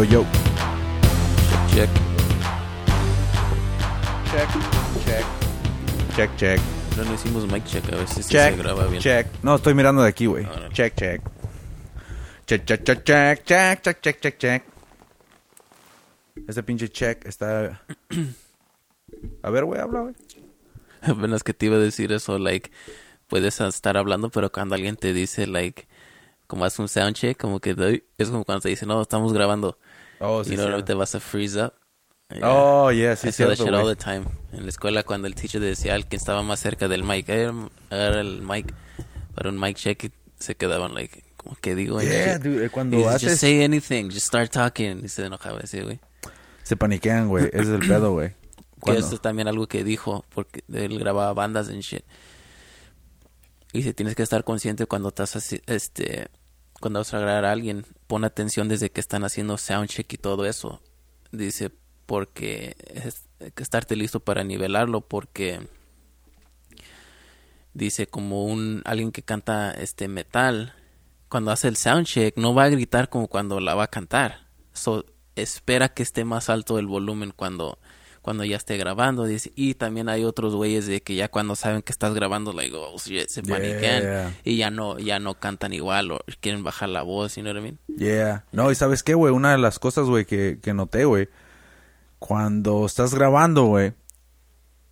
Yo, 0.00 0.04
yo. 0.04 0.24
Check. 1.74 1.90
Check, 4.30 4.48
check. 5.04 5.24
Check, 6.16 6.36
check. 6.36 6.60
No, 6.96 7.04
no 7.04 7.12
hicimos 7.14 7.46
mic 7.46 7.64
check, 7.66 7.84
a 7.92 7.96
ver 7.96 8.08
si 8.08 8.22
Check, 8.22 8.54
se 8.54 8.62
graba 8.62 8.86
bien. 8.86 9.02
check. 9.02 9.26
No, 9.42 9.56
estoy 9.56 9.74
mirando 9.74 10.00
de 10.02 10.08
aquí, 10.08 10.24
güey. 10.24 10.46
Ahora. 10.46 10.70
Check, 10.70 10.94
check. 10.96 11.22
Check, 12.46 12.64
check, 12.64 12.82
check, 12.82 13.04
check, 13.04 13.44
check, 13.44 13.82
check, 13.82 14.00
check, 14.00 14.20
check, 14.20 14.38
check. 14.38 14.62
Ese 16.48 16.62
pinche 16.62 16.88
check 16.88 17.26
está... 17.26 17.82
A 19.42 19.50
ver, 19.50 19.64
güey, 19.66 19.80
habla, 19.82 20.00
güey. 20.00 20.14
Apenas 21.02 21.42
que 21.42 21.52
te 21.52 21.66
iba 21.66 21.76
a 21.76 21.78
decir 21.80 22.10
eso, 22.12 22.38
like, 22.38 22.70
puedes 23.28 23.60
estar 23.60 23.98
hablando, 23.98 24.30
pero 24.30 24.50
cuando 24.50 24.74
alguien 24.76 24.96
te 24.96 25.12
dice, 25.12 25.46
like, 25.46 25.86
como 26.46 26.64
hace 26.64 26.82
un 26.82 26.88
sound 26.88 27.14
check, 27.14 27.38
como 27.38 27.60
que 27.60 27.74
doy- 27.74 28.04
es 28.18 28.28
como 28.30 28.44
cuando 28.44 28.62
te 28.62 28.70
dice, 28.70 28.84
no, 28.86 29.00
estamos 29.00 29.32
grabando. 29.32 29.78
Oh, 30.20 30.42
y 30.46 30.56
no, 30.56 30.84
te 30.84 30.94
vas 30.94 31.14
a 31.14 31.20
freeze 31.20 31.56
up. 31.56 31.72
Yeah. 32.30 32.40
Oh, 32.48 32.92
yeah, 32.92 33.16
sí, 33.16 33.28
I 33.28 33.32
say 33.32 33.46
that 33.46 33.56
cierto, 33.56 33.64
shit 33.64 33.74
all 33.74 33.88
the 33.88 33.96
time. 33.96 34.24
En 34.52 34.62
la 34.62 34.68
escuela, 34.68 35.02
cuando 35.02 35.26
el 35.26 35.34
teacher 35.34 35.60
decía 35.60 35.94
al 35.94 36.06
que 36.08 36.16
estaba 36.16 36.42
más 36.42 36.60
cerca 36.60 36.86
del 36.86 37.02
mic, 37.02 37.28
"Eh, 37.28 37.50
agarra 37.90 38.20
el 38.20 38.42
mic 38.42 38.72
para 39.34 39.48
un 39.48 39.58
mic 39.58 39.76
check, 39.76 40.12
se 40.38 40.54
quedaban, 40.54 40.94
like, 40.94 41.24
como 41.36 41.56
que 41.60 41.74
digo, 41.74 42.00
Yeah, 42.02 42.38
dude, 42.38 42.66
Y 42.66 42.68
cuando 42.68 43.08
haces... 43.08 43.30
just 43.30 43.40
say 43.40 43.64
anything, 43.64 44.10
just 44.10 44.26
start 44.26 44.52
talking. 44.52 45.02
Y 45.04 45.08
se 45.08 45.24
enojaba 45.24 45.60
ese, 45.60 45.82
güey. 45.82 45.98
Se 46.62 46.76
paniquean, 46.76 47.28
güey. 47.28 47.46
Ese 47.46 47.62
es 47.62 47.68
el 47.68 47.88
pedo, 47.88 48.12
güey. 48.12 48.34
Que 48.84 48.92
esto 48.96 49.14
es 49.16 49.20
también 49.20 49.48
algo 49.48 49.66
que 49.66 49.82
dijo, 49.84 50.24
porque 50.34 50.62
él 50.72 50.98
grababa 50.98 51.32
bandas 51.32 51.68
en 51.68 51.80
shit. 51.80 52.04
Y 53.72 53.78
dice, 53.78 53.92
tienes 53.94 54.14
que 54.14 54.22
estar 54.22 54.44
consciente 54.44 54.86
cuando 54.86 55.08
estás 55.08 55.36
así, 55.36 55.60
este, 55.66 56.28
cuando 56.80 57.00
vas 57.00 57.14
a 57.14 57.20
grabar 57.20 57.44
a 57.44 57.52
alguien, 57.52 57.84
pon 58.06 58.24
atención 58.24 58.68
desde 58.68 58.90
que 58.90 59.00
están 59.00 59.24
haciendo 59.24 59.58
soundcheck 59.58 60.12
y 60.12 60.16
todo 60.16 60.46
eso. 60.46 60.80
Dice, 61.30 61.70
porque 62.06 62.74
hay 63.38 63.50
que 63.52 63.62
estarte 63.62 63.94
listo 63.94 64.20
para 64.20 64.42
nivelarlo, 64.42 65.02
porque 65.02 65.60
dice 67.74 68.06
como 68.06 68.44
un 68.44 68.82
alguien 68.84 69.12
que 69.12 69.22
canta 69.22 69.72
este 69.72 70.08
metal, 70.08 70.74
cuando 71.28 71.52
hace 71.52 71.68
el 71.68 71.76
soundcheck 71.76 72.36
no 72.36 72.54
va 72.54 72.64
a 72.64 72.70
gritar 72.70 73.08
como 73.08 73.28
cuando 73.28 73.60
la 73.60 73.74
va 73.74 73.84
a 73.84 73.90
cantar. 73.90 74.48
So, 74.72 75.04
espera 75.36 75.90
que 75.90 76.02
esté 76.02 76.24
más 76.24 76.48
alto 76.48 76.78
el 76.78 76.86
volumen 76.86 77.32
cuando 77.34 77.78
cuando 78.22 78.44
ya 78.44 78.56
esté 78.56 78.76
grabando 78.76 79.24
dice 79.24 79.50
y 79.56 79.74
también 79.74 80.08
hay 80.10 80.24
otros 80.24 80.54
güeyes 80.54 80.86
de 80.86 81.00
que 81.00 81.14
ya 81.14 81.28
cuando 81.28 81.56
saben 81.56 81.80
que 81.82 81.90
estás 81.92 82.12
grabando 82.14 82.52
like 82.52 82.74
oh 82.76 82.96
shit, 82.98 83.28
se 83.28 83.40
Yeah. 83.42 83.56
paniquean 83.56 84.34
y 84.44 84.56
ya 84.56 84.70
no 84.70 84.98
ya 84.98 85.18
no 85.18 85.34
cantan 85.34 85.72
igual 85.72 86.10
o 86.12 86.20
quieren 86.40 86.62
bajar 86.62 86.90
la 86.90 87.02
voz 87.02 87.36
you 87.36 87.42
know 87.42 87.52
what 87.54 87.60
I 87.60 87.62
mean 87.62 87.78
Yeah. 87.96 88.44
No, 88.52 88.70
y 88.70 88.74
¿sabes 88.74 89.02
qué, 89.02 89.14
güey? 89.14 89.32
Una 89.32 89.52
de 89.52 89.58
las 89.58 89.78
cosas, 89.78 90.06
güey, 90.06 90.24
que, 90.26 90.58
que 90.62 90.72
noté, 90.74 91.04
güey. 91.04 91.28
Cuando 92.18 92.84
estás 92.86 93.14
grabando, 93.14 93.64
güey. 93.64 93.92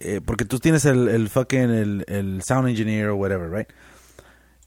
eh, 0.01 0.21
porque 0.25 0.45
tú 0.45 0.59
tienes 0.59 0.85
el, 0.85 1.09
el 1.09 1.29
fucking, 1.29 1.59
el, 1.71 2.05
el 2.09 2.43
sound 2.43 2.69
engineer 2.69 3.09
o 3.09 3.17
whatever, 3.17 3.51
right? 3.51 3.69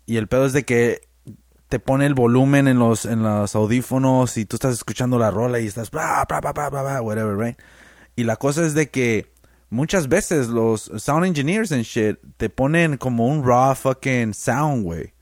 Y 0.05 0.17
el 0.17 0.27
pedo 0.27 0.45
es 0.45 0.53
de 0.53 0.63
que 0.63 1.07
te 1.69 1.79
pone 1.79 2.05
el 2.05 2.13
volumen 2.13 2.67
en 2.67 2.77
los, 2.79 3.05
en 3.05 3.23
los 3.23 3.55
audífonos 3.55 4.37
y 4.37 4.45
tú 4.45 4.57
estás 4.57 4.73
escuchando 4.73 5.17
la 5.17 5.31
rola 5.31 5.59
y 5.59 5.67
estás 5.67 5.89
bla, 5.89 6.25
bla, 6.27 6.41
bla, 6.41 6.51
bla, 6.51 6.69
bla, 6.69 6.81
bla, 6.83 7.01
whatever, 7.01 7.37
right? 7.37 7.57
Y 8.15 8.23
la 8.23 8.35
cosa 8.35 8.65
es 8.65 8.73
de 8.73 8.89
que 8.89 9.31
muchas 9.69 10.07
veces 10.07 10.47
los 10.47 10.91
sound 10.97 11.25
engineers 11.25 11.71
and 11.71 11.83
shit 11.83 12.19
te 12.37 12.49
ponen 12.49 12.97
como 12.97 13.27
un 13.27 13.45
raw 13.45 13.75
fucking 13.75 14.33
sound, 14.33 14.83
güey. 14.83 15.13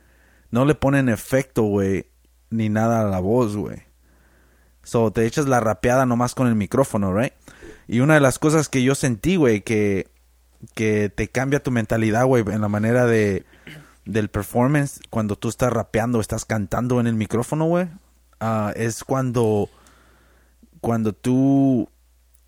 No 0.52 0.66
le 0.66 0.76
ponen 0.76 1.10
efecto, 1.10 1.64
güey, 1.64 2.08
ni 2.50 2.70
nada 2.70 3.02
a 3.02 3.10
la 3.10 3.20
voz, 3.20 3.56
güey. 3.56 3.84
So, 4.84 5.12
te 5.12 5.26
echas 5.26 5.48
la 5.48 5.60
rapeada 5.60 6.06
nomás 6.06 6.34
con 6.34 6.48
el 6.48 6.56
micrófono, 6.56 7.14
right? 7.16 7.34
Y 7.88 8.00
una 8.00 8.16
de 8.16 8.20
las 8.20 8.40
cosas 8.40 8.70
que 8.70 8.82
yo 8.82 8.96
sentí, 8.96 9.36
güey, 9.36 9.62
que, 9.62 10.08
que 10.74 11.10
te 11.10 11.28
cambia 11.28 11.62
tu 11.62 11.70
mentalidad, 11.70 12.26
güey, 12.26 12.44
en 12.48 12.62
la 12.62 12.70
manera 12.70 13.06
de 13.06 13.46
del 14.06 14.30
performance 14.30 15.00
cuando 15.12 15.36
tú 15.36 15.50
estás 15.50 15.72
rapeando, 15.72 16.20
estás 16.20 16.44
cantando 16.44 17.00
en 17.00 17.06
el 17.06 17.14
micrófono, 17.14 17.66
güey, 17.66 17.88
ah, 18.40 18.74
es 18.76 19.04
cuando 19.04 19.70
cuando 20.82 21.14
tú 21.14 21.90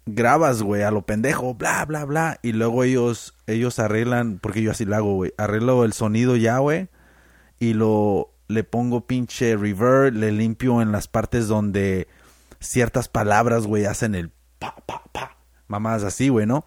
grabas, 0.06 0.64
güey, 0.64 0.84
a 0.84 0.92
lo 0.92 1.04
pendejo, 1.04 1.54
bla, 1.56 1.86
bla, 1.86 2.06
bla, 2.06 2.40
y 2.42 2.54
luego 2.54 2.84
ellos 2.84 3.36
ellos 3.48 3.80
arreglan, 3.80 4.40
porque 4.40 4.62
yo 4.62 4.72
así 4.72 4.86
lo 4.86 4.96
hago, 4.96 5.16
güey, 5.16 5.34
arreglo 5.38 5.84
el 5.84 5.94
sonido 5.94 6.36
ya, 6.36 6.58
güey, 6.60 6.90
y 7.60 7.74
lo 7.74 8.34
le 8.48 8.64
pongo 8.64 9.08
pinche 9.08 9.56
reverb, 9.56 10.14
le 10.14 10.32
limpio 10.32 10.82
en 10.82 10.92
las 10.92 11.08
partes 11.08 11.48
donde 11.48 12.08
ciertas 12.60 13.08
palabras, 13.08 13.66
güey, 13.66 13.86
hacen 13.86 14.16
el 14.16 14.32
pa 14.60 14.76
pa 14.86 15.04
pa, 15.12 15.38
mamás 15.68 16.04
así, 16.04 16.30
güey, 16.30 16.46
¿no? 16.46 16.66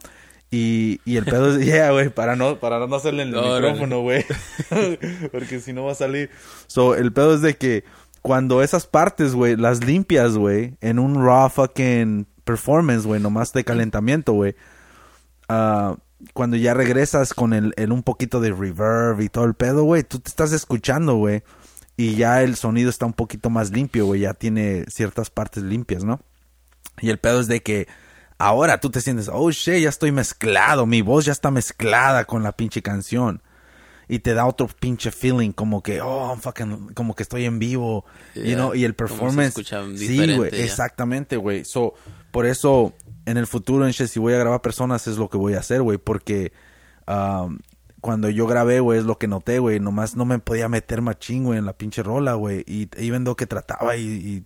Y, 0.51 1.01
y 1.05 1.17
el 1.17 1.25
pedo 1.25 1.57
es, 1.57 1.65
yeah, 1.67 1.91
güey, 1.91 2.11
para 2.11 2.37
no, 2.37 2.61
para 2.61 2.87
no 2.87 2.95
hacerle 2.97 3.25
en 3.25 3.31
el 3.31 3.37
Órale. 3.37 3.73
micrófono, 3.73 4.01
güey. 4.01 4.25
Porque 5.33 5.59
si 5.59 5.73
no 5.73 5.85
va 5.85 5.93
a 5.93 5.97
salir. 5.97 6.31
So, 6.69 6.95
el 6.95 7.13
pedo 7.13 7.35
es 7.35 7.43
de 7.43 7.57
que 7.57 7.85
cuando 8.23 8.63
esas 8.63 8.87
partes, 8.87 9.35
güey, 9.35 9.57
las 9.57 9.85
limpias, 9.85 10.37
güey, 10.37 10.77
en 10.81 11.01
un 11.01 11.25
raw 11.25 11.51
fucking 11.51 12.27
performance, 12.45 13.07
güey, 13.07 13.21
nomás 13.21 13.53
de 13.53 13.65
calentamiento, 13.65 14.33
güey. 14.33 14.55
ah, 15.49 15.97
cuando 16.33 16.57
ya 16.57 16.73
regresas 16.75 17.35
con 17.35 17.53
el, 17.53 17.75
un 17.91 18.03
poquito 18.03 18.41
de 18.41 18.53
reverb 18.53 19.21
y 19.21 19.29
todo 19.29 19.45
el 19.45 19.55
pedo, 19.55 19.85
güey, 19.85 20.05
tú 20.05 20.21
te 20.21 20.31
estás 20.31 20.53
escuchando, 20.53 21.17
güey. 21.17 21.43
Y 21.97 22.15
ya 22.17 22.43
el 22.43 22.57
sonido 22.57 22.91
está 22.91 23.07
un 23.07 23.13
poquito 23.13 23.51
más 23.51 23.71
limpio, 23.71 24.07
güey. 24.07 24.21
Ya 24.21 24.35
tiene 24.35 24.85
ciertas 24.89 25.31
partes 25.31 25.63
limpias, 25.63 26.05
¿no? 26.05 26.21
Y 27.01 27.11
el 27.11 27.19
pedo 27.19 27.41
es 27.41 27.47
de 27.47 27.63
que 27.63 27.89
ahora 28.39 28.81
tú 28.81 28.91
te 28.91 29.01
sientes, 29.01 29.29
oh 29.33 29.51
shit, 29.51 29.83
ya 29.83 29.89
estoy 29.89 30.13
mezclado, 30.13 30.87
mi 30.87 31.03
voz 31.03 31.25
ya 31.25 31.33
está 31.33 31.51
mezclada 31.51 32.25
con 32.25 32.43
la 32.43 32.53
pinche 32.53 32.83
canción. 32.83 33.43
Y 34.09 34.19
te 34.21 34.35
da 34.35 34.47
otro 34.47 34.69
pinche 34.69 35.11
feeling, 35.11 35.53
como 35.53 35.83
que, 35.83 36.01
oh, 36.01 36.29
I'm 36.31 36.41
fucking, 36.41 36.93
como 36.95 37.15
que 37.15 37.23
estoy 37.23 37.45
en 37.45 37.59
vivo, 37.59 38.05
you 38.35 38.55
know, 38.55 38.75
y 38.75 38.85
el 38.85 38.95
performance. 38.95 39.55
Sí, 39.99 40.17
güey, 40.37 40.51
exactamente, 40.65 41.37
güey. 41.37 41.65
So, 41.65 41.95
por 42.31 42.47
eso, 42.47 42.93
en 43.27 43.37
el 43.37 43.47
futuro, 43.47 43.87
en 43.87 43.93
si 43.93 44.19
voy 44.19 44.35
a 44.35 44.39
grabar 44.39 44.61
personas, 44.61 45.07
es 45.07 45.17
lo 45.17 45.29
que 45.31 45.37
voy 45.39 45.55
a 45.55 45.61
hacer, 45.61 45.81
güey, 45.83 45.99
porque 45.99 46.53
um, 47.09 47.59
cuando 48.01 48.29
yo 48.29 48.47
grabé, 48.47 48.81
güey, 48.81 48.99
es 48.99 49.07
lo 49.07 49.19
que 49.19 49.29
noté, 49.29 49.59
güey, 49.59 49.81
nomás 49.81 50.17
no 50.17 50.27
me 50.27 50.39
podía 50.39 50.69
meter 50.69 51.01
machín, 51.01 51.45
güey, 51.45 51.59
en 51.59 51.65
la 51.65 51.73
pinche 51.73 52.03
rola, 52.03 52.35
güey, 52.35 52.63
y 52.67 52.87
though 53.25 53.37
que 53.37 53.47
trataba 53.47 53.97
y, 53.97 54.45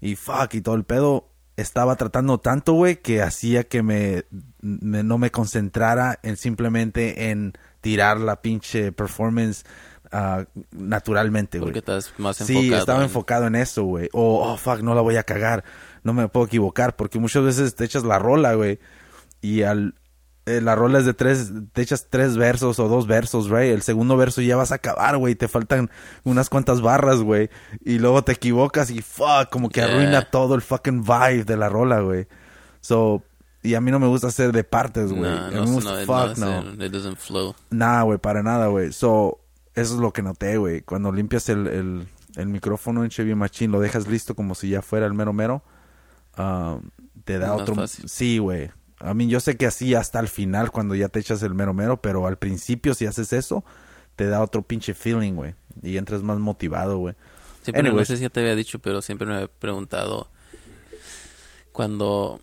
y, 0.00 0.08
y 0.10 0.14
fuck, 0.14 0.54
y 0.54 0.60
todo 0.60 0.76
el 0.76 0.84
pedo, 0.84 1.28
estaba 1.56 1.96
tratando 1.96 2.38
tanto, 2.38 2.74
güey, 2.74 3.02
que 3.02 3.20
hacía 3.20 3.64
que 3.64 3.82
me, 3.82 4.24
me- 4.60 5.02
no 5.02 5.18
me 5.18 5.30
concentrara 5.32 6.18
en 6.22 6.36
simplemente 6.36 7.30
en 7.30 7.54
tirar 7.82 8.18
la 8.18 8.40
pinche 8.40 8.92
performance 8.92 9.64
ah, 10.10 10.44
naturalmente, 10.70 11.58
güey. 11.58 11.66
porque 11.68 11.80
estás 11.80 12.14
más 12.16 12.40
enfocado 12.40 12.62
Sí, 12.62 12.72
estaba 12.72 12.98
en- 13.00 13.04
enfocado 13.04 13.46
en 13.46 13.56
eso, 13.56 13.84
güey. 13.84 14.08
O, 14.14 14.42
oh, 14.52 14.56
fuck, 14.56 14.80
no 14.80 14.94
la 14.94 15.02
voy 15.02 15.16
a 15.16 15.24
cagar. 15.24 15.64
No 16.02 16.14
me 16.14 16.28
puedo 16.28 16.46
equivocar. 16.46 16.96
Porque 16.96 17.18
muchas 17.18 17.44
veces 17.44 17.74
te 17.74 17.84
echas 17.84 18.04
la 18.04 18.18
rola, 18.18 18.54
güey. 18.54 18.78
Y 19.40 19.62
al... 19.62 19.94
eh, 20.46 20.60
la 20.60 20.74
rola 20.74 20.98
es 21.00 21.04
de 21.06 21.14
tres... 21.14 21.52
Te 21.72 21.82
echas 21.82 22.06
tres 22.08 22.36
versos 22.36 22.78
o 22.78 22.88
dos 22.88 23.06
versos, 23.06 23.48
güey. 23.48 23.70
El 23.70 23.82
segundo 23.82 24.16
verso 24.16 24.40
ya 24.40 24.56
vas 24.56 24.72
a 24.72 24.76
acabar, 24.76 25.16
güey. 25.18 25.34
Te 25.34 25.48
faltan 25.48 25.90
unas 26.24 26.48
cuantas 26.48 26.80
barras, 26.80 27.18
güey. 27.20 27.50
Y 27.84 27.98
luego 27.98 28.22
te 28.24 28.32
equivocas 28.32 28.90
y 28.90 29.02
fuck, 29.02 29.48
como 29.50 29.68
que 29.68 29.80
Yeah. 29.80 29.90
arruina 29.92 30.30
todo 30.30 30.54
el 30.54 30.62
fucking 30.62 31.02
vibe 31.02 31.44
de 31.44 31.56
la 31.56 31.68
rola, 31.68 32.00
güey. 32.00 32.26
So... 32.80 33.22
Y 33.62 33.74
a 33.74 33.80
mí 33.80 33.90
no 33.90 33.98
me 34.00 34.08
gusta 34.08 34.26
hacer 34.28 34.50
de 34.52 34.64
partes, 34.64 35.12
güey. 35.12 35.22
No, 35.30 35.50
no, 35.50 35.64
me 35.64 35.70
gusta, 35.70 35.90
no, 35.92 36.00
no, 36.00 36.06
fuck, 36.06 36.32
es- 36.32 36.38
no. 36.38 36.84
it 36.84 36.92
doesn't 36.92 37.16
flow. 37.16 37.54
Nah, 37.70 38.02
güey, 38.02 38.18
para 38.18 38.42
nada, 38.42 38.66
güey. 38.66 38.92
So, 38.92 39.38
eso 39.74 39.94
es 39.94 40.00
lo 40.00 40.12
que 40.12 40.22
noté, 40.22 40.56
güey. 40.56 40.82
Cuando 40.82 41.12
limpias 41.12 41.48
el, 41.48 41.66
el, 41.68 42.08
el 42.36 42.46
micrófono 42.48 43.04
en 43.04 43.10
Chevy 43.10 43.34
Machine, 43.36 43.70
lo 43.72 43.80
dejas 43.80 44.08
listo 44.08 44.34
como 44.34 44.54
si 44.56 44.68
ya 44.70 44.82
fuera 44.82 45.06
el 45.06 45.14
mero 45.14 45.32
mero. 45.32 45.62
ah, 46.36 46.78
te 47.24 47.38
da 47.38 47.54
otro... 47.54 47.74
fácil. 47.76 48.08
Sí, 48.08 48.38
güey. 48.38 48.70
A 48.98 49.14
mí 49.14 49.28
yo 49.28 49.38
sé 49.40 49.56
que 49.56 49.66
así 49.66 49.94
hasta 49.94 50.18
el 50.20 50.28
final 50.28 50.70
cuando 50.72 50.94
ya 50.96 51.08
te 51.08 51.20
echas 51.20 51.42
el 51.42 51.54
mero 51.54 51.72
mero, 51.74 52.00
pero 52.00 52.26
al 52.26 52.38
principio 52.38 52.94
si 52.94 53.06
haces 53.06 53.32
eso, 53.32 53.64
te 54.16 54.26
da 54.26 54.42
otro 54.42 54.62
pinche 54.62 54.94
feeling, 54.94 55.34
güey. 55.34 55.54
Y 55.82 55.96
entras 55.98 56.22
más 56.22 56.38
motivado, 56.38 56.98
güey. 56.98 57.14
Sí, 57.62 57.70
pero 57.70 57.84
no 57.84 57.88
Anyways. 57.90 58.08
sé 58.08 58.16
si 58.16 58.22
ya 58.22 58.28
te 58.28 58.40
había 58.40 58.56
dicho, 58.56 58.80
pero 58.80 59.00
siempre 59.02 59.26
me 59.26 59.42
he 59.42 59.48
preguntado 59.48 60.28
cuando 61.72 62.40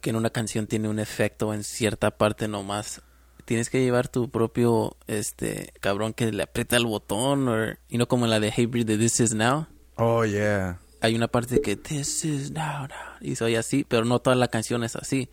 que 0.00 0.10
en 0.10 0.16
una 0.16 0.30
canción 0.30 0.66
tiene 0.66 0.88
un 0.88 0.98
efecto 0.98 1.52
en 1.54 1.64
cierta 1.64 2.10
parte 2.10 2.48
nomás. 2.48 3.02
Tienes 3.44 3.68
que 3.68 3.82
llevar 3.82 4.08
tu 4.08 4.30
propio, 4.30 4.96
este, 5.06 5.72
cabrón 5.80 6.14
que 6.14 6.32
le 6.32 6.42
aprieta 6.44 6.76
el 6.76 6.86
botón, 6.86 7.48
o, 7.48 7.54
y 7.88 7.98
no 7.98 8.08
como 8.08 8.24
en 8.24 8.30
la 8.30 8.40
de 8.40 8.50
Hey 8.54 8.66
Breed 8.66 8.86
de 8.86 8.96
This 8.96 9.20
Is 9.20 9.34
Now. 9.34 9.66
Oh, 9.96 10.24
yeah. 10.24 10.78
Hay 11.02 11.14
una 11.14 11.28
parte 11.28 11.60
que 11.60 11.76
This 11.76 12.24
Is 12.24 12.50
Now, 12.50 12.88
now, 12.88 12.88
y 13.20 13.36
soy 13.36 13.56
así, 13.56 13.84
pero 13.86 14.06
no 14.06 14.18
toda 14.20 14.34
la 14.36 14.48
canción 14.48 14.82
es 14.84 14.96
así. 14.96 15.28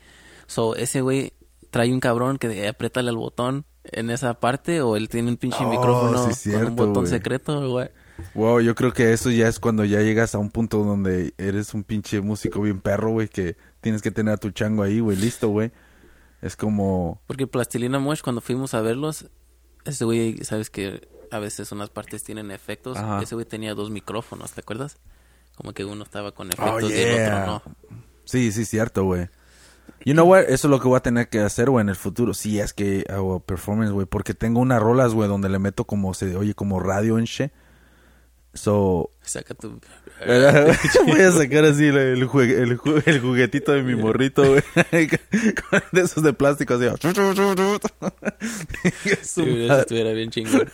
So, 0.47 0.75
ese 0.75 0.99
güey 0.99 1.31
trae 1.69 1.93
un 1.93 2.01
cabrón 2.01 2.37
que 2.37 2.67
apriétale 2.67 3.09
el 3.11 3.15
botón 3.15 3.63
en 3.85 4.09
esa 4.09 4.33
parte, 4.41 4.81
o 4.81 4.97
él 4.97 5.07
tiene 5.07 5.29
un 5.29 5.37
pinche 5.37 5.63
Oh, 5.63 5.69
micrófono 5.69 6.17
sí, 6.17 6.21
con 6.21 6.29
un 6.29 6.35
cierto, 6.35 6.71
botón 6.71 7.03
güey. 7.05 7.07
secreto, 7.07 7.69
güey. 7.69 7.89
Wow, 8.33 8.59
yo 8.59 8.75
creo 8.75 8.91
que 8.91 9.13
eso 9.13 9.31
ya 9.31 9.47
es 9.47 9.59
cuando 9.59 9.85
ya 9.85 10.01
llegas 10.01 10.35
a 10.35 10.37
un 10.37 10.51
punto 10.51 10.83
donde 10.83 11.33
eres 11.37 11.73
un 11.73 11.83
pinche 11.85 12.19
músico 12.19 12.61
bien 12.61 12.81
perro, 12.81 13.11
güey, 13.11 13.29
que 13.29 13.55
tienes 13.81 14.01
que 14.01 14.11
tener 14.11 14.33
a 14.33 14.37
tu 14.37 14.51
chango 14.51 14.83
ahí, 14.83 14.99
güey, 14.99 15.17
listo, 15.17 15.49
güey. 15.49 15.71
Es 16.41 16.55
como... 16.55 17.21
Porque 17.27 17.47
Plastilina 17.47 17.99
Mosh, 17.99 18.21
cuando 18.21 18.41
fuimos 18.41 18.73
a 18.73 18.81
verlos, 18.81 19.29
ese 19.85 20.05
güey, 20.05 20.37
sabes 20.43 20.69
que 20.69 21.07
a 21.31 21.39
veces 21.39 21.71
unas 21.71 21.89
partes 21.89 22.23
tienen 22.23 22.51
efectos. 22.51 22.97
Ajá. 22.97 23.21
Ese 23.21 23.35
güey 23.35 23.45
tenía 23.45 23.73
dos 23.73 23.89
micrófonos, 23.89 24.51
¿te 24.51 24.61
acuerdas? 24.61 24.97
Como 25.55 25.73
que 25.73 25.85
uno 25.85 26.03
estaba 26.03 26.31
con 26.31 26.47
Oh, 26.47 26.51
efectos 26.53 26.91
y 26.91 27.01
el 27.01 27.21
otro 27.21 27.45
no. 27.45 27.63
Sí, 28.25 28.51
sí, 28.51 28.65
cierto, 28.65 29.03
güey. 29.03 29.29
You 30.05 30.13
know 30.13 30.27
what? 30.27 30.43
Eso 30.43 30.67
es 30.67 30.71
lo 30.71 30.79
que 30.79 30.87
voy 30.87 30.97
a 30.97 31.01
tener 31.01 31.29
que 31.29 31.39
hacer, 31.39 31.69
güey, 31.69 31.83
en 31.83 31.89
el 31.89 31.95
futuro. 31.95 32.33
Sí, 32.33 32.59
es 32.59 32.73
que 32.73 33.05
hago 33.09 33.39
performance, 33.39 33.91
güey. 33.91 34.05
Porque 34.05 34.33
tengo 34.33 34.59
unas 34.59 34.81
rolas, 34.81 35.13
güey, 35.13 35.27
donde 35.27 35.49
le 35.49 35.59
meto 35.59 35.85
como 35.85 36.13
se 36.13 36.35
oye 36.35 36.53
como 36.53 36.79
radio 36.79 37.19
en 37.19 37.25
shit. 37.25 37.51
So, 38.53 39.09
Saca 39.21 39.53
tu... 39.53 39.79
voy 41.07 41.21
a 41.21 41.31
sacar 41.31 41.65
así 41.65 41.87
el, 41.87 41.97
el, 41.97 42.17
el 42.21 42.27
ju- 42.29 43.03
el 43.05 43.19
juguetito 43.21 43.71
de 43.71 43.83
mi 43.83 43.95
morrito, 43.95 44.43
güey. 44.43 44.61
Con- 45.09 45.81
de 45.91 46.01
esos 46.01 46.23
de 46.23 46.33
plástico, 46.33 46.75
así. 46.75 46.85
Sí, 49.21 49.41
eso 49.63 49.79
estuviera 49.79 50.11
bien 50.11 50.29
chingón. 50.29 50.69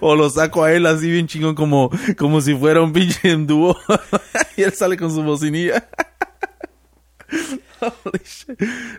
o 0.00 0.14
lo 0.16 0.28
saco 0.30 0.64
a 0.64 0.72
él 0.72 0.86
así 0.86 1.10
bien 1.10 1.26
chingón 1.26 1.54
como, 1.54 1.90
como 2.18 2.40
si 2.40 2.54
fuera 2.54 2.82
un 2.82 2.92
pinche 2.92 3.34
dúo. 3.36 3.76
y 4.56 4.62
él 4.62 4.72
sale 4.72 4.96
con 4.96 5.10
su 5.10 5.22
bocinilla. 5.22 5.88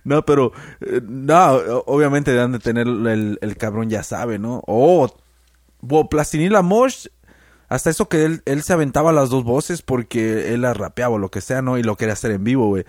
No, 0.04 0.26
pero 0.26 0.54
eh, 0.82 1.02
no, 1.04 1.52
obviamente 1.86 2.40
han 2.40 2.54
de 2.54 2.60
tener 2.60 2.88
el, 2.88 3.38
el 3.42 3.58
cabrón 3.58 3.90
ya 3.90 4.04
sabe, 4.04 4.40
¿no? 4.40 4.64
Oh, 4.66 5.08
Plastinila 6.10 6.62
Mosh, 6.62 7.08
hasta 7.72 7.90
eso 7.90 8.10
que 8.10 8.26
él, 8.26 8.42
él 8.44 8.64
se 8.64 8.74
aventaba 8.74 9.14
las 9.14 9.30
dos 9.30 9.46
voces 9.46 9.82
porque 9.82 10.54
él 10.54 10.64
las 10.64 10.76
rapeaba 10.76 11.16
o 11.16 11.18
lo 11.18 11.32
que 11.32 11.40
sea, 11.40 11.62
¿no? 11.62 11.78
Y 11.78 11.84
lo 11.84 11.96
quería 11.96 12.12
hacer 12.12 12.32
en 12.32 12.44
vivo, 12.44 12.68
güey. 12.68 12.84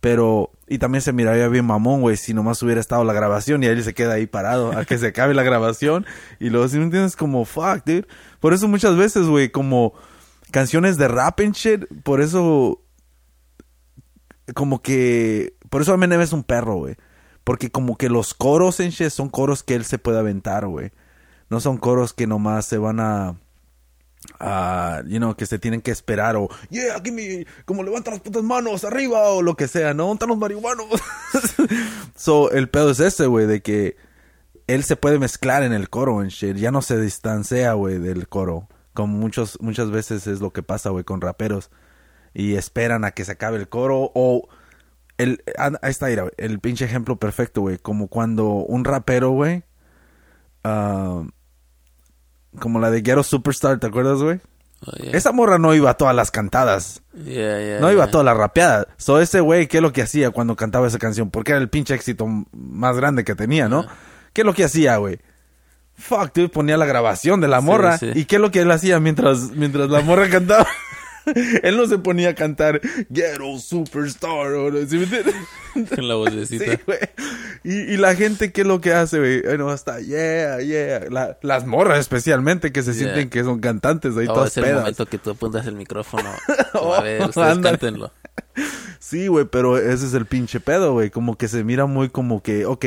Pero, 0.00 0.50
y 0.66 0.78
también 0.78 1.02
se 1.02 1.12
miraría 1.12 1.46
bien 1.46 1.64
mamón, 1.64 2.00
güey, 2.00 2.16
si 2.16 2.34
nomás 2.34 2.60
hubiera 2.64 2.80
estado 2.80 3.04
la 3.04 3.12
grabación 3.12 3.62
y 3.62 3.66
él 3.66 3.84
se 3.84 3.94
queda 3.94 4.14
ahí 4.14 4.26
parado 4.26 4.76
a 4.76 4.84
que 4.86 4.98
se 4.98 5.06
acabe 5.06 5.34
la 5.34 5.44
grabación. 5.44 6.04
Y 6.40 6.50
luego, 6.50 6.66
si 6.66 6.78
no 6.78 6.82
entiendes, 6.82 7.14
como, 7.14 7.44
fuck, 7.44 7.84
dude. 7.86 8.08
Por 8.40 8.52
eso 8.54 8.66
muchas 8.66 8.96
veces, 8.96 9.28
güey, 9.28 9.50
como 9.50 9.92
canciones 10.50 10.96
de 10.96 11.06
rap 11.06 11.38
and 11.38 11.54
shit, 11.54 11.84
por 12.02 12.20
eso 12.20 12.82
como 14.52 14.82
que 14.82 15.54
por 15.70 15.80
eso 15.80 15.94
Eminem 15.94 16.20
es 16.22 16.32
un 16.32 16.42
perro, 16.42 16.74
güey. 16.74 16.96
Porque 17.44 17.70
como 17.70 17.96
que 17.96 18.08
los 18.08 18.34
coros 18.34 18.80
en 18.80 18.90
shit 18.90 19.10
son 19.10 19.28
coros 19.28 19.62
que 19.62 19.76
él 19.76 19.84
se 19.84 19.98
puede 19.98 20.18
aventar, 20.18 20.66
güey. 20.66 20.90
No 21.50 21.60
son 21.60 21.76
coros 21.76 22.12
que 22.12 22.26
nomás 22.26 22.66
se 22.66 22.78
van 22.78 22.98
a 22.98 23.36
a, 24.40 25.02
you 25.06 25.18
know, 25.18 25.34
que 25.34 25.46
se 25.46 25.58
tienen 25.58 25.80
que 25.80 25.90
esperar 25.90 26.36
o 26.36 26.48
yeah, 26.70 27.00
give 27.02 27.12
me 27.12 27.46
como 27.64 27.82
levanta 27.82 28.10
las 28.10 28.20
putas 28.20 28.42
manos 28.42 28.84
arriba 28.84 29.28
o 29.30 29.42
lo 29.42 29.54
que 29.56 29.68
sea, 29.68 29.94
no, 29.94 30.12
están 30.12 30.28
los 30.28 30.38
marihuanos. 30.38 30.86
so, 32.16 32.50
el 32.50 32.68
pedo 32.68 32.90
es 32.90 33.00
ese, 33.00 33.26
güey, 33.26 33.46
de 33.46 33.62
que 33.62 33.96
él 34.66 34.84
se 34.84 34.96
puede 34.96 35.18
mezclar 35.18 35.62
en 35.62 35.72
el 35.72 35.90
coro 35.90 36.22
en 36.22 36.28
shit, 36.28 36.56
ya 36.56 36.70
no 36.70 36.82
se 36.82 37.00
distancia, 37.00 37.72
güey, 37.74 37.98
del 37.98 38.28
coro. 38.28 38.68
Como 38.94 39.16
muchos 39.16 39.58
muchas 39.60 39.90
veces 39.90 40.26
es 40.26 40.40
lo 40.40 40.52
que 40.52 40.62
pasa, 40.62 40.90
güey, 40.90 41.04
con 41.04 41.20
raperos 41.20 41.70
y 42.34 42.56
esperan 42.56 43.04
a 43.04 43.12
que 43.12 43.24
se 43.24 43.32
acabe 43.32 43.56
el 43.58 43.68
coro 43.68 44.10
o 44.14 44.48
el 45.16 45.42
ah, 45.56 45.70
ahí 45.80 45.90
está 45.90 46.08
el 46.10 46.58
pinche 46.58 46.84
ejemplo 46.84 47.16
perfecto 47.16 47.60
güey 47.62 47.78
como 47.78 48.08
cuando 48.08 48.48
un 48.48 48.84
rapero 48.84 49.30
güey 49.30 49.62
ah, 50.64 51.22
como 52.58 52.80
la 52.80 52.90
de 52.90 53.02
Ghetto 53.02 53.22
Superstar 53.22 53.78
te 53.78 53.86
acuerdas 53.86 54.18
güey 54.20 54.40
Oh, 54.86 54.96
yeah. 55.02 55.12
esa 55.16 55.32
morra 55.32 55.56
no 55.58 55.72
iba 55.74 55.88
a 55.88 55.94
todas 55.94 56.14
las 56.14 56.30
cantadas 56.30 57.00
Yeah, 57.14 57.58
yeah, 57.58 57.80
no 57.80 57.90
iba 57.90 58.04
a 58.04 58.10
todas 58.10 58.24
las 58.26 58.36
rapeadas 58.36 58.86
so 58.98 59.18
ese 59.18 59.40
güey 59.40 59.66
qué 59.66 59.78
es 59.78 59.82
lo 59.82 59.92
que 59.94 60.02
hacía 60.02 60.30
cuando 60.30 60.56
cantaba 60.56 60.86
esa 60.86 60.98
canción 60.98 61.30
porque 61.30 61.52
era 61.52 61.60
el 61.60 61.70
pinche 61.70 61.94
éxito 61.94 62.26
más 62.52 62.94
grande 62.96 63.24
que 63.24 63.34
tenía 63.34 63.66
no 63.68 63.86
qué 64.34 64.42
es 64.42 64.44
lo 64.44 64.52
que 64.52 64.64
hacía 64.64 64.96
güey 64.98 65.20
Fuck, 65.96 66.34
dude, 66.34 66.48
ponía 66.50 66.76
la 66.76 66.86
grabación 66.86 67.40
de 67.40 67.46
la 67.48 67.60
Sí, 67.60 67.66
morra. 67.66 67.98
sí. 67.98 68.10
¿Y 68.14 68.24
qué 68.24 68.34
es 68.36 68.42
lo 68.42 68.50
que 68.50 68.60
él 68.62 68.70
hacía 68.72 68.98
mientras, 68.98 69.52
mientras 69.52 69.88
la 69.88 70.00
morra 70.00 70.28
cantaba? 70.28 70.66
él 71.62 71.76
no 71.76 71.86
se 71.86 71.98
ponía 71.98 72.30
a 72.30 72.34
cantar 72.34 72.80
Ghetto 73.08 73.58
Superstar. 73.58 74.52
¿Sí 74.88 74.98
me? 74.98 75.86
Con 75.86 76.08
la 76.08 76.14
vocecita. 76.16 76.64
Sí, 76.64 76.78
güey. 76.86 76.98
Y, 77.64 77.94
y 77.94 77.96
la 77.96 78.14
gente, 78.14 78.52
¿qué 78.52 78.60
es 78.60 78.66
lo 78.66 78.80
que 78.80 78.92
hace, 78.92 79.18
güey? 79.18 79.42
Bueno, 79.42 79.70
hasta, 79.70 80.00
yeah, 80.00 80.60
yeah. 80.60 81.00
La- 81.10 81.38
las 81.42 81.66
morras 81.66 81.98
especialmente 81.98 82.72
que 82.72 82.82
se 82.82 82.92
Yeah. 82.92 83.02
sienten 83.04 83.30
que 83.30 83.42
son 83.42 83.60
cantantes 83.60 84.16
ahí 84.16 84.26
Oh, 84.28 84.34
todas 84.34 84.50
es 84.50 84.56
el 84.58 84.64
pedas. 84.64 84.80
momento 84.80 85.06
que 85.06 85.18
tú 85.18 85.30
apuntas 85.30 85.66
el 85.66 85.74
micrófono. 85.74 86.30
Oh, 86.74 86.94
a 86.94 87.02
ver, 87.02 87.22
ustedes 87.22 87.58
cántenlo. 87.58 88.12
Sí, 88.98 89.26
güey, 89.26 89.46
pero 89.46 89.78
ese 89.78 90.06
es 90.06 90.14
el 90.14 90.26
pinche 90.26 90.60
pedo, 90.60 90.92
güey. 90.92 91.10
Como 91.10 91.36
que 91.36 91.48
se 91.48 91.64
mira 91.64 91.86
muy 91.86 92.08
como 92.08 92.42
que, 92.42 92.66
ok, 92.66 92.84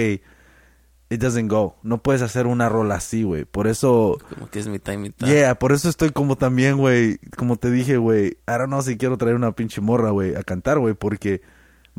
it 1.10 1.22
doesn't 1.22 1.50
go. 1.50 1.78
No 1.84 2.02
puedes 2.02 2.22
hacer 2.22 2.48
una 2.48 2.70
rola 2.70 2.96
así, 2.96 3.24
güey. 3.24 3.46
Por 3.46 3.68
eso... 3.68 4.18
Como 4.30 4.50
que 4.50 4.60
es 4.60 4.68
mitad 4.68 4.94
y 4.94 4.98
mitad. 4.98 5.28
Yeah, 5.28 5.56
por 5.56 5.72
eso 5.72 5.90
estoy 5.90 6.10
como 6.12 6.36
también, 6.36 6.78
güey, 6.78 7.18
como 7.38 7.56
te 7.58 7.72
dije, 7.72 7.98
güey, 7.98 8.38
I 8.48 8.58
don't 8.58 8.68
know 8.68 8.82
si 8.82 8.98
quiero 8.98 9.18
traer 9.18 9.36
una 9.36 9.54
pinche 9.54 9.82
morra, 9.82 10.12
güey, 10.12 10.36
a 10.36 10.44
cantar, 10.44 10.80
güey, 10.80 10.94
porque 10.94 11.42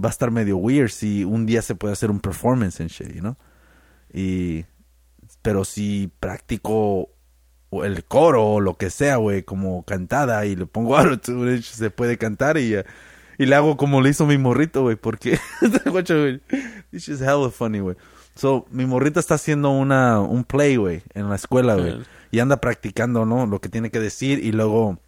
va 0.02 0.08
a 0.08 0.10
estar 0.10 0.30
medio 0.30 0.56
weird 0.58 0.90
si 0.90 1.24
un 1.24 1.46
día 1.46 1.62
se 1.62 1.74
puede 1.74 1.92
hacer 1.92 2.10
un 2.10 2.20
performance 2.20 2.80
en 2.80 2.88
shit, 2.88 3.14
you 3.14 3.20
know? 3.20 3.36
Y, 4.12 4.64
pero 5.42 5.64
si 5.64 6.12
practico 6.20 7.10
el 7.70 8.04
coro 8.04 8.44
o 8.44 8.60
lo 8.60 8.74
que 8.74 8.90
sea, 8.90 9.16
güey, 9.16 9.42
como 9.42 9.84
cantada 9.84 10.44
y 10.44 10.54
le 10.54 10.66
pongo 10.66 10.96
autotune, 10.98 11.62
se 11.62 11.90
puede 11.90 12.18
cantar 12.18 12.58
y, 12.58 12.74
eh, 12.74 12.84
y 13.38 13.46
le 13.46 13.54
hago 13.54 13.76
como 13.76 14.00
le 14.02 14.10
hizo 14.10 14.26
mi 14.26 14.36
morrito, 14.36 14.82
güey, 14.82 14.96
porque, 14.96 15.38
güey, 15.86 16.40
this 16.90 17.08
is 17.08 17.22
hella 17.22 17.50
funny, 17.50 17.80
güey. 17.80 17.96
So, 18.38 18.66
mi 18.70 18.86
morrita 18.86 19.18
está 19.18 19.34
haciendo 19.34 19.70
una, 19.70 20.20
un 20.20 20.44
play, 20.44 20.76
güey, 20.76 21.02
en 21.14 21.28
la 21.28 21.34
escuela, 21.34 21.74
güey. 21.74 21.98
Y 22.30 22.38
anda 22.38 22.58
practicando, 22.58 23.26
¿no? 23.26 23.46
Lo 23.46 23.60
que 23.60 23.68
tiene 23.68 23.90
que 23.90 23.98
decir 23.98 24.38
y 24.38 24.52
luego, 24.52 25.00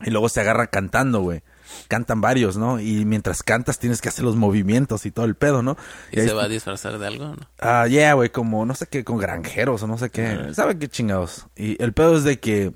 y 0.00 0.08
luego 0.08 0.30
se 0.30 0.40
agarra 0.40 0.68
cantando, 0.68 1.20
güey. 1.20 1.42
Cantan 1.88 2.22
varios, 2.22 2.56
¿no? 2.56 2.80
Y 2.80 3.04
mientras 3.04 3.42
cantas 3.42 3.78
tienes 3.78 4.00
que 4.00 4.08
hacer 4.08 4.24
los 4.24 4.36
movimientos 4.36 5.04
y 5.04 5.10
todo 5.10 5.26
el 5.26 5.34
pedo, 5.34 5.62
¿no? 5.62 5.76
¿Y 6.10 6.20
ahí 6.20 6.26
se 6.26 6.32
va 6.32 6.44
a 6.44 6.48
disfrazar 6.48 6.98
de 6.98 7.06
algo? 7.06 7.26
¿no? 7.26 7.36
Ah, 7.58 7.86
yeah, 7.86 8.14
güey, 8.14 8.30
como 8.30 8.64
no 8.64 8.74
sé 8.74 8.86
qué, 8.86 9.04
con 9.04 9.18
granjeros 9.18 9.82
o 9.82 9.86
no 9.86 9.98
sé 9.98 10.08
qué. 10.08 10.26
Ajá. 10.28 10.54
¿Sabe 10.54 10.78
qué 10.78 10.88
chingados? 10.88 11.46
Y 11.56 11.82
el 11.82 11.92
pedo 11.92 12.16
es 12.16 12.24
de 12.24 12.40
que 12.40 12.72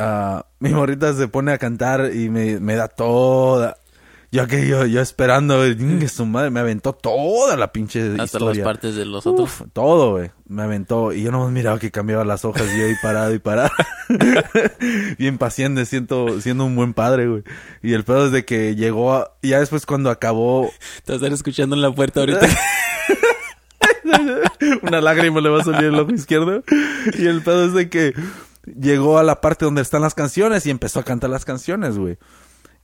ah, 0.00 0.46
mi 0.58 0.70
morrita 0.70 1.14
se 1.14 1.28
pone 1.28 1.52
a 1.52 1.58
cantar 1.58 2.10
y 2.12 2.30
me, 2.30 2.58
me 2.58 2.74
da 2.74 2.88
toda. 2.88 3.76
Yo 4.34 4.46
que 4.46 4.66
yo, 4.66 4.86
yo 4.86 5.02
esperando, 5.02 5.58
güey, 5.58 5.76
que 5.98 6.08
su 6.08 6.24
madre 6.24 6.48
me 6.48 6.60
aventó 6.60 6.94
toda 6.94 7.54
la 7.58 7.70
pinche 7.70 8.12
Hasta 8.12 8.24
historia. 8.24 8.64
las 8.64 8.64
partes 8.64 8.96
de 8.96 9.04
los 9.04 9.26
otros. 9.26 9.60
Uf, 9.60 9.68
todo, 9.74 10.12
güey. 10.12 10.30
Me 10.48 10.62
aventó. 10.62 11.12
Y 11.12 11.22
yo 11.22 11.30
no 11.30 11.50
miraba 11.50 11.78
que 11.78 11.90
cambiaba 11.90 12.24
las 12.24 12.46
hojas 12.46 12.66
y 12.74 12.80
ahí 12.80 12.94
parado 13.02 13.34
y 13.34 13.38
parado. 13.40 13.70
Bien 15.18 15.36
paciente, 15.36 15.84
siento, 15.84 16.40
siendo 16.40 16.64
un 16.64 16.74
buen 16.74 16.94
padre, 16.94 17.28
güey. 17.28 17.42
Y 17.82 17.92
el 17.92 18.04
pedo 18.04 18.24
es 18.24 18.32
de 18.32 18.46
que 18.46 18.74
llegó 18.74 19.12
a... 19.12 19.36
Ya 19.42 19.60
después 19.60 19.84
cuando 19.84 20.08
acabó... 20.08 20.70
Te 21.04 21.12
vas 21.12 21.22
a 21.22 21.26
estar 21.26 21.32
escuchando 21.34 21.76
en 21.76 21.82
la 21.82 21.92
puerta 21.92 22.20
ahorita. 22.20 22.48
Una 24.82 25.02
lágrima 25.02 25.42
le 25.42 25.50
va 25.50 25.60
a 25.60 25.64
salir 25.64 25.84
el 25.84 26.00
ojo 26.00 26.10
izquierdo. 26.12 26.62
Y 27.18 27.26
el 27.26 27.42
pedo 27.42 27.66
es 27.66 27.74
de 27.74 27.90
que 27.90 28.14
llegó 28.64 29.18
a 29.18 29.22
la 29.22 29.42
parte 29.42 29.66
donde 29.66 29.82
están 29.82 30.00
las 30.00 30.14
canciones 30.14 30.64
y 30.64 30.70
empezó 30.70 31.00
a 31.00 31.04
cantar 31.04 31.28
las 31.28 31.44
canciones, 31.44 31.98
güey. 31.98 32.16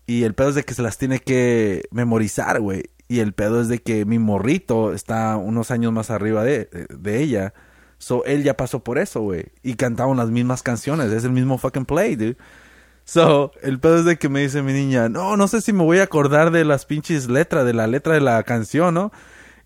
Y 0.09 0.25
el 0.25 0.33
pedo 0.33 0.49
es 0.49 0.55
de 0.55 0.65
que 0.65 0.73
se 0.73 0.81
las 0.81 0.97
tiene 0.97 1.19
que 1.19 1.87
memorizar, 1.91 2.63
güey. 2.63 2.85
Y 3.09 3.21
el 3.21 3.35
pedo 3.35 3.61
es 3.61 3.69
de 3.69 3.81
que 3.81 4.07
mi 4.07 4.19
morrito 4.19 4.95
está 4.95 5.37
unos 5.37 5.71
años 5.71 5.93
más 5.93 6.11
arriba 6.11 6.45
de, 6.45 6.71
de 6.89 7.23
ella. 7.23 7.53
So, 7.99 8.25
él 8.25 8.43
ya 8.43 8.57
pasó 8.57 8.83
por 8.83 8.97
eso, 8.97 9.21
güey. 9.21 9.53
Y 9.63 9.75
cantaban 9.75 10.17
las 10.17 10.31
mismas 10.31 10.63
canciones. 10.63 11.13
Es 11.13 11.25
el 11.25 11.33
mismo 11.33 11.59
fucking 11.59 11.85
play, 11.85 12.17
dude. 12.17 12.39
So, 13.05 13.53
el 13.61 13.81
pedo 13.81 13.99
es 13.99 14.07
de 14.07 14.17
que 14.17 14.31
me 14.31 14.41
dice 14.41 14.63
mi 14.63 14.73
niña, 14.73 15.11
no, 15.11 15.37
no 15.37 15.47
sé 15.47 15.61
si 15.61 15.75
me 15.75 15.85
voy 15.85 15.99
a 15.99 16.05
acordar 16.05 16.53
de 16.53 16.65
las 16.65 16.87
pinches 16.87 17.29
letras, 17.29 17.67
de 17.67 17.75
la 17.75 17.87
letra 17.87 18.15
de 18.15 18.23
la 18.23 18.43
canción, 18.45 18.95
¿no? 18.95 19.13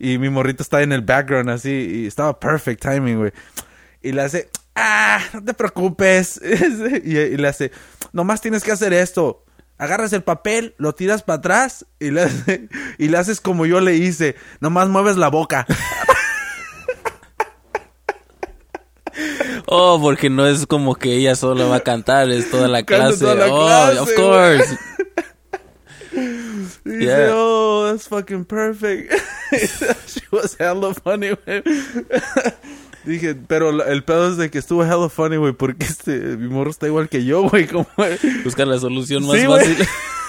Y 0.01 0.19
mi 0.19 0.29
morrito 0.29 0.65
está 0.65 0.83
en 0.83 0.91
el 0.91 1.03
background 1.03 1.51
así, 1.51 1.71
y 1.71 2.07
estaba 2.09 2.41
perfect 2.41 2.83
timing, 2.83 3.19
güey. 3.19 3.33
Y 4.03 4.11
le 4.11 4.23
hace, 4.23 4.51
ah, 4.75 5.21
no 5.35 5.45
te 5.45 5.55
preocupes. 5.55 6.41
y, 7.05 7.17
y 7.17 7.37
le 7.37 7.47
hace, 7.47 7.71
nomás 8.13 8.41
tienes 8.41 8.65
que 8.65 8.73
hacer 8.73 8.93
esto. 8.93 9.45
Agarras 9.79 10.13
el 10.13 10.23
papel, 10.23 10.75
lo 10.79 10.95
tiras 10.95 11.23
para 11.23 11.39
atrás 11.39 11.87
y 11.99 12.11
le, 12.11 12.23
hace- 12.23 12.69
y 12.99 13.09
le 13.09 13.19
haces 13.19 13.41
como 13.41 13.67
yo 13.67 13.81
le 13.81 13.97
hice. 13.97 14.37
Nomás 14.61 14.89
mueves 14.89 15.17
la 15.17 15.29
boca. 15.29 15.67
Oh, 19.67 19.99
porque 20.01 20.29
no 20.31 20.47
es 20.47 20.67
como 20.67 20.95
que 20.97 21.15
ella 21.15 21.35
sola 21.35 21.67
va 21.67 21.77
a 21.77 21.81
cantar, 21.81 22.31
es 22.31 22.51
toda 22.51 22.69
la 22.69 22.83
clase. 22.83 23.19
toda 23.21 23.35
la 23.35 23.47
oh, 23.53 23.65
clase, 23.67 23.99
of 24.01 24.15
course. 24.15 24.79
Yeah. 26.85 27.31
oh, 27.33 27.89
that's 27.91 28.07
fucking 28.09 28.45
perfect. 28.45 29.15
She 30.07 30.21
was 30.31 30.57
hella 30.59 30.93
funny. 30.95 31.31
Dije, 33.05 33.35
pero 33.35 33.85
el 33.85 34.05
pedo 34.05 34.31
es 34.31 34.37
de 34.37 34.51
que 34.51 34.59
estuvo 34.59 34.85
hella 34.85 35.09
funny, 35.09 35.37
güey, 35.37 35.53
porque 35.53 35.87
este, 35.87 36.19
mi 36.37 36.49
morro 36.49 36.71
está 36.71 36.87
igual 36.87 37.09
que 37.09 37.25
yo, 37.25 37.49
güey, 37.49 37.67
como... 37.67 37.87
Buscar 38.45 38.67
la 38.69 38.79
solución 38.79 39.27
más 39.27 39.41
Sí, 39.41 39.47
fácil. 39.47 39.77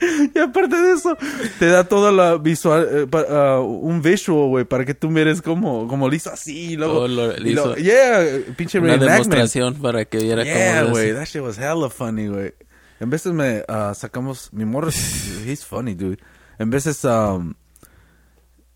Y 0.34 0.38
aparte 0.38 0.76
de 0.76 0.92
eso, 0.92 1.16
te 1.58 1.66
da 1.66 1.84
toda 1.84 2.10
la 2.10 2.38
visual, 2.38 2.88
eh, 2.90 3.06
pa- 3.06 3.26
ah, 3.28 3.60
un 3.60 4.00
visual, 4.00 4.48
güey, 4.48 4.64
para 4.64 4.84
que 4.84 4.94
tú 4.94 5.10
mires 5.10 5.42
como, 5.42 5.86
como 5.88 6.08
lo 6.08 6.14
hizo 6.14 6.30
así, 6.30 6.72
y 6.72 6.76
luego... 6.76 7.00
Oh, 7.00 7.08
lo- 7.08 7.36
y 7.38 7.54
yeah, 7.82 8.24
pinche 8.56 8.78
Una 8.78 8.96
demostración 8.96 9.74
para 9.74 10.04
que 10.04 10.18
viera 10.18 10.42
Yeah, 10.44 10.82
cómo 10.82 10.92
güey, 10.92 11.12
that 11.12 11.26
shit 11.26 11.42
was 11.42 11.58
hella 11.58 11.90
funny, 11.90 12.28
güey. 12.28 12.54
En 12.98 13.10
veces 13.10 13.32
me 13.32 13.62
ah, 13.68 13.92
sacamos, 13.94 14.52
mi 14.52 14.64
morro, 14.64 14.88
he's 15.46 15.64
funny, 15.64 15.94
dude. 15.94 16.18
En 16.58 16.70
veces, 16.70 17.04
um, 17.04 17.54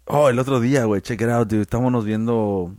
oh, 0.07 0.29
el 0.29 0.39
otro 0.39 0.61
día, 0.61 0.85
güey, 0.85 1.01
check 1.03 1.21
it 1.21 1.29
out, 1.29 1.49
dude. 1.49 1.63
Estábamos 1.63 2.05
viendo 2.05 2.75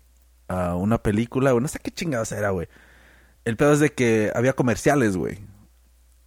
ah, 0.48 0.75
una 0.75 0.98
película, 1.00 1.52
güey, 1.52 1.62
no 1.62 1.68
sé 1.68 1.80
qué 1.80 1.92
chingados 1.92 2.32
era, 2.32 2.50
güey. 2.52 2.68
El 3.46 3.58
pedo 3.58 3.74
es 3.74 3.80
de 3.80 3.92
que 3.94 4.32
había 4.36 4.54
comerciales, 4.54 5.18
güey. 5.18 5.40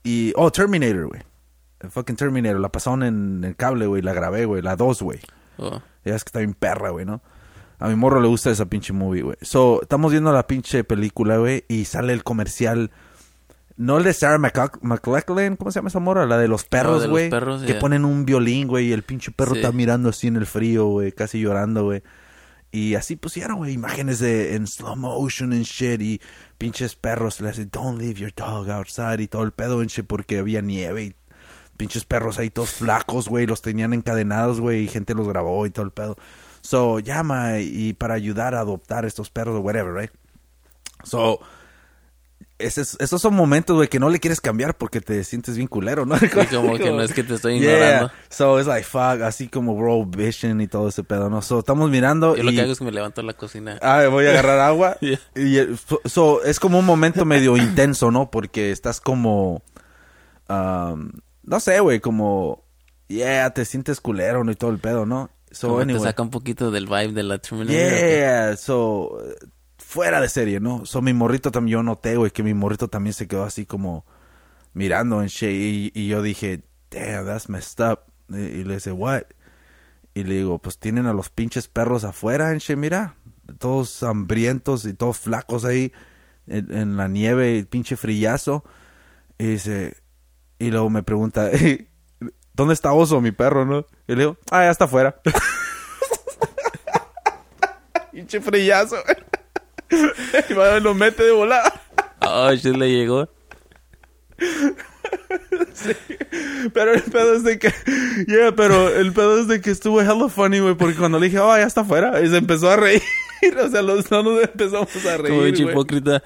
Y, 0.04 0.32
oh, 0.36 0.50
Terminator, 0.50 1.08
güey. 1.08 1.22
El 1.80 1.90
fucking 1.90 2.16
Terminator, 2.16 2.60
la 2.60 2.70
pasaron 2.70 3.02
en 3.02 3.44
el 3.44 3.56
cable, 3.56 3.86
güey, 3.86 4.02
la 4.02 4.12
grabé, 4.12 4.44
güey, 4.44 4.62
la 4.62 4.76
2, 4.76 5.02
güey. 5.02 5.20
Oh. 5.58 5.80
Ya 6.04 6.14
es 6.14 6.24
que 6.24 6.28
está 6.28 6.38
bien 6.40 6.54
perra, 6.54 6.90
güey, 6.90 7.04
¿no? 7.04 7.20
A 7.80 7.88
mi 7.88 7.94
morro 7.94 8.20
le 8.20 8.26
gusta 8.28 8.50
esa 8.50 8.66
pinche 8.66 8.92
movie, 8.92 9.22
güey. 9.22 9.36
So, 9.42 9.82
estamos 9.82 10.10
viendo 10.10 10.32
la 10.32 10.46
pinche 10.46 10.82
película, 10.84 11.36
güey, 11.38 11.64
y 11.68 11.84
sale 11.84 12.12
el 12.12 12.24
comercial. 12.24 12.90
No 13.76 13.98
el 13.98 14.04
de 14.04 14.12
Sarah 14.12 14.38
McLach- 14.38 14.80
McLachlan, 14.82 15.54
¿cómo 15.56 15.70
se 15.70 15.78
llama 15.78 15.88
esa 15.88 16.00
morra? 16.00 16.26
La 16.26 16.38
de 16.38 16.48
los 16.48 16.64
perros, 16.64 17.02
güey. 17.10 17.30
que 17.66 17.74
ponen 17.80 18.04
un 18.04 18.24
violín, 18.24 18.66
güey, 18.66 18.86
y 18.88 18.92
el 18.92 19.04
pinche 19.04 19.30
perro 19.30 19.52
Sí. 19.52 19.58
está 19.60 19.70
mirando 19.70 20.08
así 20.08 20.26
en 20.26 20.34
el 20.36 20.46
frío, 20.46 20.86
güey, 20.86 21.12
casi 21.12 21.40
llorando, 21.40 21.84
güey. 21.84 22.02
Y 22.70 22.94
así 22.96 23.16
pusieron, 23.16 23.58
güey, 23.58 23.72
imágenes 23.72 24.18
de 24.18 24.54
en 24.54 24.66
slow 24.66 24.94
motion 24.94 25.52
and 25.52 25.64
shit, 25.64 26.00
y 26.02 26.20
pinches 26.58 26.94
perros 26.96 27.40
le 27.40 27.48
hacen, 27.48 27.70
don't 27.72 27.98
leave 27.98 28.20
your 28.20 28.32
dog 28.34 28.70
outside, 28.70 29.20
y 29.20 29.28
todo 29.28 29.42
el 29.42 29.52
pedo 29.52 29.80
en 29.80 29.88
shit, 29.88 30.06
porque 30.06 30.38
había 30.38 30.60
nieve, 30.60 31.02
y 31.04 31.14
pinches 31.78 32.04
perros 32.04 32.38
ahí 32.38 32.50
todos 32.50 32.70
flacos, 32.70 33.28
güey, 33.28 33.46
los 33.46 33.62
tenían 33.62 33.94
encadenados, 33.94 34.60
güey, 34.60 34.84
y 34.84 34.88
gente 34.88 35.14
los 35.14 35.28
grabó 35.28 35.64
y 35.64 35.70
todo 35.70 35.86
el 35.86 35.92
pedo. 35.92 36.16
So, 36.60 36.98
llama 36.98 37.60
y 37.60 37.94
para 37.94 38.14
ayudar 38.14 38.54
a 38.54 38.60
adoptar 38.60 39.04
estos 39.06 39.30
perros 39.30 39.56
o 39.56 39.60
whatever, 39.60 39.94
right? 39.94 40.10
So, 41.04 41.40
ese 42.58 42.80
es- 42.80 42.96
esos 43.00 43.22
son 43.22 43.34
momentos, 43.34 43.76
güey, 43.76 43.88
que 43.88 44.00
no 44.00 44.10
le 44.10 44.18
quieres 44.18 44.40
cambiar 44.40 44.76
porque 44.76 45.00
te 45.00 45.22
sientes 45.24 45.56
bien 45.56 45.68
culero, 45.68 46.04
¿no? 46.06 46.16
Y 46.22 46.28
como 46.46 46.76
que 46.76 46.90
no 46.90 47.00
es 47.02 47.12
que 47.12 47.22
te 47.22 47.34
estoy 47.34 47.60
Yeah. 47.60 47.72
ignorando. 47.74 48.12
So, 48.30 48.58
it's 48.58 48.66
like, 48.68 48.84
fuck, 48.84 49.22
así 49.22 49.48
como 49.48 49.72
World 49.74 50.16
Vision 50.16 50.60
y 50.60 50.66
todo 50.68 50.88
ese 50.88 51.04
pedo, 51.04 51.30
¿no? 51.30 51.40
So, 51.42 51.60
estamos 51.60 51.88
mirando 51.90 52.34
Yo 52.36 52.42
lo 52.42 52.50
y... 52.50 52.56
que 52.56 52.62
hago 52.62 52.72
es 52.72 52.78
que 52.78 52.84
me 52.84 52.92
levanto 52.92 53.20
a 53.20 53.24
la 53.24 53.34
cocina. 53.34 53.78
Ah, 53.80 54.06
voy 54.10 54.26
a 54.26 54.30
agarrar 54.30 54.58
agua. 54.60 54.96
Yeah. 55.00 55.20
Y 55.36 55.58
eh, 55.58 55.68
so- 55.86 56.00
so, 56.04 56.42
es 56.44 56.58
como 56.60 56.78
un 56.80 56.84
momento 56.86 57.24
medio 57.24 57.56
intenso, 57.56 58.10
¿no? 58.10 58.30
Porque 58.30 58.72
estás 58.72 59.00
como... 59.00 59.62
um, 60.48 61.10
no 61.44 61.60
sé, 61.60 61.80
güey, 61.80 62.00
como... 62.00 62.64
Yeah, 63.08 63.50
te 63.54 63.64
sientes 63.64 64.00
culero, 64.02 64.44
¿no? 64.44 64.52
Y 64.52 64.54
todo 64.56 64.70
el 64.70 64.78
pedo, 64.78 65.06
¿no? 65.06 65.30
So, 65.50 65.78
te 65.86 65.98
saca 65.98 66.22
un 66.22 66.28
poquito 66.30 66.70
del 66.70 66.84
vibe 66.86 67.12
de 67.12 67.22
la 67.22 67.38
Terminator. 67.38 67.78
Yeah, 67.78 68.56
so... 68.56 69.18
Fuera 69.88 70.20
de 70.20 70.28
serie, 70.28 70.60
¿no? 70.60 70.84
So, 70.84 71.00
mi 71.00 71.14
morrito 71.14 71.50
también, 71.50 71.78
yo 71.78 71.82
noté, 71.82 72.16
güey, 72.16 72.30
que 72.30 72.42
mi 72.42 72.52
morrito 72.52 72.88
también 72.88 73.14
se 73.14 73.26
quedó 73.26 73.44
así 73.44 73.64
como... 73.64 74.04
Mirando 74.74 75.22
en. 75.22 75.30
Y, 75.40 76.08
yo 76.08 76.20
dije, 76.20 76.60
damn, 76.90 77.24
that's 77.24 77.48
messed 77.48 77.90
up. 77.90 78.00
Y, 78.28 78.64
le 78.64 78.74
dice, 78.74 78.92
what? 78.92 79.22
Y 80.12 80.24
le 80.24 80.34
digo, 80.34 80.58
pues 80.58 80.76
tienen 80.76 81.06
a 81.06 81.14
los 81.14 81.30
pinches 81.30 81.68
perros 81.68 82.04
afuera 82.04 82.52
en 82.52 82.58
shit, 82.58 82.76
mira. 82.76 83.14
Todos 83.58 84.02
hambrientos 84.02 84.84
y 84.84 84.92
todos 84.92 85.20
flacos 85.20 85.64
ahí 85.64 85.90
en, 86.48 86.98
la 86.98 87.08
nieve, 87.08 87.56
y 87.56 87.62
pinche 87.62 87.96
frillazo. 87.96 88.64
Y 89.38 89.46
dice, 89.46 89.96
y 90.58 90.70
luego 90.70 90.90
me 90.90 91.02
pregunta, 91.02 91.48
¿dónde 92.52 92.74
está 92.74 92.92
Oso, 92.92 93.22
mi 93.22 93.32
perro, 93.32 93.64
no? 93.64 93.86
Y 94.06 94.12
le 94.12 94.16
digo, 94.16 94.36
ah, 94.50 94.64
ya 94.64 94.70
está 94.70 94.84
afuera. 94.84 95.18
pinche 98.12 98.42
frillazo. 98.42 98.96
y 100.50 100.54
va, 100.54 100.80
lo 100.80 100.94
mete 100.94 101.24
de 101.24 101.32
volada. 101.32 101.72
Oh, 102.20 102.52
shit, 102.52 102.76
le 102.76 102.90
llegó. 102.90 103.28
Pero 106.72 106.94
el 106.94 107.02
pedo 107.02 107.34
es 107.34 107.44
de 107.44 107.58
que, 107.58 107.72
yeah, 108.26 108.54
pero 108.54 108.88
el 108.88 109.12
pedo 109.12 109.40
es 109.40 109.48
de 109.48 109.60
que 109.60 109.70
estuvo 109.70 110.00
hella 110.00 110.28
funny, 110.28 110.60
güey, 110.60 110.74
porque 110.74 110.96
cuando 110.96 111.18
le 111.18 111.26
dije, 111.26 111.38
oh, 111.38 111.54
ya 111.56 111.64
está 111.64 111.82
afuera, 111.82 112.20
y 112.20 112.28
se 112.28 112.36
empezó 112.36 112.70
a 112.70 112.76
reír. 112.76 113.02
O 113.64 113.68
sea, 113.68 113.82
los 113.82 114.08
dos 114.08 114.24
nos 114.24 114.42
empezamos 114.42 115.06
a 115.06 115.16
reír. 115.16 115.28
Como 115.28 115.42
güey. 115.42 115.62
hipócrita. 115.62 116.20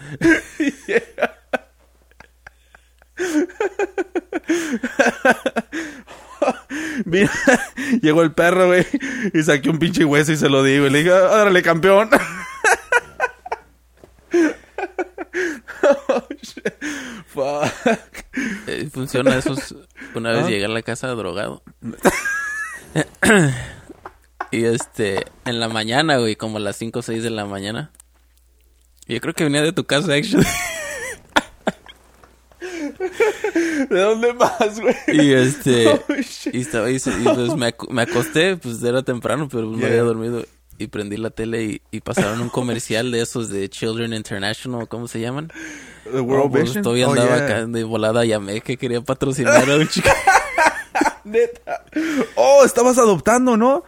Mira, 7.05 7.31
llegó 8.01 8.23
el 8.23 8.33
perro, 8.33 8.69
güey, 8.69 8.87
y 9.35 9.43
saqué 9.43 9.69
un 9.69 9.79
pinche 9.79 10.07
hueso 10.07 10.33
y 10.33 10.39
se 10.39 10.49
lo 10.49 10.63
di, 10.63 10.79
güey. 10.79 10.91
Le 10.91 11.01
dije, 11.01 11.13
órale, 11.13 11.63
campeón. 11.63 12.09
Oh, 16.09 16.23
shit. 16.43 16.69
Fuck. 17.27 18.27
Eh, 18.67 18.89
funciona 18.93 19.37
eso. 19.37 19.53
es- 19.55 19.75
Una 20.15 20.33
vez 20.33 20.45
Ah. 20.45 20.49
llegué 20.49 20.65
a 20.65 20.69
la 20.69 20.83
casa 20.83 21.09
drogado. 21.09 21.63
y 24.51 24.65
este, 24.65 25.25
en 25.45 25.61
la 25.61 25.69
mañana, 25.69 26.19
güey, 26.19 26.37
como 26.37 26.59
a 26.59 26.61
las 26.61 26.77
5 26.77 26.99
o 26.99 27.03
6 27.03 27.23
de 27.23 27.31
la 27.31 27.47
mañana. 27.47 27.91
Yo 29.07 29.21
creo 29.21 29.35
que 29.35 29.45
venía 29.45 29.63
de 29.63 29.73
tu 29.73 29.85
casa, 29.85 30.15
actually. 30.15 30.47
¿De 33.91 34.01
dónde 34.01 34.33
más, 34.35 34.81
güey? 34.81 34.95
Y 35.09 35.33
este, 35.33 35.89
Oh, 35.89 36.01
y 36.53 36.61
estaba 36.61 36.87
ahí, 36.87 36.97
y 36.97 37.01
pues 37.25 37.57
me, 37.57 37.75
ac- 37.75 37.89
me 37.91 38.03
acosté, 38.03 38.57
pues 38.57 38.83
era 38.83 39.03
temprano, 39.03 39.49
pero 39.51 39.67
me 39.69 39.79
Yeah. 39.79 39.89
había 39.89 40.03
dormido. 40.03 40.45
Y 40.79 40.87
prendí 40.89 41.17
la 41.17 41.31
tele 41.31 41.63
y, 41.65 41.83
y 41.91 42.01
pasaron 42.01 42.41
un 42.41 42.49
comercial 42.49 43.11
de 43.13 43.21
esos 43.23 43.51
de 43.51 43.69
Children 43.69 44.15
International, 44.15 44.89
¿cómo 44.89 45.07
se 45.07 45.21
llaman? 45.21 45.53
The 46.05 46.21
World 46.21 46.47
Oh, 46.47 46.51
pues, 46.51 46.65
Vision? 46.65 46.83
todavía 46.83 47.09
Oh, 47.09 47.13
andaba 47.13 47.37
yeah. 47.37 47.45
acá 47.45 47.67
de 47.67 47.85
volada, 47.85 48.25
llamé 48.25 48.61
que 48.63 48.77
quería 48.77 49.01
patrocinar 49.01 49.71
a 49.71 49.77
un 49.77 49.87
chico. 49.89 50.09
Neta. 51.25 51.85
Oh, 52.35 52.65
estabas 52.65 52.99
adoptando, 52.99 53.57
¿no? 53.57 53.85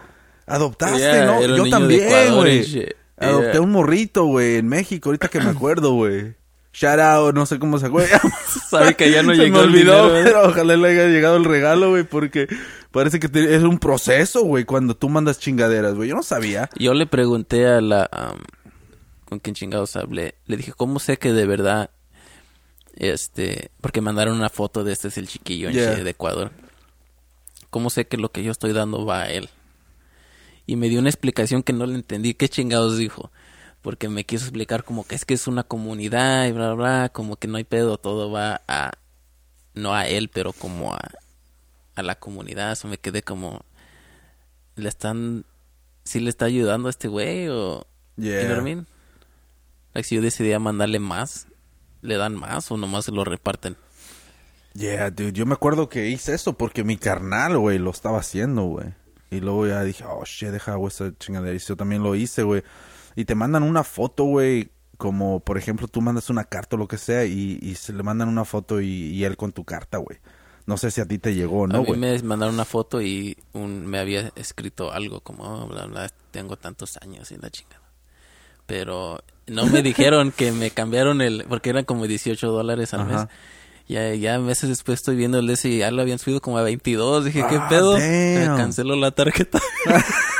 Adoptaste, 0.46 0.98
Yeah, 0.98 1.24
¿no? 1.26 1.56
Yo 1.56 1.68
también, 1.70 2.34
güey. 2.34 2.94
Adopté 3.16 3.52
Yeah. 3.52 3.60
un 3.60 3.70
morrito, 3.72 4.24
güey, 4.26 4.56
en 4.56 4.68
México, 4.68 5.08
ahorita 5.08 5.28
que 5.28 5.40
me 5.40 5.50
acuerdo, 5.50 5.94
güey. 5.94 6.34
Shout 6.74 6.98
out, 6.98 7.34
no 7.34 7.46
sé 7.46 7.58
cómo 7.60 7.78
se 7.78 7.86
acuerda. 7.86 8.20
Sabe 8.68 8.96
que 8.96 9.10
ya 9.10 9.22
no 9.22 9.30
se 9.32 9.42
llegó 9.42 9.58
me 9.58 9.62
el 9.64 9.68
olvidó, 9.70 10.06
dinero, 10.08 10.16
¿eh? 10.18 10.22
pero 10.24 10.48
ojalá 10.48 10.76
le 10.76 10.88
haya 10.90 11.06
llegado 11.06 11.36
el 11.36 11.44
regalo, 11.44 11.90
güey, 11.90 12.02
porque 12.02 12.48
parece 12.90 13.20
que 13.20 13.28
te- 13.28 13.54
es 13.54 13.62
un 13.62 13.78
proceso, 13.78 14.42
güey, 14.42 14.64
cuando 14.64 14.96
tú 14.96 15.08
mandas 15.08 15.38
chingaderas, 15.38 15.94
güey. 15.94 16.08
Yo 16.08 16.16
no 16.16 16.24
sabía. 16.24 16.68
Yo 16.76 16.92
le 16.92 17.06
pregunté 17.06 17.66
a 17.68 17.80
la... 17.80 18.10
¿Con 19.28 19.38
quién 19.38 19.54
chingados 19.54 19.94
hablé? 19.94 20.34
Le 20.46 20.56
dije, 20.56 20.72
¿cómo 20.72 20.98
sé 20.98 21.16
que 21.16 21.32
de 21.32 21.46
verdad... 21.46 21.90
Este... 22.96 23.70
Porque 23.80 24.00
mandaron 24.00 24.36
una 24.36 24.48
foto 24.48 24.82
de 24.84 24.92
este 24.92 25.08
es 25.08 25.16
el 25.18 25.28
chiquillo 25.28 25.68
en 25.68 25.74
Yeah. 25.74 25.94
De 25.94 26.10
Ecuador. 26.10 26.50
¿Cómo 27.70 27.88
sé 27.90 28.06
que 28.06 28.16
lo 28.16 28.30
que 28.30 28.42
yo 28.42 28.50
estoy 28.52 28.72
dando 28.72 29.04
va 29.06 29.22
a 29.22 29.30
él? 29.30 29.48
Y 30.66 30.76
me 30.76 30.88
dio 30.88 30.98
una 31.00 31.08
explicación 31.10 31.62
que 31.62 31.72
no 31.72 31.86
le 31.86 31.94
entendí. 31.94 32.34
¿Qué 32.34 32.48
chingados 32.48 32.96
dijo? 32.98 33.30
Porque 33.84 34.08
me 34.08 34.24
quiso 34.24 34.46
explicar 34.46 34.82
como 34.82 35.06
que 35.06 35.14
es 35.14 35.26
que 35.26 35.34
es 35.34 35.46
una 35.46 35.62
comunidad 35.62 36.46
y 36.46 36.52
bla, 36.52 36.72
bla, 36.72 36.74
bla. 36.74 37.08
Como 37.10 37.36
que 37.36 37.48
no 37.48 37.58
hay 37.58 37.64
pedo. 37.64 37.98
Todo 37.98 38.30
va 38.30 38.62
a... 38.66 38.92
No 39.74 39.94
a 39.94 40.08
él, 40.08 40.30
pero 40.32 40.54
como 40.54 40.94
a... 40.94 41.00
A 41.94 42.02
la 42.02 42.14
comunidad. 42.14 42.72
Eso 42.72 42.88
me 42.88 42.96
quedé 42.96 43.22
como... 43.22 43.60
Le 44.76 44.88
están... 44.88 45.44
¿Sí 46.02 46.18
le 46.18 46.30
está 46.30 46.46
ayudando 46.46 46.88
a 46.88 46.90
este 46.90 47.08
güey 47.08 47.48
o...? 47.50 47.86
Yeah. 48.16 48.40
You 48.40 48.46
know 48.46 48.56
what 48.56 48.62
I 48.62 48.64
mean? 48.64 48.86
Like, 49.92 50.08
si 50.08 50.14
yo 50.14 50.22
decidía 50.22 50.58
mandarle 50.58 50.98
más, 50.98 51.46
¿le 52.00 52.16
dan 52.16 52.36
más 52.36 52.70
o 52.70 52.78
nomás 52.78 53.04
se 53.04 53.12
lo 53.12 53.22
reparten? 53.22 53.76
Yeah, 54.72 55.10
dude, 55.10 55.32
yo 55.32 55.44
me 55.44 55.52
acuerdo 55.52 55.90
que 55.90 56.08
hice 56.08 56.32
eso 56.32 56.56
porque 56.56 56.84
mi 56.84 56.96
carnal, 56.96 57.58
güey, 57.58 57.78
lo 57.78 57.90
estaba 57.90 58.18
haciendo, 58.18 58.62
güey. 58.62 58.94
Y 59.30 59.40
luego 59.40 59.66
ya 59.66 59.84
dije, 59.84 60.04
oh, 60.04 60.24
shit, 60.24 60.48
deja, 60.48 60.74
güey, 60.76 60.88
esa 60.88 61.12
chingadera. 61.18 61.54
Y 61.54 61.58
yo 61.58 61.76
también 61.76 62.02
lo 62.02 62.14
hice, 62.14 62.44
güey. 62.44 62.62
Y 63.16 63.24
te 63.24 63.34
mandan 63.34 63.62
una 63.62 63.84
foto, 63.84 64.24
güey, 64.24 64.70
como, 64.98 65.40
por 65.40 65.58
ejemplo, 65.58 65.88
tú 65.88 66.00
mandas 66.00 66.30
una 66.30 66.44
carta 66.44 66.76
o 66.76 66.78
lo 66.78 66.88
que 66.88 66.98
sea 66.98 67.24
y, 67.24 67.58
y 67.62 67.74
se 67.76 67.92
le 67.92 68.02
mandan 68.02 68.28
una 68.28 68.44
foto 68.44 68.80
y, 68.80 68.88
y 68.88 69.24
él 69.24 69.36
con 69.36 69.52
tu 69.52 69.64
carta, 69.64 69.98
güey. 69.98 70.18
No 70.66 70.76
sé 70.78 70.90
si 70.90 71.00
a 71.00 71.06
ti 71.06 71.18
te 71.18 71.34
llegó 71.34 71.60
o 71.60 71.64
a 71.64 71.68
no, 71.68 71.80
mí 71.80 71.86
güey. 71.86 71.98
me 72.00 72.22
mandaron 72.22 72.54
una 72.54 72.64
foto 72.64 73.02
y 73.02 73.36
un, 73.52 73.84
me 73.86 73.98
había 73.98 74.32
escrito 74.34 74.92
algo 74.92 75.20
como, 75.20 75.44
oh, 75.44 75.66
bla, 75.66 75.86
bla, 75.86 76.08
tengo 76.30 76.56
tantos 76.56 76.96
años 77.02 77.30
y 77.32 77.36
la 77.36 77.50
chingada. 77.50 77.82
Pero 78.66 79.20
no 79.46 79.66
me 79.66 79.82
dijeron 79.82 80.32
que 80.32 80.52
me 80.52 80.70
cambiaron 80.70 81.20
el, 81.20 81.44
porque 81.48 81.70
eran 81.70 81.84
como 81.84 82.06
18 82.06 82.50
dólares 82.50 82.94
al 82.94 83.00
Ajá. 83.02 83.10
mes. 83.12 83.26
Ya, 83.86 84.14
ya 84.14 84.38
meses 84.38 84.70
después 84.70 85.00
estoy 85.00 85.14
viendo 85.16 85.38
el 85.38 85.50
ese 85.50 85.68
y 85.68 85.78
ya 85.80 85.90
lo 85.90 86.00
habían 86.00 86.18
subido 86.18 86.40
como 86.40 86.56
a 86.56 86.62
22. 86.62 87.26
Dije, 87.26 87.44
¿qué 87.50 87.56
Ah, 87.60 87.66
pedo? 87.68 87.98
canceló 88.56 88.96
la 88.96 89.10
tarjeta. 89.10 89.60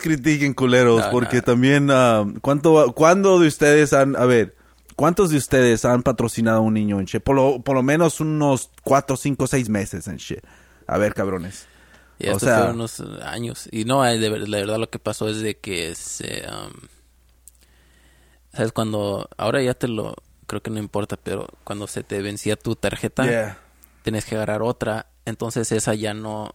critiquen, 0.00 0.54
culeros, 0.54 1.00
No, 1.06 1.10
porque 1.10 1.36
no. 1.38 1.42
también, 1.42 1.88
ah, 1.90 2.24
¿cuánto, 2.42 2.92
¿cuándo 2.94 3.38
de 3.40 3.48
ustedes 3.48 3.92
han, 3.92 4.14
a 4.16 4.24
ver, 4.24 4.54
cuántos 4.94 5.30
de 5.30 5.36
ustedes 5.38 5.84
han 5.84 6.02
patrocinado 6.02 6.58
a 6.58 6.60
un 6.60 6.74
niño 6.74 7.00
en 7.00 7.06
shit? 7.06 7.22
Por 7.22 7.36
lo, 7.36 7.60
por 7.62 7.74
lo 7.76 7.82
menos 7.82 8.20
unos 8.20 8.70
cuatro, 8.82 9.16
cinco, 9.16 9.46
seis 9.46 9.68
meses 9.68 10.06
en 10.08 10.16
shit. 10.16 10.40
A 10.86 10.98
ver, 10.98 11.14
cabrones. 11.14 11.66
Y 12.18 12.28
O 12.28 12.38
sea- 12.38 12.60
fue 12.64 12.70
unos 12.72 13.00
años. 13.24 13.68
Y 13.72 13.84
no, 13.84 14.06
eh, 14.06 14.18
la 14.18 14.58
verdad 14.58 14.78
lo 14.78 14.88
que 14.88 14.98
pasó 14.98 15.28
es 15.28 15.40
de 15.40 15.58
que 15.58 15.94
se... 15.94 16.44
um, 16.48 16.72
¿Sabes? 18.52 18.72
Cuando... 18.72 19.28
Ahora 19.36 19.62
ya 19.62 19.74
te 19.74 19.86
lo... 19.88 20.14
Creo 20.46 20.62
que 20.62 20.70
no 20.70 20.78
importa, 20.78 21.16
pero 21.16 21.46
cuando 21.64 21.86
se 21.86 22.02
te 22.04 22.22
vencía 22.22 22.56
tu 22.56 22.74
tarjeta, 22.76 23.24
Yeah. 23.26 23.58
tienes 24.02 24.24
que 24.24 24.36
agarrar 24.36 24.62
otra. 24.62 25.06
Entonces 25.24 25.70
esa 25.72 25.94
ya 25.94 26.14
no... 26.14 26.54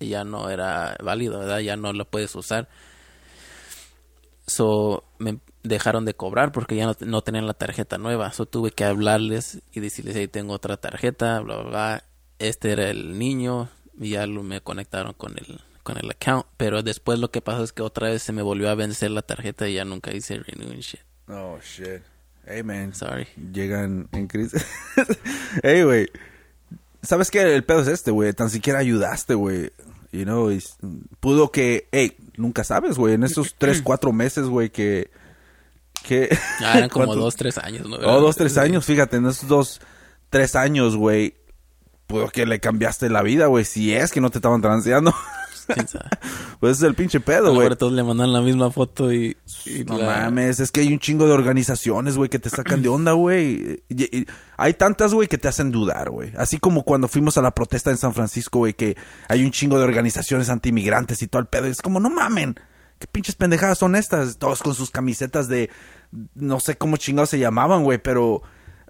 Ya 0.00 0.24
no 0.24 0.50
era 0.50 0.96
válida, 1.02 1.38
¿verdad? 1.38 1.58
Ya 1.60 1.76
no 1.76 1.92
la 1.92 2.04
puedes 2.04 2.34
usar. 2.34 2.68
So, 4.46 5.04
me 5.18 5.38
dejaron 5.62 6.04
de 6.04 6.14
cobrar 6.14 6.52
porque 6.52 6.74
ya 6.74 6.86
no, 6.86 6.96
no 7.00 7.22
tenían 7.22 7.46
la 7.46 7.54
tarjeta 7.54 7.98
nueva. 7.98 8.32
So, 8.32 8.46
tuve 8.46 8.72
que 8.72 8.84
hablarles 8.84 9.60
y 9.72 9.80
decirles, 9.80 10.16
hey, 10.16 10.26
tengo 10.26 10.54
otra 10.54 10.76
tarjeta, 10.78 11.40
bla, 11.40 11.56
bla, 11.58 11.70
bla. 11.70 12.04
Este 12.38 12.72
era 12.72 12.88
el 12.88 13.18
niño 13.18 13.68
y 13.98 14.10
ya 14.10 14.26
lo, 14.26 14.42
me 14.42 14.60
conectaron 14.60 15.12
con 15.12 15.36
el, 15.38 15.60
con 15.82 15.98
el 15.98 16.10
account. 16.10 16.46
Pero 16.56 16.82
después 16.82 17.18
lo 17.18 17.30
que 17.30 17.42
pasó 17.42 17.62
es 17.62 17.72
que 17.72 17.82
otra 17.82 18.08
vez 18.08 18.22
se 18.22 18.32
me 18.32 18.42
volvió 18.42 18.70
a 18.70 18.74
vencer 18.74 19.10
la 19.10 19.22
tarjeta 19.22 19.68
y 19.68 19.74
ya 19.74 19.84
nunca 19.84 20.12
hice 20.14 20.38
renew 20.38 20.72
and 20.72 20.80
shit. 20.80 21.00
Oh, 21.28 21.58
shit. 21.62 22.02
Hey, 22.46 22.62
man. 22.62 22.94
Sorry. 22.94 23.28
Llegan 23.52 24.08
en 24.12 24.26
crisis. 24.26 24.66
hey, 25.62 25.82
güey. 25.82 26.08
¿Sabes 27.02 27.30
qué? 27.30 27.54
El 27.54 27.64
pedo 27.64 27.80
es 27.80 27.88
este, 27.88 28.10
güey. 28.10 28.32
Tan 28.32 28.50
siquiera 28.50 28.80
ayudaste, 28.80 29.34
güey. 29.34 29.70
You 30.12 30.24
know, 30.24 30.50
y 30.50 30.62
pudo 31.20 31.52
que... 31.52 31.88
Hey, 31.92 32.16
nunca 32.36 32.64
sabes, 32.64 32.96
güey. 32.96 33.14
En 33.14 33.22
esos 33.22 33.54
tres, 33.56 33.80
cuatro 33.84 34.12
meses, 34.12 34.46
güey, 34.46 34.70
que... 34.70 35.10
que 36.02 36.36
Ah, 36.60 36.78
eran 36.78 36.88
como 36.90 37.14
dos, 37.14 37.36
tres 37.36 37.58
años, 37.58 37.88
¿no? 37.88 37.96
Oh, 37.96 38.20
dos, 38.20 38.36
tres 38.36 38.58
años, 38.58 38.84
fíjate, 38.84 39.18
en 39.18 39.26
esos 39.26 39.48
dos, 39.48 39.80
tres 40.28 40.56
años, 40.56 40.96
güey, 40.96 41.34
pudo 42.06 42.28
que 42.28 42.44
le 42.44 42.58
cambiaste 42.58 43.08
la 43.08 43.22
vida, 43.22 43.46
güey, 43.46 43.64
si 43.64 43.94
es 43.94 44.10
que 44.10 44.20
no 44.20 44.30
te 44.30 44.38
estaban 44.38 44.60
transeando. 44.60 45.14
¿Quién 45.74 45.88
sabe? 45.88 46.08
pues 46.60 46.78
es 46.78 46.82
el 46.82 46.94
pinche 46.94 47.20
pedo, 47.20 47.50
güey. 47.54 47.62
Ahora 47.62 47.76
todos 47.76 47.92
le 47.92 48.02
mandan 48.02 48.32
la 48.32 48.40
misma 48.40 48.70
foto 48.70 49.12
y... 49.12 49.36
y 49.66 49.84
No 49.84 49.98
la- 49.98 50.22
mames, 50.24 50.60
es 50.60 50.70
que 50.70 50.80
hay 50.80 50.92
un 50.92 50.98
chingo 50.98 51.26
de 51.26 51.32
organizaciones, 51.32 52.16
güey, 52.16 52.28
que 52.28 52.38
te 52.38 52.50
sacan 52.50 52.82
de 52.82 52.88
onda, 52.88 53.12
güey. 53.12 53.82
Hay 54.56 54.74
tantas, 54.74 55.14
güey, 55.14 55.28
que 55.28 55.38
te 55.38 55.48
hacen 55.48 55.70
dudar, 55.70 56.10
güey. 56.10 56.32
Así 56.36 56.58
como 56.58 56.84
cuando 56.84 57.08
fuimos 57.08 57.38
a 57.38 57.42
la 57.42 57.52
protesta 57.54 57.90
en 57.90 57.96
San 57.96 58.12
Francisco, 58.14 58.58
güey, 58.60 58.74
que 58.74 58.96
hay 59.28 59.44
un 59.44 59.50
chingo 59.50 59.78
de 59.78 59.84
organizaciones 59.84 60.48
anti-inmigrantes 60.50 61.22
y 61.22 61.28
todo 61.28 61.40
el 61.40 61.48
pedo. 61.48 61.66
Y 61.66 61.70
es 61.70 61.82
como, 61.82 62.00
no 62.00 62.10
mamen, 62.10 62.56
qué 62.98 63.06
pinches 63.06 63.34
pendejadas 63.36 63.78
son 63.78 63.96
estas. 63.96 64.36
Todos 64.38 64.62
con 64.62 64.74
sus 64.74 64.90
camisetas 64.90 65.48
de, 65.48 65.70
no 66.34 66.60
sé 66.60 66.76
cómo 66.76 66.96
chingados 66.96 67.30
se 67.30 67.38
llamaban, 67.38 67.82
güey, 67.84 67.98
pero... 67.98 68.42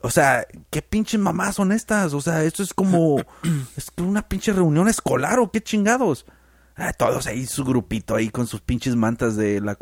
O 0.02 0.08
sea, 0.08 0.46
¿qué 0.70 0.80
pinches 0.80 1.20
mamás 1.20 1.56
son 1.56 1.72
estas? 1.72 2.14
O 2.14 2.22
sea, 2.22 2.42
esto 2.44 2.62
es 2.62 2.72
como... 2.72 3.18
es 3.76 3.92
una 3.98 4.26
pinche 4.26 4.50
reunión 4.50 4.88
escolar 4.88 5.38
o 5.40 5.50
qué 5.50 5.60
chingados. 5.60 6.24
Ah, 6.82 6.92
todos 6.94 7.26
ahí, 7.26 7.44
su 7.46 7.62
grupito 7.64 8.14
ahí 8.16 8.30
con 8.30 8.46
sus 8.46 8.62
pinches 8.62 8.96
mantas 8.96 9.36
de 9.36 9.60
la 9.60 9.76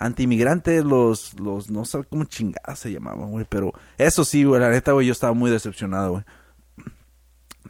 anti-inmigrantes, 0.00 0.84
los, 0.84 1.38
los, 1.38 1.70
no 1.70 1.84
sé 1.84 2.02
cómo 2.10 2.24
chingadas 2.24 2.80
se 2.80 2.90
llamaban, 2.92 3.30
güey, 3.30 3.46
pero 3.48 3.72
eso 3.96 4.24
sí, 4.24 4.42
güey, 4.42 4.60
la 4.60 4.68
neta, 4.68 4.90
güey, 4.92 5.06
yo 5.06 5.12
estaba 5.12 5.32
muy 5.32 5.50
decepcionado, 5.50 6.10
güey. 6.10 6.24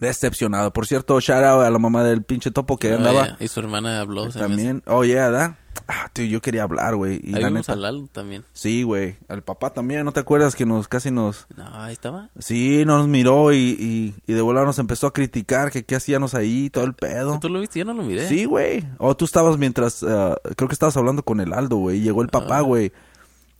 Decepcionado. 0.00 0.72
Por 0.72 0.86
cierto, 0.86 1.20
shout 1.20 1.44
out 1.44 1.62
a 1.64 1.70
la 1.70 1.78
mamá 1.78 2.02
del 2.02 2.24
pinche 2.24 2.50
topo 2.50 2.78
que 2.78 2.92
Oh, 2.92 2.96
andaba 2.96 3.24
yeah. 3.26 3.36
Y 3.40 3.48
su 3.48 3.60
hermana 3.60 4.00
habló. 4.00 4.24
hace. 4.24 4.38
también. 4.40 4.82
Oh, 4.86 5.04
yeah, 5.04 5.30
¿da? 5.30 5.58
Ah, 5.88 6.08
tío, 6.12 6.24
yo 6.26 6.40
quería 6.40 6.62
hablar, 6.62 6.96
güey. 6.96 7.14
Ahí 7.24 7.30
la 7.32 7.48
vimos 7.48 7.68
neta, 7.68 7.72
a 7.72 7.76
Lalo 7.76 8.08
también. 8.12 8.44
sí, 8.52 8.82
güey. 8.84 9.16
Al 9.28 9.42
papá 9.42 9.70
también, 9.72 10.04
¿no 10.04 10.12
te 10.12 10.20
acuerdas 10.20 10.54
que 10.54 10.64
nos, 10.66 10.88
casi 10.88 11.10
nos, 11.10 11.46
No, 11.56 11.66
ahí 11.82 11.92
estaba. 11.92 12.30
sí, 12.38 12.84
nos 12.86 13.08
miró 13.08 13.52
y, 13.52 13.56
y, 13.78 14.14
y 14.26 14.32
de 14.34 14.40
volada 14.40 14.66
nos 14.66 14.78
empezó 14.78 15.06
a 15.08 15.12
criticar 15.12 15.70
que 15.70 15.84
qué 15.84 15.96
hacíamos 15.96 16.34
ahí, 16.34 16.70
todo 16.70 16.84
el 16.84 16.94
pedo. 16.94 17.38
¿Tú 17.40 17.48
lo 17.48 17.60
viste? 17.60 17.78
Yo 17.80 17.84
no 17.84 17.94
lo 17.94 18.02
miré. 18.02 18.28
Sí, 18.28 18.44
güey. 18.44 18.84
O 18.98 19.16
tú 19.16 19.24
estabas 19.24 19.58
mientras, 19.58 20.02
ah, 20.02 20.36
creo 20.56 20.68
que 20.68 20.74
estabas 20.74 20.96
hablando 20.96 21.22
con 21.24 21.40
el 21.40 21.52
Aldo, 21.52 21.76
güey. 21.76 22.00
Llegó 22.00 22.22
el 22.22 22.28
papá, 22.28 22.58
Ah. 22.58 22.62
güey. 22.62 22.92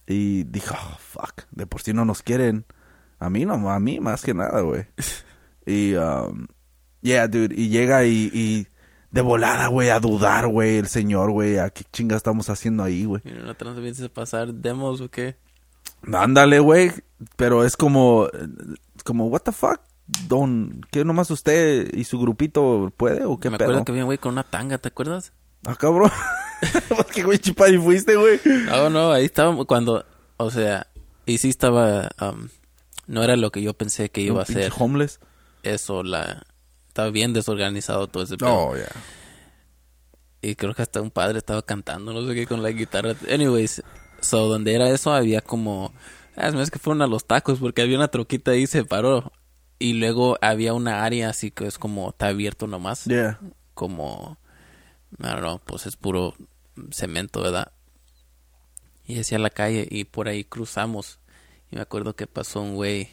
Y 0.07 0.45
dijo, 0.45 0.75
oh, 0.75 0.97
fuck, 0.99 1.45
de 1.51 1.67
por 1.67 1.81
sí 1.83 1.93
no 1.93 2.05
nos 2.05 2.23
quieren. 2.23 2.65
A 3.19 3.31
mí 3.31 3.45
no, 3.47 3.71
a 3.71 3.81
mí 3.81 4.01
más 4.01 4.23
que 4.23 4.35
nada, 4.35 4.61
güey. 4.61 4.85
y, 5.67 5.95
um, 5.95 6.47
yeah, 7.01 7.27
dude. 7.27 7.55
Y 7.55 7.69
llega 7.71 8.05
y, 8.05 8.31
y 8.35 8.67
de 9.15 9.21
volada, 9.21 9.69
güey, 9.69 9.91
a 9.91 10.01
dudar, 10.01 10.49
güey, 10.49 10.79
el 10.79 10.89
señor, 10.89 11.31
güey. 11.31 11.59
¿A 11.59 11.71
qué 11.71 11.85
chinga 11.93 12.17
estamos 12.17 12.51
haciendo 12.51 12.83
ahí, 12.83 13.05
güey? 13.05 13.23
¿no 13.25 13.55
te 13.55 13.65
nos 13.65 13.77
vienes 13.77 14.03
a 14.03 14.09
pasar 14.09 14.53
demos 14.53 15.01
o 15.01 15.09
qué? 15.09 15.37
Ándale, 16.13 16.59
güey. 16.59 16.91
Pero 17.37 17.65
es 17.65 17.77
como, 17.77 18.29
como, 19.05 19.29
what 19.29 19.43
the 19.43 19.53
fuck? 19.53 19.81
Don, 20.27 20.85
¿qué 20.91 21.05
nomás 21.05 21.31
usted 21.31 21.95
y 21.95 22.03
su 22.03 22.19
grupito 22.19 22.93
puede 22.97 23.25
o 23.25 23.39
qué 23.39 23.51
Me 23.51 23.59
pedo? 23.59 23.67
acuerdo 23.69 23.85
que 23.85 23.93
había 23.93 24.03
güey 24.03 24.19
con 24.19 24.33
una 24.33 24.43
tanga, 24.43 24.79
¿te 24.79 24.89
acuerdas? 24.89 25.33
Ah, 25.65 25.77
cabrón. 25.77 26.11
¿Qué 27.15 27.23
güey 27.23 27.39
chipari 27.39 27.79
fuiste, 27.79 28.17
güey? 28.17 28.41
No, 28.67 28.91
no, 28.91 29.13
ahí 29.13 29.27
estaba 29.27 29.65
cuando, 29.65 30.05
o 30.39 30.51
sea, 30.51 30.89
y 31.25 31.39
sí 31.39 31.51
estaba, 31.51 32.11
um, 32.21 32.49
no 33.07 33.23
era 33.23 33.37
lo 33.37 33.53
que 33.53 33.63
yo 33.63 33.75
pensé 33.75 34.11
que 34.11 34.23
iba 34.23 34.43
a 34.43 34.47
ser 34.47 34.73
homeless. 34.77 35.21
eso, 35.63 36.03
la, 36.03 36.43
estaba 36.95 37.11
bien 37.11 37.33
desorganizado 37.33 38.07
todo 38.07 38.23
ese 38.23 38.37
pedo. 38.37 38.55
Oh, 38.55 38.77
yeah. 38.77 38.87
Y 40.41 40.55
creo 40.55 40.75
que 40.75 40.83
hasta 40.83 41.03
un 41.03 41.11
padre 41.11 41.39
estaba 41.39 41.61
cantando, 41.63 42.13
no 42.13 42.25
sé 42.25 42.37
qué, 42.37 42.47
con 42.47 42.63
la 42.63 42.71
guitarra. 42.71 43.17
Anyways, 43.29 43.83
so, 44.21 44.47
donde 44.47 44.77
era 44.77 44.89
eso 44.91 45.13
había 45.13 45.41
como... 45.41 45.93
Ah, 46.37 46.47
es 46.47 46.55
más 46.55 46.71
que 46.71 46.79
fueron 46.79 47.03
a 47.03 47.09
los 47.09 47.27
tacos 47.27 47.59
porque 47.59 47.83
había 47.83 47.97
una 47.97 48.13
troquita 48.13 48.53
ahí 48.53 48.63
y 48.63 48.67
se 48.69 48.85
paró. 48.85 49.33
Y 49.81 49.95
luego 49.95 50.39
había 50.41 50.73
una 50.73 51.05
área 51.05 51.31
así 51.31 51.51
que 51.51 51.67
es 51.67 51.79
como, 51.79 52.11
está 52.11 52.29
abierto 52.29 52.69
nomás. 52.69 53.07
Yeah. 53.07 53.41
Como, 53.75 54.39
don't 55.19 55.39
know, 55.41 55.61
pues 55.65 55.87
es 55.87 55.97
puro 55.97 56.37
cemento, 56.93 57.43
¿verdad? 57.43 57.73
Y 59.05 59.19
hacia 59.19 59.41
la 59.41 59.51
calle 59.51 59.89
y 59.91 60.05
por 60.05 60.29
ahí 60.29 60.45
cruzamos. 60.45 61.19
Y 61.73 61.77
me 61.77 61.83
acuerdo 61.83 62.15
que 62.15 62.29
pasó 62.29 62.61
un 62.61 62.77
güey, 62.77 63.09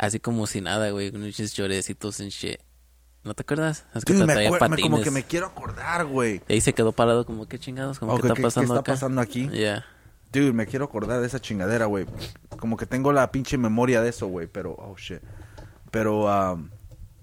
así 0.00 0.18
como 0.20 0.46
si 0.46 0.60
nada, 0.60 0.90
güey, 0.90 1.10
con 1.12 1.20
muchos 1.22 1.52
llorecitos 1.54 2.20
en 2.20 2.28
shit. 2.28 2.58
¿No 3.22 3.34
te 3.34 3.42
acuerdas? 3.42 3.84
Es 3.94 4.04
que 4.04 4.14
Dude, 4.14 4.24
me 4.26 4.46
acuerdo, 4.46 4.68
me- 4.70 4.80
como 4.80 5.02
que 5.02 5.10
me 5.10 5.22
quiero 5.24 5.46
acordar, 5.46 6.06
güey. 6.06 6.40
Y 6.48 6.54
ahí 6.54 6.60
se 6.62 6.72
quedó 6.72 6.92
parado 6.92 7.26
como, 7.26 7.46
¿qué 7.46 7.58
chingados? 7.58 7.98
Como, 7.98 8.14
¿qué 8.16 8.22
está 8.28 8.34
¿qué- 8.34 8.42
pasando 8.42 8.68
qué 8.74 8.78
está 8.78 8.80
acá? 8.80 8.92
pasando 8.92 9.20
aquí? 9.20 9.48
Yeah. 9.50 9.84
Dude, 10.32 10.52
me 10.54 10.66
quiero 10.66 10.86
acordar 10.86 11.20
de 11.20 11.26
esa 11.26 11.38
chingadera, 11.40 11.84
güey. 11.86 12.06
Como 12.58 12.76
que 12.78 12.86
tengo 12.86 13.12
la 13.12 13.30
pinche 13.30 13.58
memoria 13.58 14.00
de 14.00 14.08
eso, 14.08 14.26
güey. 14.28 14.46
Pero, 14.46 14.72
oh, 14.72 14.96
shit. 14.96 15.20
Pero, 15.90 16.24
um, 16.52 16.70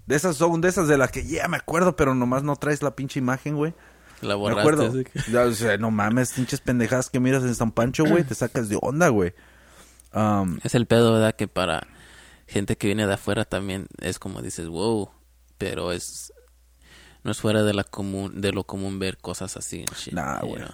de 0.06 0.16
esas 0.16 0.36
son 0.36 0.62
de 0.62 0.70
esas 0.70 0.88
de 0.88 0.98
las 0.98 1.12
que, 1.12 1.24
yeah, 1.24 1.48
me 1.48 1.58
acuerdo, 1.58 1.96
pero 1.96 2.14
nomás 2.14 2.44
no 2.44 2.56
traes 2.58 2.84
la 2.84 2.96
pinche 2.96 3.18
imagen, 3.20 3.56
güey. 3.56 3.74
La 4.22 4.30
Me 4.30 4.36
borraste. 4.36 4.62
acuerdo. 4.62 4.92
que- 5.04 5.32
Ya, 5.32 5.44
o 5.46 5.52
sea, 5.54 5.78
no 5.78 5.90
mames, 5.90 6.34
pinches 6.34 6.60
pendejadas 6.62 7.10
que 7.10 7.20
miras 7.20 7.44
en 7.44 7.56
San 7.56 7.72
Pancho, 7.72 8.04
güey. 8.06 8.24
Te 8.24 8.36
sacas 8.36 8.70
de 8.70 8.78
onda, 8.82 9.08
güey. 9.10 9.34
Um, 10.14 10.60
Es 10.64 10.76
el 10.76 10.86
pedo, 10.86 11.14
¿verdad? 11.14 11.36
Que 11.36 11.48
para 11.48 11.88
gente 12.48 12.78
que 12.78 12.88
viene 12.88 13.06
de 13.06 13.14
afuera 13.14 13.46
también 13.46 13.88
es 14.00 14.20
como 14.20 14.42
dices, 14.42 14.68
wow. 14.68 15.12
Pero 15.58 15.92
es... 15.92 16.34
No 17.24 17.32
es 17.32 17.40
fuera 17.42 17.64
de, 17.64 17.74
la 17.74 17.84
común, 17.84 18.40
de 18.40 18.54
lo 18.54 18.64
común 18.64 19.00
ver 19.00 19.18
cosas 19.18 19.58
así. 19.58 19.86
shit, 19.96 20.14
Nah, 20.14 20.40
güey. 20.40 20.56
know. 20.56 20.70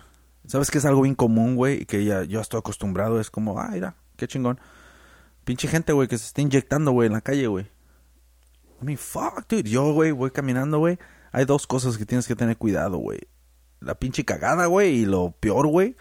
¿Sabes 0.46 0.70
qué 0.70 0.78
es 0.78 0.86
algo 0.86 1.02
bien 1.02 1.16
común, 1.16 1.56
güey? 1.56 1.82
Y 1.82 1.86
que 1.86 2.04
ya 2.04 2.24
yo 2.24 2.42
estoy 2.42 2.60
acostumbrado. 2.60 3.20
Es 3.20 3.32
como, 3.32 3.60
ah, 3.60 3.70
mira, 3.72 3.96
qué 4.18 4.28
chingón. 4.28 4.60
Pinche 5.46 5.68
gente, 5.68 5.94
güey, 5.94 6.08
que 6.08 6.18
se 6.18 6.26
está 6.28 6.42
inyectando, 6.42 6.92
güey, 6.92 7.08
en 7.08 7.14
la 7.14 7.22
calle, 7.22 7.48
güey. 7.48 7.66
I 8.82 8.86
mean, 8.86 8.98
fuck, 8.98 9.48
dude. 9.48 9.70
Yo, 9.70 9.94
güey, 9.94 10.12
voy 10.12 10.32
caminando, 10.32 10.80
güey. 10.80 11.00
Hay 11.32 11.46
dos 11.46 11.66
cosas 11.66 11.98
que 11.98 12.06
tienes 12.06 12.28
que 12.28 12.36
tener 12.36 12.58
cuidado, 12.58 12.98
güey. 12.98 13.20
La 13.80 13.96
pinche 13.96 14.24
cagada, 14.26 14.68
güey. 14.68 15.00
Y 15.00 15.06
lo 15.06 15.32
peor, 15.32 15.68
güey. 15.68 15.96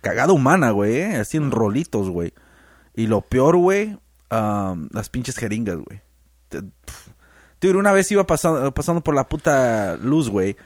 Cagada 0.00 0.32
humana, 0.32 0.70
güey, 0.70 0.96
¿eh? 0.96 1.16
Así 1.16 1.36
en 1.36 1.50
rolitos, 1.50 2.08
güey. 2.08 2.32
Y 2.94 3.08
lo 3.08 3.20
peor, 3.20 3.56
güey, 3.56 3.98
um, 4.30 4.88
las 4.92 5.08
pinches 5.08 5.36
jeringas, 5.36 5.76
güey. 5.78 6.00
Dude, 7.60 7.76
una 7.76 7.92
vez 7.92 8.10
iba 8.12 8.26
pasando, 8.26 8.72
pasando 8.72 9.02
por 9.02 9.14
la 9.14 9.28
puta 9.28 9.96
luz, 9.96 10.28
güey. 10.30 10.56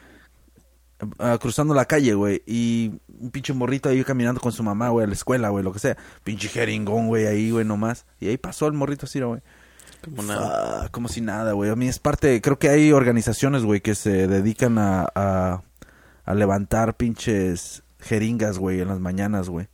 ah, 1.18 1.38
cruzando 1.40 1.74
la 1.74 1.84
calle, 1.86 2.14
güey. 2.14 2.42
Y 2.46 2.92
un 3.20 3.30
pinche 3.30 3.52
morrito 3.52 3.88
ahí 3.88 4.02
caminando 4.04 4.40
con 4.40 4.52
su 4.52 4.62
mamá, 4.62 4.88
güey, 4.90 5.04
a 5.04 5.06
la 5.08 5.14
escuela, 5.14 5.48
güey, 5.48 5.64
lo 5.64 5.72
que 5.72 5.78
sea. 5.78 5.96
Pinche 6.24 6.48
jeringón, 6.48 7.08
güey, 7.08 7.26
ahí, 7.26 7.50
güey, 7.50 7.64
nomás. 7.64 8.06
Y 8.20 8.28
ahí 8.28 8.36
pasó 8.36 8.66
el 8.66 8.74
morrito 8.74 9.06
así, 9.06 9.20
güey. 9.20 9.40
Como. 10.04 10.22
Ah, 10.32 10.88
como 10.90 11.08
si 11.08 11.20
nada, 11.20 11.52
güey. 11.52 11.70
A 11.70 11.76
mí 11.76 11.88
es 11.88 11.98
parte, 11.98 12.40
creo 12.40 12.58
que 12.58 12.68
hay 12.68 12.92
organizaciones, 12.92 13.62
güey, 13.62 13.80
que 13.80 13.94
se 13.94 14.26
dedican 14.26 14.78
a, 14.78 15.06
a, 15.14 15.62
a 16.24 16.34
levantar 16.34 16.96
pinches 16.96 17.82
jeringas, 18.00 18.58
güey, 18.58 18.80
en 18.80 18.88
las 18.88 19.00
mañanas, 19.00 19.48
güey. 19.48 19.68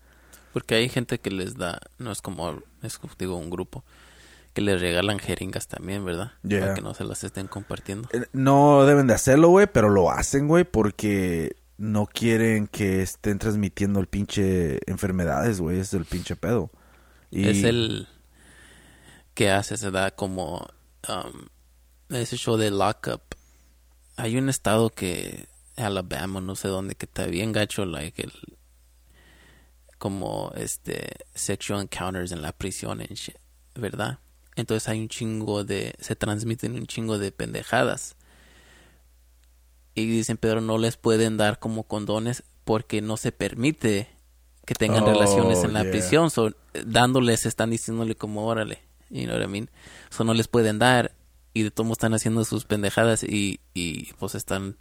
Porque 0.53 0.75
hay 0.75 0.89
gente 0.89 1.19
que 1.19 1.31
les 1.31 1.57
da... 1.57 1.81
No 1.99 2.11
es 2.11 2.21
como... 2.23 2.63
Es 2.83 2.99
digo, 3.19 3.37
un 3.37 3.51
grupo. 3.51 3.85
Que 4.55 4.63
les 4.63 4.81
regalan 4.81 5.19
jeringas 5.19 5.69
también, 5.69 6.05
¿verdad? 6.05 6.33
Yeah. 6.43 6.61
Para 6.61 6.75
que 6.75 6.81
no 6.81 6.95
se 6.95 7.05
las 7.05 7.23
estén 7.23 7.47
compartiendo. 7.47 8.09
Eh, 8.13 8.25
No 8.33 8.85
deben 8.87 9.07
de 9.07 9.15
hacerlo, 9.15 9.49
güey, 9.51 9.67
pero 9.73 9.89
lo 9.89 10.11
hacen, 10.11 10.49
güey, 10.49 10.65
porque 10.65 11.57
no 11.77 12.07
quieren 12.07 12.67
que 12.67 13.03
estén 13.03 13.39
transmitiendo 13.39 14.01
el 14.01 14.09
pinche 14.09 14.81
enfermedades, 14.91 15.61
güey. 15.61 15.79
Es 15.79 15.95
el 15.95 16.05
pinche 16.05 16.35
pedo. 16.35 16.71
Y 17.31 17.49
Es 17.49 17.63
el 17.63 18.09
que 19.35 19.51
hace, 19.51 19.77
se 19.77 19.93
da 19.93 20.11
como 20.11 20.67
um, 21.09 22.17
ese 22.17 22.37
show 22.37 22.57
de 22.57 22.73
Lockup. 22.73 23.23
Hay 24.17 24.37
un 24.37 24.49
estado 24.49 24.91
que, 24.91 25.47
Alabama, 25.77 26.41
no 26.41 26.57
sé 26.57 26.67
dónde, 26.67 26.97
que 26.97 27.07
está 27.07 27.27
bien 27.27 27.53
gacho, 27.53 27.85
like, 27.85 28.21
el, 28.21 28.33
como 29.99 30.53
este, 30.57 31.11
sexual 31.35 31.83
encounters 31.83 32.33
en 32.33 32.43
la 32.43 32.53
prisión, 32.53 33.01
en 33.01 33.09
shit, 33.09 33.37
¿verdad? 33.75 34.19
Entonces 34.57 34.89
hay 34.89 35.01
un 35.01 35.09
chingo 35.09 35.65
de, 35.65 35.95
se 36.01 36.17
transmiten 36.17 36.75
un 36.75 36.87
chingo 36.87 37.19
de 37.19 37.31
pendejadas. 37.33 38.17
Y 39.95 40.07
dicen, 40.07 40.37
pero 40.37 40.61
no 40.61 40.79
les 40.79 40.97
pueden 40.97 41.37
dar 41.37 41.59
como 41.59 41.85
condones 41.85 42.45
porque 42.65 43.01
no 43.03 43.17
se 43.17 43.33
permite 43.33 44.09
que 44.65 44.75
tengan 44.75 45.05
Oh, 45.05 45.07
relaciones 45.07 45.65
en 45.65 45.73
la 45.73 45.83
yeah. 45.83 45.91
prisión. 45.91 46.31
So, 46.31 46.53
dándoles, 46.85 47.47
están 47.47 47.71
diciéndole 47.71 48.15
como, 48.15 48.47
órale, 48.47 48.83
you 49.11 49.25
know 49.25 49.37
what 49.37 49.45
I 49.45 49.49
mean? 49.49 49.71
So, 50.11 50.25
no 50.25 50.35
les 50.35 50.47
pueden 50.47 50.79
dar 50.79 51.13
y 51.55 51.63
de 51.63 51.71
todo 51.71 51.91
están 51.91 52.15
haciendo 52.15 52.45
sus 52.45 52.65
pendejadas 52.65 53.25
y, 53.25 53.61
y 53.75 54.13
pues 54.15 54.35
están 54.35 54.77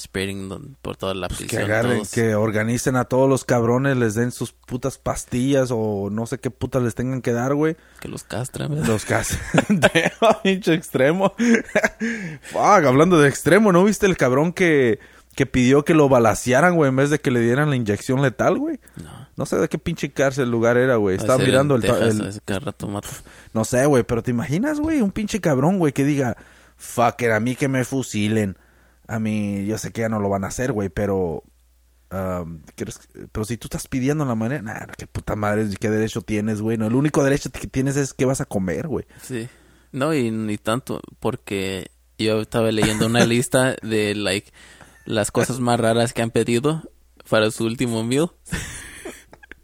spreading 0.00 0.76
por 0.82 0.96
toda 0.96 1.14
la 1.14 1.28
Pues 1.28 1.40
que 1.40 1.46
prisión. 1.46 1.64
agarren, 1.70 1.96
todos. 1.98 2.10
que 2.10 2.34
organicen 2.34 2.96
a 2.96 3.04
todos 3.04 3.28
los 3.28 3.44
cabrones, 3.44 3.96
les 3.96 4.14
den 4.14 4.32
sus 4.32 4.52
putas 4.52 4.98
pastillas 4.98 5.70
o 5.72 6.08
no 6.10 6.26
sé 6.26 6.38
qué 6.38 6.50
putas 6.50 6.82
les 6.82 6.94
tengan 6.94 7.22
que 7.22 7.32
dar, 7.32 7.54
güey. 7.54 7.76
que 8.00 8.08
los 8.08 8.24
castran, 8.24 8.70
¿verdad? 8.70 8.86
Los 8.86 9.04
casos. 9.04 9.38
pinche 10.42 10.74
extremo. 10.74 11.34
Fuck, 12.42 12.84
hablando 12.86 13.18
de 13.20 13.28
extremo, 13.28 13.72
¿no 13.72 13.84
viste 13.84 14.06
el 14.06 14.16
cabrón 14.16 14.52
que, 14.52 14.98
que 15.34 15.46
pidió 15.46 15.84
que 15.84 15.94
lo 15.94 16.08
balacearan, 16.08 16.74
güey, 16.76 16.88
en 16.88 16.96
vez 16.96 17.10
de 17.10 17.18
que 17.20 17.30
le 17.30 17.40
dieran 17.40 17.70
la 17.70 17.76
inyección 17.76 18.22
letal, 18.22 18.58
güey? 18.58 18.80
No. 19.02 19.20
No 19.36 19.46
sé 19.46 19.56
de 19.56 19.68
qué 19.68 19.78
pinche 19.78 20.10
cárcel 20.10 20.50
lugar 20.50 20.76
era, 20.76 20.96
güey. 20.96 21.16
Estaba 21.16 21.38
mirando 21.42 21.74
el, 21.74 21.80
Texas, 21.82 22.14
el- 22.18 22.42
cada 22.44 22.60
rato. 22.60 22.88
No 23.54 23.64
sé, 23.64 23.86
güey, 23.86 24.02
pero 24.02 24.22
te 24.22 24.30
imaginas, 24.32 24.80
güey, 24.80 25.00
un 25.00 25.12
pinche 25.12 25.40
cabrón, 25.40 25.78
güey, 25.78 25.92
que 25.94 26.04
diga, 26.04 26.36
fucker, 26.76 27.32
a 27.32 27.40
mí 27.40 27.54
que 27.56 27.68
me 27.68 27.84
fusilen. 27.84 28.58
A 29.12 29.18
mí, 29.18 29.66
yo 29.66 29.76
sé 29.78 29.90
que 29.90 30.02
ya 30.02 30.08
no 30.08 30.20
lo 30.20 30.28
van 30.28 30.44
a 30.44 30.48
hacer, 30.48 30.70
güey, 30.72 30.88
pero... 30.88 31.42
um, 32.12 32.60
¿quieres- 32.76 33.00
pero 33.32 33.44
si 33.44 33.56
tú 33.56 33.66
estás 33.66 33.88
pidiendo 33.88 34.24
la 34.24 34.36
manera, 34.36 34.62
nah, 34.62 34.86
qué 34.96 35.06
puta 35.08 35.34
madre, 35.34 35.66
qué 35.80 35.90
derecho 35.90 36.22
tienes, 36.22 36.60
güey. 36.60 36.76
No, 36.78 36.86
el 36.86 36.94
único 36.94 37.24
derecho 37.24 37.50
que 37.50 37.66
tienes 37.66 37.96
es 37.96 38.14
que 38.14 38.24
vas 38.24 38.40
a 38.40 38.44
comer, 38.44 38.86
güey. 38.86 39.06
Sí. 39.22 39.48
No, 39.92 40.14
y 40.14 40.30
ni 40.30 40.58
tanto, 40.58 41.00
porque 41.18 41.90
yo 42.18 42.40
estaba 42.40 42.70
leyendo 42.70 43.06
una 43.06 43.26
lista 43.26 43.74
de, 43.82 44.14
like, 44.14 44.52
las 45.06 45.32
cosas 45.32 45.58
más 45.58 45.80
raras 45.80 46.12
que 46.12 46.22
han 46.22 46.30
pedido 46.30 46.84
para 47.28 47.50
su 47.50 47.64
último 47.64 48.04
meal. 48.04 48.30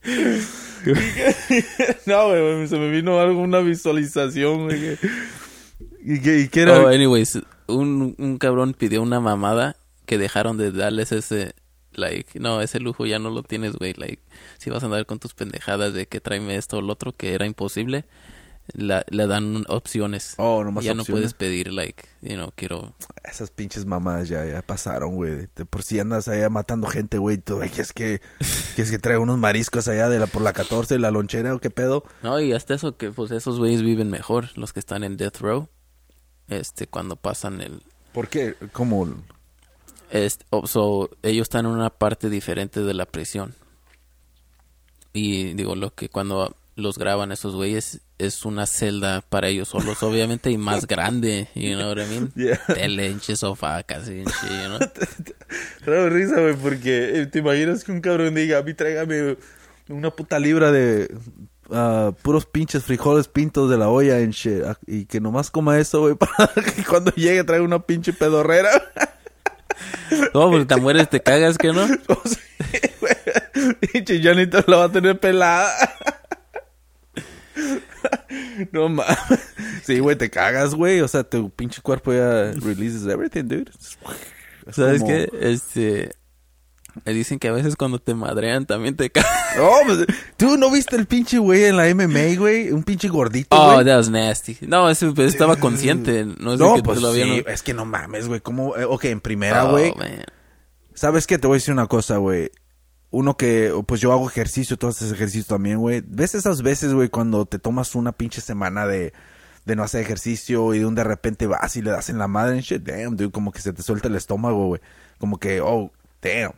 no, 2.06 2.28
güey, 2.28 2.68
se 2.68 2.78
me 2.78 2.90
vino 2.90 3.20
alguna 3.20 3.60
visualización, 3.60 4.64
güey. 4.64 4.98
¿Y 6.04 6.20
qué, 6.20 6.40
y 6.40 6.48
qué 6.48 6.62
era? 6.62 6.80
Oh, 6.80 6.88
anyways, 6.88 7.38
un, 7.68 8.14
un 8.18 8.38
cabrón 8.38 8.74
pidió 8.74 9.02
una 9.02 9.20
mamada 9.20 9.76
que 10.06 10.18
dejaron 10.18 10.56
de 10.56 10.72
darles 10.72 11.12
ese, 11.12 11.54
like, 11.92 12.38
no, 12.38 12.60
ese 12.60 12.80
lujo 12.80 13.06
ya 13.06 13.18
no 13.18 13.30
lo 13.30 13.42
tienes, 13.42 13.74
güey, 13.74 13.94
like, 13.94 14.22
si 14.58 14.70
vas 14.70 14.82
a 14.82 14.86
andar 14.86 15.06
con 15.06 15.18
tus 15.18 15.34
pendejadas 15.34 15.92
de 15.92 16.06
que 16.06 16.20
tráeme 16.20 16.56
esto 16.56 16.78
o 16.78 16.82
lo 16.82 16.92
otro, 16.92 17.12
que 17.12 17.34
era 17.34 17.46
imposible, 17.46 18.04
la, 18.72 19.04
le 19.08 19.26
dan 19.26 19.64
opciones. 19.68 20.34
Oh, 20.38 20.64
nomás 20.64 20.84
ya 20.84 20.94
no 20.94 21.04
puedes 21.04 21.34
pedir, 21.34 21.72
like, 21.72 22.04
you 22.20 22.34
know, 22.34 22.50
quiero... 22.54 22.94
Esas 23.24 23.50
pinches 23.50 23.86
mamadas 23.86 24.28
ya, 24.28 24.44
ya 24.44 24.62
pasaron, 24.62 25.14
güey. 25.14 25.46
Por 25.70 25.82
si 25.82 25.98
andas 25.98 26.28
allá 26.28 26.48
matando 26.48 26.86
gente, 26.88 27.18
güey. 27.18 27.38
Tú 27.38 27.58
quieres 27.58 27.92
que, 27.92 28.20
quieres 28.74 28.90
que 28.90 28.98
traiga 28.98 29.20
unos 29.20 29.38
mariscos 29.38 29.88
allá 29.88 30.08
de 30.08 30.18
la, 30.18 30.26
por 30.26 30.42
la 30.42 30.52
14, 30.52 30.98
la 30.98 31.10
lonchera 31.10 31.54
o 31.54 31.58
qué 31.60 31.70
pedo. 31.70 32.04
No, 32.22 32.40
y 32.40 32.52
hasta 32.52 32.74
eso 32.74 32.96
que, 32.96 33.10
pues, 33.10 33.30
esos 33.30 33.58
güeyes 33.58 33.82
viven 33.82 34.10
mejor, 34.10 34.48
los 34.56 34.72
que 34.72 34.80
están 34.80 35.04
en 35.04 35.16
death 35.16 35.38
row, 35.38 35.68
este, 36.48 36.86
cuando 36.86 37.16
pasan 37.16 37.60
el... 37.60 37.82
¿Por 38.12 38.28
qué? 38.28 38.54
¿Cómo? 38.72 39.08
Este, 40.10 40.44
oh, 40.50 40.66
so, 40.66 41.10
ellos 41.22 41.44
están 41.44 41.66
en 41.66 41.72
una 41.72 41.90
parte 41.90 42.30
diferente 42.30 42.82
de 42.82 42.94
la 42.94 43.06
prisión. 43.06 43.54
Y 45.12 45.54
digo, 45.54 45.74
lo 45.74 45.94
que 45.94 46.08
cuando 46.08 46.56
los 46.76 46.98
graban 46.98 47.32
esos 47.32 47.54
güeyes 47.54 48.02
es 48.18 48.44
una 48.44 48.66
celda 48.66 49.22
para 49.22 49.48
ellos 49.48 49.68
solos, 49.68 50.02
obviamente, 50.02 50.50
y 50.50 50.58
más 50.58 50.86
grande, 50.86 51.48
you 51.54 51.74
know 51.74 51.88
what 51.88 51.98
I 51.98 52.08
mean? 52.08 52.32
Yeah. 52.36 52.60
Tele, 52.66 53.08
hinche 53.08 53.34
sofá, 53.36 53.82
casi, 53.82 54.20
hinche, 54.20 54.46
you 54.46 54.68
know? 54.68 54.78
Raro 55.86 56.10
risa, 56.10 56.40
güey, 56.40 56.54
porque 56.54 57.20
eh, 57.20 57.26
te 57.26 57.38
imaginas 57.38 57.82
que 57.82 57.92
un 57.92 58.00
cabrón 58.00 58.34
diga, 58.34 58.58
a 58.58 58.62
mí 58.62 58.74
tráigame 58.74 59.36
una 59.88 60.10
puta 60.10 60.38
libra 60.38 60.70
de 60.70 61.08
puros 62.22 62.46
pinches 62.46 62.84
frijoles 62.84 63.28
pintos 63.28 63.68
de 63.70 63.76
la 63.78 63.88
olla 63.88 64.20
en 64.20 64.30
shit. 64.30 64.62
Y 64.86 65.06
que 65.06 65.20
nomás 65.20 65.50
coma 65.50 65.78
eso, 65.78 66.00
güey, 66.00 66.14
para 66.18 66.48
que 66.54 66.84
cuando 66.84 67.10
llegue 67.12 67.44
traiga 67.44 67.64
una 67.64 67.80
pinche 67.80 68.12
pedorrera. 68.12 68.70
No, 70.32 70.48
porque 70.50 70.64
te 70.64 70.76
mueres, 70.76 71.10
te 71.10 71.20
cagas, 71.20 71.58
que 71.58 71.70
no? 71.70 71.82
O 72.08 72.22
sea, 72.24 72.80
güey, 72.98 73.76
Pinche 73.92 74.22
Janito 74.22 74.64
la 74.68 74.76
va 74.78 74.84
a 74.84 74.92
tener 74.92 75.20
pelada. 75.20 75.70
No 78.72 78.88
mames. 78.88 79.18
Sí, 79.84 79.98
güey, 79.98 80.16
te 80.16 80.30
cagas, 80.30 80.74
güey. 80.74 81.00
O 81.00 81.08
sea, 81.08 81.24
tu 81.24 81.50
pinche 81.50 81.82
cuerpo 81.82 82.12
ya 82.12 82.52
releases 82.52 83.06
everything, 83.06 83.44
dude. 83.44 83.70
Es 84.66 84.76
¿Sabes 84.76 85.00
como- 85.02 85.12
qué? 85.12 85.28
Este... 85.40 86.10
Me 87.04 87.12
dicen 87.12 87.38
que 87.38 87.48
a 87.48 87.52
veces 87.52 87.76
cuando 87.76 87.98
te 87.98 88.14
madrean 88.14 88.66
también 88.66 88.96
te 88.96 89.10
cagas. 89.10 89.30
No, 89.56 89.70
pues, 89.86 90.06
tú 90.36 90.58
no 90.58 90.70
viste 90.70 90.96
el 90.96 91.06
pinche 91.06 91.38
güey 91.38 91.64
en 91.64 91.78
la 91.78 91.84
MMA, 91.94 92.38
güey. 92.38 92.72
Un 92.72 92.82
pinche 92.82 93.08
gordito, 93.08 93.56
Oh, 93.56 93.82
that 93.82 93.96
was 93.96 94.10
nasty. 94.10 94.58
No, 94.60 94.90
ese 94.90 95.10
pues, 95.12 95.32
estaba 95.32 95.56
consciente. 95.56 96.26
No 96.26 96.52
es 96.52 96.58
de 96.58 96.64
no, 96.66 96.74
que 96.74 96.82
pues 96.82 97.00
todavía 97.00 97.24
sí, 97.24 97.42
no... 97.46 97.50
es 97.50 97.62
que 97.62 97.72
no 97.72 97.86
mames, 97.86 98.28
güey. 98.28 98.40
¿Cómo? 98.40 98.76
Eh, 98.76 98.84
ok, 98.84 99.04
en 99.06 99.20
primera, 99.20 99.64
Oh, 99.64 99.70
güey. 99.70 99.94
¿Sabes 100.92 101.26
qué? 101.26 101.38
Te 101.38 101.46
voy 101.46 101.54
a 101.54 101.58
decir 101.58 101.72
una 101.72 101.86
cosa, 101.86 102.18
güey. 102.18 102.50
Uno 103.10 103.36
que, 103.38 103.72
pues 103.86 104.00
yo 104.02 104.12
hago 104.12 104.28
ejercicio, 104.28 104.76
tú 104.76 104.88
haces 104.88 105.10
ejercicio 105.10 105.46
también, 105.46 105.78
güey. 105.78 106.02
¿Ves 106.06 106.34
esas 106.34 106.60
veces, 106.60 106.92
güey, 106.92 107.08
cuando 107.08 107.46
te 107.46 107.58
tomas 107.58 107.94
una 107.94 108.12
pinche 108.12 108.42
semana 108.42 108.86
de, 108.86 109.14
de 109.64 109.76
no 109.76 109.84
hacer 109.84 110.02
ejercicio 110.02 110.74
y 110.74 110.80
de 110.80 110.86
un 110.86 110.94
de 110.94 111.04
repente 111.04 111.46
vas 111.46 111.76
y 111.76 111.82
le 111.82 111.92
das 111.92 112.10
en 112.10 112.18
la 112.18 112.28
madre 112.28 112.56
and 112.56 112.62
shit? 112.62 112.82
Damn, 112.82 113.16
dude, 113.16 113.30
como 113.30 113.52
que 113.52 113.60
se 113.62 113.72
te 113.72 113.82
suelta 113.82 114.08
el 114.08 114.16
estómago, 114.16 114.66
güey. 114.66 114.82
Como 115.18 115.38
que, 115.38 115.62
oh, 115.62 115.90
damn. 116.20 116.52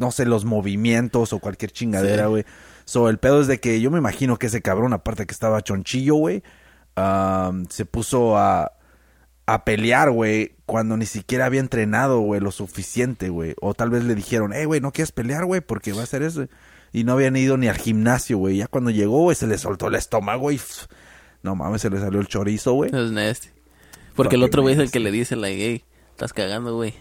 No 0.00 0.10
sé, 0.10 0.24
los 0.24 0.44
movimientos 0.44 1.32
o 1.32 1.38
cualquier 1.38 1.70
chingadera, 1.70 2.24
Sí. 2.24 2.28
güey. 2.30 2.44
So, 2.86 3.08
el 3.08 3.18
pedo 3.18 3.40
es 3.40 3.46
de 3.46 3.60
que 3.60 3.80
yo 3.80 3.92
me 3.92 3.98
imagino 3.98 4.36
que 4.36 4.46
ese 4.48 4.62
cabrón, 4.62 4.92
aparte 4.92 5.26
que 5.26 5.32
estaba 5.32 5.62
chonchillo, 5.62 6.16
güey, 6.16 6.42
um, 6.96 7.66
se 7.68 7.84
puso 7.84 8.36
a, 8.36 8.72
a 9.46 9.64
pelear, 9.64 10.10
güey, 10.10 10.56
cuando 10.66 10.96
ni 10.96 11.06
siquiera 11.06 11.46
había 11.46 11.60
entrenado, 11.60 12.20
güey, 12.20 12.40
lo 12.40 12.50
suficiente, 12.50 13.28
güey. 13.28 13.54
O 13.60 13.74
tal 13.74 13.90
vez 13.90 14.02
le 14.04 14.14
dijeron, 14.16 14.52
hey, 14.52 14.64
güey, 14.64 14.80
no 14.80 14.90
quieres 14.90 15.12
pelear, 15.12 15.44
güey, 15.44 15.60
porque 15.60 15.92
va 15.92 16.00
a 16.00 16.04
hacer 16.04 16.22
eso. 16.22 16.46
Y 16.92 17.04
no 17.04 17.12
habían 17.12 17.36
ido 17.36 17.56
ni 17.56 17.68
al 17.68 17.76
gimnasio, 17.76 18.38
güey. 18.38 18.56
Ya 18.56 18.66
cuando 18.66 18.90
llegó, 18.90 19.20
güey, 19.22 19.36
se 19.36 19.46
le 19.46 19.58
soltó 19.58 19.86
el 19.88 19.94
estómago 19.94 20.50
y... 20.50 20.56
pff, 20.56 20.86
no 21.42 21.54
mames, 21.54 21.82
se 21.82 21.90
le 21.90 22.00
salió 22.00 22.20
el 22.20 22.26
chorizo, 22.26 22.72
güey. 22.72 22.90
Was 22.92 23.12
nasty. 23.12 23.48
Porque 24.16 24.34
el 24.36 24.42
otro 24.42 24.62
güey 24.62 24.74
es 24.74 24.80
el 24.80 24.90
que 24.90 24.98
le 25.00 25.10
dice, 25.12 25.36
like, 25.36 25.62
hey, 25.62 25.84
estás 26.10 26.32
cagando, 26.32 26.74
güey. 26.74 26.94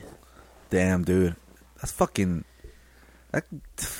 Damn, 0.69 1.03
dude. 1.03 1.35
That's 1.77 1.93
fucking... 1.93 2.43
That, 3.31 3.45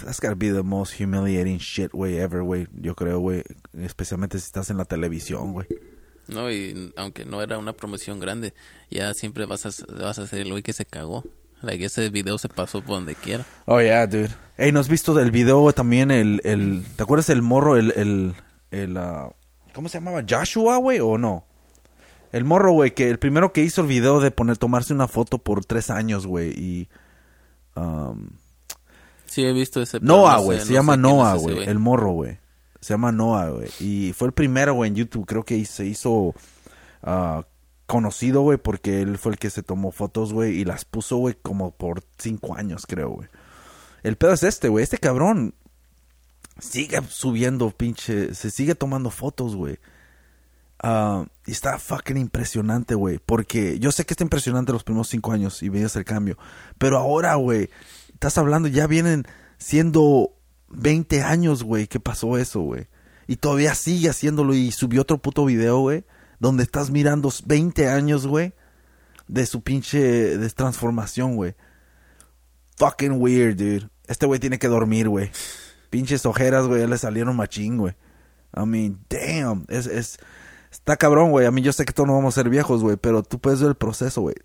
that's 0.04 0.20
gotta 0.20 0.36
be 0.36 0.50
the 0.50 0.64
most 0.64 1.00
humiliating 1.00 1.60
shit, 1.60 1.92
güey, 1.92 2.18
ever, 2.18 2.42
güey. 2.42 2.68
Yo 2.74 2.96
creo, 2.96 3.20
güey. 3.20 3.44
Especialmente 3.74 4.40
si 4.40 4.46
estás 4.46 4.70
en 4.72 4.78
la 4.78 4.86
televisión, 4.86 5.54
güey. 5.54 5.68
No, 6.28 6.52
y 6.52 6.94
aunque 6.96 7.26
no 7.26 7.42
era 7.42 7.58
una 7.58 7.74
promoción 7.74 8.20
grande, 8.20 8.54
ya 8.90 9.14
siempre 9.14 9.46
vas 9.46 9.66
a, 9.66 9.70
vas 10.02 10.20
a 10.20 10.28
ser 10.28 10.42
el 10.42 10.52
güey 10.52 10.64
que 10.64 10.74
se 10.74 10.86
cagó. 10.86 11.24
Like, 11.62 11.86
ese 11.86 12.10
video 12.10 12.38
se 12.38 12.50
pasó 12.50 12.82
por 12.82 12.96
donde 12.96 13.16
quiera. 13.16 13.46
Oh, 13.66 13.82
yeah, 13.82 14.08
dude. 14.08 14.30
Hey, 14.58 14.72
¿no 14.72 14.80
has 14.80 14.88
visto 14.88 15.14
del 15.14 15.30
video 15.30 15.74
también 15.74 16.10
el, 16.10 16.42
el... 16.44 16.86
¿Te 16.96 17.04
acuerdas 17.04 17.30
el 17.30 17.42
morro, 17.42 17.76
el... 17.76 17.92
el, 17.96 18.34
el 18.72 18.98
ah, 18.98 19.32
¿Cómo 19.74 19.90
se 19.90 19.98
llamaba? 19.98 20.24
¿Joshua, 20.28 20.78
güey, 20.78 21.00
o 21.00 21.18
no? 21.18 21.46
El 22.32 22.46
morro, 22.46 22.72
güey, 22.72 22.96
que 22.96 23.10
el 23.10 23.20
primero 23.20 23.52
que 23.52 23.62
hizo 23.62 23.82
el 23.82 23.88
video 23.88 24.22
de 24.22 24.32
poner, 24.32 24.58
tomarse 24.58 24.94
una 24.94 25.08
foto 25.08 25.38
por 25.38 25.66
tres 25.66 25.90
años, 25.90 26.26
güey, 26.26 26.52
y... 26.58 26.90
um, 27.76 28.30
Sí, 29.30 29.44
he 29.46 29.54
visto 29.54 29.82
ese. 29.82 30.00
Noah, 30.00 30.40
güey, 30.40 30.60
no 30.60 30.66
se 30.66 30.74
llama 30.74 30.98
Noah, 30.98 31.36
güey, 31.36 31.64
el 31.64 31.80
morro, 31.80 32.12
güey. 32.12 32.40
Se 32.82 32.94
llama 32.94 33.12
Noah, 33.12 33.50
güey. 33.50 33.70
Y 33.80 34.14
fue 34.14 34.30
el 34.30 34.34
primero, 34.34 34.74
güey, 34.74 34.90
en 34.90 34.96
YouTube, 34.96 35.26
creo 35.26 35.44
que 35.44 35.64
se 35.66 35.86
hizo 35.86 36.34
ah, 37.04 37.46
conocido, 37.86 38.42
güey, 38.42 38.58
porque 38.58 39.02
él 39.02 39.18
fue 39.18 39.34
el 39.34 39.38
que 39.38 39.50
se 39.50 39.64
tomó 39.64 39.92
fotos, 39.92 40.34
güey, 40.34 40.58
y 40.58 40.66
las 40.66 40.86
puso, 40.86 41.18
güey, 41.18 41.36
como 41.42 41.72
por 41.72 42.04
cinco 42.18 42.56
años, 42.56 42.86
creo, 42.88 43.10
güey. 43.10 43.28
El 44.04 44.16
pedo 44.16 44.34
es 44.34 44.44
este, 44.44 44.70
güey, 44.70 44.84
este 44.84 44.98
cabrón 44.98 45.54
sigue 46.60 47.02
subiendo, 47.10 47.70
pinche, 47.72 48.34
se 48.34 48.52
sigue 48.52 48.76
tomando 48.76 49.10
fotos, 49.10 49.56
güey. 49.56 49.78
Ah, 50.82 51.26
y 51.46 51.52
está 51.52 51.78
fucking 51.78 52.18
impresionante, 52.18 52.96
güey. 52.96 53.20
Porque 53.26 53.80
yo 53.80 53.92
sé 53.92 54.06
que 54.06 54.14
está 54.14 54.24
impresionante 54.24 54.72
los 54.72 54.84
primeros 54.84 55.10
cinco 55.10 55.32
años 55.32 55.62
y 55.62 55.70
veías 55.70 55.96
el 55.96 56.06
cambio. 56.06 56.38
Pero 56.78 56.98
ahora, 56.98 57.36
güey, 57.36 57.70
estás 58.20 58.38
hablando, 58.38 58.68
ya 58.68 58.86
vienen 58.86 59.26
siendo 59.58 60.34
20 60.68 61.24
años, 61.24 61.64
güey, 61.64 61.88
que 61.88 62.02
pasó 62.02 62.38
eso, 62.38 62.60
güey. 62.60 62.88
Y 63.28 63.38
todavía 63.38 63.74
sigue 63.76 64.10
haciéndolo 64.10 64.54
y 64.54 64.74
subió 64.74 65.04
otro 65.04 65.20
puto 65.20 65.46
video, 65.46 65.80
güey, 65.80 66.04
donde 66.38 66.64
estás 66.64 66.92
mirando 66.92 67.32
20 67.46 67.88
años, 67.88 68.28
güey, 68.28 68.52
de 69.30 69.46
su 69.46 69.62
pinche 69.62 70.38
de 70.38 70.50
transformación, 70.50 71.38
güey. 71.38 71.56
Fucking 72.78 73.22
weird, 73.22 73.56
dude. 73.56 73.90
Este 74.08 74.26
güey 74.26 74.42
tiene 74.42 74.60
que 74.60 74.68
dormir, 74.68 75.08
güey. 75.08 75.32
Pinches 75.90 76.26
ojeras, 76.26 76.68
güey, 76.68 76.82
ya 76.82 76.88
le 76.88 76.98
salieron 76.98 77.38
machín, 77.38 77.78
güey. 77.78 77.96
I 78.54 78.66
mean, 78.66 79.00
damn. 79.10 79.66
Es, 79.70 79.86
es, 79.88 80.20
está 80.70 80.98
cabrón, 80.98 81.32
güey. 81.32 81.46
A 81.46 81.52
mí 81.52 81.62
yo 81.62 81.72
sé 81.72 81.86
que 81.86 81.94
todos 81.94 82.08
no 82.08 82.16
vamos 82.16 82.38
a 82.38 82.42
ser 82.42 82.50
viejos, 82.50 82.82
güey, 82.82 82.98
pero 82.98 83.24
tú 83.24 83.40
puedes 83.40 83.62
ver 83.62 83.70
el 83.70 83.76
proceso, 83.76 84.20
güey. 84.20 84.36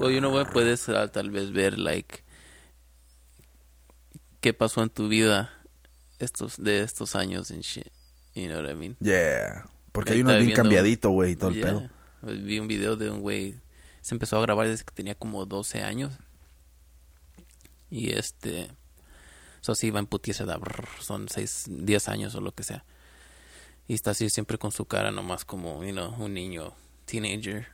Oye, 0.00 0.16
you 0.16 0.20
know, 0.20 0.38
uh, 0.38 1.08
tal 1.08 1.30
vez 1.30 1.52
ver, 1.52 1.78
like, 1.78 2.22
qué 4.40 4.52
pasó 4.52 4.82
en 4.82 4.90
tu 4.90 5.08
vida 5.08 5.52
estos 6.18 6.56
de 6.56 6.82
estos 6.82 7.14
años 7.14 7.50
en 7.50 7.60
shit. 7.60 7.86
You 8.34 8.46
know 8.46 8.62
what 8.62 8.70
I 8.70 8.74
mean? 8.74 8.96
Yeah. 9.00 9.68
Porque 9.92 10.12
hay 10.12 10.20
uno 10.20 10.36
bien 10.38 10.52
cambiadito, 10.52 11.10
güey, 11.10 11.36
todo 11.36 11.50
el 11.50 11.60
pedo. 11.60 11.90
Pues 12.20 12.42
vi 12.44 12.58
un 12.58 12.68
video 12.68 12.96
de 12.96 13.10
un 13.10 13.20
güey, 13.20 13.56
se 14.02 14.14
empezó 14.14 14.38
a 14.38 14.42
grabar 14.42 14.68
desde 14.68 14.84
que 14.84 14.92
tenía 14.92 15.14
como 15.14 15.44
12 15.46 15.82
años. 15.82 16.12
Y 17.90 18.12
este, 18.12 18.70
eso 19.60 19.74
sí, 19.74 19.90
va 19.90 19.98
en 19.98 20.06
putiesa, 20.06 20.46
son 21.00 21.28
6, 21.28 21.66
10 21.68 22.08
años 22.08 22.34
o 22.34 22.40
lo 22.40 22.52
que 22.52 22.62
sea. 22.62 22.84
Y 23.88 23.94
está 23.94 24.12
así 24.12 24.30
siempre 24.30 24.58
con 24.58 24.70
su 24.70 24.84
cara 24.84 25.10
nomás 25.10 25.44
como, 25.44 25.82
you 25.84 25.90
know, 25.90 26.14
un 26.22 26.34
niño, 26.34 26.72
teenager. 27.06 27.66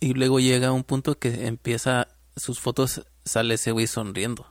Y 0.00 0.12
luego 0.12 0.38
llega 0.38 0.72
un 0.72 0.84
punto 0.84 1.18
que 1.18 1.46
empieza, 1.46 2.08
sus 2.36 2.60
fotos, 2.60 3.06
sale 3.24 3.54
ese 3.54 3.72
güey 3.72 3.86
sonriendo. 3.86 4.46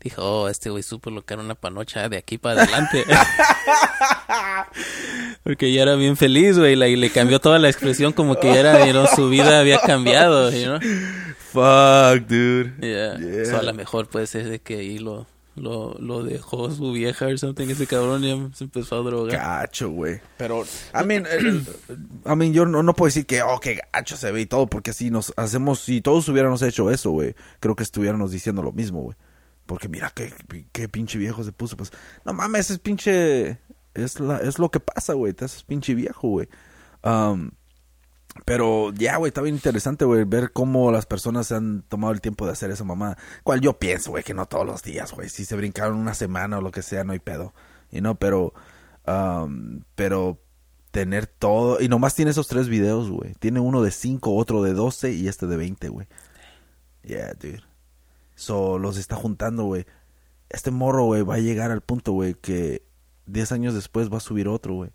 Dijo, 0.00 0.22
oh, 0.22 0.48
este 0.48 0.70
güey 0.70 0.82
supo 0.82 1.10
lo 1.10 1.24
que 1.24 1.34
era 1.34 1.42
una 1.42 1.56
panocha 1.56 2.08
de 2.08 2.18
aquí 2.18 2.38
para 2.38 2.62
adelante. 2.62 3.04
Porque 5.42 5.72
ya 5.72 5.82
era 5.82 5.96
bien 5.96 6.16
feliz, 6.16 6.56
güey, 6.56 6.74
y 6.74 6.96
le 6.96 7.10
cambió 7.10 7.40
toda 7.40 7.58
la 7.58 7.68
expresión 7.68 8.12
como 8.12 8.38
que 8.38 8.48
ya 8.48 8.60
era, 8.60 8.86
you 8.86 8.92
know, 8.92 9.06
su 9.14 9.28
vida 9.28 9.58
había 9.58 9.80
cambiado, 9.80 10.50
you 10.52 10.64
know? 10.64 10.78
Fuck, 11.52 12.28
dude. 12.28 12.74
Yeah. 12.80 13.18
yeah. 13.18 13.58
a 13.58 13.62
lo 13.62 13.74
mejor 13.74 14.08
puede 14.08 14.26
ser 14.26 14.48
de 14.48 14.60
que 14.60 14.76
ahí 14.76 14.98
lo, 14.98 15.26
lo, 15.56 15.96
lo 15.98 16.22
dejó 16.22 16.70
su 16.70 16.92
vieja 16.92 17.26
o 17.26 17.36
something, 17.36 17.68
ese 17.68 17.86
cabrón 17.86 18.22
ya 18.22 18.56
se 18.56 18.64
empezó 18.64 18.96
a 18.96 19.02
drogar. 19.02 19.36
Gacho, 19.36 19.90
güey. 19.90 20.20
Pero, 20.36 20.64
I 20.94 21.04
mean, 21.04 21.26
I 22.24 22.36
mean 22.36 22.52
yo 22.52 22.66
no, 22.66 22.82
no, 22.82 22.94
puedo 22.94 23.08
decir 23.08 23.26
que, 23.26 23.42
oh, 23.42 23.58
qué 23.60 23.80
gacho 23.92 24.16
se 24.16 24.30
ve 24.30 24.42
y 24.42 24.46
todo, 24.46 24.66
porque 24.66 24.92
si 24.92 25.10
nos 25.10 25.32
hacemos, 25.36 25.80
si 25.80 26.00
todos 26.00 26.28
hubiéramos 26.28 26.62
hecho 26.62 26.90
eso, 26.90 27.10
güey, 27.10 27.34
creo 27.60 27.74
que 27.74 27.82
estuviéramos 27.82 28.30
diciendo 28.30 28.62
lo 28.62 28.72
mismo, 28.72 29.02
güey. 29.02 29.16
Porque 29.68 29.86
mira 29.86 30.10
qué, 30.14 30.32
qué 30.72 30.88
pinche 30.88 31.18
viejo 31.18 31.44
se 31.44 31.52
puso. 31.52 31.76
Pues, 31.76 31.92
no 32.24 32.32
mames, 32.32 32.70
es 32.70 32.78
pinche. 32.78 33.58
Es, 33.92 34.18
la, 34.18 34.38
es 34.38 34.58
lo 34.58 34.70
que 34.70 34.80
pasa, 34.80 35.12
güey. 35.12 35.34
Te 35.34 35.44
haces 35.44 35.62
pinche 35.62 35.94
viejo, 35.94 36.26
güey. 36.28 36.48
Pero 38.46 38.94
ya, 38.94 39.18
güey, 39.18 39.28
está 39.28 39.42
bien 39.42 39.56
interesante, 39.56 40.06
güey, 40.06 40.24
ver 40.24 40.52
cómo 40.54 40.90
las 40.90 41.04
personas 41.04 41.48
se 41.48 41.56
han 41.56 41.82
tomado 41.82 42.14
el 42.14 42.22
tiempo 42.22 42.46
de 42.46 42.52
hacer 42.52 42.70
esa 42.70 42.84
mamá. 42.84 43.18
Cual 43.44 43.60
yo 43.60 43.78
pienso, 43.78 44.12
güey, 44.12 44.24
que 44.24 44.32
no 44.32 44.46
todos 44.46 44.64
los 44.64 44.82
días, 44.82 45.12
güey. 45.12 45.28
Si 45.28 45.44
se 45.44 45.54
brincaron 45.54 45.98
una 45.98 46.14
semana 46.14 46.56
o 46.56 46.62
lo 46.62 46.70
que 46.70 46.80
sea, 46.80 47.04
no 47.04 47.12
hay 47.12 47.18
pedo. 47.18 47.52
Y 47.92 48.00
no, 48.00 48.14
pero. 48.14 48.54
Pero 49.94 50.40
tener 50.92 51.26
todo. 51.26 51.78
Y 51.82 51.88
nomás 51.88 52.14
tiene 52.14 52.30
esos 52.30 52.48
tres 52.48 52.70
videos, 52.70 53.10
güey. 53.10 53.34
Tiene 53.34 53.60
uno 53.60 53.82
de 53.82 53.90
5, 53.90 54.34
otro 54.34 54.62
de 54.62 54.72
12 54.72 55.12
y 55.12 55.28
este 55.28 55.46
de 55.46 55.58
20, 55.58 55.88
güey. 55.90 56.06
Yeah, 57.02 57.34
dude. 57.34 57.67
So, 58.38 58.78
los 58.78 58.96
está 58.98 59.16
juntando, 59.16 59.64
güey. 59.64 59.84
Este 60.48 60.70
morro, 60.70 61.06
güey, 61.06 61.22
va 61.22 61.34
a 61.34 61.38
llegar 61.40 61.72
al 61.72 61.80
punto, 61.80 62.12
güey, 62.12 62.34
que 62.34 62.82
10 63.26 63.50
años 63.50 63.74
después 63.74 64.12
va 64.12 64.18
a 64.18 64.20
subir 64.20 64.46
otro, 64.46 64.74
güey. 64.74 64.90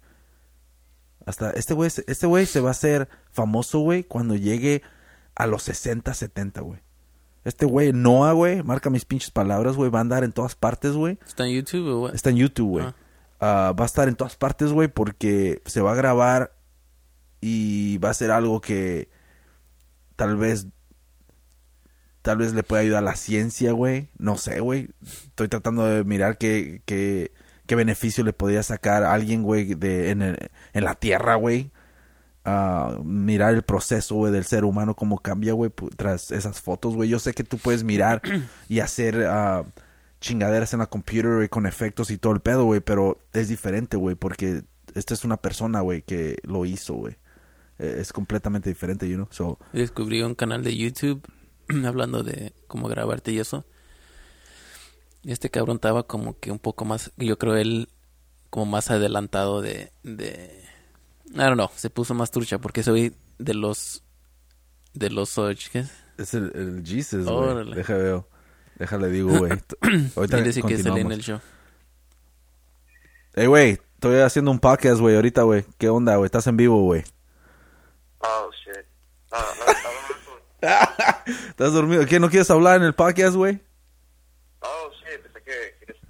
Hasta 1.25 1.51
este 1.51 1.73
güey, 1.73 1.91
este 2.07 2.25
güey 2.25 2.45
se 2.45 2.61
va 2.61 2.69
a 2.69 2.71
hacer 2.71 3.09
famoso, 3.31 3.79
güey, 3.79 4.05
cuando 4.05 4.35
llegue 4.35 4.81
a 5.35 5.45
los 5.45 5.63
60, 5.63 6.13
70, 6.13 6.61
güey. 6.61 6.79
Este 7.43 7.65
güey, 7.65 7.91
Noah, 7.91 8.31
güey, 8.31 8.63
marca 8.63 8.89
mis 8.89 9.03
pinches 9.03 9.29
palabras, 9.29 9.75
güey, 9.75 9.91
va 9.91 9.99
a 9.99 10.03
andar 10.03 10.23
en 10.23 10.31
todas 10.31 10.55
partes, 10.55 10.93
güey. 10.93 11.19
¿Está 11.27 11.45
en 11.45 11.53
YouTube 11.53 11.87
o 11.87 12.09
Está 12.09 12.29
en 12.29 12.37
YouTube, 12.37 12.69
güey. 12.69 12.85
Ah. 12.85 12.95
Ah, 13.41 13.73
va 13.77 13.83
a 13.83 13.87
estar 13.87 14.07
en 14.07 14.15
todas 14.15 14.37
partes, 14.37 14.71
güey, 14.71 14.87
porque 14.87 15.61
se 15.65 15.81
va 15.81 15.91
a 15.91 15.95
grabar 15.95 16.55
y 17.41 17.97
va 17.97 18.09
a 18.09 18.13
ser 18.13 18.31
algo 18.31 18.61
que 18.61 19.09
tal 20.15 20.37
vez 20.37 20.67
Tal 22.23 22.37
vez 22.37 22.53
le 22.53 22.63
pueda 22.63 22.81
ayudar 22.81 23.03
a 23.03 23.05
la 23.05 23.17
ciencia, 23.17 23.73
güey. 23.73 24.07
No 24.17 24.37
sé, 24.37 24.61
güey. 24.61 24.89
Estoy 25.03 25.49
tratando 25.49 25.85
de 25.85 26.05
mirar 26.05 26.37
qué, 26.37 26.81
qué, 26.85 27.33
qué 27.65 27.75
beneficio 27.75 28.23
le 28.23 28.31
podría 28.31 28.63
sacar 28.63 29.03
a 29.03 29.13
alguien, 29.13 29.43
güey, 29.43 29.75
de, 29.75 30.09
en, 30.09 30.21
en 30.21 30.83
la 30.83 30.95
Tierra, 30.95 31.35
güey. 31.35 31.71
Uh, 32.45 33.03
mirar 33.03 33.53
el 33.53 33.63
proceso, 33.63 34.15
güey, 34.15 34.31
del 34.31 34.45
ser 34.45 34.63
humano, 34.63 34.95
cómo 34.95 35.19
cambia, 35.19 35.51
güey, 35.51 35.69
tras 35.97 36.31
esas 36.31 36.61
fotos, 36.61 36.95
güey. 36.95 37.09
Yo 37.09 37.19
sé 37.19 37.33
que 37.33 37.43
tú 37.43 37.57
puedes 37.57 37.83
mirar 37.83 38.21
y 38.69 38.79
hacer 38.79 39.17
uh, 39.17 39.65
chingaderas 40.21 40.71
en 40.71 40.79
la 40.79 40.85
computer, 40.85 41.35
güey, 41.35 41.49
con 41.49 41.65
efectos 41.65 42.09
y 42.09 42.17
todo 42.17 42.31
el 42.31 42.39
pedo, 42.39 42.63
güey, 42.63 42.79
pero 42.79 43.19
es 43.33 43.49
diferente, 43.49 43.97
güey, 43.97 44.15
porque 44.15 44.63
esta 44.95 45.13
es 45.13 45.25
una 45.25 45.35
persona, 45.35 45.81
güey, 45.81 46.03
que 46.03 46.37
lo 46.43 46.65
hizo, 46.65 46.93
güey. 46.93 47.17
E, 47.79 47.97
es 47.99 48.13
completamente 48.13 48.69
diferente, 48.69 49.09
you 49.09 49.15
know. 49.15 49.27
So, 49.29 49.59
Descubrí 49.73 50.21
un 50.21 50.35
canal 50.35 50.63
de 50.63 50.77
YouTube 50.77 51.21
hablando 51.85 52.23
de 52.23 52.53
cómo 52.67 52.87
grabarte 52.87 53.31
y 53.31 53.39
eso. 53.39 53.65
Este 55.25 55.49
cabrón 55.49 55.77
estaba 55.77 56.03
como 56.03 56.37
que 56.39 56.51
un 56.51 56.59
poco 56.59 56.85
más, 56.85 57.11
yo 57.17 57.37
creo 57.37 57.55
él 57.55 57.89
como 58.49 58.65
más 58.65 58.91
adelantado 58.91 59.61
de, 59.61 59.91
de, 60.03 60.63
I 61.33 61.37
don't 61.37 61.55
know, 61.55 61.69
se 61.75 61.89
puso 61.89 62.13
más 62.13 62.29
trucha 62.29 62.59
porque 62.59 62.83
soy 62.83 63.15
de 63.39 63.53
los, 63.53 64.03
de 64.93 65.09
los, 65.09 65.33
¿qué 65.71 65.85
es? 66.17 66.33
el, 66.33 66.51
el 66.53 66.83
Jesus, 66.85 67.25
güey. 67.25 67.73
Deja 67.73 67.95
veo. 67.95 68.27
Déjale 68.75 69.09
digo, 69.09 69.37
güey. 69.37 69.51
Ahorita 70.15 70.37
Dile 70.37 70.61
que 70.61 70.75
en 70.75 71.11
el 71.11 71.21
show. 71.21 71.39
Hey, 73.35 73.47
güey, 73.47 73.79
estoy 73.95 74.19
haciendo 74.19 74.51
un 74.51 74.59
podcast, 74.59 74.99
güey, 74.99 75.15
ahorita, 75.15 75.43
güey. 75.43 75.65
¿Qué 75.77 75.89
onda, 75.89 76.15
güey? 76.17 76.25
¿Estás 76.25 76.45
en 76.47 76.57
vivo, 76.57 76.83
güey? 76.83 77.03
Oh, 78.19 78.49
shit. 78.63 78.85
¿Estás 81.25 81.73
dormido? 81.73 82.05
¿Qué? 82.05 82.19
¿No 82.19 82.29
quieres 82.29 82.49
hablar 82.51 82.77
en 82.77 82.83
el 82.83 82.93
podcast, 82.93 83.35
güey? 83.35 83.59
Oh, 84.59 84.89
sí, 84.99 85.05
pensé 85.21 85.41
que 85.41 85.85
quieres 85.85 86.01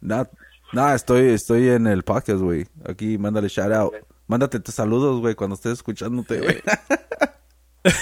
Nada, 0.00 0.30
nah, 0.72 0.94
estoy, 0.94 1.30
estoy 1.30 1.68
en 1.68 1.86
el 1.86 2.02
podcast, 2.02 2.40
güey. 2.40 2.66
Aquí, 2.88 3.18
mándale 3.18 3.48
shout 3.48 3.72
out. 3.72 3.94
Mándate 4.26 4.60
tus 4.60 4.74
saludos, 4.74 5.20
güey, 5.20 5.34
cuando 5.34 5.54
estés 5.54 5.74
escuchándote, 5.74 6.40
güey. 6.40 6.62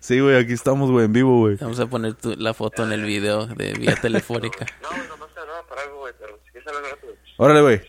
sí, 0.00 0.20
güey, 0.20 0.36
aquí 0.36 0.52
estamos, 0.52 0.90
güey, 0.90 1.06
en 1.06 1.12
vivo, 1.12 1.40
güey. 1.40 1.56
Vamos 1.56 1.80
a 1.80 1.86
poner 1.86 2.14
tu, 2.14 2.36
la 2.36 2.54
foto 2.54 2.84
en 2.84 2.92
el 2.92 3.04
video 3.04 3.46
de 3.46 3.72
vía 3.74 3.94
telefónica. 4.02 4.66
No, 4.82 4.90
no, 4.90 5.16
no 5.16 5.26
nada 5.26 5.66
para 5.68 5.82
algo, 5.82 6.00
güey, 6.00 6.12
pero 6.18 6.38
si 6.44 6.52
quieres 6.52 6.68
hablar 6.68 6.98
Órale, 7.36 7.62
güey. 7.62 7.80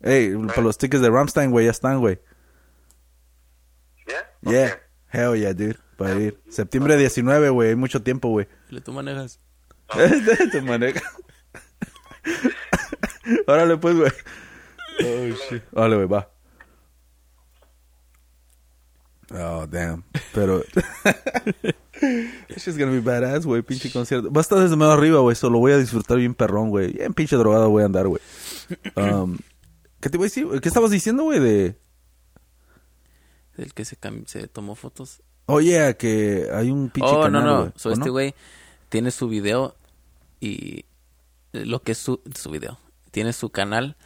Ey, 0.00 0.36
para 0.48 0.62
los 0.62 0.78
tickets 0.78 1.02
de 1.02 1.10
Ramstein, 1.10 1.50
güey, 1.50 1.66
ya 1.66 1.70
están, 1.70 2.00
güey. 2.00 2.18
Yeah. 4.42 4.82
Hell 5.12 5.36
yeah, 5.36 5.52
dude. 5.52 5.78
Para 5.96 6.18
ir. 6.18 6.40
Septiembre 6.48 6.96
19, 6.96 7.50
güey. 7.50 7.68
Hay 7.70 7.76
mucho 7.76 8.02
tiempo, 8.02 8.28
güey. 8.30 8.48
¿Tú 8.82 8.92
manejas? 8.92 9.40
Tú 10.52 10.62
manejas. 10.62 11.02
Órale, 13.46 13.76
pues, 13.76 13.96
güey. 13.96 14.10
Oh, 15.00 15.36
shit. 15.50 15.62
Órale, 15.72 15.96
güey, 15.96 16.08
va. 16.08 16.30
Oh, 19.34 19.66
damn. 19.66 20.04
Pero... 20.32 20.62
This 22.48 22.66
is 22.66 22.76
gonna 22.76 22.90
be 22.90 23.00
badass, 23.00 23.46
güey. 23.46 23.62
Pinche 23.62 23.92
concierto. 23.92 24.32
Va 24.32 24.40
a 24.40 24.42
estar 24.42 24.58
desde 24.58 24.76
medio 24.76 24.92
arriba, 24.92 25.20
güey. 25.20 25.36
Solo 25.36 25.58
voy 25.58 25.72
a 25.72 25.78
disfrutar 25.78 26.18
bien 26.18 26.34
perrón, 26.34 26.70
güey. 26.70 26.92
Bien 26.94 27.14
pinche 27.14 27.36
drogado 27.36 27.70
voy 27.70 27.82
a 27.82 27.86
andar, 27.86 28.08
güey. 28.08 28.20
Um, 28.96 29.38
¿Qué 30.00 30.10
te 30.10 30.16
voy 30.16 30.24
a 30.24 30.26
decir? 30.26 30.48
¿Qué 30.60 30.68
estabas 30.68 30.90
diciendo, 30.90 31.22
güey? 31.22 31.38
De 31.38 31.76
el 33.56 33.74
que 33.74 33.84
se, 33.84 33.96
se 34.26 34.48
tomó 34.48 34.74
fotos. 34.74 35.22
Oye, 35.46 35.96
que 35.96 36.48
hay 36.52 36.70
un 36.70 36.90
pinche 36.90 37.10
Oh, 37.10 37.28
no, 37.28 37.42
no. 37.42 37.72
So, 37.76 37.90
este 37.90 38.10
güey 38.10 38.34
tiene 38.88 39.10
su 39.10 39.28
video 39.28 39.74
y 40.40 40.84
lo 41.52 41.82
que 41.82 41.92
es 41.92 41.98
su, 41.98 42.20
su 42.34 42.50
video. 42.50 42.78
Tiene 43.10 43.32
su 43.32 43.50
canal 43.50 43.96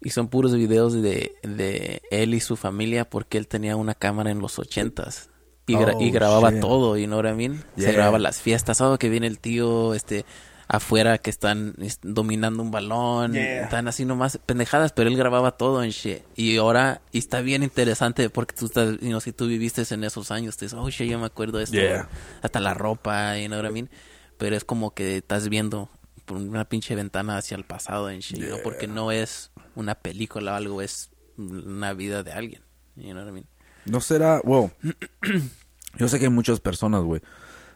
y 0.00 0.10
son 0.10 0.28
puros 0.28 0.54
videos 0.54 0.92
de, 0.92 1.34
de 1.42 2.02
él 2.10 2.34
y 2.34 2.40
su 2.40 2.56
familia 2.56 3.08
porque 3.08 3.38
él 3.38 3.48
tenía 3.48 3.76
una 3.76 3.94
cámara 3.94 4.30
en 4.30 4.40
los 4.40 4.58
ochentas. 4.58 5.30
Y, 5.66 5.72
y, 5.72 5.76
oh, 5.76 6.12
grababa 6.12 6.60
todo, 6.60 6.98
y 6.98 7.06
no 7.06 7.20
know 7.20 7.32
what 7.32 7.40
I 7.40 7.80
Se 7.80 7.92
grababa 7.92 8.18
las 8.18 8.42
fiestas, 8.42 8.82
oh, 8.82 8.98
que 8.98 9.08
viene 9.08 9.26
el 9.26 9.38
tío, 9.38 9.94
este, 9.94 10.26
afuera 10.68 11.18
que 11.18 11.30
están 11.30 11.74
es- 11.80 11.98
dominando 12.02 12.62
un 12.62 12.70
balón, 12.70 13.32
Yeah. 13.34 13.64
están 13.64 13.86
así 13.88 14.04
nomás 14.04 14.38
pendejadas, 14.46 14.92
pero 14.92 15.08
él 15.10 15.16
grababa 15.16 15.52
todo 15.56 15.82
en 15.82 15.90
shit. 15.90 16.22
Y 16.36 16.56
ahora, 16.56 17.02
y 17.12 17.18
está 17.18 17.40
bien 17.40 17.62
interesante 17.62 18.30
porque 18.30 18.54
tú 18.54 18.66
estás, 18.66 18.92
you 19.00 19.08
know, 19.08 19.20
si 19.20 19.32
tú 19.32 19.46
viviste 19.46 19.82
en 19.94 20.04
esos 20.04 20.30
años, 20.30 20.56
te 20.56 20.64
dices, 20.66 20.78
oh 20.78 20.88
shit, 20.88 21.10
yo 21.10 21.18
me 21.18 21.26
acuerdo 21.26 21.58
de 21.58 21.64
esto. 21.64 21.76
Yeah. 21.76 22.08
Hasta 22.42 22.60
la 22.60 22.74
ropa, 22.74 23.38
you 23.38 23.46
know 23.48 23.60
what 23.60 23.68
I 23.68 23.72
mean? 23.72 23.90
Pero 24.38 24.56
es 24.56 24.64
como 24.64 24.94
que 24.94 25.18
estás 25.18 25.48
viendo 25.48 25.90
por 26.24 26.38
una 26.38 26.64
pinche 26.66 26.94
ventana 26.94 27.36
hacia 27.36 27.56
el 27.56 27.64
pasado 27.64 28.08
en 28.10 28.20
shit, 28.20 28.38
know, 28.38 28.58
porque 28.64 28.86
no 28.86 29.12
es 29.12 29.50
una 29.74 29.94
película 29.94 30.52
o 30.52 30.54
algo, 30.54 30.80
es 30.82 31.10
una 31.36 31.92
vida 31.92 32.22
de 32.22 32.32
alguien. 32.32 32.62
You 32.96 33.10
know 33.10 33.22
what 33.22 33.28
I 33.28 33.32
mean? 33.32 33.46
No 33.84 34.00
será, 34.00 34.40
wow. 34.44 34.70
Yo 35.98 36.08
sé 36.08 36.18
que 36.18 36.24
hay 36.24 36.30
muchas 36.30 36.60
personas, 36.60 37.02
güey. 37.02 37.20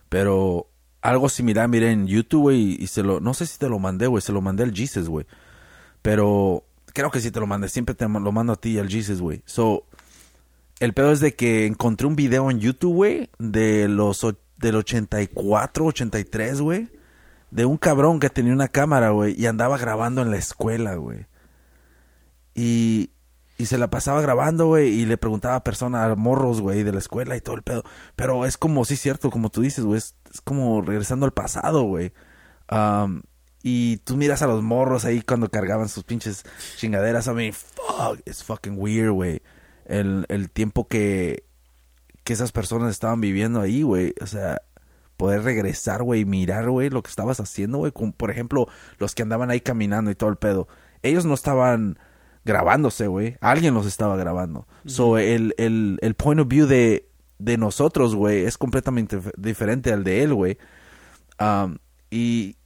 Pero 0.09 0.71
algo 1.01 1.29
similar, 1.29 1.69
miré 1.69 1.93
en 1.93 2.07
YouTube, 2.07 2.43
güey. 2.43 2.77
Y 2.83 2.87
se 2.89 3.03
lo, 3.03 3.21
no 3.21 3.35
sé 3.35 3.47
si 3.47 3.59
te 3.59 3.69
lo 3.69 3.79
mandé, 3.79 4.07
güey. 4.07 4.23
Se 4.23 4.33
lo 4.33 4.41
mandé 4.41 4.65
al 4.65 4.75
Jesus, 4.75 5.09
güey. 5.09 5.27
Pero 6.03 6.65
creo 6.93 7.11
que 7.11 7.21
sí 7.21 7.31
te 7.31 7.41
lo 7.41 7.47
mandé. 7.47 7.69
Siempre 7.69 7.95
te 7.95 8.09
lo 8.09 8.33
mando 8.33 8.53
a 8.53 8.57
ti 8.57 8.71
y 8.71 8.79
al 8.79 8.89
Jesus, 8.89 9.21
güey. 9.21 9.43
So, 9.47 9.85
el 10.81 10.95
pedo 10.95 11.13
es 11.13 11.21
de 11.21 11.35
que 11.35 11.67
encontré 11.67 12.07
un 12.07 12.17
video 12.17 12.51
en 12.51 12.61
YouTube, 12.61 12.95
güey. 12.95 13.31
De 13.39 13.89
los, 13.89 14.27
del 14.57 14.77
84, 14.77 15.85
83, 15.87 16.61
güey. 16.61 16.89
De 17.51 17.65
un 17.65 17.77
cabrón 17.79 18.21
que 18.21 18.31
tenía 18.31 18.53
una 18.53 18.69
cámara, 18.69 19.11
güey. 19.11 19.41
Y 19.41 19.47
andaba 19.47 19.79
grabando 19.79 20.23
en 20.23 20.31
la 20.31 20.37
escuela, 20.37 20.97
güey. 20.97 21.27
Y, 22.55 23.11
y 23.59 23.67
se 23.67 23.77
la 23.77 23.91
pasaba 23.91 24.21
grabando, 24.21 24.67
güey, 24.67 24.89
y 24.89 25.05
le 25.05 25.17
preguntaba 25.19 25.57
a 25.57 25.65
personas, 25.65 26.11
a 26.11 26.15
morros, 26.15 26.61
güey, 26.61 26.85
de 26.85 26.93
la 26.93 27.01
escuela 27.01 27.37
y 27.37 27.41
todo 27.41 27.57
el 27.57 27.63
pedo. 27.63 27.83
Pero 28.15 28.47
es 28.47 28.57
como, 28.57 28.85
sí, 28.85 28.97
cierto, 28.97 29.31
como 29.31 29.51
tú 29.51 29.63
dices, 29.63 29.85
güey, 29.85 29.99
es, 29.99 30.15
es 30.33 30.41
como 30.41 30.83
regresando 30.83 31.27
al 31.27 31.33
pasado, 31.33 31.83
güey. 31.83 32.13
Y 33.63 33.99
tú 33.99 34.17
miras 34.17 34.43
a 34.43 34.47
los 34.47 34.63
morros 34.63 35.05
ahí 35.05 35.21
cuando 35.21 35.51
cargaban 35.51 35.89
sus 35.89 36.05
pinches 36.05 36.45
chingaderas. 36.77 37.27
I 37.27 37.31
mean, 37.31 37.53
fuck, 37.53 38.21
it's 38.25 38.45
fucking 38.45 38.77
weird, 38.79 39.13
güey. 39.13 39.43
El, 39.85 40.27
el 40.29 40.51
tiempo 40.51 40.87
que, 40.87 41.45
que 42.25 42.33
esas 42.33 42.53
personas 42.53 42.91
estaban 42.91 43.21
viviendo 43.21 43.61
ahí, 43.61 43.83
güey. 43.83 44.15
O 44.21 44.27
sea, 44.27 44.63
poder 45.17 45.43
regresar, 45.43 46.03
güey, 46.03 46.21
y 46.21 46.25
mirar, 46.25 46.71
güey, 46.71 46.91
lo 46.91 47.03
que 47.03 47.11
estabas 47.11 47.41
haciendo, 47.41 47.79
güey. 47.79 47.93
Por 47.93 48.31
ejemplo, 48.31 48.69
los 48.99 49.15
que 49.15 49.23
andaban 49.23 49.51
ahí 49.51 49.61
caminando 49.61 50.11
y 50.11 50.15
todo 50.15 50.31
el 50.31 50.37
pedo. 50.37 50.69
Ellos 51.03 51.25
no 51.25 51.35
estaban 51.35 51.99
grabándose, 52.45 53.09
güey. 53.09 53.37
Alguien 53.41 53.75
los 53.75 53.87
estaba 53.87 54.17
grabando. 54.17 54.67
So, 54.87 55.19
el, 55.19 55.55
el, 55.59 55.99
el 56.01 56.15
point 56.15 56.41
of 56.41 56.49
view 56.49 56.67
de, 56.67 57.09
de 57.39 57.57
nosotros, 57.57 58.15
güey, 58.15 58.45
es 58.45 58.59
completamente 58.59 59.21
diferente 59.37 59.93
al 59.93 60.05
de 60.05 60.23
él, 60.23 60.35
güey. 60.35 60.59
Um, 61.41 61.79
y 62.11 62.57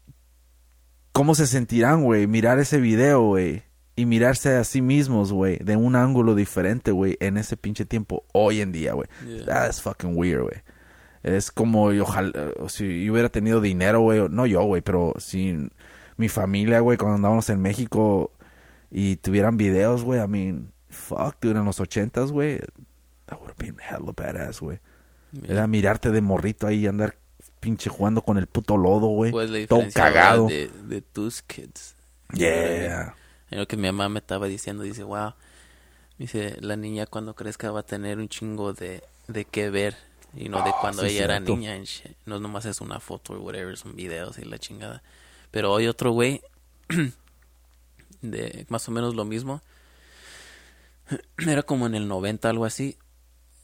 cómo 1.13 1.35
se 1.35 1.47
sentirán, 1.47 2.03
güey, 2.03 2.27
mirar 2.27 2.59
ese 2.59 2.81
video, 2.81 3.23
güey. 3.23 3.63
Y 3.95 4.07
mirarse 4.07 4.57
a 4.57 4.65
sí 4.65 4.81
mismos, 4.81 5.33
güey, 5.33 5.59
de 5.59 5.77
un 5.77 5.97
ángulo 5.97 6.35
diferente, 6.35 6.93
güey, 6.93 7.19
en 7.21 7.37
ese 7.37 7.59
pinche 7.59 7.85
tiempo, 7.85 8.25
hoy 8.33 8.63
en 8.63 8.73
día, 8.73 8.95
güey. 8.95 9.07
Yeah. 9.27 9.45
That's 9.45 9.83
fucking 9.83 10.17
weird, 10.17 10.43
güey. 10.43 10.63
Es 11.23 11.51
como, 11.51 11.93
yo, 11.93 12.05
ojalá, 12.05 12.33
si 12.69 13.05
yo 13.05 13.13
hubiera 13.13 13.29
tenido 13.29 13.61
dinero, 13.61 14.01
güey, 14.01 14.29
no 14.31 14.47
yo, 14.47 14.63
güey, 14.63 14.81
pero 14.81 15.13
si 15.19 15.69
mi 16.17 16.29
familia, 16.31 16.81
güey, 16.81 16.97
cuando 16.97 17.17
andábamos 17.17 17.51
en 17.51 17.61
México 17.61 18.33
y 18.91 19.17
tuvieran 19.17 19.59
videos, 19.59 20.03
güey, 20.05 20.21
I 20.21 20.27
mean, 20.27 20.73
fuck, 20.89 21.37
dude, 21.41 21.59
en 21.59 21.65
los 21.67 21.79
ochentas, 21.79 22.33
güey, 22.33 22.61
that 23.33 23.41
would 23.41 23.51
have 23.51 23.59
been 23.59 23.77
hella 23.79 24.13
badass, 24.15 24.61
güey. 24.61 24.79
Era 25.49 25.67
mirarte 25.67 26.11
de 26.11 26.21
morrito 26.21 26.67
ahí 26.67 26.81
y 26.81 26.87
andar 26.87 27.17
pinche 27.61 27.89
jugando 27.89 28.23
con 28.23 28.37
el 28.39 28.47
puto 28.47 28.77
lodo, 28.77 29.07
güey. 29.09 29.31
Pues 29.33 29.51
Todo 29.69 29.85
cagado. 29.95 30.47
de, 30.49 30.69
de 30.69 31.01
tus 31.01 31.43
kids. 31.43 31.95
Yeah. 32.35 33.15
Es 33.51 33.59
lo 33.59 33.67
que 33.67 33.77
mi 33.77 33.85
mamá 33.85 34.09
me 34.09 34.19
estaba 34.19 34.47
diciendo, 34.47 34.83
dice, 34.83 35.03
wow, 35.03 35.35
dice, 36.19 36.57
la 36.61 36.77
niña 36.77 37.07
cuando 37.07 37.35
crezca 37.35 37.71
va 37.71 37.81
a 37.81 37.83
tener 37.87 38.19
un 38.19 38.29
chingo 38.29 38.73
de, 38.73 39.03
de 39.29 39.45
qué 39.45 39.71
ver, 39.71 39.97
y 40.35 40.49
no 40.49 40.63
de 40.63 40.71
Ah, 40.71 40.77
cuando 40.81 41.03
sí, 41.03 41.09
ella 41.11 41.25
era 41.25 41.35
cierto. 41.37 41.55
niña, 41.57 41.75
and 41.75 41.85
shit. 41.85 42.17
no 42.27 42.41
nomás 42.41 42.65
es 42.65 42.81
una 42.81 43.01
foto 43.01 43.35
o 43.35 43.41
whatever, 43.41 43.77
son 43.77 43.95
videos 43.95 44.39
y 44.39 44.45
la 44.47 44.59
chingada. 44.59 45.03
Pero 45.51 45.71
hoy 45.73 45.87
otro 45.87 46.11
güey, 46.13 46.43
de 48.23 48.67
más 48.69 48.89
o 48.89 48.93
menos 48.93 49.15
lo 49.15 49.25
mismo, 49.25 49.61
era 51.47 51.63
como 51.63 51.87
en 51.87 51.95
el 51.95 52.09
90, 52.09 52.49
algo 52.49 52.65
así, 52.65 52.97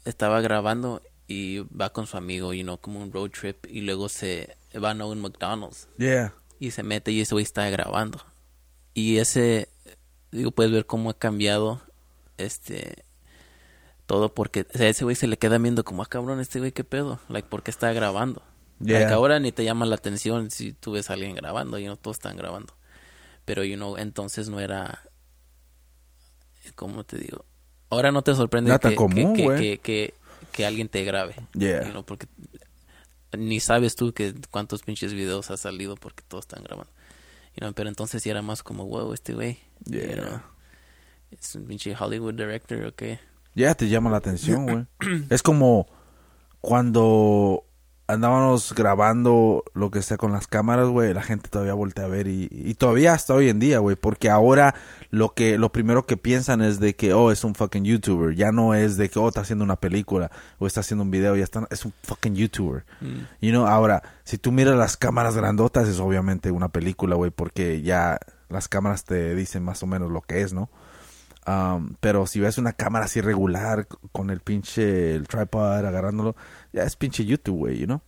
estaba 0.09 0.41
grabando 0.41 1.03
y 1.27 1.59
va 1.59 1.93
con 1.93 2.07
su 2.07 2.17
amigo, 2.17 2.55
y 2.55 2.63
no 2.65 2.79
como 2.79 3.01
un 3.03 3.13
road 3.13 3.31
trip, 3.31 3.67
y 3.67 3.83
luego 3.83 4.09
se 4.09 4.57
van 4.75 5.01
a 5.01 5.07
un 5.07 5.21
McDonald's 5.21 5.89
Yeah. 5.99 6.35
y 6.59 6.71
se 6.71 6.83
mete 6.83 7.13
y 7.13 7.21
ese 7.21 7.35
güey 7.35 7.45
está 7.45 7.69
grabando. 7.71 8.25
Y 8.95 9.19
ese, 9.19 9.69
digo, 10.33 10.51
puedes 10.51 10.73
ver 10.73 10.87
cómo 10.87 11.11
ha 11.11 11.19
cambiado 11.19 11.83
este 12.39 13.05
todo 14.07 14.33
porque 14.33 14.67
o 14.75 14.79
sea, 14.79 14.89
ese 14.89 15.05
güey 15.05 15.17
se 15.17 15.27
le 15.27 15.37
queda 15.37 15.59
viendo 15.59 15.85
como, 15.85 16.03
ah, 16.03 16.07
cabrón, 16.07 16.41
este 16.41 16.61
güey, 16.61 16.73
¿qué 16.73 16.83
pedo? 16.83 17.21
Like, 17.29 17.49
¿por 17.49 17.63
qué 17.63 17.71
está 17.71 17.93
grabando? 17.93 18.43
Yeah. 18.81 19.01
Like, 19.01 19.13
ahora 19.13 19.39
ni 19.39 19.53
te 19.53 19.65
llama 19.65 19.85
la 19.85 19.97
atención 19.97 20.51
si 20.51 20.73
tú 20.73 20.93
ves 20.93 21.11
a 21.11 21.13
alguien 21.13 21.35
grabando, 21.35 21.79
y 21.79 21.85
no 21.85 21.97
todos 21.97 22.17
están 22.17 22.37
grabando. 22.37 22.73
Pero, 23.45 23.65
you 23.65 23.77
know, 23.77 23.99
entonces 23.99 24.49
no 24.49 24.61
era, 24.61 25.03
¿cómo 26.75 27.05
te 27.05 27.19
digo? 27.19 27.45
Ahora 27.91 28.13
no 28.13 28.23
te 28.23 28.35
sorprende 28.35 28.79
que, 28.79 28.95
común, 28.95 29.35
que, 29.35 29.79
que, 29.79 30.15
que, 30.53 30.67
alguien 30.67 30.89
te 30.89 31.05
grabe. 31.05 31.35
Yeah. 31.55 31.85
you 31.85 31.91
know, 31.91 32.05
porque 32.05 32.27
ni 33.37 33.61
sabes 33.61 33.97
tú 33.97 34.13
que 34.13 34.35
cuántos 34.51 34.83
pinches 34.83 35.15
videos 35.15 35.51
ha 35.51 35.57
salido 35.57 35.97
porque 35.97 36.23
todos 36.27 36.45
están 36.45 36.63
grabando. 36.65 36.91
You 37.55 37.61
know, 37.61 37.73
pero 37.73 37.89
entonces 37.89 38.23
sí 38.23 38.31
era 38.31 38.43
más 38.43 38.63
como, 38.63 38.87
wow, 38.87 39.13
este 39.13 39.35
güey. 39.35 39.59
you 39.87 39.99
Yeah. 40.01 40.17
know, 40.17 40.41
es 41.31 41.55
un 41.55 41.67
pinche 41.67 41.95
Hollywood 41.99 42.35
director 42.35 42.85
o 42.85 42.95
qué. 42.95 43.21
Ya 43.55 43.75
te 43.75 43.89
llama 43.89 44.11
la 44.11 44.19
atención, 44.19 44.67
güey. 44.67 44.87
es 45.31 45.43
como 45.43 45.87
cuando 46.61 47.65
andábamos 48.09 48.75
grabando 48.75 49.65
lo 49.75 49.91
que 49.91 50.01
sea 50.01 50.17
con 50.17 50.33
las 50.33 50.47
cámaras, 50.47 50.89
güey, 50.89 51.13
la 51.13 51.23
gente 51.23 51.51
todavía 51.51 51.75
voltea 51.75 52.07
a 52.07 52.09
ver 52.09 52.27
y, 52.27 52.49
y 52.51 52.75
todavía 52.75 53.13
hasta 53.13 53.35
hoy 53.35 53.51
en 53.51 53.61
día, 53.61 53.79
güey, 53.81 53.97
porque 53.97 54.31
ahora 54.31 54.75
lo 55.11 55.35
que 55.35 55.59
lo 55.59 55.71
primero 55.71 56.07
que 56.07 56.17
piensan 56.17 56.63
es 56.63 56.81
de 56.81 56.97
que 56.97 57.13
oh, 57.13 57.31
es 57.31 57.45
un 57.45 57.55
fucking 57.55 57.85
youtuber, 57.85 58.35
ya 58.35 58.51
no 58.51 58.75
es 58.75 58.97
de 58.97 59.11
que 59.11 59.19
oh, 59.19 59.29
está 59.29 59.43
haciendo 59.43 59.63
una 59.63 59.77
película 59.77 60.31
o 60.59 60.67
está 60.67 60.81
haciendo 60.81 61.05
un 61.05 61.11
video, 61.11 61.37
ya 61.37 61.45
está 61.45 61.69
es 61.71 61.85
un 61.85 61.93
fucking 62.03 62.35
youtuber. 62.35 62.85
You 63.41 63.51
know, 63.51 63.67
ahora 63.67 64.03
si 64.25 64.39
tú 64.39 64.53
miras 64.53 64.77
las 64.77 64.97
cámaras 64.97 65.37
grandotas 65.37 65.87
es 65.87 66.01
obviamente 66.01 66.51
una 66.51 66.69
película, 66.69 67.15
güey, 67.15 67.31
porque 67.31 67.83
ya 67.83 68.19
las 68.49 68.69
cámaras 68.69 69.05
te 69.05 69.35
dicen 69.35 69.63
más 69.63 69.83
o 69.83 69.87
menos 69.87 70.11
lo 70.11 70.23
que 70.23 70.41
es, 70.41 70.55
¿no? 70.55 70.71
Um, 71.49 71.95
pero 72.01 72.27
si 72.27 72.41
ves 72.41 72.59
una 72.59 72.75
cámara 72.75 73.07
así 73.07 73.23
regular 73.23 73.89
con 74.13 74.29
el 74.29 74.41
pinche 74.41 75.15
el 75.15 75.27
tripod 75.27 75.87
agarrándolo, 75.87 76.37
ya 76.75 76.83
es 76.83 76.95
pinche 76.97 77.25
YouTube, 77.25 77.57
güey, 77.57 77.79
you 77.79 77.87
know. 77.87 78.03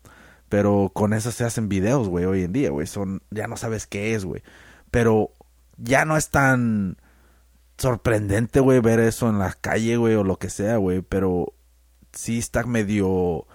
Pero 0.51 0.91
con 0.93 1.15
eso 1.15 1.33
se 1.33 1.45
hacen 1.45 1.71
videos, 1.71 2.09
güey, 2.09 2.27
hoy 2.27 2.43
en 2.43 2.53
día, 2.53 2.71
güey. 2.71 2.87
Son 2.87 3.23
ya 3.31 3.47
no 3.47 3.57
sabes 3.57 3.87
qué 3.87 4.15
es, 4.15 4.27
güey. 4.27 4.43
Pero 4.91 5.31
ya 5.79 6.05
no 6.05 6.19
es 6.19 6.29
tan 6.29 6.99
sorprendente, 7.79 8.61
güey, 8.61 8.81
ver 8.81 9.01
eso 9.01 9.31
en 9.31 9.39
la 9.39 9.55
calle, 9.55 9.97
güey, 9.97 10.17
o 10.17 10.25
lo 10.25 10.37
que 10.39 10.51
sea, 10.51 10.77
güey. 10.77 11.01
Pero 11.01 11.55
sí 12.13 12.39
está 12.39 12.65
medio 12.65 13.47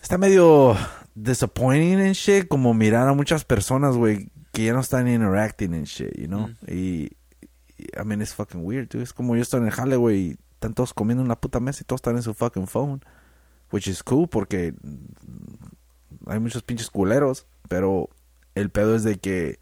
está 0.00 0.16
medio 0.16 0.76
disappointing 1.14 2.00
and 2.00 2.14
shit, 2.14 2.48
como 2.48 2.72
mirar 2.72 3.06
a 3.06 3.12
muchas 3.12 3.44
personas, 3.44 3.96
güey, 3.96 4.30
que 4.52 4.64
ya 4.64 4.72
no 4.72 4.80
están 4.80 5.08
interacting 5.08 5.74
and 5.74 5.84
shit, 5.84 6.16
you 6.16 6.26
know. 6.26 6.48
Y, 6.66 6.74
y, 6.74 7.16
I 7.98 8.04
mean, 8.04 8.20
it's 8.20 8.34
fucking 8.34 8.64
weird, 8.64 8.88
dude. 8.88 9.02
Es 9.02 9.12
como 9.12 9.36
yo 9.36 9.42
estoy 9.42 9.60
en 9.60 9.66
el 9.66 9.72
jale, 9.72 9.96
güey, 9.96 10.36
están 10.54 10.74
todos 10.74 10.92
comiendo 10.94 11.22
en 11.22 11.28
la 11.28 11.40
puta 11.40 11.60
mesa 11.60 11.80
y 11.82 11.84
todos 11.84 12.00
están 12.00 12.16
en 12.16 12.22
su 12.22 12.34
fucking 12.34 12.66
phone. 12.66 13.02
Which 13.72 13.86
is 13.86 14.02
cool 14.02 14.28
porque 14.28 14.74
hay 16.26 16.40
muchos 16.40 16.62
pinches 16.62 16.90
culeros, 16.90 17.46
pero 17.68 18.10
el 18.54 18.70
pedo 18.70 18.96
es 18.96 19.04
de 19.04 19.18
que 19.18 19.60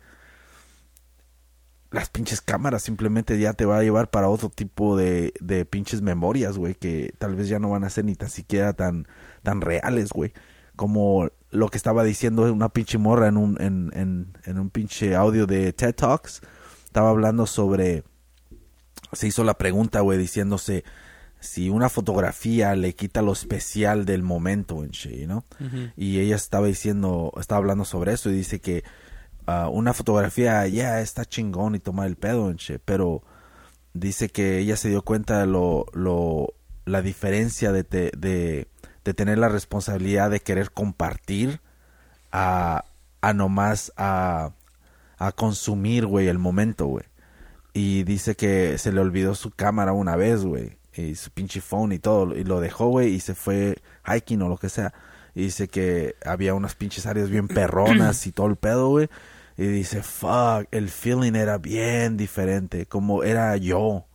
las 1.90 2.10
pinches 2.10 2.40
cámaras 2.40 2.82
simplemente 2.82 3.38
ya 3.38 3.52
te 3.52 3.64
va 3.64 3.78
a 3.78 3.82
llevar 3.82 4.10
para 4.10 4.28
otro 4.28 4.50
tipo 4.50 4.96
de, 4.96 5.32
de 5.40 5.64
pinches 5.64 6.02
memorias, 6.02 6.58
güey, 6.58 6.74
que 6.74 7.14
tal 7.18 7.34
vez 7.34 7.48
ya 7.48 7.58
no 7.58 7.70
van 7.70 7.84
a 7.84 7.90
ser 7.90 8.04
ni 8.04 8.14
tan 8.14 8.28
siquiera 8.28 8.72
tan, 8.74 9.06
tan 9.42 9.60
reales, 9.60 10.10
güey. 10.10 10.32
Como 10.76 11.28
lo 11.50 11.68
que 11.68 11.78
estaba 11.78 12.04
diciendo 12.04 12.52
una 12.52 12.68
pinche 12.68 12.98
morra 12.98 13.28
en 13.28 13.36
un, 13.36 13.60
en, 13.60 13.90
en, 13.94 14.32
en 14.44 14.58
un 14.58 14.70
pinche 14.70 15.16
audio 15.16 15.46
de 15.46 15.72
TED 15.72 15.94
Talks. 15.94 16.42
Estaba 16.98 17.10
hablando 17.10 17.46
sobre... 17.46 18.02
Se 19.12 19.28
hizo 19.28 19.44
la 19.44 19.54
pregunta, 19.54 20.00
güey, 20.00 20.18
diciéndose 20.18 20.82
si 21.38 21.70
una 21.70 21.88
fotografía 21.88 22.74
le 22.74 22.92
quita 22.96 23.22
lo 23.22 23.32
especial 23.32 24.04
del 24.04 24.24
momento 24.24 24.82
en 24.82 24.90
shit, 24.90 25.28
¿no? 25.28 25.44
Y 25.96 26.18
ella 26.18 26.34
estaba 26.34 26.66
diciendo, 26.66 27.32
estaba 27.40 27.60
hablando 27.60 27.84
sobre 27.84 28.14
eso 28.14 28.30
y 28.30 28.32
dice 28.32 28.60
que 28.60 28.82
ah, 29.46 29.68
una 29.68 29.92
fotografía 29.92 30.66
ya 30.66 31.00
está 31.00 31.24
chingón 31.24 31.76
y 31.76 31.78
toma 31.78 32.04
el 32.06 32.16
pedo 32.16 32.50
en 32.50 32.56
shit, 32.56 32.80
pero 32.84 33.22
dice 33.94 34.28
que 34.30 34.58
ella 34.58 34.76
se 34.76 34.88
dio 34.88 35.02
cuenta 35.02 35.38
de 35.38 35.46
lo, 35.46 35.86
lo 35.92 36.52
la 36.84 37.00
diferencia 37.00 37.70
de, 37.70 37.84
te- 37.84 38.10
de, 38.16 38.66
de 39.04 39.14
tener 39.14 39.38
la 39.38 39.48
responsabilidad 39.48 40.30
de 40.30 40.40
querer 40.40 40.72
compartir 40.72 41.60
a, 42.32 42.84
a 43.20 43.32
nomás 43.32 43.92
a, 43.96 44.50
a 45.18 45.32
consumir, 45.32 46.06
güey, 46.06 46.28
el 46.28 46.38
momento, 46.38 46.86
güey. 46.86 47.04
Y 47.72 48.04
dice 48.04 48.34
que 48.34 48.78
se 48.78 48.92
le 48.92 49.00
olvidó 49.00 49.34
su 49.34 49.50
cámara 49.50 49.92
una 49.92 50.16
vez, 50.16 50.44
güey. 50.44 50.78
Y 50.94 51.14
su 51.14 51.30
pinche 51.30 51.60
phone 51.60 51.92
y 51.92 51.98
todo. 51.98 52.36
Y 52.36 52.44
lo 52.44 52.60
dejó, 52.60 52.88
güey, 52.88 53.14
y 53.14 53.20
se 53.20 53.34
fue 53.34 53.76
hiking 54.06 54.42
o 54.42 54.48
lo 54.48 54.56
que 54.56 54.68
sea. 54.68 54.94
Y 55.34 55.42
dice 55.42 55.68
que 55.68 56.16
había 56.24 56.54
unas 56.54 56.74
pinches 56.74 57.06
áreas 57.06 57.30
bien 57.30 57.46
perronas 57.46 58.26
y 58.26 58.32
todo 58.32 58.46
el 58.46 58.56
pedo, 58.56 58.88
güey. 58.88 59.08
Y 59.56 59.66
dice, 59.66 60.02
fuck, 60.02 60.66
el 60.70 60.88
feeling 60.88 61.34
era 61.34 61.58
bien 61.58 62.16
diferente. 62.16 62.86
Como 62.86 63.22
era 63.22 63.56
yo. 63.56 64.06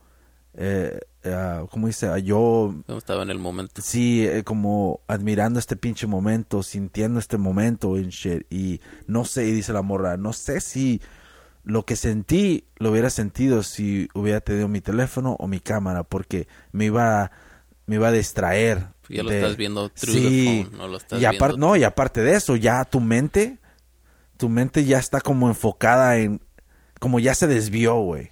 Eh, 0.54 1.00
eh, 1.24 1.64
¿Cómo 1.70 1.86
dice? 1.86 2.08
Yo 2.22 2.74
No 2.86 2.98
estaba 2.98 3.22
en 3.22 3.30
el 3.30 3.38
momento. 3.38 3.80
Sí, 3.82 4.26
eh, 4.26 4.44
como 4.44 5.00
admirando 5.08 5.58
este 5.58 5.76
pinche 5.76 6.06
momento, 6.06 6.62
sintiendo 6.62 7.18
este 7.18 7.38
momento 7.38 7.96
en 7.96 8.10
shit. 8.10 8.46
Y 8.50 8.80
no 9.06 9.24
sé, 9.24 9.46
y 9.46 9.52
dice 9.52 9.72
la 9.72 9.82
morra, 9.82 10.16
no 10.16 10.32
sé 10.32 10.60
si 10.60 11.00
lo 11.64 11.84
que 11.86 11.96
sentí 11.96 12.64
lo 12.76 12.90
hubiera 12.90 13.08
sentido 13.10 13.62
si 13.62 14.08
hubiera 14.14 14.40
tenido 14.40 14.68
mi 14.68 14.80
teléfono 14.82 15.34
o 15.38 15.46
mi 15.48 15.60
cámara, 15.60 16.02
porque 16.04 16.46
me 16.72 16.84
iba, 16.86 17.30
me 17.86 17.96
iba 17.96 18.08
a 18.08 18.12
distraer. 18.12 18.88
Ya 19.08 19.22
lo 19.22 19.30
de- 19.30 19.36
estás 19.40 19.56
viendo 19.56 19.88
through 19.90 20.14
Sí. 20.16 20.22
the 20.22 20.64
phone, 20.70 20.78
no 20.78 20.88
lo 20.88 20.96
estás 20.98 21.20
y 21.20 21.24
aparte, 21.24 21.46
viendo 21.56 21.66
no, 21.68 21.76
y 21.76 21.84
aparte 21.84 22.20
de 22.22 22.34
eso, 22.34 22.56
ya 22.56 22.84
tu 22.84 23.00
mente, 23.00 23.58
tu 24.36 24.48
mente 24.48 24.84
ya 24.84 24.98
está 24.98 25.20
como 25.20 25.48
enfocada 25.48 26.18
en, 26.18 26.40
como 27.00 27.18
ya 27.18 27.34
se 27.34 27.46
desvió, 27.46 27.96
güey. 27.96 28.30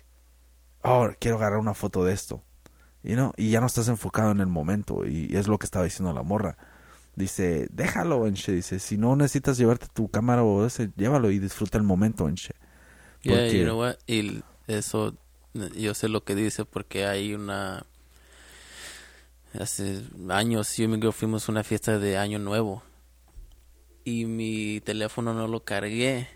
Oh, 0.82 1.08
quiero 1.20 1.36
agarrar 1.36 1.58
una 1.60 1.74
foto 1.74 2.04
de 2.04 2.12
esto. 2.12 2.42
You 3.02 3.14
know? 3.14 3.32
Y 3.36 3.50
ya 3.50 3.60
no 3.60 3.66
estás 3.66 3.88
enfocado 3.88 4.30
en 4.30 4.40
el 4.40 4.46
momento. 4.46 5.06
Y 5.06 5.36
es 5.36 5.48
lo 5.48 5.58
que 5.58 5.66
estaba 5.66 5.84
diciendo 5.84 6.12
la 6.12 6.22
morra. 6.22 6.56
Dice, 7.14 7.68
déjalo, 7.70 8.26
en 8.26 8.34
shit. 8.34 8.54
Dice, 8.54 8.78
si 8.78 8.96
no 8.96 9.16
necesitas 9.16 9.58
llevarte 9.58 9.86
tu 9.92 10.08
cámara 10.08 10.42
o 10.42 10.64
ese, 10.64 10.90
llévalo 10.96 11.30
y 11.30 11.38
disfruta 11.38 11.78
el 11.78 11.84
momento, 11.84 12.28
en 12.28 12.34
shit. 12.36 12.56
Yeah, 13.22 13.36
Porque- 13.36 13.58
you 13.58 13.64
know 13.64 13.78
what? 13.80 13.96
Y 14.06 14.42
eso, 14.66 15.14
yo 15.76 15.94
sé 15.94 16.08
lo 16.08 16.24
que 16.24 16.34
dice 16.34 16.64
porque 16.64 17.06
hay 17.06 17.34
una... 17.34 17.84
Hace 19.58 20.02
años, 20.30 20.74
yo 20.76 20.84
y 20.84 20.88
mi 20.88 20.96
girl 20.96 21.12
fuimos 21.12 21.46
a 21.48 21.52
una 21.52 21.62
fiesta 21.62 21.98
de 21.98 22.16
Año 22.16 22.38
Nuevo. 22.38 22.82
Y 24.04 24.24
mi 24.24 24.80
teléfono 24.80 25.34
no 25.34 25.46
lo 25.46 25.64
cargué. 25.64 26.28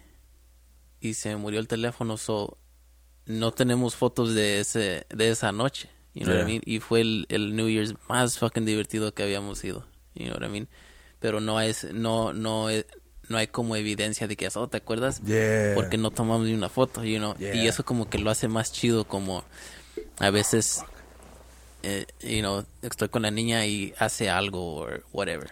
Y 1.00 1.14
se 1.14 1.36
murió 1.36 1.60
el 1.60 1.68
teléfono, 1.68 2.16
so... 2.16 2.58
No 3.24 3.50
tenemos 3.52 3.96
fotos 3.96 4.34
de 4.34 4.60
ese 4.60 5.04
de 5.08 5.30
esa 5.30 5.50
noche. 5.50 5.90
You 6.18 6.24
know 6.24 6.34
what 6.34 6.36
I 6.36 6.38
Yeah. 6.38 6.46
mean? 6.46 6.62
Y 6.64 6.80
fue 6.80 7.02
el, 7.02 7.26
el 7.28 7.54
New 7.54 7.68
Year's 7.68 7.94
más 8.08 8.38
fucking 8.38 8.64
divertido 8.64 9.12
que 9.12 9.22
habíamos 9.22 9.62
ido. 9.64 9.84
You 10.14 10.26
know 10.28 10.36
what 10.38 10.46
I 10.46 10.50
mean? 10.50 10.68
Pero 11.20 11.40
no 11.40 11.60
es, 11.60 11.84
no, 11.92 12.32
no, 12.32 12.70
es- 12.70 12.86
no 13.28 13.36
hay 13.36 13.48
como 13.48 13.76
evidencia 13.76 14.26
de 14.26 14.34
que, 14.36 14.48
oh, 14.54 14.66
¿te 14.68 14.78
acuerdas? 14.78 15.20
Yeah. 15.24 15.74
porque 15.74 15.98
no 15.98 16.10
tomamos 16.10 16.46
ni 16.46 16.54
una 16.54 16.70
foto, 16.70 17.04
you 17.04 17.18
know? 17.18 17.34
Yeah. 17.36 17.54
Y 17.54 17.68
eso 17.68 17.84
como 17.84 18.08
que 18.08 18.18
lo 18.18 18.30
hace 18.30 18.48
más 18.48 18.72
chido 18.72 19.04
como 19.04 19.44
a 20.18 20.30
veces, 20.30 20.82
eh, 21.82 22.06
you 22.22 22.40
know, 22.40 22.64
estoy 22.82 23.08
con 23.10 23.22
la 23.22 23.30
niña 23.30 23.66
y 23.66 23.92
hace 23.98 24.30
algo 24.30 24.76
o 24.84 24.88
whatever. 25.12 25.50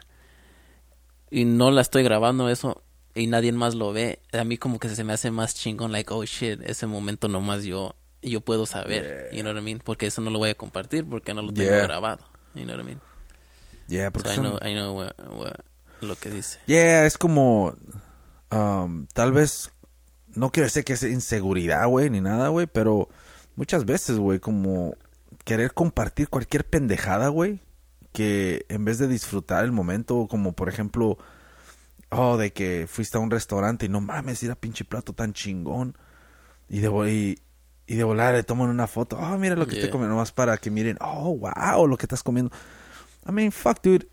Y 1.30 1.44
no 1.44 1.70
la 1.70 1.82
estoy 1.82 2.04
grabando 2.04 2.48
eso 2.48 2.82
y 3.14 3.26
nadie 3.26 3.52
más 3.52 3.74
lo 3.74 3.92
ve. 3.92 4.20
A 4.32 4.44
mí 4.44 4.56
como 4.56 4.78
que 4.78 4.88
se 4.88 5.04
me 5.04 5.12
hace 5.12 5.30
más 5.30 5.54
chingón, 5.54 5.92
like, 5.92 6.12
oh 6.12 6.24
shit, 6.24 6.60
ese 6.64 6.86
momento 6.86 7.28
nomás 7.28 7.64
yo, 7.64 7.96
yo 8.30 8.40
puedo 8.40 8.66
saber, 8.66 9.28
you 9.32 9.40
know 9.42 9.52
what 9.52 9.60
I 9.60 9.64
mean? 9.64 9.78
Porque 9.84 10.06
eso 10.06 10.20
no 10.20 10.30
lo 10.30 10.38
voy 10.38 10.50
a 10.50 10.54
compartir 10.54 11.08
porque 11.08 11.34
no 11.34 11.42
lo 11.42 11.52
tengo 11.52 11.70
Yeah. 11.70 11.82
grabado, 11.84 12.24
you 12.54 12.64
know 12.64 12.74
what 12.76 12.82
I 12.84 12.86
mean? 12.86 13.00
Yeah, 13.88 14.06
So 14.06 14.12
porque 14.12 14.30
I 14.32 14.34
son- 14.36 14.44
know, 14.44 14.58
I 14.62 14.72
know 14.74 14.96
what- 14.96 15.14
what- 15.36 15.60
lo 16.00 16.16
que 16.16 16.30
dice. 16.30 16.58
Yeah, 16.66 17.06
es 17.06 17.16
como. 17.18 17.74
um, 18.50 19.06
tal 19.12 19.32
vez. 19.32 19.70
No 20.36 20.50
quiero 20.50 20.66
decir 20.66 20.84
que 20.84 20.94
es 20.94 21.02
inseguridad, 21.04 21.86
güey, 21.86 22.10
ni 22.10 22.20
nada, 22.20 22.48
güey, 22.48 22.66
pero 22.66 23.08
muchas 23.56 23.84
veces, 23.84 24.18
güey, 24.18 24.40
como 24.40 24.96
querer 25.44 25.72
compartir 25.72 26.28
cualquier 26.28 26.64
pendejada, 26.64 27.28
güey, 27.28 27.60
que 28.12 28.64
en 28.68 28.84
vez 28.84 28.98
de 28.98 29.06
disfrutar 29.06 29.64
el 29.64 29.70
momento, 29.72 30.26
como 30.28 30.52
por 30.52 30.68
ejemplo, 30.68 31.18
oh, 32.10 32.36
de 32.36 32.52
que 32.52 32.86
fuiste 32.88 33.16
a 33.16 33.20
un 33.20 33.30
restaurante 33.30 33.86
y 33.86 33.88
no 33.88 34.00
mames, 34.00 34.42
era 34.42 34.56
pinche 34.56 34.84
plato 34.84 35.12
tan 35.12 35.32
chingón, 35.34 35.96
y 36.68 36.80
de, 36.80 36.88
y, 37.12 37.38
y 37.86 37.96
de 37.96 38.04
volar 38.04 38.34
le 38.34 38.42
toman 38.42 38.70
una 38.70 38.86
foto, 38.86 39.18
oh, 39.18 39.38
mira 39.38 39.56
lo 39.56 39.66
que 39.66 39.72
estoy 39.72 39.88
Yeah. 39.88 39.92
comiendo, 39.92 40.14
nomás 40.14 40.32
para 40.32 40.56
que 40.56 40.70
miren, 40.70 40.96
oh, 41.00 41.36
wow, 41.36 41.86
lo 41.86 41.96
que 41.96 42.06
estás 42.06 42.22
comiendo. 42.22 42.50
I 43.28 43.32
mean, 43.32 43.52
fuck, 43.52 43.82
dude 43.82 44.08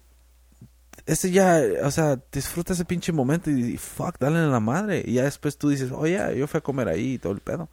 ese 1.05 1.31
ya, 1.31 1.61
o 1.83 1.91
sea, 1.91 2.19
disfruta 2.31 2.73
ese 2.73 2.85
pinche 2.85 3.11
momento 3.11 3.49
y, 3.49 3.77
fuck, 3.77 4.17
dale 4.19 4.39
a 4.39 4.47
la 4.47 4.59
madre. 4.59 5.03
Y 5.05 5.13
ya 5.13 5.23
después 5.23 5.57
tú 5.57 5.69
dices, 5.69 5.91
oye, 5.91 6.19
yo 6.37 6.47
fui 6.47 6.59
a 6.59 6.61
comer 6.61 6.87
ahí 6.87 7.13
y 7.13 7.17
todo 7.17 7.33
el 7.33 7.39
pedo. 7.39 7.69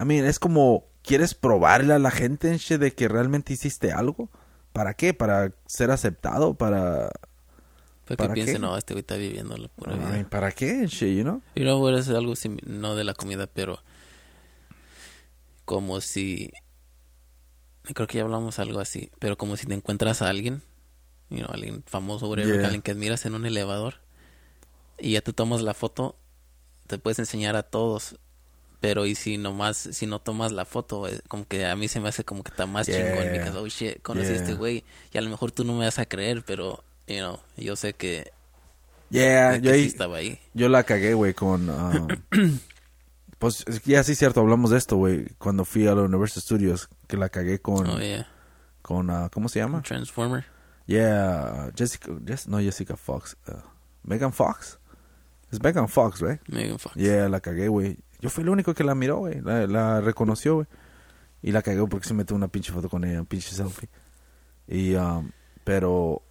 I 0.00 0.04
mean, 0.04 0.24
es 0.26 0.38
como, 0.38 0.84
¿quieres 1.02 1.34
probarle 1.34 1.94
a 1.94 1.98
la 1.98 2.10
gente 2.10 2.48
en 2.50 2.56
shit 2.58 2.80
de 2.80 2.92
que 2.92 3.08
realmente 3.08 3.52
hiciste 3.52 3.92
algo? 3.92 4.30
¿Para 4.72 4.94
qué? 4.94 5.14
¿Para 5.14 5.52
ser 5.66 5.90
aceptado? 5.90 6.54
¿Para...? 6.54 7.10
Porque 8.04 8.22
¿Para 8.22 8.34
piense, 8.34 8.54
qué? 8.54 8.58
no, 8.58 8.76
este 8.76 8.92
güey 8.92 9.00
está 9.00 9.16
viviendo 9.16 9.56
la 9.56 9.68
pura 9.68 9.94
I 9.94 9.98
vida. 9.98 10.28
¿Para 10.28 10.52
qué 10.52 10.80
en 10.80 10.86
shit, 10.86 11.16
you 11.16 11.22
know? 11.22 11.40
Y 11.54 11.64
no, 11.64 11.88
es 11.96 12.08
algo 12.10 12.34
no 12.66 12.96
de 12.96 13.04
la 13.04 13.14
comida, 13.14 13.46
pero 13.46 13.78
como 15.64 16.00
si 16.00 16.50
creo 17.94 18.06
que 18.06 18.18
ya 18.18 18.24
hablamos 18.24 18.58
algo 18.58 18.80
así, 18.80 19.10
pero 19.18 19.36
como 19.36 19.56
si 19.56 19.66
te 19.66 19.74
encuentras 19.74 20.22
a 20.22 20.28
alguien, 20.28 20.62
you 21.30 21.38
know, 21.38 21.50
alguien 21.52 21.82
famoso, 21.86 22.28
whatever, 22.28 22.56
Yeah. 22.56 22.64
alguien 22.66 22.82
que 22.82 22.92
admiras 22.92 23.26
en 23.26 23.34
un 23.34 23.44
elevador 23.46 23.96
y 24.98 25.12
ya 25.12 25.20
te 25.20 25.32
tomas 25.32 25.60
la 25.60 25.74
foto, 25.74 26.16
te 26.86 26.98
puedes 26.98 27.18
enseñar 27.18 27.56
a 27.56 27.62
todos. 27.62 28.16
Pero 28.80 29.06
y 29.06 29.14
si 29.14 29.38
nomás, 29.38 29.76
si 29.78 30.06
no 30.06 30.18
tomas 30.20 30.52
la 30.52 30.66
foto, 30.66 31.08
eh, 31.08 31.20
como 31.28 31.46
que 31.48 31.64
a 31.64 31.74
mí 31.74 31.88
se 31.88 32.00
me 32.00 32.08
hace 32.10 32.22
como 32.24 32.42
que 32.42 32.50
está 32.50 32.66
más 32.66 32.86
Yeah. 32.86 32.98
chingón, 32.98 33.32
because, 33.32 33.56
oh 33.56 33.66
shit, 33.66 34.02
conocí 34.02 34.32
a 34.32 34.36
este 34.36 34.52
güey, 34.54 34.84
y 35.12 35.16
a 35.18 35.22
lo 35.22 35.30
mejor 35.30 35.52
tú 35.52 35.64
no 35.64 35.72
me 35.74 35.86
vas 35.86 35.98
a 35.98 36.04
creer, 36.06 36.44
pero, 36.44 36.84
you 37.06 37.16
know, 37.16 37.40
yo 37.56 37.76
sé 37.76 37.94
que, 37.94 38.30
Yeah, 39.10 39.52
que 39.58 39.62
yo, 39.62 39.70
sí 39.72 39.78
ahí- 39.78 39.86
estaba 39.86 40.16
ahí. 40.18 40.38
yo 40.52 40.68
la 40.68 40.82
cagué, 40.84 41.14
güey, 41.14 41.32
con... 41.32 41.68
um, 41.70 42.08
pues 43.44 43.64
es 43.66 43.82
ya 43.82 44.02
sí, 44.02 44.14
cierto, 44.14 44.40
hablamos 44.40 44.70
de 44.70 44.78
esto, 44.78 44.96
güey, 44.96 45.26
cuando 45.38 45.64
fui 45.66 45.86
a 45.86 45.94
la 45.94 46.02
Universal 46.02 46.42
Studios, 46.42 46.88
que 47.06 47.16
la 47.18 47.28
cagué 47.28 47.60
con... 47.60 47.86
Oh 47.86 47.98
yeah, 47.98 48.26
con 48.80 49.10
ah, 49.10 49.28
¿Cómo 49.32 49.48
se 49.48 49.58
llama? 49.58 49.82
Transformer. 49.82 50.44
Yeah, 50.86 51.70
Jessica, 51.76 52.10
Jess- 52.24 52.46
no 52.46 52.58
Jessica 52.58 52.96
Fox, 52.96 53.36
uh, 53.48 53.52
Megan 54.02 54.32
Fox. 54.32 54.78
Es 55.50 55.62
Megan 55.62 55.88
Fox, 55.88 56.20
right? 56.20 56.40
Megan 56.48 56.78
Fox. 56.78 56.94
Yeah, 56.96 57.28
la 57.28 57.40
cagué, 57.40 57.68
güey. 57.68 57.98
Yo 58.20 58.30
fui 58.30 58.42
el 58.42 58.48
único 58.48 58.72
que 58.74 58.82
la 58.84 58.94
miró, 58.94 59.18
güey. 59.18 59.40
La, 59.42 59.66
la 59.66 60.00
reconoció, 60.00 60.54
güey. 60.54 60.66
Y 61.42 61.52
la 61.52 61.60
cagué 61.62 61.86
porque 61.86 62.08
se 62.08 62.14
metió 62.14 62.34
una 62.34 62.48
pinche 62.48 62.72
foto 62.72 62.88
con 62.88 63.04
ella, 63.04 63.20
un 63.20 63.26
pinche 63.26 63.54
selfie. 63.54 63.88
Y, 64.66 64.94
um, 64.94 65.30
pero... 65.64 66.22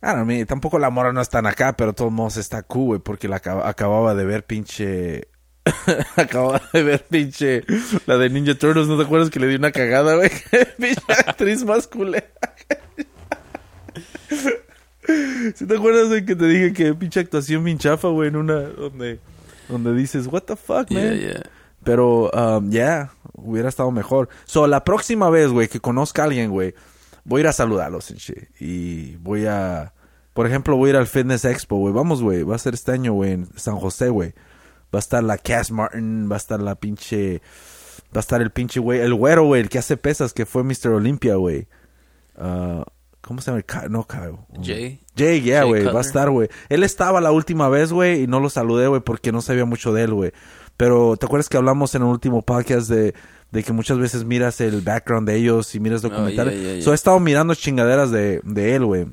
Don't 0.00 0.24
know, 0.24 0.46
tampoco 0.46 0.78
la 0.78 0.90
mora 0.90 1.12
no 1.12 1.20
es 1.20 1.28
tan 1.28 1.46
acá, 1.46 1.72
pero 1.76 1.90
de 1.92 1.96
todos 1.96 2.12
modos 2.12 2.36
está 2.36 2.62
cool, 2.62 2.86
güey, 2.86 3.00
porque 3.00 3.26
la 3.28 3.36
acaba- 3.36 3.68
acababa 3.68 4.14
de 4.14 4.24
ver 4.24 4.44
pinche... 4.46 5.28
acababa 6.16 6.60
de 6.72 6.82
ver 6.82 7.04
pinche... 7.04 7.64
La 8.06 8.16
de 8.16 8.30
Ninja 8.30 8.54
Turtles, 8.54 8.88
¿no 8.88 8.96
te 8.96 9.04
acuerdas 9.04 9.30
que 9.30 9.40
le 9.40 9.46
di 9.46 9.56
una 9.56 9.72
cagada, 9.72 10.16
güey? 10.16 10.30
pinche 10.78 11.02
actriz 11.26 11.64
más 11.64 11.86
culera. 11.86 12.26
¿Sí 15.54 15.66
te 15.66 15.74
acuerdas 15.74 16.10
de 16.10 16.24
que 16.24 16.36
te 16.36 16.46
dije 16.46 16.72
que 16.72 16.94
pinche 16.94 17.20
actuación 17.20 17.64
bien 17.64 17.78
chafa, 17.78 18.08
güey, 18.08 18.28
en 18.28 18.36
una 18.36 18.60
donde 18.60 19.20
donde 19.68 19.94
dices, 19.94 20.26
"What 20.26 20.42
the 20.42 20.56
fuck, 20.56 20.90
man?" 20.90 21.02
Yeah, 21.02 21.14
yeah. 21.14 21.42
Pero 21.82 22.30
um, 22.30 22.70
yeah, 22.70 23.12
hubiera 23.32 23.70
estado 23.70 23.90
mejor. 23.90 24.28
So, 24.44 24.66
la 24.66 24.84
próxima 24.84 25.30
vez, 25.30 25.48
güey, 25.48 25.68
que 25.68 25.80
conozca 25.80 26.22
a 26.22 26.24
alguien, 26.26 26.50
güey, 26.50 26.74
voy 27.24 27.40
a 27.40 27.44
ir 27.44 27.48
a 27.48 27.52
saludarlos. 27.52 28.12
Y 28.60 29.16
voy 29.16 29.46
a 29.46 29.94
por 30.38 30.46
ejemplo, 30.46 30.76
voy 30.76 30.90
a 30.90 30.90
ir 30.90 30.96
al 30.96 31.08
Fitness 31.08 31.44
Expo, 31.44 31.78
güey. 31.78 31.92
Vamos, 31.92 32.22
güey, 32.22 32.44
va 32.44 32.54
a 32.54 32.58
ser 32.60 32.72
este 32.74 32.92
año, 32.92 33.12
güey, 33.12 33.32
en 33.32 33.48
San 33.56 33.74
José, 33.74 34.08
güey. 34.08 34.34
Va 34.94 34.98
a 34.98 35.00
estar 35.00 35.22
la 35.22 35.38
Cass 35.38 35.70
Martin, 35.70 36.30
va 36.30 36.36
a 36.36 36.38
estar 36.38 36.60
la 36.60 36.74
pinche 36.74 37.40
va 38.14 38.18
a 38.18 38.20
estar 38.20 38.40
el 38.40 38.50
pinche 38.50 38.80
güey, 38.80 39.00
el 39.00 39.14
güero, 39.14 39.44
güey, 39.44 39.60
el 39.60 39.68
que 39.68 39.78
hace 39.78 39.96
pesas 39.96 40.32
que 40.32 40.46
fue 40.46 40.64
Mr. 40.64 40.88
Olympia, 40.88 41.34
güey. 41.36 41.66
Ah, 42.36 42.84
¿Cómo 43.20 43.40
se 43.42 43.50
llama? 43.50 43.62
No, 43.90 44.06
Kyle. 44.06 44.38
Jay. 44.62 45.00
Jay, 45.14 45.42
yeah, 45.42 45.64
güey, 45.64 45.84
va 45.84 45.98
a 45.98 46.02
estar, 46.02 46.30
güey. 46.30 46.48
Él 46.68 46.82
estaba 46.82 47.20
la 47.20 47.30
última 47.32 47.68
vez, 47.68 47.92
güey, 47.92 48.22
y 48.22 48.26
no 48.26 48.40
lo 48.40 48.48
saludé, 48.48 48.86
güey, 48.88 49.02
porque 49.02 49.32
no 49.32 49.42
sabía 49.42 49.64
mucho 49.66 49.92
de 49.92 50.04
él, 50.04 50.14
güey. 50.14 50.32
Pero, 50.76 51.16
¿te 51.16 51.26
acuerdas 51.26 51.48
que 51.48 51.56
hablamos 51.56 51.94
en 51.94 52.02
el 52.02 52.08
último 52.08 52.42
podcast 52.42 52.88
de, 52.88 53.14
de 53.50 53.62
que 53.64 53.72
muchas 53.72 53.98
veces 53.98 54.24
miras 54.24 54.60
el 54.60 54.80
background 54.80 55.28
de 55.28 55.34
ellos 55.36 55.74
y 55.74 55.80
miras 55.80 56.00
documentales? 56.00 56.54
yeah, 56.54 56.62
yeah, 56.62 56.74
yeah. 56.76 56.82
So, 56.82 56.92
he 56.92 56.94
estado 56.94 57.18
mirando 57.20 57.54
chingaderas 57.54 58.10
de, 58.10 58.40
de 58.44 58.74
él, 58.76 58.84
güey. 58.86 59.06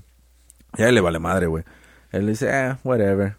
Y 0.78 0.84
a 0.84 0.90
él 0.90 0.96
le 0.96 1.02
vale 1.02 1.20
madre, 1.20 1.48
güey. 1.48 1.64
Él 2.12 2.28
dice, 2.28 2.48
eh, 2.50 2.76
whatever. 2.84 3.36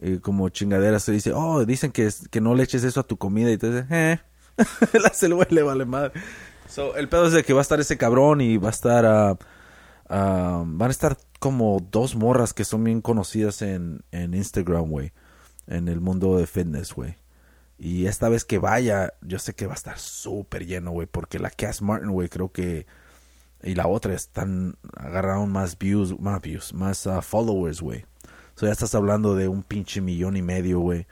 Y 0.00 0.18
como 0.18 0.48
chingaderas 0.48 1.02
se 1.02 1.12
dice, 1.12 1.32
oh, 1.34 1.64
dicen 1.64 1.92
que, 1.92 2.08
que 2.30 2.40
no 2.40 2.54
le 2.54 2.62
eches 2.62 2.84
eso 2.84 3.00
a 3.00 3.06
tu 3.06 3.18
comida. 3.18 3.50
Y 3.50 3.58
tú 3.58 3.70
dices, 3.70 3.86
eh. 3.90 4.20
El 5.22 5.34
güey, 5.34 5.48
le 5.50 5.62
vale 5.62 5.84
madre. 5.84 6.12
So, 6.68 6.96
el 6.96 7.08
pedo 7.08 7.26
es 7.26 7.32
de 7.32 7.42
que 7.42 7.52
va 7.52 7.60
a 7.60 7.62
estar 7.62 7.80
ese 7.80 7.98
cabrón 7.98 8.40
y 8.40 8.56
va 8.56 8.68
a 8.68 8.72
estar 8.72 9.38
ah, 10.08 10.64
van 10.66 10.88
a 10.88 10.90
estar 10.90 11.16
como 11.38 11.80
dos 11.90 12.14
morras 12.14 12.52
que 12.52 12.64
son 12.64 12.84
bien 12.84 13.00
conocidas 13.00 13.62
en, 13.62 14.02
en 14.12 14.34
Instagram, 14.34 14.88
güey. 14.88 15.12
En 15.66 15.88
el 15.88 16.00
mundo 16.00 16.36
de 16.36 16.46
fitness, 16.46 16.92
güey. 16.94 17.16
Y 17.78 18.06
esta 18.06 18.28
vez 18.28 18.44
que 18.44 18.58
vaya, 18.58 19.14
yo 19.22 19.38
sé 19.38 19.54
que 19.54 19.66
va 19.66 19.72
a 19.72 19.76
estar 19.76 19.98
súper 19.98 20.66
lleno, 20.66 20.90
güey. 20.90 21.06
Porque 21.06 21.38
la 21.38 21.50
Cass 21.50 21.80
Martin, 21.80 22.10
güey, 22.10 22.28
creo 22.28 22.52
que... 22.52 22.86
Y 23.62 23.74
la 23.74 23.86
otra 23.86 24.14
están... 24.14 24.76
Agarraron 24.96 25.50
más 25.50 25.78
views, 25.78 26.18
más 26.20 26.42
views, 26.42 26.74
más 26.74 27.06
ah, 27.06 27.22
followers, 27.22 27.80
güey. 27.80 28.04
So 28.60 28.66
ya 28.66 28.72
estás 28.72 28.94
hablando 28.94 29.34
de 29.36 29.48
un 29.48 29.62
pinche 29.62 30.02
millón 30.02 30.36
y 30.36 30.42
medio, 30.42 30.80
güey. 30.80 31.06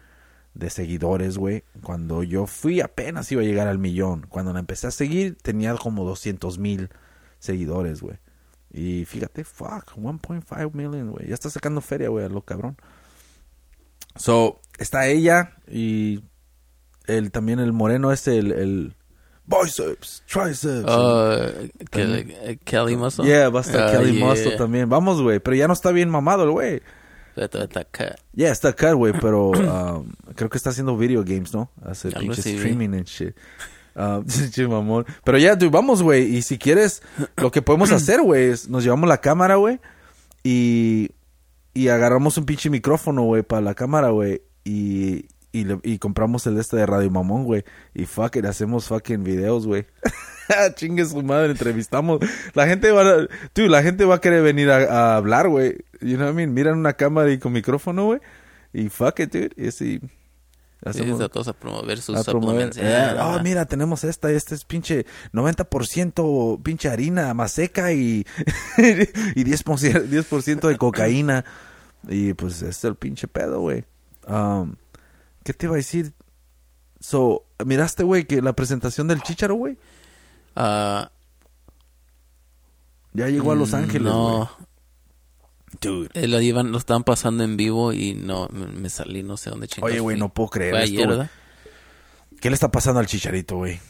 De 0.53 0.68
seguidores, 0.68 1.38
güey. 1.38 1.64
Cuando 1.82 2.22
yo 2.22 2.46
fui 2.46 2.82
apenas 2.82 3.32
iba 3.32 3.40
a 3.40 3.44
llegar 3.46 3.68
al 3.68 3.78
millón. 3.78 4.26
Cuando 4.28 4.53
la 4.53 4.59
empecé 4.59 4.86
a 4.86 4.90
seguir 4.90 5.38
tenía 5.40 5.74
como 5.76 6.05
200 6.05 6.59
mil 6.59 6.90
seguidores, 7.38 8.03
güey. 8.03 8.18
Y 8.70 9.07
fíjate, 9.07 9.44
fuck, 9.44 9.96
1.5 9.96 10.74
million, 10.74 11.11
güey. 11.11 11.26
Ya 11.28 11.32
está 11.32 11.49
sacando 11.49 11.80
feria, 11.80 12.11
güey, 12.11 12.26
a 12.26 12.28
lo 12.28 12.42
cabrón. 12.42 12.76
So, 14.14 14.61
está 14.78 15.07
ella 15.07 15.55
y 15.66 16.22
el 17.07 17.30
también 17.30 17.61
el 17.61 17.72
moreno 17.72 18.12
este, 18.12 18.36
el, 18.36 18.53
el 18.53 18.94
biceps, 19.46 20.22
triceps. 20.30 20.84
Uh, 20.84 21.70
Kelly, 21.90 22.59
Kelly 22.66 22.94
Muscle. 22.99 23.24
yeah, 23.24 23.49
va 23.49 23.61
a 23.61 23.62
estar 23.62 23.88
Ah, 23.88 23.92
Kelly 23.92 24.18
yeah. 24.18 24.26
Muscle 24.26 24.57
también. 24.59 24.90
Vamos, 24.90 25.22
güey, 25.22 25.38
pero 25.38 25.57
ya 25.57 25.66
no 25.66 25.72
está 25.72 25.92
bien 25.92 26.11
mamado 26.11 26.44
el 26.44 26.51
güey. 26.51 26.82
Está- 27.45 27.64
está 27.64 27.80
acá. 27.80 28.16
Yeah, 28.34 28.51
está 28.53 28.72
cut, 28.72 28.95
güey, 28.95 29.12
pero 29.20 29.49
um, 29.51 30.11
creo 30.34 30.49
que 30.51 30.57
está 30.59 30.70
haciendo 30.70 30.97
video 30.97 31.22
games, 31.24 31.53
¿no? 31.55 31.70
Hace 31.84 32.09
Algo 32.09 32.20
pinche 32.20 32.43
vi. 32.51 32.57
streaming 32.57 32.89
and 32.95 33.05
shit. 33.07 33.34
Pinche 34.26 34.68
mamón. 34.68 35.05
Pero 35.24 35.39
ya, 35.39 35.57
dude, 35.57 35.70
vamos, 35.70 36.05
güey. 36.05 36.36
Y 36.36 36.43
si 36.43 36.57
quieres, 36.57 37.03
lo 37.36 37.51
que 37.51 37.62
podemos 37.62 37.91
hacer, 37.93 38.22
güey, 38.22 38.51
es 38.51 38.68
nos 38.68 38.84
llevamos 38.84 39.09
la 39.09 39.20
cámara, 39.20 39.57
güey, 39.57 39.80
y, 40.45 41.11
y 41.74 41.89
agarramos 41.89 42.39
un 42.39 42.45
pinche 42.47 42.70
micrófono, 42.70 43.22
güey, 43.24 43.43
para 43.43 43.61
la 43.61 43.74
cámara, 43.74 44.11
güey, 44.11 44.43
y, 44.62 45.26
y, 45.51 45.64
le- 45.64 45.80
y 45.82 45.99
compramos 45.99 46.47
el 46.47 46.59
este 46.59 46.76
de 46.76 46.86
Radio 46.86 47.11
Mamón, 47.11 47.43
güey, 47.43 47.64
y 47.93 48.05
fuck 48.07 48.36
it, 48.36 48.45
hacemos 48.45 48.86
fucking 48.86 49.24
videos, 49.24 49.66
güey. 49.66 49.86
Chingue 50.74 51.05
su 51.05 51.22
madre, 51.22 51.51
entrevistamos. 51.51 52.20
La 52.55 52.66
gente 52.66 52.90
va 52.90 53.03
a, 53.03 53.16
dude, 53.55 53.68
la 53.68 53.82
gente 53.82 54.05
va 54.05 54.16
a 54.16 54.20
querer 54.20 54.42
venir 54.42 54.70
a, 54.70 54.76
a 54.76 55.16
hablar, 55.16 55.49
güey. 55.49 55.84
You 56.01 56.16
know 56.16 56.26
what 56.26 56.32
I 56.32 56.36
mean? 56.36 56.55
Miran 56.55 56.78
una 56.78 56.94
cámara 56.94 57.30
y 57.30 57.38
con 57.38 57.53
micrófono, 57.53 58.07
güey. 58.07 58.20
Y 58.72 58.88
fuck 58.88 59.20
it, 59.20 59.32
dude. 59.32 59.51
Y 59.57 59.68
así. 59.68 60.01
Sí, 60.01 60.90
Hacemos, 60.90 61.20
está 61.20 61.28
todos 61.28 61.49
a 61.49 61.53
promover 61.55 62.01
sus 62.01 62.16
a 62.16 62.22
promover. 62.22 62.70
Yeah. 62.70 63.16
oh, 63.26 63.42
mira, 63.42 63.66
tenemos 63.66 64.05
esta. 64.05 64.30
Este 64.30 64.55
es 64.55 64.64
pinche 64.64 65.07
90% 65.32 66.62
pinche 66.62 66.88
harina 66.88 67.34
más 67.34 67.51
seca 67.51 67.92
y, 67.92 68.24
y 68.78 69.44
10%, 69.44 70.09
10% 70.09 70.68
de 70.68 70.76
cocaína. 70.78 71.44
Y 72.09 72.32
pues 72.34 72.55
este 72.62 72.68
es 72.68 72.84
el 72.84 72.94
pinche 72.94 73.26
pedo, 73.26 73.61
güey. 73.61 73.84
Um, 74.28 74.76
¿Qué 75.42 75.53
te 75.53 75.66
iba 75.66 75.74
a 75.74 75.78
decir? 75.78 76.12
So, 77.01 77.46
¿miraste, 77.64 78.05
güey, 78.05 78.24
que 78.24 78.40
la 78.40 78.53
presentación 78.53 79.09
del 79.09 79.22
Chicharo, 79.22 79.57
güey? 79.57 79.78
Ya 83.12 83.28
llegó 83.28 83.52
a 83.52 83.54
Los 83.54 83.72
mm, 83.72 83.76
Ángeles, 83.76 84.12
güey. 84.12 84.14
No, 84.14 84.50
Dude. 85.80 86.09
eh, 86.14 86.28
lo, 86.28 86.40
iban, 86.40 86.72
lo 86.72 86.78
estaban 86.78 87.04
pasando 87.04 87.44
en 87.44 87.56
vivo 87.56 87.92
y 87.92 88.14
no, 88.14 88.48
me, 88.52 88.66
me 88.66 88.90
salí, 88.90 89.22
no 89.22 89.36
sé 89.36 89.50
dónde 89.50 89.68
chingados 89.68 89.92
Oye, 89.92 90.00
güey, 90.00 90.18
no 90.18 90.28
puedo 90.28 90.48
creer 90.50 90.72
Fue 90.72 90.84
esto, 90.84 90.94
ayer, 90.94 91.06
güey. 91.06 91.18
¿verdad? 91.18 91.30
¿Qué 92.40 92.50
le 92.50 92.54
está 92.54 92.70
pasando 92.70 93.00
al 93.00 93.06
Chicharito, 93.06 93.56
güey? 93.56 93.80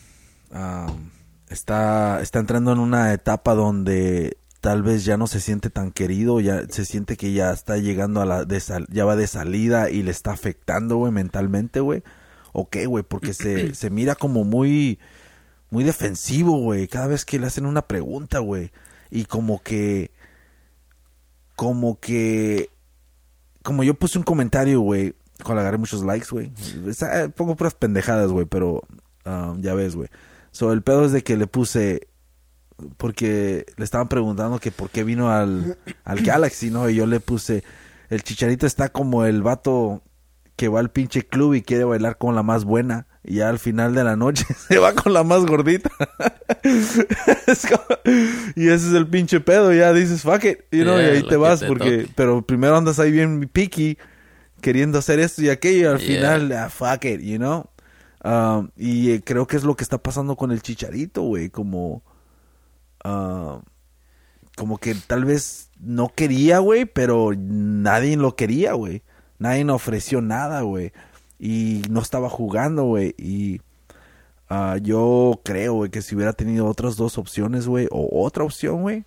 Está, 1.48 2.20
está 2.22 2.38
entrando 2.38 2.72
en 2.72 2.78
una 2.78 3.12
etapa 3.12 3.54
donde 3.54 4.38
tal 4.60 4.82
vez 4.82 5.04
ya 5.04 5.16
no 5.16 5.26
se 5.26 5.40
siente 5.40 5.70
tan 5.70 5.92
querido, 5.92 6.40
ya 6.40 6.62
se 6.68 6.84
siente 6.84 7.16
que 7.16 7.32
ya 7.32 7.52
está 7.52 7.76
llegando 7.76 8.20
a 8.20 8.26
la 8.26 8.44
de 8.44 8.60
sal- 8.60 8.86
ya 8.90 9.04
va 9.04 9.16
de 9.16 9.26
salida 9.26 9.90
y 9.90 10.02
le 10.02 10.10
está 10.10 10.32
afectando, 10.32 10.96
güey, 10.96 11.12
mentalmente, 11.12 11.80
güey. 11.80 12.02
¿O 12.52 12.68
qué, 12.68 12.86
güey? 12.86 13.04
Porque 13.04 13.34
se, 13.34 13.74
se 13.74 13.90
mira 13.90 14.14
como 14.14 14.44
muy, 14.44 14.98
muy 15.70 15.84
defensivo, 15.84 16.58
güey, 16.58 16.88
cada 16.88 17.06
vez 17.06 17.24
que 17.24 17.38
le 17.38 17.46
hacen 17.46 17.66
una 17.66 17.82
pregunta, 17.82 18.38
güey. 18.38 18.70
Y 19.10 19.24
como 19.24 19.62
que, 19.62 20.10
como 21.56 21.98
que, 22.00 22.70
como 23.62 23.84
yo 23.84 23.94
puse 23.94 24.18
un 24.18 24.24
comentario, 24.24 24.80
güey, 24.80 25.14
cuando 25.44 25.60
agarré 25.60 25.78
muchos 25.78 26.02
likes, 26.04 26.28
güey. 26.30 26.52
Eh, 26.86 27.28
Pongo 27.34 27.56
puras 27.56 27.74
pendejadas, 27.74 28.30
güey, 28.30 28.46
pero 28.46 28.82
um, 29.24 29.60
ya 29.60 29.74
ves, 29.74 29.94
güey. 29.94 30.08
So, 30.50 30.72
el 30.72 30.82
pedo 30.82 31.04
es 31.04 31.12
de 31.12 31.22
que 31.22 31.36
le 31.36 31.46
puse, 31.46 32.08
porque 32.96 33.66
le 33.76 33.84
estaban 33.84 34.08
preguntando 34.08 34.58
que 34.58 34.70
por 34.70 34.90
qué 34.90 35.04
vino 35.04 35.30
al, 35.30 35.78
al 36.04 36.20
Galaxy, 36.22 36.70
¿no? 36.70 36.88
Y 36.88 36.94
yo 36.94 37.06
le 37.06 37.20
puse, 37.20 37.62
el 38.08 38.22
chicharito 38.22 38.66
está 38.66 38.88
como 38.88 39.24
el 39.24 39.42
vato 39.42 40.02
que 40.58 40.66
va 40.68 40.80
al 40.80 40.90
pinche 40.90 41.22
club 41.26 41.54
y 41.54 41.62
quiere 41.62 41.84
bailar 41.84 42.18
con 42.18 42.34
la 42.34 42.42
más 42.42 42.64
buena. 42.64 43.06
Y 43.24 43.36
ya 43.36 43.48
al 43.48 43.58
final 43.60 43.94
de 43.94 44.02
la 44.04 44.16
noche 44.16 44.44
se 44.68 44.78
va 44.78 44.92
con 44.92 45.12
la 45.12 45.22
más 45.22 45.46
gordita. 45.46 45.88
Es 47.46 47.66
como- 47.66 47.84
y 48.56 48.68
ese 48.68 48.88
es 48.88 48.94
el 48.94 49.06
pinche 49.06 49.40
pedo. 49.40 49.72
Ya 49.72 49.92
dices, 49.92 50.22
fuck 50.22 50.44
it. 50.44 50.58
You 50.72 50.82
know, 50.82 50.98
y 50.98 51.04
ahí 51.04 51.22
te 51.22 51.36
vas 51.36 51.60
te 51.60 51.66
porque... 51.68 51.98
toque. 51.98 52.12
Pero 52.16 52.42
primero 52.42 52.76
andas 52.76 52.98
ahí 52.98 53.10
bien 53.12 53.48
picky 53.52 53.96
queriendo 54.60 54.98
hacer 54.98 55.20
esto 55.20 55.42
y 55.42 55.48
aquello. 55.48 55.78
Y 55.80 55.84
al 55.94 55.98
Yeah. 56.00 56.16
final, 56.16 56.52
ah, 56.52 56.68
fuck 56.70 57.04
it, 57.04 57.20
you 57.20 57.36
know. 57.38 57.66
Um, 58.24 58.70
y 58.76 59.12
eh, 59.12 59.22
creo 59.24 59.46
que 59.46 59.56
es 59.56 59.62
lo 59.64 59.76
que 59.76 59.84
está 59.84 59.98
pasando 59.98 60.34
con 60.36 60.50
el 60.50 60.60
chicharito, 60.60 61.22
güey. 61.22 61.50
Como... 61.50 62.02
ah, 63.04 63.60
como 64.56 64.78
que 64.78 64.96
tal 64.96 65.24
vez 65.24 65.70
no 65.78 66.08
quería, 66.08 66.58
güey, 66.58 66.84
pero 66.84 67.30
nadie 67.36 68.16
lo 68.16 68.34
quería, 68.34 68.72
güey. 68.72 69.02
Nadie 69.38 69.64
ofreció 69.70 70.20
nada, 70.20 70.62
güey. 70.62 70.92
Y 71.38 71.82
no 71.90 72.00
estaba 72.00 72.28
jugando, 72.28 72.84
güey. 72.84 73.14
Y 73.16 73.60
ah, 74.48 74.78
yo 74.82 75.40
creo, 75.44 75.74
güey, 75.74 75.90
que 75.90 76.02
si 76.02 76.14
hubiera 76.14 76.32
tenido 76.32 76.66
otras 76.66 76.96
dos 76.96 77.18
opciones, 77.18 77.66
güey, 77.66 77.86
o 77.90 78.24
otra 78.24 78.44
opción, 78.44 78.82
güey, 78.82 79.04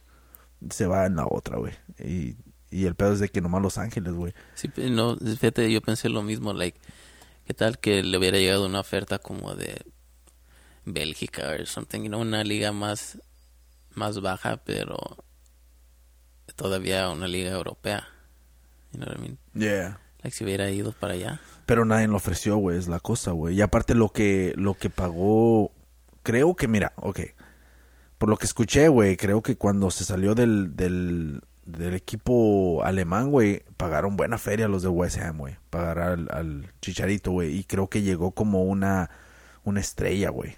se 0.69 0.87
va 0.87 1.05
en 1.05 1.17
la 1.17 1.25
otra, 1.29 1.57
güey. 1.57 1.73
Y, 1.99 2.35
y 2.69 2.85
el 2.85 2.95
pedo 2.95 3.13
es 3.13 3.19
de 3.19 3.29
que 3.29 3.41
nomás 3.41 3.61
Los 3.61 3.77
Ángeles, 3.77 4.13
güey. 4.13 4.33
Sí, 4.55 4.69
no, 4.89 5.17
fíjate, 5.17 5.71
yo 5.71 5.81
pensé 5.81 6.07
lo 6.09 6.23
mismo, 6.23 6.53
like, 6.53 6.79
¿qué 7.45 7.53
tal 7.53 7.79
que 7.79 8.01
le 8.01 8.17
hubiera 8.17 8.37
llegado 8.37 8.65
una 8.65 8.79
oferta 8.79 9.19
como 9.19 9.55
de 9.55 9.81
Bélgica 10.85 11.55
o 11.61 11.65
something, 11.65 12.03
you 12.03 12.07
know, 12.07 12.21
una 12.21 12.43
liga 12.43 12.71
más, 12.71 13.19
más 13.93 14.21
baja, 14.21 14.57
pero 14.57 14.97
todavía 16.55 17.09
una 17.09 17.27
liga 17.27 17.51
europea, 17.51 18.07
you 18.91 18.99
know 18.99 19.09
what 19.09 19.17
I 19.17 19.21
mean? 19.21 19.37
Yeah. 19.53 20.00
Like, 20.23 20.35
si 20.35 20.43
hubiera 20.43 20.69
ido 20.69 20.91
para 20.91 21.13
allá. 21.13 21.39
Pero 21.65 21.85
nadie 21.85 22.07
lo 22.07 22.17
ofreció, 22.17 22.57
güey, 22.57 22.77
es 22.77 22.87
la 22.87 22.99
cosa, 22.99 23.31
güey. 23.31 23.55
Y 23.55 23.61
aparte 23.61 23.95
lo 23.95 24.09
que, 24.09 24.53
lo 24.55 24.73
que 24.75 24.89
pagó, 24.89 25.71
creo 26.23 26.55
que, 26.55 26.67
mira, 26.67 26.93
ok. 26.97 27.19
Por 28.17 28.29
lo 28.29 28.37
que 28.37 28.45
escuché, 28.45 28.87
güey, 28.87 29.17
creo 29.17 29.41
que 29.41 29.55
cuando 29.55 29.89
se 29.89 30.03
salió 30.03 30.35
del, 30.35 30.75
del, 30.75 31.41
del 31.65 31.95
equipo 31.95 32.83
alemán, 32.83 33.31
güey, 33.31 33.63
pagaron 33.77 34.15
buena 34.15 34.37
feria 34.37 34.67
los 34.67 34.83
de 34.83 34.89
West 34.89 35.17
Ham, 35.17 35.37
güey. 35.39 35.57
Pagar 35.69 35.99
al, 35.99 36.71
Chicharito, 36.81 37.31
güey. 37.31 37.57
Y 37.57 37.63
creo 37.63 37.89
que 37.89 38.01
llegó 38.03 38.31
como 38.31 38.63
una, 38.63 39.09
una 39.63 39.79
estrella, 39.79 40.29
güey. 40.29 40.57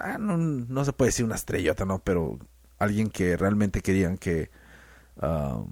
Ah, 0.00 0.18
no, 0.18 0.36
no 0.36 0.84
se 0.84 0.92
puede 0.92 1.08
decir 1.08 1.24
una 1.24 1.36
estrellota, 1.36 1.86
¿no? 1.86 2.00
Pero 2.00 2.38
alguien 2.78 3.08
que 3.08 3.36
realmente 3.36 3.80
querían 3.80 4.18
que... 4.18 4.50
ah, 5.20 5.64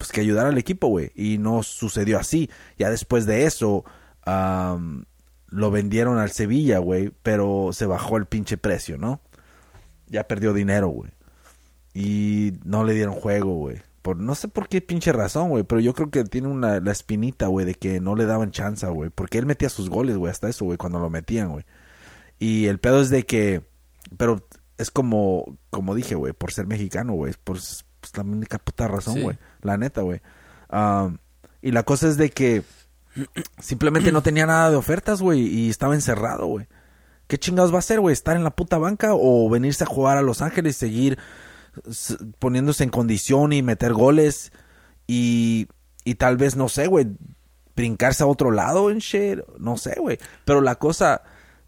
pues 0.00 0.12
que 0.12 0.22
ayudara 0.22 0.48
al 0.48 0.56
equipo, 0.56 0.88
güey. 0.88 1.12
Y 1.14 1.36
no 1.36 1.62
sucedió 1.62 2.18
así. 2.18 2.48
Ya 2.78 2.88
después 2.88 3.26
de 3.26 3.44
eso, 3.44 3.84
lo 4.24 5.70
vendieron 5.70 6.16
al 6.16 6.30
Sevilla, 6.30 6.78
güey. 6.78 7.12
Pero 7.22 7.68
se 7.74 7.84
bajó 7.84 8.16
el 8.16 8.24
pinche 8.24 8.56
precio, 8.56 8.96
¿no? 8.96 9.20
Ya 10.06 10.26
perdió 10.26 10.54
dinero, 10.54 10.88
güey. 10.88 11.10
Y 11.92 12.54
no 12.64 12.84
le 12.84 12.94
dieron 12.94 13.14
juego, 13.14 13.56
güey. 13.56 13.82
Por, 14.00 14.16
no 14.16 14.34
sé 14.34 14.48
por 14.48 14.68
qué 14.68 14.80
pinche 14.80 15.12
razón, 15.12 15.50
güey. 15.50 15.64
Pero 15.64 15.82
yo 15.82 15.92
creo 15.92 16.10
que 16.10 16.24
tiene 16.24 16.48
una, 16.48 16.80
la 16.80 16.92
espinita, 16.92 17.48
güey, 17.48 17.66
de 17.66 17.74
que 17.74 18.00
no 18.00 18.16
le 18.16 18.24
daban 18.24 18.52
chance, 18.52 18.86
güey. 18.86 19.10
Porque 19.10 19.36
él 19.36 19.44
metía 19.44 19.68
sus 19.68 19.90
goles, 19.90 20.16
güey, 20.16 20.30
hasta 20.30 20.48
eso, 20.48 20.64
güey, 20.64 20.78
cuando 20.78 20.98
lo 20.98 21.10
metían, 21.10 21.50
güey. 21.50 21.66
Y 22.38 22.68
el 22.68 22.78
pedo 22.78 23.02
es 23.02 23.10
de 23.10 23.26
que. 23.26 23.64
Pero 24.16 24.48
es 24.78 24.90
como, 24.90 25.58
como 25.68 25.94
dije, 25.94 26.14
güey, 26.14 26.32
por 26.32 26.54
ser 26.54 26.66
mexicano, 26.66 27.12
güey. 27.12 27.34
Por 27.44 27.58
pues, 28.00 28.16
la 28.16 28.22
única 28.22 28.58
puta 28.58 28.88
razón, 28.88 29.14
Sí. 29.14 29.22
güey. 29.22 29.38
La 29.62 29.76
neta, 29.76 30.00
güey. 30.02 30.20
Am, 30.68 31.18
y 31.62 31.72
la 31.72 31.82
cosa 31.82 32.08
es 32.08 32.16
de 32.16 32.30
que 32.30 32.62
simplemente 33.58 34.12
no 34.12 34.22
tenía 34.22 34.46
nada 34.46 34.70
de 34.70 34.76
ofertas, 34.76 35.20
güey. 35.22 35.40
Y 35.40 35.70
estaba 35.70 35.94
encerrado, 35.94 36.46
güey. 36.46 36.66
¿Qué 37.26 37.38
chingados 37.38 37.72
va 37.72 37.76
a 37.76 37.80
hacer, 37.80 38.00
güey? 38.00 38.12
¿Estar 38.12 38.36
en 38.36 38.44
la 38.44 38.50
puta 38.50 38.78
banca 38.78 39.10
o 39.12 39.48
venirse 39.48 39.84
a 39.84 39.86
jugar 39.86 40.16
a 40.16 40.22
Los 40.22 40.42
Ángeles 40.42 40.76
y 40.76 40.78
seguir 40.80 41.18
poniéndose 42.38 42.84
en 42.84 42.90
condición 42.90 43.52
y 43.52 43.62
meter 43.62 43.92
goles? 43.92 44.52
Y, 45.06 45.68
y 46.04 46.16
tal 46.16 46.36
vez, 46.36 46.56
no 46.56 46.68
sé, 46.68 46.86
güey, 46.86 47.06
brincarse 47.76 48.22
a 48.22 48.26
otro 48.26 48.50
lado 48.50 48.90
en 48.90 48.98
shit. 48.98 49.40
No 49.58 49.76
sé, 49.76 49.96
güey. 49.98 50.18
Pero 50.44 50.60
la 50.60 50.76
cosa, 50.76 51.22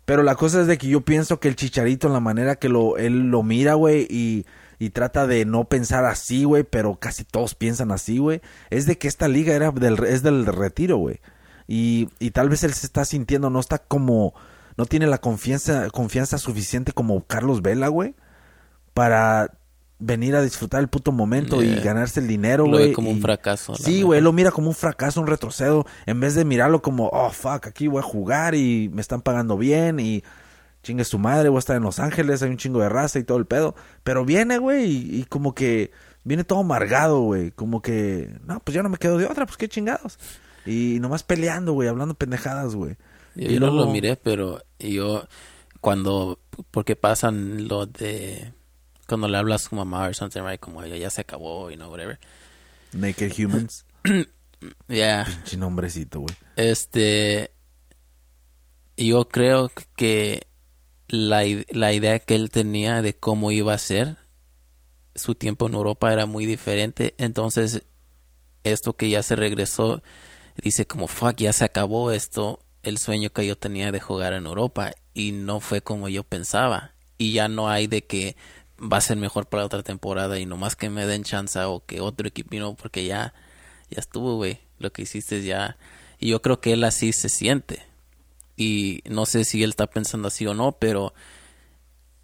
pero 0.04 0.22
la 0.22 0.34
cosa 0.34 0.60
es 0.62 0.66
de 0.66 0.78
que 0.78 0.88
yo 0.88 1.02
pienso 1.02 1.38
que 1.40 1.48
el 1.48 1.56
chicharito, 1.56 2.06
en 2.08 2.12
la 2.12 2.20
manera 2.20 2.56
que 2.56 2.68
lo, 2.68 2.96
él 2.96 3.30
lo 3.30 3.42
mira, 3.42 3.74
güey, 3.74 4.06
y, 4.10 4.44
y 4.82 4.90
trata 4.90 5.28
de 5.28 5.44
no 5.44 5.66
pensar 5.66 6.04
así, 6.06 6.42
güey, 6.42 6.64
pero 6.64 6.96
casi 6.96 7.22
todos 7.22 7.54
piensan 7.54 7.92
así, 7.92 8.18
güey. 8.18 8.40
Es 8.68 8.84
de 8.84 8.98
que 8.98 9.06
esta 9.06 9.28
liga 9.28 9.54
era 9.54 9.70
del, 9.70 10.02
es 10.02 10.24
del 10.24 10.44
retiro, 10.44 10.96
güey. 10.96 11.20
Y, 11.68 12.08
y 12.18 12.32
tal 12.32 12.48
vez 12.48 12.64
él 12.64 12.74
se 12.74 12.86
está 12.86 13.04
sintiendo, 13.04 13.48
no 13.48 13.60
está 13.60 13.78
como, 13.78 14.34
no 14.76 14.86
tiene 14.86 15.06
la 15.06 15.18
confianza, 15.18 15.88
confianza 15.90 16.36
suficiente 16.36 16.90
como 16.90 17.24
Carlos 17.28 17.62
Vela, 17.62 17.86
güey, 17.86 18.16
para 18.92 19.52
venir 20.00 20.34
a 20.34 20.42
disfrutar 20.42 20.80
el 20.80 20.88
puto 20.88 21.12
momento 21.12 21.62
y 21.62 21.76
ganarse 21.76 22.18
el 22.18 22.26
dinero, 22.26 22.66
Lo 22.66 22.78
ve 22.78 22.82
güey. 22.86 22.92
como 22.92 23.10
un 23.10 23.20
fracaso, 23.20 23.76
Sí, 23.76 24.02
güey, 24.02 24.20
lo 24.20 24.32
mira 24.32 24.50
como 24.50 24.66
un 24.66 24.74
fracaso, 24.74 25.20
un 25.20 25.28
retrocedo, 25.28 25.86
en 26.06 26.18
vez 26.18 26.34
de 26.34 26.44
mirarlo 26.44 26.82
como, 26.82 27.06
oh, 27.12 27.30
fuck, 27.30 27.68
aquí 27.68 27.86
voy 27.86 28.00
a 28.00 28.02
jugar 28.02 28.56
y 28.56 28.90
me 28.92 29.00
están 29.00 29.22
pagando 29.22 29.56
bien 29.56 30.00
y 30.00 30.24
chingue 30.82 31.04
su 31.04 31.18
madre, 31.18 31.48
voy 31.48 31.56
a 31.56 31.60
estar 31.60 31.76
en 31.76 31.82
Los 31.82 31.98
Ángeles, 31.98 32.42
hay 32.42 32.50
un 32.50 32.56
chingo 32.56 32.80
de 32.80 32.88
raza 32.88 33.18
y 33.18 33.24
todo 33.24 33.38
el 33.38 33.46
pedo. 33.46 33.74
Pero 34.02 34.24
viene, 34.24 34.58
güey, 34.58 34.84
y, 34.90 35.20
y 35.20 35.24
como 35.24 35.54
que 35.54 35.90
viene 36.24 36.44
todo 36.44 36.60
amargado, 36.60 37.20
güey, 37.20 37.50
como 37.52 37.82
que, 37.82 38.38
no, 38.44 38.60
pues 38.60 38.74
ya 38.74 38.82
no 38.82 38.88
me 38.88 38.98
quedo 38.98 39.18
de 39.18 39.26
otra, 39.26 39.46
pues 39.46 39.56
qué 39.56 39.68
chingados. 39.68 40.18
Y 40.66 40.98
nomás 41.00 41.22
peleando, 41.24 41.72
güey, 41.72 41.88
hablando 41.88 42.14
pendejadas, 42.14 42.74
güey. 42.74 42.96
Yo, 43.34 43.50
Y 43.50 43.54
yo 43.54 43.60
no 43.60 43.70
lo 43.72 43.86
miré, 43.88 44.16
pero 44.16 44.62
yo 44.78 45.26
cuando, 45.80 46.38
porque 46.70 46.94
pasan 46.96 47.66
lo 47.66 47.86
de, 47.86 48.52
cuando 49.08 49.26
le 49.26 49.38
hablas 49.38 49.66
a 49.66 49.68
su 49.70 49.74
mamá 49.74 50.06
o 50.08 50.14
something, 50.14 50.42
right, 50.42 50.60
como 50.60 50.84
ya, 50.84 50.96
ya 50.96 51.10
se 51.10 51.22
acabó, 51.22 51.70
you 51.70 51.76
know, 51.76 51.90
whatever. 51.90 52.18
Naked 52.92 53.32
Humans, 53.38 53.86
Ya, 54.88 55.24
pinche 55.26 55.56
nombrecito, 55.56 56.20
güey. 56.20 56.36
este, 56.54 57.50
yo 58.96 59.26
creo 59.28 59.70
que 59.96 60.46
la, 61.12 61.42
la 61.68 61.92
idea 61.92 62.18
que 62.20 62.34
él 62.34 62.50
tenía 62.50 63.02
de 63.02 63.14
cómo 63.14 63.50
iba 63.50 63.74
a 63.74 63.78
ser 63.78 64.16
su 65.14 65.34
tiempo 65.34 65.66
en 65.66 65.74
Europa 65.74 66.10
era 66.10 66.24
muy 66.24 66.46
diferente, 66.46 67.14
entonces 67.18 67.84
esto 68.64 68.96
que 68.96 69.10
ya 69.10 69.22
se 69.22 69.36
regresó, 69.36 70.02
dice 70.56 70.86
como, 70.86 71.08
fuck, 71.08 71.36
ya 71.36 71.52
se 71.52 71.66
acabó 71.66 72.12
esto, 72.12 72.60
el 72.82 72.96
sueño 72.96 73.28
que 73.28 73.46
yo 73.46 73.58
tenía 73.58 73.92
de 73.92 74.00
jugar 74.00 74.32
en 74.32 74.46
Europa 74.46 74.92
y 75.12 75.32
no 75.32 75.60
fue 75.60 75.82
como 75.82 76.08
yo 76.08 76.24
pensaba. 76.24 76.94
Y 77.18 77.34
ya 77.34 77.46
no 77.48 77.68
hay 77.68 77.88
de 77.88 78.06
que 78.06 78.34
va 78.80 78.96
a 78.96 79.02
ser 79.02 79.18
mejor 79.18 79.46
para 79.50 79.66
otra 79.66 79.82
temporada 79.82 80.38
y 80.38 80.46
nomás 80.46 80.76
que 80.76 80.88
me 80.88 81.04
den 81.04 81.24
chance 81.24 81.60
o 81.60 81.84
que 81.84 82.00
otro 82.00 82.26
equipo, 82.26 82.56
no, 82.56 82.74
porque 82.74 83.04
ya, 83.04 83.34
ya 83.90 84.00
estuvo, 84.00 84.36
güey, 84.36 84.60
lo 84.78 84.92
que 84.94 85.02
hiciste 85.02 85.42
ya, 85.42 85.76
y 86.18 86.30
yo 86.30 86.40
creo 86.40 86.62
que 86.62 86.72
él 86.72 86.84
así 86.84 87.12
se 87.12 87.28
siente 87.28 87.91
y 88.56 89.00
no 89.08 89.26
sé 89.26 89.44
si 89.44 89.62
él 89.62 89.70
está 89.70 89.86
pensando 89.86 90.28
así 90.28 90.46
o 90.46 90.54
no, 90.54 90.72
pero 90.72 91.14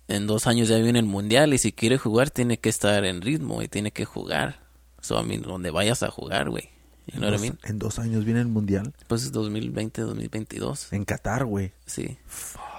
en 0.08 0.26
dos 0.26 0.46
años 0.46 0.68
ya 0.68 0.78
viene 0.78 0.98
el 0.98 1.04
mundial 1.06 1.52
y 1.54 1.58
si 1.58 1.72
quiere 1.72 1.98
jugar 1.98 2.30
tiene 2.30 2.58
que 2.58 2.68
estar 2.68 3.04
en 3.04 3.20
ritmo 3.20 3.62
y 3.62 3.68
tiene 3.68 3.90
que 3.90 4.04
jugar. 4.04 4.60
So, 5.00 5.20
I 5.20 5.24
mean, 5.24 5.42
donde 5.42 5.70
vayas 5.70 6.02
a 6.02 6.10
jugar, 6.10 6.50
güey. 6.50 6.70
You 7.06 7.20
know 7.20 7.30
what 7.30 7.30
I 7.30 7.32
Dos- 7.32 7.40
mean? 7.42 7.58
En 7.64 7.78
dos 7.78 7.98
años 7.98 8.24
viene 8.24 8.40
el 8.40 8.48
mundial 8.48 8.92
Pues 9.06 9.22
es 9.22 9.32
2020, 9.32 10.02
2022. 10.02 10.92
en 10.92 11.04
Qatar, 11.04 11.44
güey. 11.44 11.72
Sí. 11.86 12.18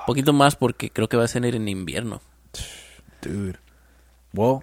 Poquito 0.06 0.34
más 0.34 0.56
porque 0.56 0.90
creo 0.92 1.08
que 1.10 1.18
va 1.18 1.24
a 1.24 1.28
ser 1.28 1.46
en 1.46 1.68
invierno. 1.68 2.22
Dude. 3.22 3.58
Well, 4.34 4.60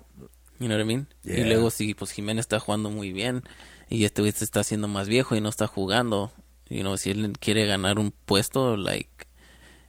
You 0.58 0.68
know 0.68 0.78
what 0.78 0.84
I 0.84 0.86
mean? 0.86 1.06
Yeah. 1.22 1.40
Y 1.40 1.44
luego 1.44 1.70
si 1.70 1.92
pues 1.94 2.12
Jiménez 2.12 2.44
está 2.44 2.58
jugando 2.60 2.90
muy 2.90 3.12
bien 3.12 3.42
y 3.90 4.04
este 4.04 4.22
güey 4.22 4.32
se 4.32 4.44
está 4.44 4.60
haciendo 4.60 4.88
más 4.88 5.06
viejo 5.06 5.36
y 5.36 5.40
no 5.42 5.50
está 5.50 5.66
jugando, 5.66 6.32
you 6.68 6.80
know, 6.80 6.96
si 6.96 7.10
él 7.10 7.32
quiere 7.38 7.66
ganar 7.66 7.98
un 7.98 8.12
puesto, 8.12 8.76
like, 8.76 9.26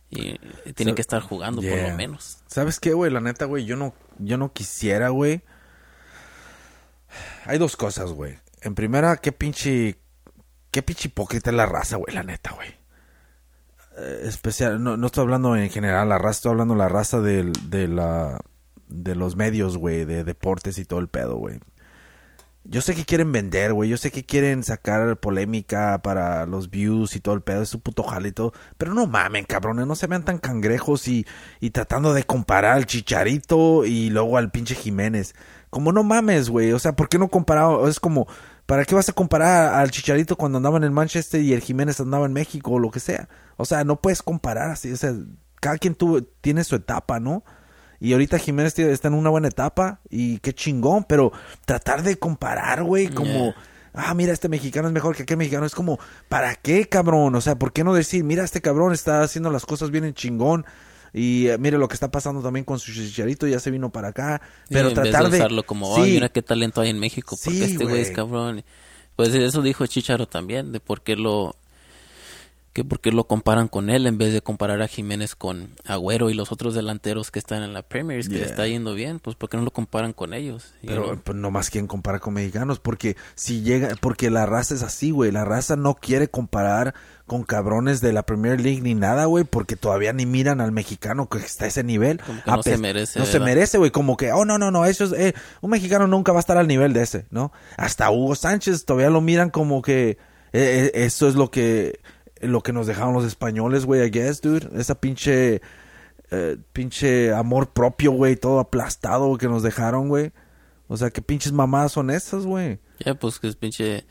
y- 0.09 0.37
tiene 0.73 0.95
que 0.95 1.01
estar 1.01 1.21
jugando 1.21 1.61
por 1.61 1.71
lo 1.89 1.95
menos. 1.95 2.39
¿Sabes 2.47 2.79
qué, 2.79 2.93
güey? 2.93 3.11
La 3.11 3.19
neta, 3.19 3.45
güey, 3.45 3.65
yo 3.65 3.75
no, 3.75 3.93
yo 4.19 4.37
no 4.37 4.53
quisiera, 4.53 5.09
güey. 5.09 5.41
Hay 7.45 7.57
dos 7.57 7.75
cosas, 7.77 8.11
güey. 8.11 8.37
En 8.61 8.75
primera, 8.75 9.17
qué 9.17 9.31
pinche, 9.31 9.97
qué 10.71 10.81
pinche 10.81 11.07
hipócrita 11.07 11.49
es 11.49 11.55
la 11.55 11.65
raza, 11.65 11.95
güey, 11.97 12.13
la 12.13 12.23
neta, 12.23 12.51
güey. 12.53 12.69
Eh, 13.97 14.21
especial, 14.25 14.83
no, 14.83 14.97
no 14.97 15.07
estoy 15.07 15.23
hablando 15.23 15.55
en 15.55 15.69
general 15.69 16.09
la 16.09 16.17
raza, 16.17 16.31
estoy 16.37 16.51
hablando 16.51 16.75
la 16.75 16.89
raza 16.89 17.19
del, 17.21 17.51
de 17.69 17.87
la, 17.87 18.39
de 18.87 19.15
los 19.15 19.35
medios, 19.35 19.77
güey, 19.77 20.05
de 20.05 20.23
deportes 20.23 20.77
y 20.77 20.85
todo 20.85 20.99
el 20.99 21.07
pedo, 21.07 21.37
güey. 21.37 21.59
Yo 22.69 22.81
sé 22.81 22.95
que 22.95 23.05
quieren 23.05 23.31
vender, 23.31 23.73
güey. 23.73 23.89
Yo 23.89 23.97
sé 23.97 24.11
que 24.11 24.25
quieren 24.25 24.61
sacar 24.63 25.17
polémica 25.17 26.01
para 26.01 26.45
los 26.45 26.69
views 26.69 27.15
y 27.15 27.21
todo 27.21 27.35
el 27.35 27.41
pedo. 27.41 27.61
Es 27.61 27.69
su 27.69 27.79
puto 27.79 28.03
jale 28.03 28.29
y 28.29 28.31
todo. 28.33 28.53
Pero 28.77 28.93
no 28.93 29.07
mamen, 29.07 29.45
cabrones. 29.45 29.87
No 29.87 29.95
se 29.95 30.07
vean 30.07 30.25
tan 30.25 30.37
cangrejos 30.37 31.07
y, 31.07 31.25
y 31.61 31.69
tratando 31.69 32.13
de 32.13 32.23
comparar 32.23 32.73
al 32.73 32.85
Chicharito 32.85 33.85
y 33.85 34.09
luego 34.09 34.37
al 34.37 34.51
pinche 34.51 34.75
Jiménez. 34.75 35.33
Como 35.69 35.93
no 35.93 36.03
mames, 36.03 36.49
güey. 36.49 36.73
O 36.73 36.79
sea, 36.79 36.93
¿por 36.93 37.07
qué 37.07 37.17
no 37.17 37.29
comparado? 37.29 37.87
Es 37.87 37.99
como, 38.01 38.27
¿para 38.65 38.83
qué 38.83 38.95
vas 38.95 39.07
a 39.07 39.13
comparar 39.13 39.75
al 39.75 39.91
Chicharito 39.91 40.35
cuando 40.35 40.57
andaba 40.57 40.77
en 40.77 40.83
el 40.83 40.91
Manchester 40.91 41.41
y 41.41 41.53
el 41.53 41.61
Jiménez 41.61 42.01
andaba 42.01 42.25
en 42.25 42.33
México 42.33 42.71
o 42.71 42.79
lo 42.79 42.91
que 42.91 42.99
sea? 42.99 43.29
O 43.55 43.65
sea, 43.65 43.85
no 43.85 44.01
puedes 44.01 44.21
comparar 44.21 44.71
así. 44.71 44.91
O 44.91 44.97
sea, 44.97 45.13
cada 45.61 45.77
quien 45.77 45.95
tuvo, 45.95 46.21
tiene 46.21 46.63
su 46.65 46.75
etapa, 46.75 47.19
¿no? 47.19 47.43
Y 47.99 48.13
ahorita 48.13 48.37
Jiménez 48.37 48.73
tío, 48.73 48.89
está 48.89 49.07
en 49.07 49.15
una 49.15 49.29
buena 49.29 49.47
etapa 49.47 49.99
y 50.09 50.37
qué 50.39 50.53
chingón, 50.53 51.03
pero 51.03 51.31
tratar 51.65 52.03
de 52.03 52.17
comparar, 52.17 52.83
güey, 52.83 53.07
como, 53.07 53.53
ah, 53.93 54.13
mira, 54.13 54.33
este 54.33 54.49
mexicano 54.49 54.87
es 54.87 54.93
mejor 54.93 55.15
que 55.15 55.23
aquel 55.23 55.37
mexicano, 55.37 55.65
es 55.65 55.73
como, 55.73 55.99
¿para 56.29 56.55
qué, 56.55 56.87
cabrón? 56.87 57.33
O 57.35 57.41
sea, 57.41 57.57
¿por 57.57 57.73
qué 57.73 57.83
no 57.83 57.93
decir, 57.93 58.23
mira, 58.23 58.43
este 58.43 58.61
cabrón 58.61 58.93
está 58.93 59.21
haciendo 59.21 59.49
las 59.49 59.65
cosas 59.65 59.89
bien 59.91 60.03
en 60.03 60.13
chingón? 60.13 60.65
Y 61.13 61.47
eh, 61.47 61.57
mire 61.57 61.77
lo 61.79 61.87
que 61.87 61.95
está 61.95 62.11
pasando 62.11 62.41
también 62.41 62.65
con 62.65 62.77
su 62.79 62.91
chicharito, 62.91 63.47
ya 63.47 63.59
se 63.59 63.71
vino 63.71 63.89
para 63.89 64.09
acá. 64.09 64.41
Pero 64.69 64.89
en 64.89 64.95
vez 64.95 65.03
tratar 65.09 65.23
de 65.25 65.29
de. 65.31 65.37
usarlo 65.37 65.65
como, 65.65 65.95
Sí, 65.95 66.01
"Ay, 66.01 66.11
mira 66.13 66.29
qué 66.29 66.43
talento 66.43 66.81
hay 66.81 66.89
en 66.89 66.99
México, 66.99 67.35
porque 67.43 67.57
Sí, 67.57 67.63
este 67.63 67.85
güey 67.85 68.01
es 68.01 68.11
cabrón. 68.11 68.63
Pues 69.15 69.33
eso 69.33 69.63
dijo 69.63 69.87
Chicharo 69.87 70.27
también, 70.27 70.71
de 70.71 70.79
por 70.79 71.01
qué 71.01 71.15
lo 71.15 71.55
que 72.77 72.83
por 72.83 72.99
qué 72.99 73.11
lo 73.11 73.23
comparan 73.23 73.69
con 73.69 73.89
él 73.89 74.05
en 74.05 74.19
vez 74.19 74.33
de 74.33 74.41
comparar 74.43 74.83
a 74.83 74.87
Jiménez 74.87 75.33
con 75.33 75.69
Agüero 75.83 76.29
y 76.29 76.35
los 76.35 76.51
otros 76.51 76.75
delanteros 76.75 77.31
que 77.31 77.39
están 77.39 77.63
en 77.63 77.73
la 77.73 77.81
Premier 77.81 78.21
que 78.21 78.33
le 78.33 78.37
Yeah. 78.37 78.45
está 78.45 78.67
yendo 78.67 78.93
bien, 78.93 79.17
pues 79.17 79.35
por 79.35 79.49
qué 79.49 79.57
no 79.57 79.63
lo 79.63 79.71
comparan 79.71 80.13
con 80.13 80.35
ellos. 80.35 80.75
Pero 80.85 81.19
pues, 81.23 81.35
no 81.35 81.49
más 81.49 81.71
quieren 81.71 81.87
comparar 81.87 82.21
con 82.21 82.35
mexicanos, 82.35 82.77
porque 82.79 83.17
si 83.33 83.63
llega, 83.63 83.95
porque 83.99 84.29
la 84.29 84.45
raza 84.45 84.75
es 84.75 84.83
así, 84.83 85.09
güey, 85.09 85.31
la 85.31 85.43
raza 85.43 85.75
no 85.75 85.95
quiere 85.95 86.27
comparar 86.27 86.93
con 87.25 87.41
cabrones 87.41 87.99
de 87.99 88.13
la 88.13 88.21
Premier 88.21 88.61
League 88.61 88.81
ni 88.81 88.93
nada, 88.93 89.25
güey, 89.25 89.43
porque 89.43 89.75
todavía 89.75 90.13
ni 90.13 90.27
miran 90.27 90.61
al 90.61 90.71
mexicano 90.71 91.29
que 91.29 91.39
está 91.39 91.65
a 91.65 91.69
ese 91.69 91.83
nivel. 91.83 92.21
Como 92.21 92.43
que 92.43 92.51
no 92.51 92.61
se 92.61 92.77
merece, 92.77 93.17
No 93.17 93.25
se 93.25 93.39
merece, 93.39 93.79
güey, 93.79 93.89
como 93.89 94.17
que, 94.17 94.31
oh, 94.33 94.45
no, 94.45 94.59
no, 94.59 94.69
no, 94.69 94.85
eso 94.85 95.05
es, 95.05 95.13
eh, 95.13 95.33
un 95.61 95.71
mexicano 95.71 96.05
nunca 96.05 96.31
va 96.31 96.37
a 96.37 96.41
estar 96.41 96.57
al 96.57 96.67
nivel 96.67 96.93
de 96.93 97.01
ese, 97.01 97.25
¿no? 97.31 97.51
Hasta 97.75 98.11
Hugo 98.11 98.35
Sánchez 98.35 98.85
todavía 98.85 99.09
lo 99.09 99.21
miran 99.21 99.49
como 99.49 99.81
que 99.81 100.19
eh, 100.53 100.91
eh, 100.93 101.05
eso 101.05 101.27
es 101.27 101.35
lo 101.35 101.51
que, 101.51 101.99
lo 102.41 102.61
que 102.61 102.73
nos 102.73 102.87
dejaron 102.87 103.13
los 103.13 103.25
españoles, 103.25 103.85
güey, 103.85 104.05
I 104.05 104.09
guess, 104.09 104.41
dude, 104.41 104.69
esa 104.79 104.99
pinche, 104.99 105.61
eh, 106.31 106.57
pinche 106.73 107.33
amor 107.33 107.73
propio, 107.73 108.11
güey, 108.11 108.35
todo 108.35 108.59
aplastado 108.59 109.37
que 109.37 109.47
nos 109.47 109.63
dejaron, 109.63 110.09
güey. 110.09 110.31
O 110.87 110.97
sea, 110.97 111.09
qué 111.09 111.21
pinches 111.21 111.51
mamadas 111.51 111.91
son 111.91 112.09
esas, 112.09 112.45
güey. 112.45 112.79
Ya, 112.99 113.15
pues 113.15 113.39
que 113.39 113.47
es 113.47 113.55
pinche 113.55 114.05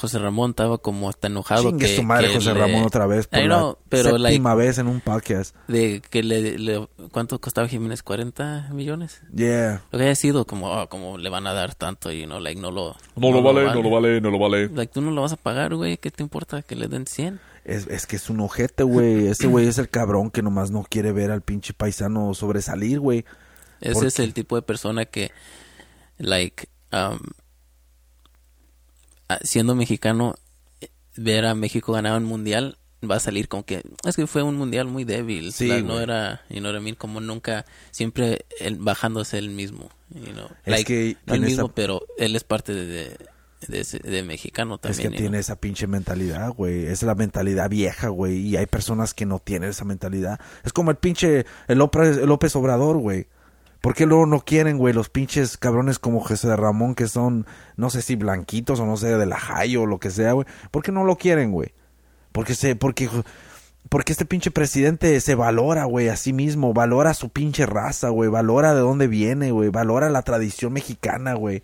José 0.00 0.18
Ramón 0.18 0.50
estaba 0.50 0.78
como 0.78 1.10
hasta 1.10 1.26
enojado 1.26 1.64
Chingue 1.70 1.86
que, 1.86 1.96
su 1.96 2.02
madre 2.02 2.28
que 2.28 2.34
José 2.34 2.54
le- 2.54 2.60
Ramón 2.60 2.84
otra 2.84 3.06
vez 3.06 3.26
por 3.26 3.42
know, 3.42 3.72
la 3.72 3.78
pero 3.90 4.16
like, 4.16 4.42
vez 4.56 4.78
en 4.78 4.86
un 4.86 5.00
podcast. 5.00 5.54
de 5.68 6.00
que 6.08 6.22
le, 6.22 6.58
le- 6.58 6.88
¿cuánto 7.12 7.38
costaba 7.38 7.68
Jiménez? 7.68 8.02
40 8.02 8.70
millones. 8.72 9.20
Yeah. 9.34 9.82
Lo 9.92 9.98
que 9.98 10.06
haya 10.06 10.14
sido 10.14 10.46
como, 10.46 10.70
oh, 10.72 10.88
como 10.88 11.18
le 11.18 11.28
van 11.28 11.46
a 11.46 11.52
dar 11.52 11.74
tanto 11.74 12.10
y 12.10 12.26
no, 12.26 12.40
like, 12.40 12.58
no 12.58 12.70
lo... 12.70 12.96
No, 13.14 13.30
lo 13.30 13.42
vale, 13.42 13.64
no 13.64 13.82
lo 13.82 13.90
vale, 13.90 14.20
no 14.22 14.30
lo 14.30 14.38
vale. 14.38 14.68
Like, 14.68 14.92
tú 14.92 15.02
no 15.02 15.10
lo 15.10 15.20
vas 15.20 15.32
a 15.32 15.36
pagar, 15.36 15.74
güey, 15.74 15.98
¿qué 15.98 16.10
te 16.10 16.22
importa 16.22 16.62
que 16.62 16.76
le 16.76 16.88
den 16.88 17.06
100? 17.06 17.38
Es, 17.66 17.86
es 17.88 18.06
que 18.06 18.16
es 18.16 18.30
un 18.30 18.40
ojete, 18.40 18.84
güey. 18.84 19.26
Ese 19.26 19.46
güey 19.46 19.66
es 19.66 19.76
el 19.76 19.90
cabrón 19.90 20.30
que 20.30 20.40
nomás 20.42 20.70
no 20.70 20.82
quiere 20.88 21.12
ver 21.12 21.30
al 21.30 21.42
pinche 21.42 21.74
paisano 21.74 22.32
sobresalir, 22.32 23.00
güey. 23.00 23.26
Ese 23.82 23.92
¿Por 23.92 24.06
es 24.06 24.18
el 24.18 24.32
tipo 24.32 24.56
de 24.56 24.62
persona 24.62 25.04
que, 25.04 25.30
like, 26.16 26.68
um, 26.92 26.98
ah, 26.98 27.18
siendo 29.42 29.74
mexicano, 29.74 30.34
eh, 30.80 30.88
ver 31.16 31.46
a 31.46 31.54
México 31.54 31.92
ganar 31.92 32.16
un 32.16 32.24
mundial 32.24 32.76
va 33.08 33.16
a 33.16 33.20
salir 33.20 33.48
como 33.48 33.64
que 33.64 33.82
es 34.06 34.14
que 34.16 34.26
fue 34.26 34.42
un 34.42 34.56
mundial 34.56 34.86
muy 34.86 35.04
débil 35.04 35.52
Sí, 35.54 35.68
la- 35.68 35.80
no 35.80 36.00
era 36.00 36.42
what 36.50 36.74
I 36.76 36.80
mean? 36.80 36.94
como 36.96 37.20
nunca 37.20 37.64
siempre 37.92 38.44
él 38.58 38.76
bajándose 38.78 39.38
él 39.38 39.48
mismo 39.50 39.88
you 40.10 40.32
know? 40.32 40.48
Es 40.64 40.70
Like, 40.70 40.84
que 40.84 41.16
no 41.26 41.34
el 41.34 41.40
mismo 41.40 41.64
esa- 41.66 41.74
pero 41.74 42.02
él 42.18 42.36
es 42.36 42.44
parte 42.44 42.74
de 42.74 42.86
de, 42.86 43.16
de 43.68 43.80
ese- 43.80 44.00
de 44.00 44.22
mexicano 44.22 44.74
Es 44.74 44.80
también 44.82 45.02
que 45.12 45.14
you 45.16 45.18
tiene 45.18 45.28
know? 45.30 45.40
esa 45.40 45.56
pinche 45.56 45.86
mentalidad, 45.86 46.50
güey. 46.52 46.86
Es 46.86 47.02
la 47.02 47.14
mentalidad 47.14 47.68
vieja, 47.70 48.08
güey. 48.08 48.38
Y 48.38 48.56
hay 48.56 48.64
personas 48.66 49.12
que 49.14 49.26
no 49.26 49.38
tienen 49.38 49.68
esa 49.70 49.84
mentalidad. 49.84 50.40
Es 50.64 50.72
como 50.72 50.90
el 50.90 50.96
pinche 50.96 51.44
el 51.68 51.78
López, 51.78 52.16
el 52.18 52.26
López 52.26 52.54
Obrador, 52.56 52.96
güey. 52.98 53.26
¿Por 53.80 53.94
qué 53.94 54.04
luego 54.04 54.26
no 54.26 54.40
quieren, 54.40 54.76
güey, 54.76 54.92
los 54.92 55.08
pinches 55.08 55.56
cabrones 55.56 55.98
como 55.98 56.20
José 56.20 56.54
Ramón 56.54 56.94
que 56.94 57.08
son, 57.08 57.46
no 57.76 57.88
sé 57.88 58.02
si 58.02 58.14
blanquitos 58.14 58.78
o 58.78 58.86
no 58.86 58.96
sé, 58.96 59.16
de 59.16 59.26
la 59.26 59.38
Jai 59.38 59.76
o 59.76 59.86
lo 59.86 59.98
que 59.98 60.10
sea, 60.10 60.32
güey? 60.32 60.46
¿Por 60.70 60.82
qué 60.82 60.92
no 60.92 61.04
lo 61.04 61.16
quieren, 61.16 61.50
güey? 61.50 61.72
Porque 62.32 62.54
se, 62.54 62.76
porque, 62.76 63.08
porque 63.88 64.12
este 64.12 64.26
pinche 64.26 64.50
presidente 64.50 65.18
se 65.20 65.34
valora, 65.34 65.84
güey, 65.84 66.08
a 66.08 66.16
sí 66.16 66.34
mismo, 66.34 66.74
valora 66.74 67.14
su 67.14 67.30
pinche 67.30 67.64
raza, 67.64 68.10
güey, 68.10 68.28
valora 68.28 68.74
de 68.74 68.80
dónde 68.80 69.06
viene, 69.06 69.50
güey, 69.50 69.70
valora 69.70 70.10
la 70.10 70.22
tradición 70.22 70.74
mexicana, 70.74 71.32
güey. 71.32 71.62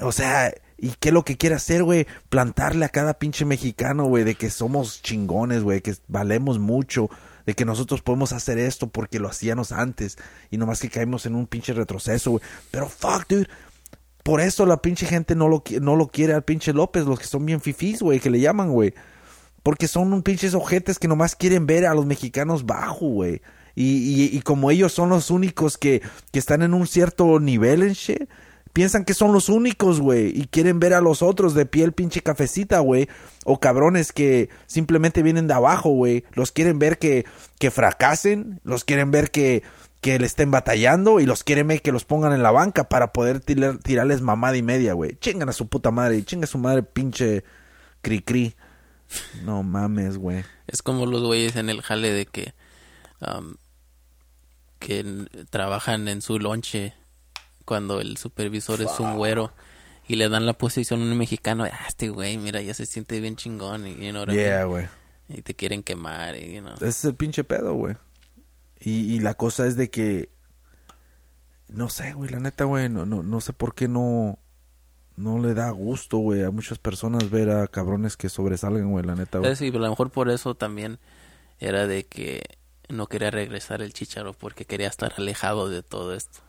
O 0.00 0.12
sea, 0.12 0.54
¿y 0.78 0.90
qué 1.00 1.08
es 1.08 1.12
lo 1.12 1.24
que 1.24 1.36
quiere 1.36 1.56
hacer, 1.56 1.82
güey? 1.82 2.06
Plantarle 2.28 2.84
a 2.84 2.90
cada 2.90 3.14
pinche 3.14 3.44
mexicano, 3.44 4.04
güey, 4.04 4.22
de 4.22 4.36
que 4.36 4.50
somos 4.50 5.02
chingones, 5.02 5.64
güey, 5.64 5.80
que 5.80 5.96
valemos 6.06 6.60
mucho, 6.60 7.10
de 7.46 7.54
que 7.54 7.64
nosotros 7.64 8.02
podemos 8.02 8.32
hacer 8.32 8.58
esto 8.58 8.88
porque 8.88 9.18
lo 9.18 9.28
hacíamos 9.28 9.72
antes 9.72 10.16
y 10.50 10.58
nomás 10.58 10.80
que 10.80 10.90
caímos 10.90 11.26
en 11.26 11.34
un 11.34 11.46
pinche 11.46 11.72
retroceso, 11.72 12.32
güey. 12.32 12.42
Pero 12.70 12.88
fuck, 12.88 13.26
dude. 13.28 13.48
Por 14.22 14.40
eso 14.40 14.66
la 14.66 14.80
pinche 14.80 15.06
gente 15.06 15.34
no 15.34 15.48
lo, 15.48 15.64
no 15.80 15.96
lo 15.96 16.08
quiere 16.08 16.32
al 16.32 16.44
pinche 16.44 16.72
López, 16.72 17.06
los 17.06 17.18
que 17.18 17.26
son 17.26 17.44
bien 17.44 17.60
fifís, 17.60 18.00
güey, 18.00 18.20
que 18.20 18.30
le 18.30 18.40
llaman, 18.40 18.70
güey. 18.70 18.94
Porque 19.62 19.88
son 19.88 20.12
un 20.12 20.22
pinches 20.22 20.54
ojetes 20.54 20.98
que 20.98 21.08
nomás 21.08 21.34
quieren 21.34 21.66
ver 21.66 21.86
a 21.86 21.94
los 21.94 22.06
mexicanos 22.06 22.64
bajo, 22.64 23.06
güey. 23.06 23.42
Y, 23.74 23.84
y, 23.86 24.36
y 24.36 24.42
como 24.42 24.70
ellos 24.70 24.92
son 24.92 25.08
los 25.08 25.30
únicos 25.30 25.78
que, 25.78 26.02
que 26.30 26.38
están 26.38 26.62
en 26.62 26.74
un 26.74 26.86
cierto 26.86 27.40
nivel 27.40 27.82
en 27.82 27.94
shit, 27.94 28.28
piensan 28.72 29.04
que 29.04 29.14
son 29.14 29.32
los 29.32 29.48
únicos, 29.48 30.00
güey. 30.00 30.28
Y 30.38 30.46
quieren 30.46 30.80
ver 30.80 30.94
a 30.94 31.00
los 31.00 31.22
otros 31.22 31.54
de 31.54 31.66
piel 31.66 31.92
pinche 31.92 32.22
cafecita, 32.22 32.78
güey. 32.80 33.08
O 33.44 33.60
cabrones 33.60 34.12
que 34.12 34.48
simplemente 34.66 35.22
vienen 35.22 35.46
de 35.48 35.54
abajo, 35.54 35.90
güey. 35.90 36.24
Los 36.32 36.52
quieren 36.52 36.78
ver 36.78 36.98
que, 36.98 37.24
que 37.58 37.70
fracasen. 37.70 38.60
Los 38.64 38.84
quieren 38.84 39.10
ver 39.10 39.30
que, 39.30 39.62
que 40.00 40.18
le 40.18 40.26
estén 40.26 40.50
batallando. 40.50 41.20
Y 41.20 41.26
los 41.26 41.44
quieren 41.44 41.68
ver 41.68 41.82
que 41.82 41.92
los 41.92 42.04
pongan 42.04 42.32
en 42.32 42.42
la 42.42 42.50
banca 42.50 42.88
para 42.88 43.12
poder 43.12 43.40
tirar- 43.40 43.78
tirarles 43.78 44.20
mamada 44.20 44.56
y 44.56 44.62
media, 44.62 44.94
güey. 44.94 45.16
Chingan 45.20 45.48
a 45.48 45.52
su 45.52 45.68
puta 45.68 45.90
madre. 45.90 46.16
Y 46.18 46.22
chinga 46.24 46.44
a 46.44 46.48
su 46.48 46.58
madre 46.58 46.82
pinche 46.82 47.44
cri 48.00 48.20
cri. 48.22 48.54
No 49.44 49.62
mames, 49.62 50.16
güey. 50.18 50.44
Es 50.66 50.80
como 50.82 51.04
los 51.06 51.22
güeyes 51.22 51.56
en 51.56 51.68
el 51.68 51.82
jale 51.82 52.12
de 52.12 52.26
que 52.26 52.54
que 54.78 55.26
trabajan 55.50 56.08
en 56.08 56.22
su 56.22 56.38
lonche 56.38 56.94
cuando 57.64 58.00
el 58.00 58.16
supervisor 58.16 58.80
es 58.82 58.98
un 59.00 59.16
güero 59.16 59.52
y 60.06 60.16
le 60.16 60.28
dan 60.28 60.46
la 60.46 60.52
posición 60.54 61.00
a 61.00 61.04
un 61.04 61.16
mexicano. 61.16 61.64
Ah, 61.64 61.86
este 61.88 62.08
güey, 62.08 62.38
mira, 62.38 62.60
ya 62.60 62.74
se 62.74 62.86
siente 62.86 63.20
bien 63.20 63.36
chingón 63.36 63.86
y, 63.86 63.94
you 64.04 64.10
know 64.10 64.26
Yeah, 64.26 64.64
güey. 64.64 64.86
y 65.28 65.42
te 65.42 65.54
quieren 65.54 65.82
quemar 65.82 66.36
y, 66.36 66.54
you 66.54 66.60
know. 66.60 66.74
Ese 66.74 66.88
es 66.88 67.04
el 67.04 67.14
pinche 67.14 67.44
pedo, 67.44 67.74
güey. 67.74 67.96
Y, 68.80 69.14
y 69.14 69.20
la 69.20 69.34
cosa 69.34 69.66
es 69.66 69.76
de 69.76 69.90
que... 69.90 70.30
No 71.68 71.88
sé, 71.88 72.12
güey, 72.12 72.30
la 72.30 72.40
neta, 72.40 72.64
güey, 72.64 72.88
no, 72.88 73.06
no, 73.06 73.22
no 73.22 73.40
sé 73.40 73.52
por 73.52 73.74
qué 73.74 73.88
no... 73.88 74.38
No 75.14 75.38
le 75.38 75.52
da 75.52 75.70
gusto, 75.70 76.16
güey, 76.18 76.42
a 76.42 76.50
muchas 76.50 76.78
personas 76.78 77.28
ver 77.30 77.50
a 77.50 77.66
cabrones 77.68 78.16
que 78.16 78.30
sobresalgan, 78.30 78.90
güey, 78.90 79.04
la 79.04 79.14
neta, 79.14 79.38
güey. 79.38 79.54
Sí, 79.56 79.70
pero 79.70 79.84
a 79.84 79.86
lo 79.86 79.92
mejor 79.92 80.10
por 80.10 80.30
eso 80.30 80.54
también 80.54 80.98
era 81.60 81.86
de 81.86 82.04
que 82.04 82.42
no 82.88 83.06
quería 83.06 83.30
regresar 83.30 83.82
el 83.82 83.92
chicharo 83.92 84.32
porque 84.32 84.64
quería 84.64 84.88
estar 84.88 85.12
alejado 85.16 85.68
de 85.68 85.82
todo 85.82 86.14
esto. 86.14 86.40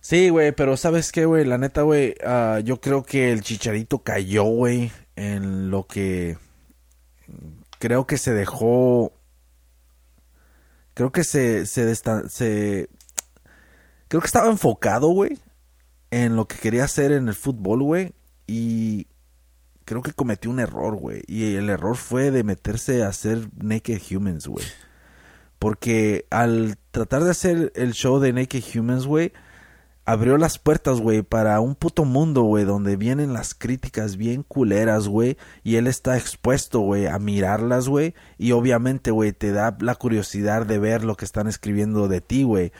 Sí, 0.00 0.28
güey, 0.30 0.52
pero 0.52 0.76
¿sabes 0.76 1.12
qué, 1.12 1.26
güey? 1.26 1.44
La 1.44 1.58
neta, 1.58 1.82
güey, 1.82 2.14
ah, 2.24 2.60
yo 2.64 2.80
creo 2.80 3.02
que 3.02 3.32
el 3.32 3.42
chicharito 3.42 3.98
cayó, 4.02 4.44
güey, 4.44 4.92
en 5.16 5.70
lo 5.70 5.86
que... 5.86 6.38
Creo 7.78 8.06
que 8.06 8.18
se 8.18 8.32
dejó... 8.32 9.12
Creo 10.94 11.12
que 11.12 11.24
se... 11.24 11.66
se 11.66 12.88
creo 14.08 14.20
que 14.20 14.26
estaba 14.26 14.50
enfocado, 14.50 15.08
güey, 15.08 15.38
en 16.10 16.36
lo 16.36 16.46
que 16.46 16.56
quería 16.56 16.84
hacer 16.84 17.12
en 17.12 17.28
el 17.28 17.34
fútbol, 17.34 17.82
güey, 17.82 18.12
y 18.46 19.08
creo 19.84 20.02
que 20.02 20.12
cometió 20.12 20.50
un 20.50 20.60
error, 20.60 20.96
güey, 20.96 21.22
y 21.26 21.56
el 21.56 21.70
error 21.70 21.96
fue 21.96 22.30
de 22.30 22.44
meterse 22.44 23.02
a 23.02 23.08
hacer 23.08 23.48
Naked 23.56 24.00
Humans, 24.10 24.46
güey. 24.46 24.64
Porque 25.58 26.26
al 26.30 26.76
tratar 26.96 27.24
de 27.24 27.30
hacer 27.30 27.72
el 27.74 27.92
show 27.92 28.20
de 28.20 28.32
Naked 28.32 28.64
Humans, 28.74 29.04
güey, 29.04 29.34
abrió 30.06 30.38
las 30.38 30.58
puertas, 30.58 30.98
güey, 30.98 31.20
para 31.20 31.60
un 31.60 31.74
puto 31.74 32.06
mundo, 32.06 32.44
güey, 32.44 32.64
donde 32.64 32.96
vienen 32.96 33.34
las 33.34 33.52
críticas 33.52 34.16
bien 34.16 34.42
culeras, 34.42 35.06
güey, 35.06 35.36
y 35.62 35.76
él 35.76 35.88
está 35.88 36.16
expuesto, 36.16 36.80
güey, 36.80 37.06
a 37.06 37.18
mirarlas, 37.18 37.86
güey, 37.86 38.14
y 38.38 38.52
obviamente, 38.52 39.10
güey, 39.10 39.32
te 39.32 39.52
da 39.52 39.76
la 39.78 39.94
curiosidad 39.94 40.64
de 40.64 40.78
ver 40.78 41.04
lo 41.04 41.16
que 41.16 41.26
están 41.26 41.48
escribiendo 41.48 42.08
de 42.08 42.22
ti, 42.22 42.44
güey, 42.44 42.72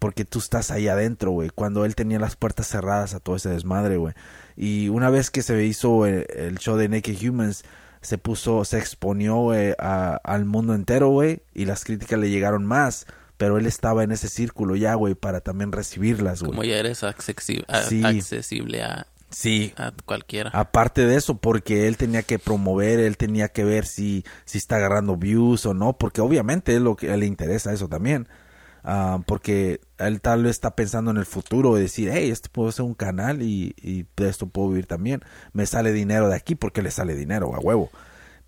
porque 0.00 0.24
tú 0.24 0.40
estás 0.40 0.72
ahí 0.72 0.88
adentro, 0.88 1.30
güey, 1.30 1.50
cuando 1.50 1.84
él 1.84 1.94
tenía 1.94 2.18
las 2.18 2.34
puertas 2.34 2.66
cerradas 2.66 3.14
a 3.14 3.20
todo 3.20 3.36
ese 3.36 3.50
desmadre, 3.50 3.98
güey. 3.98 4.14
Y 4.56 4.88
una 4.88 5.10
vez 5.10 5.30
que 5.30 5.42
se 5.42 5.64
hizo 5.64 6.06
el, 6.06 6.26
el 6.34 6.58
show 6.58 6.76
de 6.76 6.88
Naked 6.88 7.16
Humans, 7.24 7.62
se 8.00 8.18
puso, 8.18 8.64
se 8.64 8.78
exponió, 8.78 9.36
güey, 9.36 9.74
al 9.78 10.44
mundo 10.44 10.74
entero, 10.74 11.10
güey, 11.10 11.44
y 11.54 11.66
las 11.66 11.84
críticas 11.84 12.18
le 12.18 12.30
llegaron 12.30 12.66
más, 12.66 13.06
pero 13.40 13.56
él 13.56 13.64
estaba 13.64 14.04
en 14.04 14.12
ese 14.12 14.28
círculo 14.28 14.76
ya, 14.76 14.92
güey, 14.96 15.14
para 15.14 15.40
también 15.40 15.72
recibirlas, 15.72 16.40
güey. 16.40 16.50
Como 16.50 16.62
ya 16.62 16.76
eres 16.76 17.02
accesi- 17.02 17.64
a- 17.68 17.80
Sí. 17.84 18.04
accesible 18.04 18.82
a, 18.82 19.06
Sí. 19.30 19.72
a 19.78 19.92
cualquiera. 20.04 20.50
Aparte 20.52 21.06
de 21.06 21.16
eso, 21.16 21.38
porque 21.38 21.88
él 21.88 21.96
tenía 21.96 22.22
que 22.22 22.38
promover, 22.38 23.00
él 23.00 23.16
tenía 23.16 23.48
que 23.48 23.64
ver 23.64 23.86
si, 23.86 24.26
si 24.44 24.58
está 24.58 24.76
agarrando 24.76 25.16
views 25.16 25.64
o 25.64 25.72
no, 25.72 25.96
porque 25.96 26.20
obviamente 26.20 26.74
es 26.74 26.82
lo 26.82 26.96
que 26.96 27.16
le 27.16 27.24
interesa 27.24 27.72
eso 27.72 27.88
también. 27.88 28.28
Ah, 28.84 29.20
porque 29.26 29.80
él 29.96 30.20
tal 30.20 30.42
vez 30.42 30.50
está 30.52 30.76
pensando 30.76 31.10
en 31.10 31.16
el 31.16 31.24
futuro 31.26 31.78
y 31.78 31.80
decir, 31.80 32.10
hey, 32.12 32.30
este 32.30 32.50
puedo 32.50 32.68
hacer 32.68 32.84
un 32.84 32.92
canal 32.94 33.40
y, 33.40 33.74
y 33.80 34.04
de 34.16 34.28
esto 34.28 34.48
puedo 34.48 34.68
vivir 34.68 34.84
también. 34.86 35.22
Me 35.54 35.64
sale 35.64 35.92
dinero 35.92 36.28
de 36.28 36.36
aquí 36.36 36.56
porque 36.56 36.82
le 36.82 36.90
sale 36.90 37.14
dinero, 37.14 37.54
a 37.54 37.58
huevo. 37.58 37.90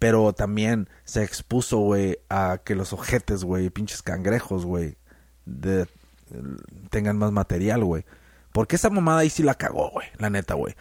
Pero 0.02 0.32
también 0.32 0.88
se 1.04 1.22
expuso, 1.22 1.78
güey, 1.78 2.18
a 2.28 2.58
que 2.64 2.74
los 2.74 2.92
ojetes, 2.92 3.44
güey, 3.44 3.70
pinches 3.70 4.02
cangrejos, 4.02 4.66
güey, 4.66 4.96
tengan 6.90 7.18
más 7.18 7.30
material, 7.30 7.84
güey. 7.84 8.04
Porque 8.50 8.74
esa 8.74 8.90
mamada 8.90 9.20
ahí 9.20 9.30
sí 9.30 9.44
la 9.44 9.54
cagó, 9.54 9.92
güey, 9.92 10.08
la 10.18 10.28
neta, 10.28 10.54
güey. 10.54 10.74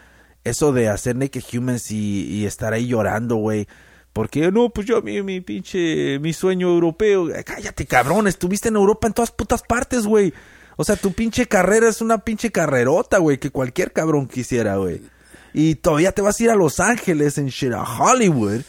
Eso 0.44 0.74
de 0.74 0.90
hacer 0.90 1.18
Naked 1.18 1.44
Humans 1.54 1.92
y, 1.92 2.30
y 2.32 2.48
estar 2.48 2.74
ahí 2.74 2.88
llorando, 2.88 3.36
güey. 3.36 3.68
Porque 4.12 4.52
no, 4.52 4.70
pues 4.72 4.88
yo 4.88 5.04
mi, 5.04 5.22
mi 5.22 5.40
pinche, 5.40 6.18
mi 6.18 6.34
sueño 6.34 6.70
europeo. 6.70 7.30
Eh, 7.30 7.44
Cállate, 7.44 7.86
cabrón, 7.86 8.26
estuviste 8.26 8.70
en 8.70 8.76
Europa 8.76 9.06
en 9.06 9.14
todas 9.14 9.30
putas 9.30 9.62
partes, 9.62 10.08
güey. 10.08 10.34
O 10.78 10.84
sea, 10.84 10.96
tu 10.96 11.14
pinche 11.14 11.46
carrera 11.46 11.88
es 11.90 12.02
una 12.02 12.18
pinche 12.18 12.52
carrerota, 12.52 13.20
güey, 13.20 13.38
que 13.38 13.52
cualquier 13.52 13.94
cabrón 13.94 14.28
quisiera, 14.28 14.78
güey. 14.78 15.04
Y 15.54 15.76
todavía 15.76 16.12
te 16.12 16.24
vas 16.24 16.40
a 16.40 16.44
ir 16.44 16.50
a 16.50 16.56
Los 16.56 16.80
Ángeles, 16.80 17.38
en 17.38 17.50
shit, 17.50 17.74
a 17.74 17.84
Hollywood, 17.84 18.62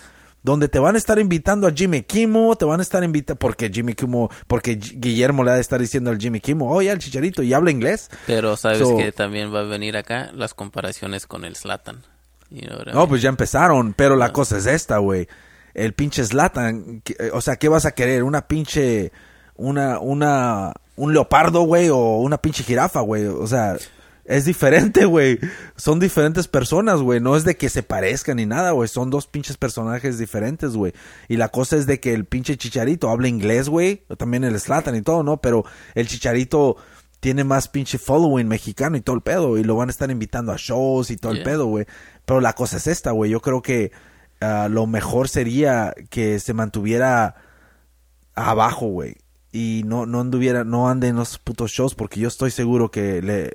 donde 0.42 0.68
te 0.68 0.78
van 0.78 0.94
a 0.96 0.98
estar 0.98 1.18
invitando 1.18 1.66
a 1.66 1.72
Jimmy 1.72 2.02
Kimmel, 2.02 2.56
te 2.58 2.64
van 2.64 2.80
a 2.80 2.82
estar 2.82 3.02
invitando, 3.04 3.38
porque 3.38 3.70
Jimmy 3.72 3.94
Kimmel, 3.94 4.28
porque 4.46 4.74
Guillermo 4.74 5.44
le 5.44 5.52
ha 5.52 5.54
de 5.54 5.60
estar 5.60 5.80
diciendo 5.80 6.10
al 6.10 6.18
Jimmy 6.18 6.40
Kimmel, 6.40 6.66
oye, 6.70 6.90
el 6.90 6.98
chicharito, 6.98 7.42
y 7.42 7.52
habla 7.54 7.70
inglés. 7.70 8.10
Pero 8.26 8.56
sabes 8.56 8.78
So- 8.78 8.96
que 8.96 9.12
también 9.12 9.54
va 9.54 9.60
a 9.60 9.64
venir 9.64 9.96
acá 9.96 10.30
las 10.34 10.54
comparaciones 10.54 11.26
con 11.26 11.44
el 11.44 11.54
Slatan. 11.56 12.02
You 12.50 12.62
know 12.66 12.76
what 12.78 12.86
I 12.88 12.90
No, 12.90 12.96
mean? 12.98 13.08
pues 13.08 13.22
ya 13.22 13.28
empezaron, 13.28 13.94
pero 13.94 14.16
la 14.16 14.32
cosa 14.32 14.58
es 14.58 14.66
esta, 14.66 14.98
güey. 14.98 15.28
El 15.74 15.94
pinche 15.94 16.24
Slatan, 16.24 17.02
o 17.32 17.40
sea, 17.40 17.56
¿qué 17.56 17.68
vas 17.68 17.86
a 17.86 17.92
querer? 17.92 18.24
¿Una 18.24 18.46
pinche, 18.46 19.10
una, 19.56 20.00
una, 20.00 20.72
un 20.96 21.12
leopardo, 21.14 21.62
güey, 21.62 21.88
o 21.88 21.96
una 22.18 22.36
pinche 22.36 22.62
jirafa, 22.64 23.00
güey? 23.00 23.24
O 23.26 23.46
sea, 23.46 23.76
es 24.24 24.44
diferente, 24.44 25.04
güey. 25.06 25.38
Son 25.76 25.98
diferentes 25.98 26.48
personas, 26.48 27.00
güey. 27.00 27.20
No 27.20 27.36
es 27.36 27.44
de 27.44 27.56
que 27.56 27.68
se 27.68 27.82
parezcan 27.82 28.36
ni 28.36 28.46
nada, 28.46 28.72
güey. 28.72 28.88
Son 28.88 29.10
dos 29.10 29.26
pinches 29.26 29.56
personajes 29.56 30.18
diferentes, 30.18 30.76
güey. 30.76 30.92
Y 31.28 31.36
la 31.36 31.48
cosa 31.48 31.76
es 31.76 31.86
de 31.86 32.00
que 32.00 32.14
el 32.14 32.24
pinche 32.24 32.56
chicharito 32.56 33.10
habla 33.10 33.28
inglés, 33.28 33.68
güey. 33.68 34.04
También 34.18 34.44
el 34.44 34.58
Slatan 34.58 34.96
y 34.96 35.02
todo, 35.02 35.22
¿no? 35.22 35.38
Pero 35.38 35.64
el 35.94 36.06
chicharito 36.06 36.76
tiene 37.20 37.44
más 37.44 37.68
pinche 37.68 37.98
following 37.98 38.48
mexicano 38.48 38.96
y 38.96 39.00
todo 39.00 39.16
el 39.16 39.22
pedo. 39.22 39.58
Y 39.58 39.64
lo 39.64 39.76
van 39.76 39.88
a 39.88 39.92
estar 39.92 40.10
invitando 40.10 40.52
a 40.52 40.56
shows 40.56 41.10
y 41.10 41.16
todo 41.16 41.32
el 41.32 41.42
pedo, 41.42 41.66
güey. 41.66 41.86
Pero 42.24 42.40
la 42.40 42.54
cosa 42.54 42.76
es 42.76 42.86
esta, 42.86 43.10
güey. 43.10 43.30
Yo 43.30 43.40
creo 43.40 43.62
que 43.62 43.92
ah, 44.40 44.68
lo 44.70 44.86
mejor 44.86 45.28
sería 45.28 45.94
que 46.10 46.38
se 46.38 46.54
mantuviera 46.54 47.36
abajo, 48.34 48.86
güey. 48.86 49.16
Y 49.52 49.82
no, 49.84 50.06
no 50.06 50.20
anduviera, 50.20 50.64
no 50.64 50.88
ande 50.88 51.08
en 51.08 51.16
los 51.16 51.38
putos 51.38 51.72
shows 51.72 51.94
porque 51.94 52.18
yo 52.20 52.28
estoy 52.28 52.50
seguro 52.50 52.90
que 52.90 53.20
le 53.20 53.52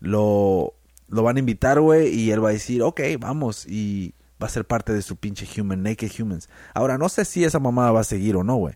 lo, 0.00 0.74
lo 1.08 1.22
van 1.22 1.36
a 1.36 1.40
invitar, 1.40 1.80
güey, 1.80 2.08
y 2.14 2.30
él 2.30 2.44
va 2.44 2.50
a 2.50 2.52
decir, 2.52 2.82
ok, 2.82 3.00
vamos, 3.18 3.66
y 3.66 4.14
va 4.42 4.46
a 4.46 4.50
ser 4.50 4.64
parte 4.64 4.92
de 4.92 5.02
su 5.02 5.16
pinche 5.16 5.46
Human, 5.60 5.82
Naked 5.82 6.10
Humans. 6.18 6.48
Ahora, 6.74 6.98
no 6.98 7.08
sé 7.08 7.24
si 7.24 7.44
esa 7.44 7.58
mamada 7.58 7.92
va 7.92 8.00
a 8.00 8.04
seguir 8.04 8.36
o 8.36 8.44
no, 8.44 8.56
güey. 8.56 8.74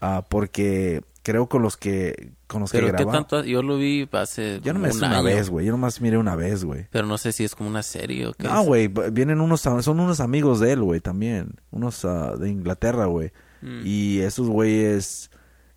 Ah, 0.00 0.24
porque 0.28 1.02
creo 1.22 1.48
con 1.48 1.62
los 1.62 1.76
que, 1.76 2.32
con 2.46 2.60
los 2.60 2.70
que 2.70 2.78
Pero 2.78 2.88
grababa. 2.88 3.12
tanto, 3.12 3.42
yo 3.44 3.62
lo 3.62 3.78
vi 3.78 4.06
hace 4.12 4.60
Yo 4.60 4.74
no 4.74 4.78
me 4.78 4.90
un 4.90 4.96
una 4.98 5.18
año, 5.18 5.24
vez, 5.24 5.48
güey. 5.48 5.66
Yo 5.66 5.72
nomás 5.72 6.00
miré 6.00 6.18
una 6.18 6.36
vez, 6.36 6.64
güey. 6.64 6.86
Pero 6.90 7.06
no 7.06 7.18
sé 7.18 7.32
si 7.32 7.44
es 7.44 7.54
como 7.54 7.70
una 7.70 7.82
serie 7.82 8.26
o 8.26 8.34
qué. 8.34 8.46
No, 8.46 8.62
güey, 8.62 8.88
vienen 8.88 9.40
unos, 9.40 9.62
son 9.62 10.00
unos 10.00 10.20
amigos 10.20 10.60
de 10.60 10.72
él, 10.72 10.82
güey, 10.82 11.00
también. 11.00 11.54
Unos 11.70 12.04
ah, 12.04 12.34
de 12.38 12.50
Inglaterra, 12.50 13.06
güey. 13.06 13.32
Mm. 13.62 13.80
Y 13.84 14.20
esos 14.20 14.48
güeyes 14.48 15.30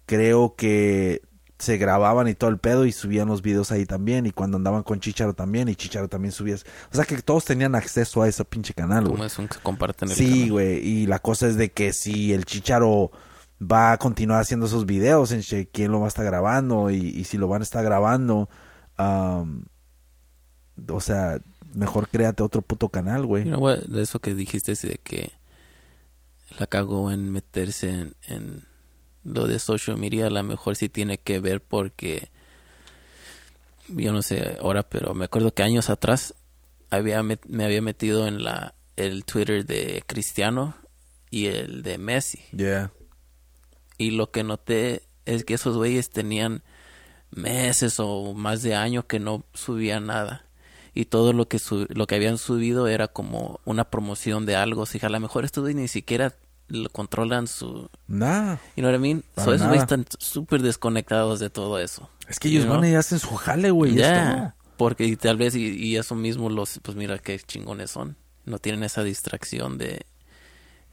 creo 0.06 0.56
que 0.56 1.22
se 1.60 1.78
grababan 1.78 2.28
y 2.28 2.36
todo 2.36 2.50
el 2.50 2.60
pedo 2.60 2.86
y 2.86 2.92
subían 2.92 3.28
los 3.28 3.42
videos 3.42 3.72
ahí 3.72 3.86
también. 3.86 4.26
Y 4.26 4.32
cuando 4.32 4.58
andaban 4.58 4.84
con 4.84 5.00
Chicharo 5.00 5.34
también, 5.34 5.70
y 5.70 5.76
Chicharo 5.76 6.08
también 6.08 6.32
subía. 6.32 6.56
O 6.92 6.96
sea 6.96 7.06
que 7.06 7.22
todos 7.22 7.46
tenían 7.46 7.74
acceso 7.76 8.22
a 8.22 8.28
ese 8.28 8.46
pinche 8.46 8.74
canal, 8.74 9.06
Como 9.06 9.18
güey. 9.18 9.28
es 9.28 9.40
un 9.40 9.48
que 9.48 9.58
comparten 9.60 10.10
el 10.10 10.16
Sí, 10.16 10.50
güey. 10.50 10.78
Y 10.86 11.06
la 11.08 11.20
cosa 11.20 11.48
es 11.48 11.56
de 11.56 11.72
que 11.72 11.94
si 11.94 12.34
el 12.34 12.46
Chicharo 12.46 13.12
va 13.60 13.94
a 13.94 13.98
continuar 13.98 14.40
haciendo 14.42 14.68
esos 14.68 14.86
videos, 14.86 15.32
en 15.32 15.42
quién 15.72 15.92
lo 15.92 16.00
va 16.00 16.06
a 16.06 16.10
estar 16.10 16.26
grabando 16.26 16.92
y, 16.92 16.98
y 16.98 17.24
si 17.24 17.38
lo 17.40 17.48
van 17.48 17.62
a 17.62 17.64
estar 17.64 17.84
grabando, 17.84 18.50
am, 18.98 19.66
o 20.90 21.00
sea, 21.02 21.40
mejor 21.74 22.08
créate 22.08 22.44
otro 22.44 22.62
puto 22.62 22.90
canal, 22.90 23.26
güey. 23.26 23.46
You 23.46 23.50
know 23.50 23.60
what? 23.64 23.80
De 23.86 24.04
eso 24.04 24.20
que 24.20 24.36
dijiste 24.36 24.74
es 24.74 24.84
de 24.84 25.00
que 25.04 25.32
la 26.60 26.68
cagó 26.68 27.12
en 27.12 27.32
meterse 27.32 27.90
en, 27.90 28.16
en 28.28 28.64
lo 29.28 29.46
de 29.48 29.60
social 29.60 29.98
media, 29.98 30.28
a 30.28 30.30
lo 30.30 30.42
mejor 30.44 30.76
sí 30.76 30.90
tiene 30.90 31.18
que 31.18 31.40
ver 31.40 31.62
porque 31.62 32.30
yo 33.90 34.12
no 34.12 34.22
sé 34.22 34.58
ahora, 34.62 34.84
pero 34.84 35.14
me 35.14 35.26
acuerdo 35.26 35.54
que 35.54 35.64
años 35.64 35.90
atrás 35.90 36.34
había 36.90 37.22
me 37.24 37.66
había 37.66 37.82
metido 37.82 38.28
en 38.28 38.44
la 38.44 38.74
el 38.96 39.26
Twitter 39.26 39.66
de 39.66 40.04
Cristiano 40.08 40.76
y 41.30 41.48
el 41.48 41.84
de 41.84 41.98
Messi. 41.98 42.40
Yeah. 42.56 42.92
y 43.98 44.12
lo 44.12 44.32
que 44.32 44.44
noté 44.44 45.04
es 45.26 45.44
que 45.44 45.56
esos 45.56 45.76
güeyes 45.76 46.10
tenían 46.10 46.64
meses 47.32 48.00
o 48.00 48.34
más 48.34 48.62
de 48.62 48.76
años 48.76 49.06
que 49.06 49.20
no 49.20 49.44
subían 49.54 50.06
nada. 50.08 50.46
Y 50.94 51.06
todo 51.06 51.32
lo 51.34 51.48
que 51.48 51.60
su- 51.60 51.86
lo 51.90 52.08
que 52.08 52.16
habían 52.16 52.38
subido 52.40 52.88
era 52.88 53.08
como 53.08 53.60
una 53.66 53.90
promoción 53.90 54.46
de 54.46 54.56
algo, 54.56 54.84
así 54.84 55.00
que 55.00 55.06
a 55.06 55.10
lo 55.10 55.20
mejor 55.20 55.46
estos 55.46 55.62
güeyes 55.64 55.80
ni 55.82 55.88
siquiera 55.88 56.34
lo 56.70 56.90
controlan 56.90 57.48
su 57.48 57.90
you 58.08 58.82
know 58.84 58.92
what 58.92 58.96
I 58.96 59.00
mean? 59.00 59.24
So 59.36 59.54
esos 59.54 59.62
güeyes 59.62 59.62
nada. 59.62 59.76
están 59.82 60.06
súper 60.20 60.62
desconectados 60.62 61.40
de 61.40 61.50
todo 61.50 61.80
eso. 61.80 62.10
Es 62.28 62.40
que 62.40 62.50
ellos 62.50 62.68
van 62.68 62.84
y 62.86 62.94
hacen 62.96 63.20
su 63.20 63.36
jale, 63.36 63.72
güey. 63.72 63.94
y 63.94 63.96
Ya, 63.98 64.56
porque 64.76 65.06
y 65.06 65.16
tal 65.16 65.38
vez 65.38 65.56
y, 65.56 65.68
y 65.76 65.96
eso 65.98 66.16
mismo 66.16 66.50
los 66.50 66.80
pues 66.84 66.98
mira 66.98 67.18
qué 67.20 67.40
chingones 67.40 67.92
son. 67.92 68.18
No 68.46 68.60
tienen 68.60 68.84
esa 68.84 69.04
distracción 69.04 69.78
de 69.78 70.06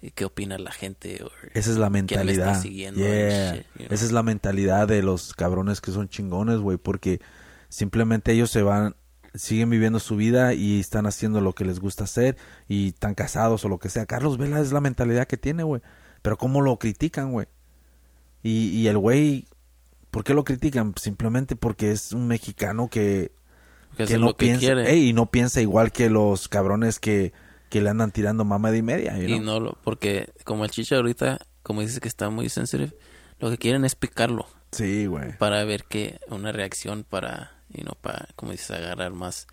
eh, 0.03 0.11
qué 0.15 0.25
opina 0.25 0.59
la 0.59 0.73
gente 0.73 1.25
Esa 1.55 1.71
es 1.71 1.77
la 1.77 1.91
mentalidad. 1.91 2.61
siguiendo 2.61 3.01
Yeah. 3.01 3.51
and 3.51 3.57
shit, 3.59 3.67
you 3.75 3.85
know? 3.87 3.95
Esa 3.95 4.05
es 4.05 4.13
la 4.13 4.23
mentalidad 4.23 4.87
de 4.89 5.03
los 5.03 5.35
cabrones 5.35 5.81
que 5.81 5.91
son 5.93 6.09
chingones, 6.09 6.59
güey, 6.59 6.79
porque 6.79 7.21
simplemente 7.69 8.33
ellos 8.33 8.51
se 8.51 8.63
van, 8.63 8.95
siguen 9.35 9.71
viviendo 9.71 9.99
su 9.99 10.17
vida 10.17 10.55
y 10.55 10.81
están 10.81 11.07
haciendo 11.07 11.41
lo 11.41 11.55
que 11.55 11.65
les 11.65 11.81
gusta 11.81 12.05
hacer 12.05 12.37
y 12.69 12.89
están 12.89 13.15
casados 13.15 13.65
o 13.65 13.69
lo 13.69 13.79
que 13.79 13.89
sea. 13.89 14.07
Carlos 14.07 14.39
Vela 14.39 14.61
es 14.61 14.73
la 14.73 14.81
mentalidad 14.81 15.27
que 15.27 15.37
tiene, 15.37 15.63
güey. 15.63 15.83
Pero 16.23 16.39
cómo 16.39 16.61
lo 16.63 16.79
critican, 16.79 17.33
güey. 17.33 17.47
Y, 18.43 18.69
y 18.69 18.87
el 18.89 18.99
güey, 18.99 19.47
¿por 20.11 20.25
qué 20.25 20.35
lo 20.35 20.45
critican? 20.45 20.95
Simplemente 20.97 21.57
porque 21.57 21.91
es 21.91 22.13
un 22.13 22.27
mexicano 22.29 22.89
que, 22.89 23.33
que 23.97 24.19
no 24.19 24.27
lo 24.27 24.37
que 24.37 24.47
piensa, 24.47 24.61
quiere. 24.61 24.91
Ey, 24.91 25.09
y 25.09 25.13
no 25.13 25.31
piensa 25.31 25.61
igual 25.61 25.93
que 25.93 26.09
los 26.11 26.49
cabrones 26.49 26.99
que, 26.99 27.33
que 27.71 27.81
le 27.81 27.91
andan 27.91 28.13
tirando 28.13 28.45
mamá 28.45 28.75
y 28.77 28.83
media, 28.83 29.19
Y 29.21 29.41
no 29.41 29.61
lo, 29.61 29.79
porque 29.83 30.31
como 30.45 30.65
el 30.65 30.71
chicha 30.71 30.97
ahorita, 30.97 31.39
como 31.63 31.81
dices 31.81 32.01
que 32.01 32.09
está 32.09 32.31
muy 32.31 32.49
sensitive, 32.49 32.95
lo 33.41 33.51
que 33.51 33.59
quieren 33.59 33.85
es 33.85 33.95
picarlo 33.95 34.47
Sí, 34.73 35.07
güey. 35.07 35.37
para 35.39 35.65
ver 35.65 35.85
que 35.85 36.21
una 36.29 36.53
reacción 36.53 37.05
para, 37.05 37.54
you 37.75 37.83
know, 37.83 37.95
para, 38.01 38.29
como 38.37 38.53
dices, 38.53 38.71
agarrar 38.71 39.13
más, 39.13 39.47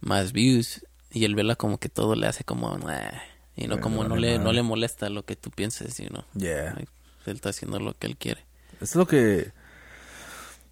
más 0.00 0.32
views. 0.32 0.84
Y 1.10 1.24
el 1.24 1.34
Vela 1.34 1.56
como 1.56 1.78
que 1.78 1.88
todo 1.88 2.14
le 2.16 2.26
hace 2.26 2.44
como, 2.44 2.76
"Nah", 2.76 3.12
y 3.56 3.66
no 3.68 3.76
Le 3.76 3.80
como 3.80 4.04
no 4.04 4.16
le, 4.16 4.38
no 4.38 4.52
le 4.52 4.62
molesta 4.62 5.08
lo 5.10 5.24
que 5.24 5.36
tú 5.36 5.50
pienses, 5.50 5.96
you 5.98 6.08
know. 6.08 6.24
Yeah. 6.34 6.74
Like, 6.74 6.90
Él 7.26 7.36
está 7.36 7.50
haciendo 7.50 7.78
lo 7.78 7.94
que 7.94 8.06
él 8.08 8.16
quiere. 8.16 8.44
Es 8.80 8.94
lo 8.96 9.06
que. 9.06 9.52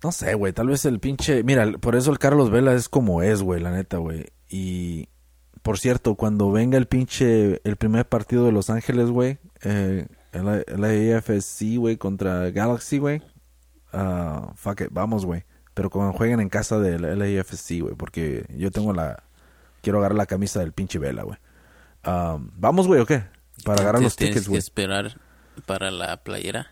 No 0.03 0.11
sé, 0.11 0.35
güey. 0.35 0.53
Tal 0.53 0.67
vez 0.67 0.85
el 0.85 0.99
pinche. 0.99 1.45
Mira, 1.45 1.71
por 1.79 1.95
eso 1.95 2.11
el 2.11 2.19
Carlos 2.19 2.51
Vela 2.51 2.75
es 2.75 2.89
como 2.89 3.23
es, 3.23 3.41
güey, 3.43 3.61
la 3.61 3.71
neta, 3.71 3.99
güey. 3.99 4.27
Y. 4.49 5.09
Por 5.63 5.79
cierto, 5.79 6.17
cuando 6.17 6.51
venga 6.51 6.77
el 6.77 6.87
pinche. 6.89 7.61
El 7.63 7.77
primer 7.77 8.07
partido 8.09 8.45
de 8.45 8.51
Los 8.53 8.69
Ángeles, 8.69 9.11
güey. 9.11 9.39
Eh, 9.63 10.09
el, 10.33 10.65
el 10.67 11.15
AFC, 11.15 11.77
güey, 11.79 11.97
contra 11.99 12.51
Galaxy, 12.51 12.99
güey. 12.99 13.23
ah, 13.93 14.53
fuck 14.57 14.81
it, 14.81 14.89
vamos, 14.91 15.25
güey. 15.25 15.45
Pero 15.75 15.91
cuando 15.91 16.13
jueguen 16.13 16.41
en 16.41 16.49
casa 16.49 16.79
del 16.79 17.03
LAFC, 17.19 17.81
güey. 17.81 17.95
Porque 17.95 18.45
yo 18.57 18.71
tengo 18.71 18.93
la. 18.93 19.23
Quiero 19.83 19.99
agarrar 19.99 20.17
la 20.19 20.27
camisa 20.27 20.61
del 20.61 20.73
pinche 20.73 20.99
Vela, 20.99 21.23
güey. 21.23 21.39
Ah, 22.05 22.39
vamos, 22.57 22.87
güey, 22.87 23.01
¿o 23.01 23.07
qué? 23.07 23.25
Para 23.65 23.81
agarrar 23.83 23.97
Antes 23.97 24.05
los 24.05 24.17
tienes 24.17 24.35
tickets, 24.35 24.47
que 24.47 24.51
güey. 24.51 24.59
esperar 24.59 25.19
para 25.67 25.91
la 25.91 26.23
playera. 26.23 26.69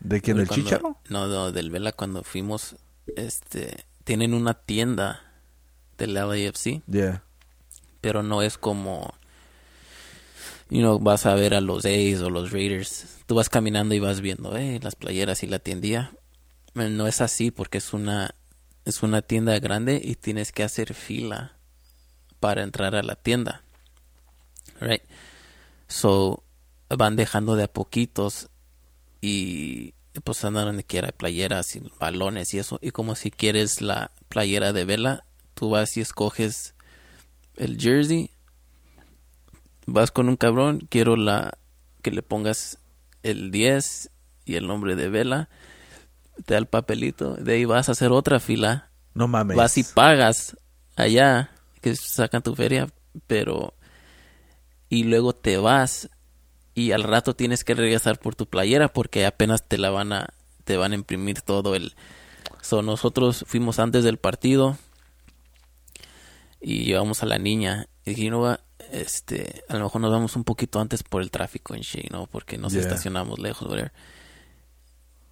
¿De 0.00 0.20
quién? 0.20 0.36
¿Del 0.36 0.48
Chicharo? 0.48 0.98
No, 1.08 1.26
no, 1.26 1.52
del 1.52 1.70
Vela 1.70 1.92
cuando 1.92 2.22
fuimos, 2.22 2.76
este, 3.16 3.84
tienen 4.04 4.34
una 4.34 4.54
tienda 4.54 5.20
del 5.98 6.14
LAFC, 6.14 6.82
Yeah. 6.86 7.22
pero 8.00 8.22
no 8.22 8.42
es 8.42 8.58
como, 8.58 9.14
you 10.68 10.80
know, 10.80 10.98
vas 10.98 11.26
a 11.26 11.34
ver 11.34 11.54
a 11.54 11.60
los 11.60 11.84
A's 11.86 12.20
o 12.20 12.30
los 12.30 12.52
Raiders. 12.52 13.18
Tú 13.26 13.34
vas 13.34 13.48
caminando 13.48 13.94
y 13.94 14.00
vas 14.00 14.20
viendo, 14.20 14.56
eh, 14.56 14.78
las 14.82 14.94
playeras 14.96 15.42
y 15.42 15.46
la 15.46 15.58
tiendía. 15.58 16.12
No 16.76 17.06
es 17.06 17.22
así 17.22 17.50
porque 17.50 17.78
es 17.78 17.94
una, 17.94 18.34
es 18.84 19.02
una 19.02 19.22
tienda 19.22 19.58
grande 19.58 20.00
y 20.02 20.14
tienes 20.14 20.52
que 20.52 20.62
hacer 20.62 20.92
fila 20.92 21.56
para 22.38 22.62
entrar 22.62 22.94
a 22.94 23.02
la 23.02 23.16
tienda. 23.16 23.62
Right? 24.78 25.02
So, 25.88 26.44
van 26.90 27.16
dejando 27.16 27.56
de 27.56 27.64
a 27.64 27.72
poquitos 27.72 28.50
y 29.22 29.94
pues 30.22 30.44
andan 30.44 30.66
donde 30.66 30.84
quiera 30.84 31.12
playeras 31.12 31.76
y 31.76 31.82
balones 31.98 32.52
y 32.52 32.58
eso 32.58 32.78
y 32.82 32.90
como 32.90 33.14
si 33.14 33.30
quieres 33.30 33.80
la 33.80 34.10
playera 34.28 34.72
de 34.72 34.84
vela 34.84 35.24
tú 35.54 35.70
vas 35.70 35.96
y 35.96 36.00
escoges 36.00 36.74
el 37.56 37.78
jersey 37.78 38.30
vas 39.86 40.10
con 40.10 40.28
un 40.28 40.36
cabrón 40.36 40.86
quiero 40.88 41.16
la 41.16 41.58
que 42.02 42.10
le 42.10 42.22
pongas 42.22 42.78
el 43.22 43.50
10 43.50 44.10
y 44.46 44.54
el 44.54 44.66
nombre 44.66 44.96
de 44.96 45.08
vela 45.08 45.48
te 46.44 46.54
da 46.54 46.58
el 46.58 46.66
papelito 46.66 47.34
de 47.34 47.54
ahí 47.54 47.64
vas 47.64 47.88
a 47.88 47.92
hacer 47.92 48.12
otra 48.12 48.40
fila 48.40 48.90
No 49.14 49.26
mames. 49.28 49.56
vas 49.56 49.78
y 49.78 49.84
pagas 49.84 50.56
allá 50.96 51.50
que 51.80 51.94
sacan 51.96 52.42
tu 52.42 52.54
feria 52.54 52.88
pero 53.26 53.74
y 54.88 55.04
luego 55.04 55.32
te 55.34 55.56
vas 55.56 56.10
y 56.74 56.92
al 56.92 57.02
rato 57.04 57.34
tienes 57.34 57.64
que 57.64 57.74
regresar 57.74 58.18
por 58.18 58.34
tu 58.34 58.46
playera 58.46 58.88
porque 58.88 59.24
apenas 59.26 59.66
te 59.66 59.78
la 59.78 59.90
van 59.90 60.12
a 60.12 60.28
te 60.64 60.76
van 60.76 60.92
a 60.92 60.96
imprimir 60.96 61.40
todo 61.40 61.74
el 61.74 61.94
so 62.60 62.82
nosotros 62.82 63.44
fuimos 63.46 63.78
antes 63.78 64.04
del 64.04 64.18
partido 64.18 64.76
y 66.60 66.84
llevamos 66.84 67.22
a 67.22 67.26
la 67.26 67.38
niña 67.38 67.86
y 68.04 68.14
dije, 68.14 68.32
what? 68.34 68.58
este 68.92 69.64
a 69.68 69.74
lo 69.76 69.84
mejor 69.84 70.00
nos 70.00 70.12
vamos 70.12 70.36
un 70.36 70.44
poquito 70.44 70.80
antes 70.80 71.02
por 71.02 71.22
el 71.22 71.30
tráfico 71.30 71.74
en 71.74 71.80
Shea, 71.82 72.04
¿no? 72.10 72.26
porque 72.26 72.58
nos 72.58 72.72
Yeah. 72.72 72.82
estacionamos 72.82 73.38
lejos 73.38 73.68
whatever. 73.68 73.92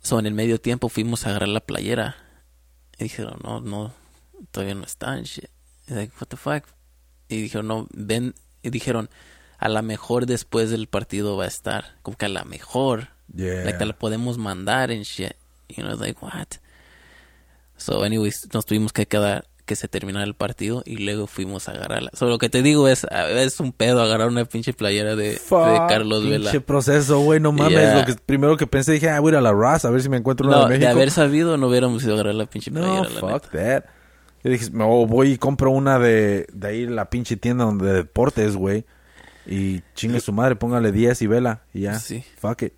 So 0.04 0.20
en 0.20 0.26
el 0.26 0.34
medio 0.34 0.60
tiempo 0.60 0.88
fuimos 0.88 1.26
a 1.26 1.30
agarrar 1.30 1.48
la 1.48 1.60
playera. 1.60 2.16
Y 2.96 3.04
dijeron 3.04 3.40
no 3.42 3.60
no 3.60 3.92
todavía 4.52 4.76
no 4.76 4.84
está 4.84 5.18
en 5.18 5.24
shit. 5.24 5.50
Y 5.88 5.94
like, 5.94 6.14
what 6.20 6.28
the 6.28 6.36
fuck 6.36 6.64
y 7.28 7.42
dijeron 7.42 7.66
no 7.66 7.88
ven. 7.92 8.34
Y 8.62 8.70
dijeron 8.70 9.10
a 9.58 9.68
la 9.68 9.82
mejor 9.82 10.26
después 10.26 10.70
del 10.70 10.86
partido 10.86 11.36
va 11.36 11.44
a 11.44 11.48
estar. 11.48 11.96
Como 12.02 12.16
que 12.16 12.26
a 12.26 12.28
la 12.28 12.44
mejor. 12.44 13.08
Yeah. 13.34 13.64
like 13.64 13.78
te 13.78 13.86
la 13.86 13.98
podemos 13.98 14.38
mandar 14.38 14.92
en 14.92 15.02
shit. 15.02 15.32
You 15.68 15.82
know 15.82 15.96
like 15.96 16.24
what 16.24 16.58
so 17.76 18.04
anyways 18.04 18.48
nos 18.52 18.66
tuvimos 18.66 18.92
que 18.92 19.06
quedar 19.06 19.46
que 19.64 19.76
se 19.76 19.88
terminara 19.88 20.24
el 20.24 20.34
partido 20.34 20.82
y 20.84 20.98
luego 20.98 21.26
fuimos 21.26 21.68
a 21.68 21.72
agarrarla 21.72 22.10
so 22.12 22.26
lo 22.26 22.38
que 22.38 22.48
te 22.48 22.62
digo 22.62 22.88
es 22.88 23.06
es 23.10 23.60
un 23.60 23.72
pedo 23.72 24.02
agarrar 24.02 24.28
una 24.28 24.44
pinche 24.44 24.72
playera 24.72 25.16
de, 25.16 25.30
de 25.30 25.36
Fuck, 25.36 25.88
Carlos 25.88 26.24
Vela 26.24 26.50
Pinche 26.50 26.60
proceso, 26.60 27.20
güey, 27.20 27.40
no 27.40 27.52
mames. 27.52 27.72
Yeah. 27.72 28.00
Lo 28.00 28.06
que 28.06 28.14
primero 28.14 28.56
que 28.56 28.66
pensé 28.66 28.92
dije, 28.92 29.08
ah, 29.10 29.20
voy 29.20 29.30
a 29.30 29.32
ir 29.32 29.38
a 29.38 29.40
la 29.40 29.52
Raz 29.52 29.84
a 29.84 29.90
ver 29.90 30.02
si 30.02 30.08
me 30.08 30.16
encuentro 30.16 30.46
una 30.46 30.56
no 30.56 30.62
de 30.64 30.74
de 30.74 30.78
México. 30.78 30.90
haber 30.90 31.10
sabido 31.10 31.56
no 31.56 31.68
hubiéramos 31.68 32.02
ido 32.02 32.12
a 32.12 32.14
agarrar 32.14 32.34
la 32.34 32.46
pinche 32.46 32.70
playera 32.70 32.94
no, 32.94 33.04
la 33.04 33.20
fuck 33.20 33.52
neta. 33.54 33.80
that. 33.82 33.84
Yo 34.42 34.50
dije, 34.50 34.66
no, 34.72 35.06
voy 35.06 35.32
y 35.32 35.38
compro 35.38 35.70
una 35.70 35.98
de, 35.98 36.46
de 36.52 36.68
ahí 36.68 36.86
la 36.86 37.08
pinche 37.08 37.36
tienda 37.36 37.64
donde 37.64 37.86
de 37.86 37.92
deportes, 37.94 38.56
güey. 38.56 38.84
Y 39.46 39.80
chingue 39.94 40.20
su 40.20 40.32
madre, 40.32 40.56
póngale 40.56 40.92
10 40.92 41.22
y 41.22 41.26
vela 41.26 41.62
y 41.72 41.82
ya. 41.82 41.98
Sí. 41.98 42.24
Fuck 42.38 42.62
it. 42.62 42.74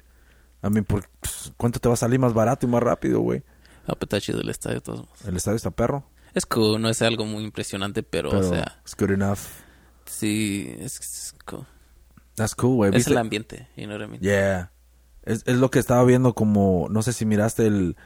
A 0.63 0.71
mí, 0.71 0.83
por, 0.83 1.09
pues, 1.21 1.53
¿cuánto 1.57 1.81
te 1.81 1.89
va 1.89 1.95
a 1.95 1.97
salir 1.97 2.19
más 2.21 2.35
barato 2.35 2.67
y 2.67 2.69
más 2.69 2.83
rápido, 2.83 3.21
güey? 3.21 3.43
Ah, 3.87 3.95
pues 3.95 4.03
está 4.03 4.21
chido 4.21 4.41
el 4.41 4.49
estadio 4.49 4.77
de 4.77 4.81
todos. 4.81 5.07
El 5.27 5.37
estadio 5.37 5.57
está 5.57 5.71
perro. 5.71 6.05
Es 6.37 6.45
cool, 6.45 6.83
no 6.83 6.91
es 6.91 7.01
algo 7.01 7.25
muy 7.25 7.45
impresionante, 7.45 8.03
pero, 8.03 8.29
Pero 8.29 8.47
o 8.47 8.51
sea, 8.51 8.79
it's 8.83 8.95
good 8.95 9.11
enough. 9.11 9.39
sí, 10.05 10.77
es, 10.81 11.01
es 11.01 11.35
cool. 11.47 11.65
That's 12.35 12.55
cool, 12.55 12.77
güey. 12.77 12.91
Es 12.91 12.97
¿Viste? 12.97 13.13
el 13.13 13.17
ambiente, 13.17 13.69
you 13.75 13.87
know 13.87 13.97
what 13.97 14.05
I 14.05 14.11
mean? 14.11 14.21
Yeah. 14.21 14.71
Es, 15.23 15.45
es 15.47 15.57
lo 15.57 15.71
que 15.71 15.79
estaba 15.79 16.05
viendo 16.05 16.35
como, 16.35 16.89
no 16.91 17.01
sé 17.01 17.15
si 17.15 17.25
miraste 17.25 17.67
el 17.67 17.97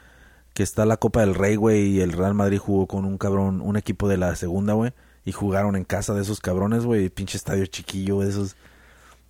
que 0.54 0.62
está 0.62 0.86
la 0.86 0.96
Copa 0.96 1.22
del 1.22 1.34
Rey, 1.34 1.56
güey, 1.56 1.88
y 1.88 2.00
el 2.02 2.12
Real 2.12 2.34
Madrid 2.34 2.58
jugó 2.58 2.86
con 2.86 3.04
un 3.04 3.18
cabrón, 3.18 3.60
un 3.60 3.76
equipo 3.76 4.06
de 4.06 4.16
la 4.16 4.36
segunda, 4.36 4.74
güey, 4.74 4.92
y 5.24 5.32
jugaron 5.32 5.74
en 5.74 5.82
casa 5.82 6.14
de 6.14 6.22
esos 6.22 6.38
cabrones, 6.38 6.84
güey, 6.84 7.08
pinche 7.08 7.36
estadio 7.36 7.66
chiquillo 7.66 8.20
de 8.20 8.28
esos. 8.28 8.54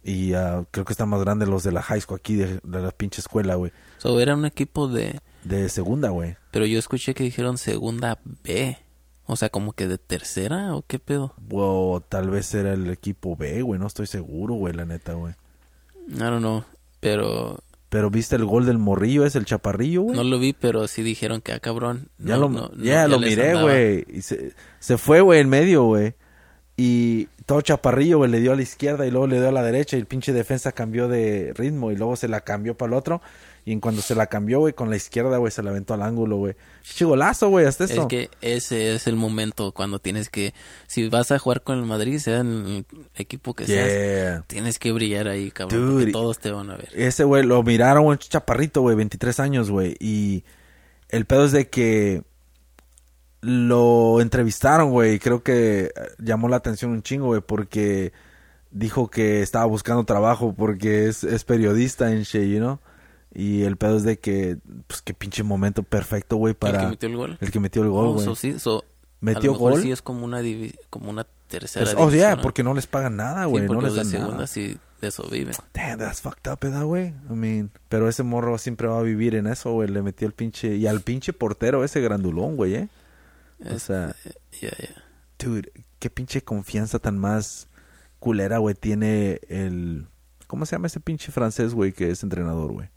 Y 0.04 0.34
ah, 0.34 0.66
creo 0.72 0.84
que 0.84 0.92
están 0.92 1.08
más 1.08 1.22
grandes 1.22 1.48
los 1.48 1.62
de 1.62 1.72
la 1.72 1.80
high 1.80 2.02
school 2.02 2.18
aquí, 2.18 2.34
de, 2.34 2.60
de 2.62 2.80
la 2.80 2.90
pinche 2.90 3.22
escuela, 3.22 3.54
güey. 3.54 3.72
So, 3.96 4.20
era 4.20 4.34
un 4.34 4.44
equipo 4.44 4.88
de, 4.88 5.20
de 5.44 5.70
segunda, 5.70 6.10
güey. 6.10 6.36
Pero 6.50 6.66
yo 6.66 6.78
escuché 6.78 7.14
que 7.14 7.24
dijeron 7.24 7.56
segunda 7.56 8.18
B. 8.44 8.76
O 9.32 9.36
sea, 9.36 9.48
como 9.48 9.72
que 9.72 9.86
de 9.88 9.98
tercera 9.98 10.74
o 10.74 10.82
qué 10.86 10.98
pedo. 10.98 11.34
O 11.50 12.02
tal 12.08 12.30
vez 12.30 12.52
era 12.54 12.72
el 12.72 12.90
equipo 12.90 13.36
B, 13.36 13.62
güey. 13.62 13.78
No 13.80 13.86
estoy 13.86 14.06
seguro, 14.06 14.54
güey, 14.54 14.74
la 14.74 14.84
neta, 14.84 15.12
güey. 15.14 15.34
I 16.12 16.18
don't 16.18 16.38
know. 16.40 16.64
Pero 17.00 17.58
Pero 17.88 18.10
viste 18.10 18.36
el 18.36 18.44
gol 18.44 18.66
del 18.66 18.78
morrillo, 18.78 19.24
es 19.24 19.34
el 19.36 19.44
chaparrillo, 19.46 20.02
güey. 20.02 20.16
no 20.16 20.24
lo 20.24 20.38
vi, 20.38 20.52
pero 20.52 20.86
sí 20.88 21.02
dijeron 21.02 21.40
que, 21.40 21.52
ah, 21.52 21.60
cabrón. 21.60 22.08
ya 22.18 22.34
no- 22.36 22.42
lo, 22.42 22.48
no- 22.48 22.70
no, 22.74 22.84
ya 22.84 23.08
lo 23.08 23.18
les 23.18 23.30
miré, 23.30 23.60
güey. 23.60 24.04
Y 24.08 24.22
se, 24.22 24.52
se 24.78 24.96
fue, 24.98 25.20
güey, 25.20 25.40
en 25.40 25.48
medio, 25.48 25.84
güey. 25.84 26.14
Y 26.76 27.26
todo 27.46 27.60
chaparrillo, 27.60 28.18
güey, 28.18 28.30
le 28.30 28.40
dio 28.40 28.52
a 28.52 28.56
la 28.56 28.62
izquierda 28.62 29.06
y 29.06 29.10
luego 29.10 29.26
le 29.26 29.36
dio 29.38 29.48
a 29.48 29.52
la 29.52 29.62
derecha. 29.62 29.96
Y 29.96 30.00
el 30.00 30.06
pinche 30.06 30.32
defensa 30.32 30.72
cambió 30.72 31.08
de 31.08 31.52
ritmo 31.54 31.90
y 31.90 31.96
luego 31.96 32.16
se 32.16 32.28
la 32.28 32.40
cambió 32.40 32.76
para 32.76 32.92
el 32.92 32.94
otro. 32.98 33.20
Y 33.70 33.72
en 33.72 33.78
cuando 33.78 34.02
se 34.02 34.16
la 34.16 34.26
cambió, 34.26 34.58
güey, 34.58 34.72
con 34.72 34.90
la 34.90 34.96
izquierda, 34.96 35.36
güey, 35.36 35.52
se 35.52 35.62
la 35.62 35.70
aventó 35.70 35.94
al 35.94 36.02
ángulo, 36.02 36.38
güey. 36.38 36.56
Pinche 36.82 37.04
golazo, 37.04 37.50
güey, 37.50 37.66
hasta 37.66 37.84
eso. 37.84 38.00
Es 38.02 38.06
que 38.08 38.28
ese 38.40 38.96
es 38.96 39.06
el 39.06 39.14
momento 39.14 39.70
cuando 39.70 40.00
tienes 40.00 40.28
que, 40.28 40.54
si 40.88 41.08
vas 41.08 41.30
a 41.30 41.38
jugar 41.38 41.62
con 41.62 41.78
el 41.78 41.84
Madrid, 41.84 42.18
sea 42.18 42.38
en 42.40 42.66
el 42.66 42.84
equipo 43.14 43.54
que 43.54 43.66
seas, 43.66 43.86
Yeah. 43.88 44.44
tienes 44.48 44.80
que 44.80 44.90
brillar 44.90 45.28
ahí, 45.28 45.52
cabrón, 45.52 45.80
Dude. 45.86 45.92
porque 46.06 46.12
todos 46.12 46.38
te 46.40 46.50
van 46.50 46.68
a 46.70 46.76
ver. 46.78 46.88
Ese, 46.94 47.22
güey, 47.22 47.44
lo 47.44 47.62
miraron, 47.62 48.02
güey, 48.02 48.18
chaparrito, 48.18 48.80
güey, 48.80 48.96
23 48.96 49.38
años, 49.38 49.70
güey. 49.70 49.94
Y 50.00 50.42
el 51.08 51.24
pedo 51.26 51.44
es 51.44 51.52
de 51.52 51.68
que 51.68 52.24
lo 53.40 54.20
entrevistaron, 54.20 54.90
güey. 54.90 55.14
y 55.14 55.18
Creo 55.20 55.44
que 55.44 55.92
llamó 56.18 56.48
la 56.48 56.56
atención 56.56 56.90
un 56.90 57.02
chingo, 57.04 57.26
güey, 57.26 57.40
porque 57.40 58.12
dijo 58.72 59.08
que 59.10 59.42
estaba 59.42 59.64
buscando 59.66 60.02
trabajo 60.04 60.54
porque 60.56 61.06
es, 61.08 61.24
es 61.24 61.44
periodista 61.44 62.10
en 62.12 62.22
Shea, 62.22 62.42
you 62.44 62.58
know? 62.58 62.80
Y 63.32 63.62
el 63.62 63.76
pedo 63.76 63.96
es 63.96 64.02
de 64.02 64.18
que, 64.18 64.58
pues, 64.86 65.02
qué 65.02 65.14
pinche 65.14 65.42
momento 65.42 65.82
perfecto, 65.84 66.36
güey, 66.36 66.54
para... 66.54 66.78
¿El 66.78 66.84
que 66.84 66.90
metió 66.90 67.08
el 67.08 67.16
gol? 67.16 67.38
el 67.40 67.50
que 67.50 67.60
metió 67.60 67.82
el 67.82 67.88
gol, 67.90 68.06
Oh, 68.08 68.12
güey. 68.14 68.24
so 68.24 68.34
sí, 68.34 68.58
so, 68.58 68.84
¿Metió 69.20 69.40
a 69.40 69.44
lo 69.46 69.52
mejor 69.52 69.72
gol? 69.74 69.82
sí 69.82 69.92
es 69.92 70.02
como 70.02 70.24
una, 70.24 70.40
como 70.88 71.10
una 71.10 71.26
tercera 71.46 71.84
Pues, 71.84 71.96
oh, 71.98 72.10
yeah, 72.10 72.36
¿no? 72.36 72.42
porque 72.42 72.62
no 72.64 72.74
les 72.74 72.86
pagan 72.86 73.16
nada, 73.16 73.44
Sí, 73.44 73.50
güey. 73.50 73.66
porque 73.66 73.82
no 73.82 73.86
les 73.88 73.94
los 73.94 73.94
de 73.94 74.02
dan 74.02 74.10
segunda 74.10 74.34
nada. 74.34 74.46
sí 74.46 74.78
de 75.00 75.08
eso 75.08 75.26
viven. 75.30 75.54
Damn, 75.72 75.98
that's 75.98 76.20
fucked 76.20 76.50
up, 76.50 76.58
¿verdad, 76.60 76.84
güey? 76.84 77.08
I 77.30 77.32
mean, 77.34 77.70
pero 77.88 78.08
ese 78.08 78.22
morro 78.22 78.58
siempre 78.58 78.86
va 78.88 78.98
a 78.98 79.02
vivir 79.02 79.34
en 79.34 79.46
eso, 79.46 79.72
güey. 79.72 79.88
Le 79.88 80.02
metió 80.02 80.26
el 80.26 80.34
pinche... 80.34 80.76
Y 80.76 80.86
al 80.86 81.00
pinche 81.00 81.32
portero 81.32 81.84
ese 81.84 82.00
grandulón, 82.02 82.56
güey, 82.56 82.74
¿eh? 82.74 82.88
O 83.74 83.78
sea, 83.78 84.14
Ya, 84.60 84.68
ya. 84.70 84.88
dude, 85.38 85.72
qué 86.00 86.10
pinche 86.10 86.42
confianza 86.42 86.98
tan 86.98 87.16
más 87.16 87.68
culera, 88.18 88.58
güey, 88.58 88.74
tiene 88.74 89.40
el... 89.48 90.06
¿Cómo 90.46 90.66
se 90.66 90.72
llama 90.76 90.88
ese 90.88 91.00
pinche 91.00 91.30
francés, 91.32 91.72
güey, 91.74 91.92
que 91.92 92.10
es 92.10 92.22
entrenador, 92.22 92.72
güey? 92.72 92.88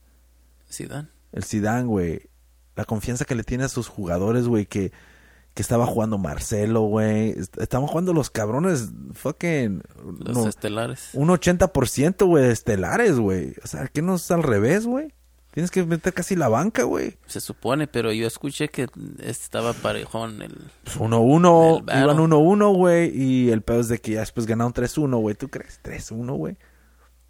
Zidane. 0.74 1.07
El 1.32 1.43
Zidane, 1.43 1.84
güey. 1.86 2.30
La 2.76 2.86
confianza 2.86 3.26
que 3.26 3.36
le 3.36 3.43
tiene 3.43 3.63
a 3.65 3.69
sus 3.69 3.88
jugadores, 3.88 4.47
güey, 4.47 4.65
que, 4.65 4.91
que 5.53 5.61
estaba 5.61 5.86
jugando 5.86 6.17
Marcelo, 6.17 6.82
güey. 6.82 7.30
Est- 7.32 7.57
Estaban 7.61 7.88
jugando 7.88 8.13
los 8.13 8.30
cabrones 8.30 8.89
fucking... 9.13 9.84
Los 10.19 10.38
no, 10.38 10.47
estelares. 10.49 11.09
un 11.13 11.30
80%, 11.30 12.26
güey, 12.26 12.43
de 12.45 12.51
estelares, 12.51 13.17
güey. 13.19 13.53
O 13.63 13.67
sea, 13.67 13.88
¿qué 13.88 14.01
no 14.01 14.15
es 14.15 14.30
al 14.32 14.43
revés, 14.43 14.86
güey? 14.86 15.13
Tienes 15.51 15.69
que 15.69 15.86
meter 15.86 16.13
casi 16.15 16.36
la 16.36 16.47
banca, 16.49 16.82
güey. 16.82 17.15
Se 17.28 17.39
supone, 17.39 17.86
pero 17.86 18.11
yo 18.11 18.26
escuché 18.26 18.69
que 18.69 18.88
estaba 19.21 19.74
parejón 19.74 20.41
el... 20.41 20.55
Pues 20.84 20.97
1-1, 20.97 21.78
El 21.78 21.84
battle. 21.84 22.01
iban 22.01 22.17
1-1, 22.17 22.76
güey. 22.76 23.15
Y 23.15 23.51
el 23.51 23.61
pedo 23.61 23.80
es 23.82 23.88
de 23.88 23.99
que 23.99 24.13
ya 24.13 24.21
después 24.21 24.47
ganaron 24.47 24.74
3-1, 24.74 25.21
güey. 25.21 25.36
¿Tú 25.36 25.49
crees? 25.49 25.80
3-1, 25.84 26.36
güey. 26.36 26.57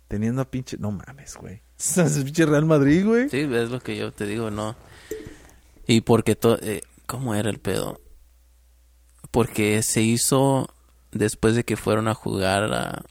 Teniendo 0.08 0.41
a 0.41 0.45
pinche... 0.49 0.78
No 0.78 0.91
mames, 0.91 1.36
güey. 1.36 1.62
Es 1.78 2.18
pinche 2.24 2.45
Real 2.45 2.66
Madrid, 2.66 3.06
güey. 3.06 3.30
Sí, 3.30 3.39
es 3.39 3.70
lo 3.70 3.80
que 3.80 3.95
yo 3.97 4.12
te 4.12 4.26
digo, 4.26 4.51
no. 4.51 4.76
Y 5.88 6.01
porque 6.01 6.36
todo... 6.36 6.58
¿Cómo 7.06 7.36
era 7.36 7.49
el 7.49 7.60
pedo? 7.60 7.99
Porque 9.32 9.82
se 9.84 10.01
hizo 10.01 10.70
después 11.12 11.56
de 11.56 11.64
que 11.64 11.76
fueron 11.78 12.08
a 12.08 12.14
jugar 12.14 12.74
a... 12.74 13.04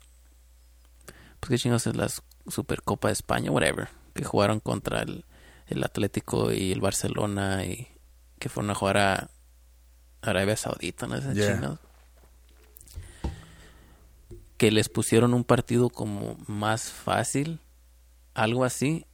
Pues 1.41 1.51
qué 1.51 1.59
chingados 1.59 1.87
es 1.87 1.97
la 1.97 2.09
Supercopa 2.49 3.09
de 3.09 3.13
España, 3.15 3.51
whatever. 3.51 3.89
Que 4.15 4.25
jugaron 4.25 4.61
contra 4.61 5.03
el, 5.03 5.25
el 5.67 5.83
Atlético 5.85 6.53
y 6.53 6.73
el 6.73 6.81
Barcelona 6.81 7.65
y 7.65 7.89
que 8.39 8.49
fueron 8.49 8.71
a 8.71 8.75
jugar 8.75 8.97
a 8.99 9.31
Arabia 10.23 10.57
Saudita, 10.57 11.07
¿no? 11.07 11.17
Esas 11.17 11.35
Yeah. 11.35 11.55
chingados. 11.55 11.79
Que 14.63 14.71
les 14.71 14.89
pusieron 14.89 15.35
un 15.35 15.43
partido 15.43 15.91
como 15.91 16.37
más 16.47 16.85
fácil, 16.93 17.59
algo 18.33 18.65
así, 18.65 19.07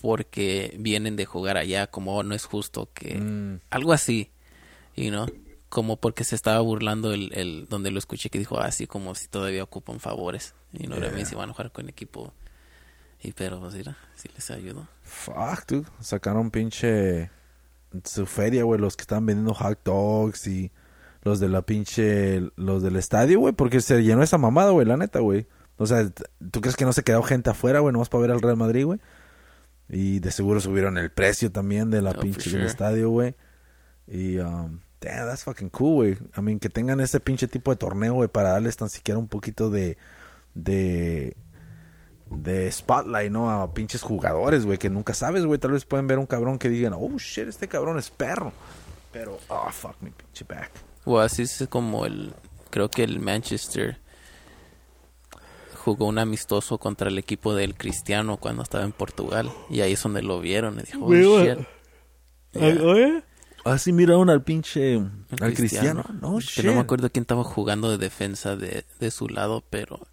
porque 0.00 0.74
vienen 0.78 1.14
de 1.16 1.26
jugar 1.26 1.58
allá, 1.58 1.86
como 1.88 2.16
"Oh, 2.16 2.22
no 2.22 2.34
es 2.34 2.46
justo 2.46 2.88
que... 2.94 3.16
Mm, 3.16 3.60
Algo 3.68 3.92
así, 3.92 4.30
y 4.96 5.10
no 5.10 5.26
como 5.68 5.96
porque 5.96 6.24
se 6.24 6.36
estaba 6.36 6.60
burlando 6.60 7.12
el, 7.12 7.32
el 7.34 7.66
donde 7.68 7.90
lo 7.90 7.98
escuché 7.98 8.30
que 8.30 8.38
dijo 8.38 8.58
así 8.60 8.86
como 8.86 9.14
si 9.16 9.26
todavía 9.28 9.64
ocupan 9.64 9.98
favores 10.00 10.54
y 10.72 10.86
no 10.86 10.94
era 10.94 11.06
Yeah. 11.08 11.14
bien 11.16 11.26
si 11.26 11.34
van 11.34 11.50
a 11.50 11.52
jugar 11.52 11.72
con 11.72 11.88
equipo 11.88 12.32
y 13.20 13.32
pero 13.32 13.58
pues 13.60 13.74
mira 13.74 13.96
si 14.14 14.28
les 14.28 14.50
ayudó 14.52 14.86
fuck, 15.02 15.66
dude. 15.68 15.86
Sacaron 16.00 16.50
pinche... 16.50 17.30
Su 18.04 18.24
feria, 18.24 18.62
güey. 18.64 18.80
Los 18.80 18.96
que 18.96 19.02
estaban 19.02 19.26
vendiendo 19.26 19.52
hot 19.52 19.80
dogs 19.84 20.46
y... 20.46 20.70
Los 21.24 21.40
de 21.40 21.48
la 21.48 21.62
pinche... 21.62 22.50
Los 22.56 22.82
del 22.82 22.96
estadio, 22.96 23.40
güey. 23.40 23.54
Porque 23.54 23.80
se 23.80 24.02
llenó 24.02 24.22
esa 24.22 24.38
mamada, 24.38 24.70
güey. 24.70 24.86
La 24.86 24.96
neta, 24.96 25.20
güey. 25.20 25.46
O 25.76 25.86
sea, 25.86 26.08
¿tú 26.50 26.60
crees 26.60 26.76
que 26.76 26.84
no 26.84 26.92
se 26.92 27.02
quedó 27.02 27.22
gente 27.22 27.50
afuera, 27.50 27.80
güey? 27.80 27.92
Nomás 27.92 28.08
para 28.08 28.22
ver 28.22 28.30
al 28.30 28.40
Real 28.40 28.56
Madrid, 28.56 28.84
güey. 28.84 29.00
Y 29.88 30.20
de 30.20 30.30
seguro 30.30 30.60
subieron 30.60 30.96
el 30.98 31.10
precio 31.10 31.50
también 31.50 31.90
de 31.90 32.00
la 32.00 32.10
Oh, 32.10 32.20
pinche 32.20 32.50
del 32.50 32.66
estadio, 32.66 33.10
güey. 33.10 33.34
Y, 34.06 34.38
um, 34.38 34.80
damn, 35.00 35.26
that's 35.26 35.44
fucking 35.44 35.70
cool, 35.70 35.94
güey. 35.94 36.18
I 36.36 36.40
mean, 36.40 36.58
que 36.58 36.68
tengan 36.68 37.00
ese 37.00 37.20
pinche 37.20 37.48
tipo 37.48 37.70
de 37.70 37.76
torneo, 37.76 38.14
güey, 38.14 38.28
para 38.28 38.50
darles 38.50 38.76
tan 38.76 38.88
siquiera 38.88 39.18
un 39.18 39.28
poquito 39.28 39.70
de, 39.70 39.98
de, 40.54 41.36
de 42.30 42.70
spotlight, 42.70 43.32
¿no? 43.32 43.50
A 43.50 43.74
pinches 43.74 44.02
jugadores, 44.02 44.64
güey, 44.64 44.78
que 44.78 44.90
nunca 44.90 45.12
sabes, 45.12 45.44
güey. 45.44 45.58
Tal 45.58 45.72
vez 45.72 45.84
pueden 45.84 46.06
ver 46.06 46.18
un 46.18 46.26
cabrón 46.26 46.58
que 46.58 46.68
digan, 46.68 46.94
oh, 46.94 47.18
shit, 47.18 47.48
este 47.48 47.68
cabrón 47.68 47.98
es 47.98 48.10
perro. 48.10 48.52
Pero, 49.12 49.38
oh, 49.48 49.70
fuck 49.70 49.96
me, 50.00 50.10
pinche 50.10 50.44
back. 50.48 50.70
O 51.04 51.18
así 51.18 51.42
es 51.42 51.66
como 51.68 52.06
el 52.06 52.34
creo 52.70 52.90
que 52.90 53.04
el 53.04 53.20
Manchester 53.20 53.98
jugó 55.76 56.06
un 56.06 56.18
amistoso 56.18 56.78
contra 56.78 57.08
el 57.08 57.18
equipo 57.18 57.54
del 57.54 57.74
Cristiano 57.74 58.38
cuando 58.38 58.62
estaba 58.62 58.84
en 58.84 58.92
Portugal 58.92 59.50
y 59.70 59.80
ahí 59.82 59.92
es 59.92 60.02
donde 60.02 60.22
lo 60.22 60.40
vieron 60.40 60.80
y 60.80 60.82
dijo 60.82 61.04
oh, 61.04 61.14
shit 61.14 61.66
Yeah. 62.54 63.24
Ah, 63.64 63.76
miraron 63.86 64.30
al 64.30 64.42
pinche, 64.44 64.94
El 64.94 65.10
al 65.40 65.54
cristiano. 65.54 66.04
No, 66.20 66.38
Que 66.38 66.44
shit. 66.44 66.64
no 66.66 66.74
me 66.74 66.80
acuerdo 66.80 67.10
quién 67.10 67.22
estaba 67.22 67.42
jugando 67.44 67.90
de 67.90 67.98
defensa 67.98 68.56
de, 68.56 68.84
de 69.00 69.10
su 69.10 69.28
lado, 69.28 69.64
pero 69.70 70.06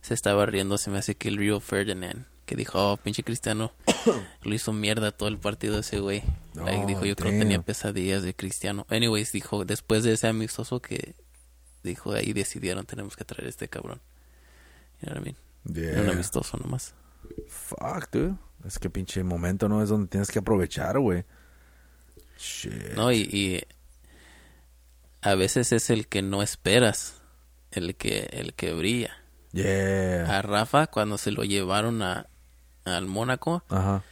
se 0.00 0.14
estaba 0.14 0.46
riendo. 0.46 0.78
Se 0.78 0.90
me 0.90 0.98
hace 0.98 1.16
que 1.16 1.28
el 1.28 1.36
Rio 1.36 1.60
Ferdinand, 1.60 2.24
que 2.44 2.56
dijo, 2.56 2.92
oh, 2.92 2.96
pinche 2.96 3.22
Cristiano, 3.24 3.72
lo 4.42 4.54
hizo 4.54 4.72
mierda 4.72 5.12
todo 5.12 5.28
el 5.28 5.38
partido 5.38 5.78
ese 5.78 6.00
güey. 6.00 6.22
Like, 6.54 6.82
Oh, 6.84 6.86
dijo, 6.86 7.04
yo 7.04 7.16
creo 7.16 7.32
que 7.32 7.38
tenía 7.38 7.60
pesadillas 7.62 8.22
de 8.22 8.34
Cristiano. 8.34 8.86
Anyways, 8.90 9.32
dijo, 9.32 9.64
después 9.64 10.04
de 10.04 10.12
ese 10.12 10.26
amistoso 10.28 10.80
que 10.80 11.14
dijo, 11.82 12.12
ahí 12.12 12.32
decidieron, 12.32 12.86
tenemos 12.86 13.16
que 13.16 13.24
traer 13.24 13.46
a 13.46 13.50
este 13.50 13.68
cabrón. 13.68 14.00
You 15.00 15.08
know 15.10 15.14
what 15.18 15.22
I 15.22 15.24
mean? 15.24 15.36
Era 15.88 16.00
un 16.00 16.04
Yeah. 16.06 16.12
amistoso 16.14 16.56
nomás. 16.58 16.94
Fuck, 17.48 18.10
dude. 18.12 18.34
Es 18.66 18.78
que 18.78 18.88
pinche 18.90 19.22
momento, 19.24 19.68
¿no? 19.68 19.82
Es 19.82 19.88
donde 19.88 20.08
tienes 20.08 20.30
que 20.30 20.38
aprovechar, 20.38 20.98
güey. 20.98 21.24
Shit. 22.38 22.94
No, 22.94 23.10
y, 23.12 23.20
y 23.22 23.62
a 25.22 25.34
veces 25.34 25.72
es 25.72 25.90
el 25.90 26.06
que 26.08 26.22
no 26.22 26.42
esperas, 26.42 27.20
el 27.70 27.94
que, 27.96 28.28
el 28.32 28.54
que 28.54 28.72
brilla. 28.72 29.16
Yeah. 29.52 30.38
a 30.38 30.42
Rafa 30.42 30.88
cuando 30.88 31.16
se 31.16 31.30
lo 31.30 31.44
llevaron 31.44 32.02
a 32.02 32.26
al 32.84 33.06
Mónaco. 33.06 33.62
Ajá. 33.68 34.02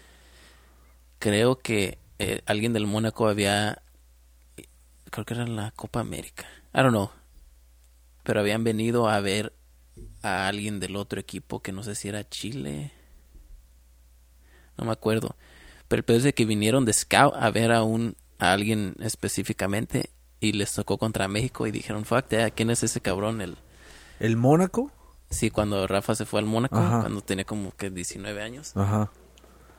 creo 1.18 1.59
que 1.59 1.99
eh, 2.18 2.43
alguien 2.47 2.73
del 2.73 2.87
Mónaco 2.87 3.29
había 3.29 3.83
creo 5.11 5.25
que 5.25 5.35
era 5.35 5.45
en 5.45 5.57
la 5.57 5.70
Copa 5.73 6.01
América. 6.01 6.47
I 6.75 6.79
don't 6.79 6.91
know. 6.91 7.11
Pero 8.23 8.41
habían 8.41 8.64
venido 8.64 9.09
a 9.09 9.20
ver 9.20 9.53
a 10.23 10.49
alguien 10.49 10.81
del 10.81 10.97
otro 10.97 11.20
equipo 11.20 11.61
que 11.61 11.73
no 11.73 11.83
sé 11.83 11.95
si 11.95 12.09
era 12.09 12.29
Chile. 12.29 12.93
No 14.77 14.85
me 14.85 14.93
acuerdo. 14.93 15.37
Pero 15.89 16.01
el 16.01 16.05
peor 16.05 16.18
es 16.18 16.25
de 16.25 16.33
que 16.33 16.47
vinieron 16.47 16.85
de 16.85 16.93
scout 16.93 17.35
a 17.37 17.51
ver 17.51 17.73
a 17.73 17.83
un 17.83 18.16
a 18.39 18.53
alguien 18.53 18.97
específicamente 19.01 20.11
y 20.41 20.53
les 20.53 20.73
tocó 20.73 20.99
contra 20.99 21.29
México 21.29 21.66
y 21.66 21.70
dijeron 21.70 22.05
fuck 22.05 22.27
that, 22.29 22.53
quién 22.57 22.70
es 22.70 22.83
ese 22.83 23.01
cabrón 23.01 23.41
el 23.41 23.57
¿El 24.18 24.37
Mónaco? 24.37 24.91
Sí, 25.33 25.51
cuando 25.51 25.87
Rafa 25.87 26.14
se 26.14 26.24
fue 26.26 26.39
al 26.41 26.47
Mónaco, 26.47 26.76
Ajá. 26.76 27.01
cuando 27.01 27.20
tenía 27.22 27.45
como 27.45 27.74
que 27.74 27.91
19 27.91 28.41
años, 28.43 28.76
Ajá. 28.76 29.11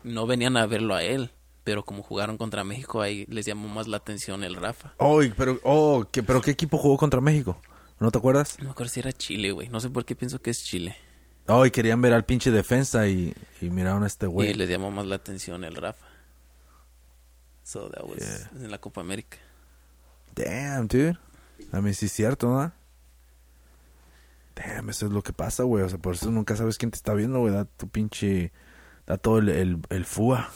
no 0.04 0.28
venían 0.28 0.58
a 0.58 0.66
verlo 0.66 0.95
a 0.95 1.04
él, 1.04 1.32
pero 1.64 1.86
como 1.86 2.04
jugaron 2.04 2.38
contra 2.38 2.64
México, 2.64 3.01
ahí 3.01 3.26
les 3.30 3.45
llamó 3.45 3.68
más 3.70 3.88
la 3.88 3.97
atención 3.97 4.43
el 4.43 4.56
Rafa. 4.56 4.93
Oh, 4.97 5.24
y- 5.24 5.30
pero, 5.30 5.60
oh, 5.64 6.06
¿qué, 6.12 6.24
pero 6.24 6.41
¿qué 6.41 6.51
equipo 6.51 6.78
jugó 6.78 6.97
contra 6.97 7.22
México? 7.22 7.58
¿No 7.99 8.12
te 8.12 8.18
acuerdas? 8.18 8.58
No 8.60 8.66
me 8.66 8.72
acuerdo 8.72 8.91
si 8.91 8.99
era 8.99 9.14
Chile, 9.14 9.51
güey. 9.51 9.70
No 9.70 9.80
sé 9.80 9.89
por 9.89 10.04
qué 10.04 10.16
pienso 10.16 10.41
que 10.41 10.49
es 10.49 10.64
Chile. 10.64 10.97
Oh, 11.47 11.66
y 11.66 11.72
querían 11.72 12.01
ver 12.01 12.14
al 12.14 12.26
pinche 12.26 12.51
defensa 12.51 13.08
y, 13.08 13.34
y 13.62 13.70
miraron 13.70 14.04
a 14.04 14.08
este 14.08 14.26
Y 14.26 14.30
güey. 14.30 14.54
les 14.56 14.68
llamó 14.70 14.91
más 14.91 15.06
la 15.06 15.16
atención 15.16 15.64
el 15.64 15.76
Rafa. 15.76 16.06
So 17.64 17.89
that 17.89 18.04
was 18.04 18.18
Yeah. 18.20 18.66
en 18.66 18.72
la 18.72 18.78
Copa 18.80 19.01
América. 19.01 19.38
Damn, 20.36 20.88
dude. 20.88 21.18
A 21.72 21.80
mí 21.82 21.93
sí 21.93 22.08
es 22.08 22.12
cierto, 22.12 22.47
¿no? 22.49 22.72
Damn, 24.56 24.89
eso 24.89 25.08
es 25.08 25.12
lo 25.12 25.24
que 25.24 25.34
pasa, 25.34 25.64
güey. 25.64 25.84
O 25.84 25.89
sea, 25.89 25.97
por 25.97 26.16
eso 26.16 26.30
nunca 26.32 26.56
sabes 26.56 26.78
quién 26.78 26.91
te 26.91 26.97
está 26.97 27.14
viendo, 27.14 27.39
güey. 27.39 27.54
Da 27.54 27.66
tu 27.66 27.88
pinche... 27.88 28.51
Da 29.06 29.18
todo 29.18 29.39
el, 29.39 29.49
el, 29.49 29.80
el 29.89 30.06
FUA. 30.06 30.49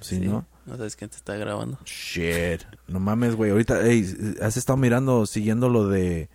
¿Sí, 0.00 0.20
no? 0.20 0.46
No 0.64 0.76
sabes 0.76 0.96
quién 0.96 1.10
te 1.10 1.16
está 1.16 1.36
grabando. 1.36 1.78
Shit. 1.84 2.62
No 2.86 3.00
mames, 3.00 3.34
güey. 3.34 3.50
Ahorita, 3.50 3.84
ey, 3.86 4.36
¿has 4.40 4.56
estado 4.56 4.76
mirando, 4.76 5.26
siguiendo 5.26 5.68
lo 5.68 5.88
de... 5.88 6.30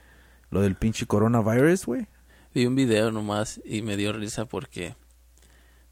Lo 0.50 0.62
del 0.62 0.76
pinche 0.76 1.06
coronavirus, 1.06 1.86
güey? 1.86 2.08
Vi 2.54 2.66
un 2.66 2.76
video 2.76 3.12
nomás 3.12 3.62
y 3.66 3.82
me 3.82 3.98
dio 3.98 4.14
risa 4.14 4.46
porque 4.46 4.96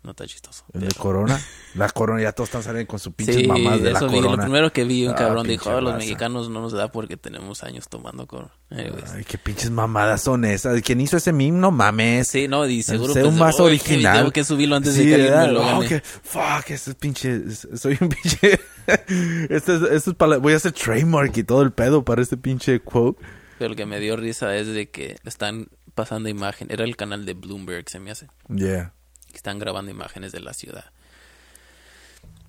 no 0.06 0.12
está 0.12 0.26
chistoso. 0.28 0.64
El 0.74 0.82
de 0.88 0.94
corona. 0.96 1.40
La 1.76 1.90
corona, 1.90 2.22
ya 2.22 2.32
todos 2.32 2.48
están 2.50 2.64
saliendo 2.64 2.88
con 2.88 3.00
su 3.00 3.12
pinche 3.12 3.34
Sí, 3.34 3.48
mamás 3.48 3.82
de 3.82 3.92
la 3.92 3.98
eso 4.00 4.08
vi. 4.08 4.16
Lo 4.22 4.28
corona. 4.28 4.44
primero 4.44 4.72
que 4.72 4.86
vi, 4.86 5.06
un 5.06 5.12
Ah, 5.12 5.16
cabrón 5.16 5.46
dijo, 5.46 5.70
"Oh, 5.72 5.82
los 5.82 5.96
mexicanos 5.98 6.50
no 6.50 6.62
nos 6.62 6.72
da 6.72 6.90
porque 6.90 7.18
tenemos 7.18 7.64
años 7.64 7.90
tomando 7.90 8.26
corona. 8.28 8.52
Anyways. 8.70 9.12
Ay, 9.12 9.26
qué 9.26 9.38
pinches 9.38 9.70
mamadas 9.72 10.22
son 10.22 10.46
esas. 10.46 10.82
¿Quién 10.82 11.02
hizo 11.02 11.18
ese 11.18 11.34
meme? 11.34 11.58
No 11.60 11.72
mames. 11.72 12.30
Sí, 12.30 12.48
no, 12.48 12.66
y 12.66 12.82
seguro 12.84 13.14
Sé 13.14 13.22
pues, 13.22 13.34
un 13.34 13.42
"Oh, 13.42 13.64
original. 13.66 14.18
Tengo 14.20 14.32
que 14.32 14.44
subirlo 14.46 14.76
antes 14.78 14.94
Sí, 14.94 15.06
de 15.06 15.18
que 15.18 15.24
alguien 15.34 15.40
me 15.40 15.48
lo 15.52 15.62
Oh, 15.64 15.66
gane. 15.80 15.88
que- 15.90 16.00
fuck, 16.02 16.70
ese 16.70 16.92
es 16.92 16.96
pinche. 16.96 17.42
Soy 17.76 17.98
un 18.00 18.08
pinche. 18.10 18.60
este 19.50 19.76
es, 19.76 19.82
este 19.82 20.10
es 20.12 20.16
para, 20.16 20.38
voy 20.38 20.54
a 20.54 20.58
hacer 20.58 20.72
trademark 20.72 21.36
y 21.38 21.44
todo 21.44 21.62
el 21.62 21.72
pedo 21.72 22.06
para 22.06 22.22
este 22.22 22.38
pinche 22.38 22.80
quote. 22.80 23.22
Pero 23.60 23.70
lo 23.70 23.76
que 23.76 23.86
me 23.86 24.00
dio 24.00 24.16
risa 24.18 24.56
es 24.56 24.68
de 24.68 24.90
que 24.90 25.18
están 25.26 25.68
pasando 25.94 26.28
imagen. 26.30 26.68
Era 26.72 26.84
el 26.84 26.96
canal 26.98 27.26
de 27.26 27.34
Bloomberg, 27.34 27.90
se 27.90 28.00
me 28.00 28.12
hace. 28.12 28.28
Yeah. 28.50 28.94
Están 29.38 29.60
grabando 29.60 29.92
imágenes 29.92 30.32
de 30.32 30.40
la 30.40 30.54
ciudad. 30.54 30.86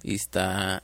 Y 0.02 0.14
está 0.14 0.82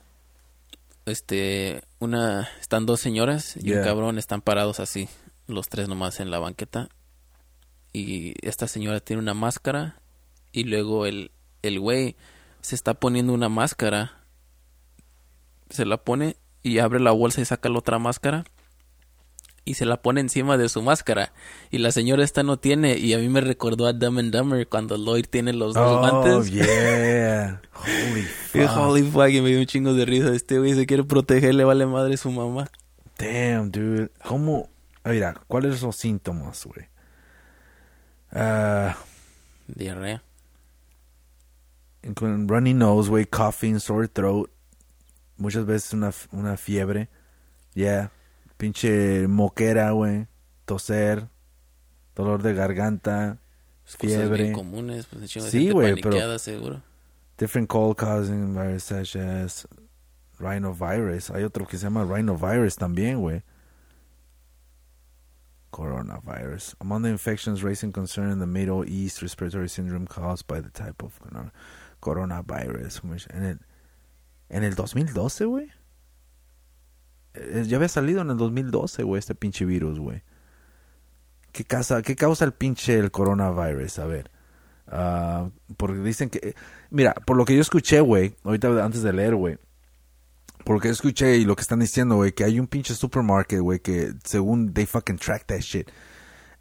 este 1.05 1.83
una 1.99 2.49
están 2.61 2.85
dos 2.85 2.99
señoras 2.99 3.57
y 3.57 3.63
Yeah. 3.63 3.79
un 3.79 3.83
cabrón 3.85 4.17
están 4.17 4.41
parados 4.41 4.79
así, 4.79 5.09
los 5.47 5.69
tres 5.69 5.87
nomás 5.87 6.19
en 6.19 6.31
la 6.31 6.39
banqueta. 6.39 6.89
Y 7.91 8.33
esta 8.47 8.67
señora 8.67 8.99
tiene 8.99 9.21
una 9.21 9.33
máscara 9.33 9.97
y 10.51 10.63
luego 10.63 11.05
el 11.05 11.31
el 11.61 11.79
güey 11.79 12.15
se 12.61 12.75
está 12.75 12.93
poniendo 12.93 13.33
una 13.33 13.49
máscara. 13.49 14.19
Se 15.69 15.85
la 15.85 15.97
pone 15.97 16.37
y 16.61 16.79
abre 16.79 16.99
la 16.99 17.11
bolsa 17.11 17.41
y 17.41 17.45
saca 17.45 17.69
la 17.69 17.79
otra 17.79 17.99
máscara 17.99 18.45
y 19.65 19.75
se 19.75 19.85
la 19.85 20.01
pone 20.01 20.19
encima 20.21 20.57
de 20.57 20.67
su 20.69 20.81
máscara. 20.81 21.31
Y 21.71 21.77
la 21.77 21.91
señora 21.91 22.23
esta 22.23 22.43
no 22.43 22.57
tiene. 22.57 22.97
Y 22.97 23.13
a 23.13 23.17
mí 23.17 23.29
me 23.29 23.41
recordó 23.41 23.87
a 23.87 23.93
Dumb 23.93 24.19
and 24.19 24.35
Dumber 24.35 24.67
cuando 24.67 24.97
Lloyd 24.97 25.25
tiene 25.29 25.53
los 25.53 25.73
dos 25.73 25.85
Oh, 25.89 25.99
guantes. 25.99 26.51
yeah. 26.51 27.61
Holy 27.73 28.21
fuck. 28.23 28.69
holy 28.77 29.03
fuck, 29.03 29.29
y 29.29 29.41
me 29.41 29.49
dio 29.49 29.59
un 29.59 29.65
chingo 29.65 29.93
de 29.93 30.05
risa. 30.05 30.33
Este 30.33 30.59
güey 30.59 30.73
se 30.73 30.85
quiere 30.85 31.03
proteger, 31.03 31.55
le 31.55 31.63
vale 31.63 31.85
madre 31.85 32.17
su 32.17 32.29
mamá. 32.31 32.69
Damn, 33.17 33.71
dude. 33.71 34.09
¿Cómo? 34.25 34.69
Ah, 35.03 35.09
Mira, 35.11 35.35
¿cuáles 35.47 35.79
son 35.79 35.87
los 35.87 35.95
síntomas, 35.97 36.65
güey? 36.65 36.87
Ah, 38.31 38.95
Diarrea. 39.67 40.23
runny 42.03 42.73
nose, 42.73 43.09
güey, 43.09 43.25
coughing, 43.25 43.79
sore 43.79 44.07
throat. 44.07 44.49
Muchas 45.37 45.65
veces 45.65 45.93
una, 45.93 46.11
una 46.31 46.57
fiebre. 46.57 47.09
Yeah. 47.73 48.11
Pinche 48.63 49.27
moquera, 49.27 49.91
güey. 49.91 50.25
Toser. 50.63 51.27
Dolor 52.15 52.41
de 52.41 52.53
garganta. 52.53 53.37
Pues 53.83 53.97
Cosas 53.97 54.15
Fiebre. 54.19 54.43
bien 54.43 54.53
comunes, 54.53 55.05
pues 55.07 55.21
de 55.21 55.27
Sí, 55.41 55.69
güey, 55.69 55.99
pero- 55.99 56.39
seguro. 56.39 56.81
Different 57.37 57.67
cold 57.67 57.97
causing 57.97 58.55
virus 58.55 58.83
such 58.85 59.17
as 59.17 59.67
rhinovirus. 60.39 61.29
Hay 61.31 61.43
otro 61.43 61.67
que 61.67 61.77
se 61.77 61.83
llama 61.87 62.05
rhinovirus 62.05 62.77
también, 62.77 63.19
güey. 63.19 63.43
Coronavirus. 65.69 66.77
Among 66.79 67.03
the 67.03 67.09
infections 67.09 67.63
raising 67.63 67.91
concern 67.91 68.31
in 68.31 68.39
the 68.39 68.47
Middle 68.47 68.85
East, 68.85 69.21
respiratory 69.21 69.67
syndrome 69.67 70.07
caused 70.07 70.47
by 70.47 70.61
the 70.61 70.69
type 70.69 71.03
of 71.03 71.19
corona- 71.19 71.51
coronavirus. 72.01 73.01
En 73.33 73.43
el, 73.43 73.59
en 74.47 74.63
el 74.63 74.73
2012, 74.75 75.43
güey. 75.43 75.69
Eh, 77.33 77.63
Ya 77.67 77.77
había 77.77 77.89
salido 77.89 78.21
en 78.21 78.29
el 78.29 78.37
2012, 78.37 79.03
güey, 79.03 79.19
este 79.19 79.35
pinche 79.35 79.65
virus, 79.65 79.99
güey. 79.99 80.21
¿Qué 81.51 81.63
causa, 81.63 82.01
¿Qué 82.01 82.15
causa 82.15 82.45
el 82.45 82.53
pinche 82.53 82.97
el 82.97 83.11
coronavirus? 83.11 83.99
A 83.99 84.05
ver. 84.05 84.31
Ah, 84.87 85.49
porque 85.77 85.99
dicen 85.99 86.29
que... 86.29 86.55
Mira, 86.89 87.13
por 87.13 87.37
lo 87.37 87.45
que 87.45 87.55
yo 87.55 87.61
escuché, 87.61 87.99
güey, 88.01 88.35
ahorita 88.43 88.83
antes 88.83 89.03
de 89.03 89.13
leer, 89.13 89.35
güey. 89.35 89.57
Por 90.65 90.75
lo 90.75 90.81
que 90.81 90.87
yo 90.87 90.93
escuché 90.93 91.37
y 91.37 91.45
lo 91.45 91.55
que 91.55 91.61
están 91.61 91.79
diciendo, 91.79 92.15
güey, 92.15 92.31
que 92.31 92.43
hay 92.43 92.59
un 92.59 92.67
pinche 92.67 92.95
supermarket, 92.95 93.59
güey, 93.59 93.79
que 93.79 94.13
según 94.23 94.73
they 94.73 94.85
fucking 94.85 95.17
track 95.17 95.45
that 95.45 95.59
shit. 95.59 95.89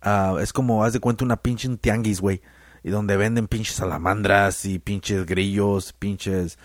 ah, 0.03 0.37
es 0.41 0.53
como, 0.53 0.85
haz 0.85 0.93
de 0.93 1.01
cuenta, 1.01 1.25
una 1.25 1.37
pinche 1.37 1.68
tianguis, 1.79 2.20
güey. 2.20 2.43
Y 2.83 2.91
donde 2.91 3.16
venden 3.16 3.47
pinches 3.49 3.77
salamandras 3.77 4.64
y 4.64 4.79
pinches 4.81 5.25
grillos, 5.25 5.93
pinches, 5.93 6.59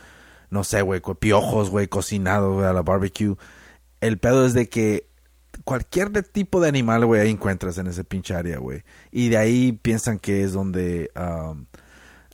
no 0.49 0.63
sé, 0.63 0.81
güey, 0.81 1.01
piojos, 1.19 1.69
güey, 1.69 1.87
cocinados, 1.87 2.63
a 2.63 2.73
la 2.73 2.81
barbecue. 2.81 3.35
El 4.01 4.17
pedo 4.17 4.45
es 4.45 4.53
de 4.53 4.69
que 4.69 5.07
cualquier 5.63 6.11
tipo 6.23 6.61
de 6.61 6.69
animal, 6.69 7.05
güey, 7.05 7.21
ahí 7.21 7.29
encuentras 7.29 7.77
en 7.77 7.87
ese 7.87 8.03
pinche 8.03 8.35
área, 8.35 8.57
güey. 8.59 8.83
Y 9.11 9.29
de 9.29 9.37
ahí 9.37 9.71
piensan 9.73 10.19
que 10.19 10.43
es 10.43 10.53
donde... 10.53 11.11
um, 11.15 11.65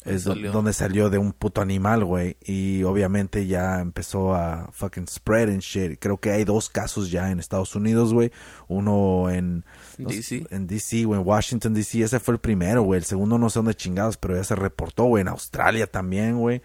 es 0.05 0.23
Salió. 0.23 0.51
donde 0.51 0.73
salió 0.73 1.09
de 1.09 1.17
un 1.17 1.31
puto 1.31 1.61
animal, 1.61 2.03
güey. 2.03 2.35
Y 2.43 2.83
obviamente 2.83 3.47
ya 3.47 3.79
empezó 3.79 4.35
a 4.35 4.69
fucking 4.73 5.07
spread 5.07 5.49
and 5.49 5.61
shit. 5.61 5.97
Creo 5.99 6.17
que 6.17 6.31
hay 6.31 6.43
dos 6.43 6.69
casos 6.69 7.09
ya 7.09 7.31
en 7.31 7.39
Estados 7.39 7.73
Unidos, 7.75 8.13
güey. 8.13 8.31
Uno 8.67 9.29
en... 9.29 9.63
no 9.97 10.09
DC. 10.09 10.45
En 10.49 10.67
DC, 10.67 11.05
güey. 11.05 11.21
En 11.21 11.25
Washington, 11.25 11.73
D.C. 11.73 12.01
Ese 12.03 12.19
fue 12.19 12.33
el 12.33 12.39
primero, 12.39 12.83
güey. 12.83 12.97
El 12.97 13.05
segundo 13.05 13.37
no 13.37 13.49
sé 13.49 13.59
dónde 13.59 13.75
chingados, 13.75 14.17
pero 14.17 14.35
ya 14.35 14.43
se 14.43 14.55
reportó, 14.55 15.05
güey. 15.05 15.21
En 15.21 15.29
Australia 15.29 15.87
también, 15.87 16.37
güey. 16.37 16.61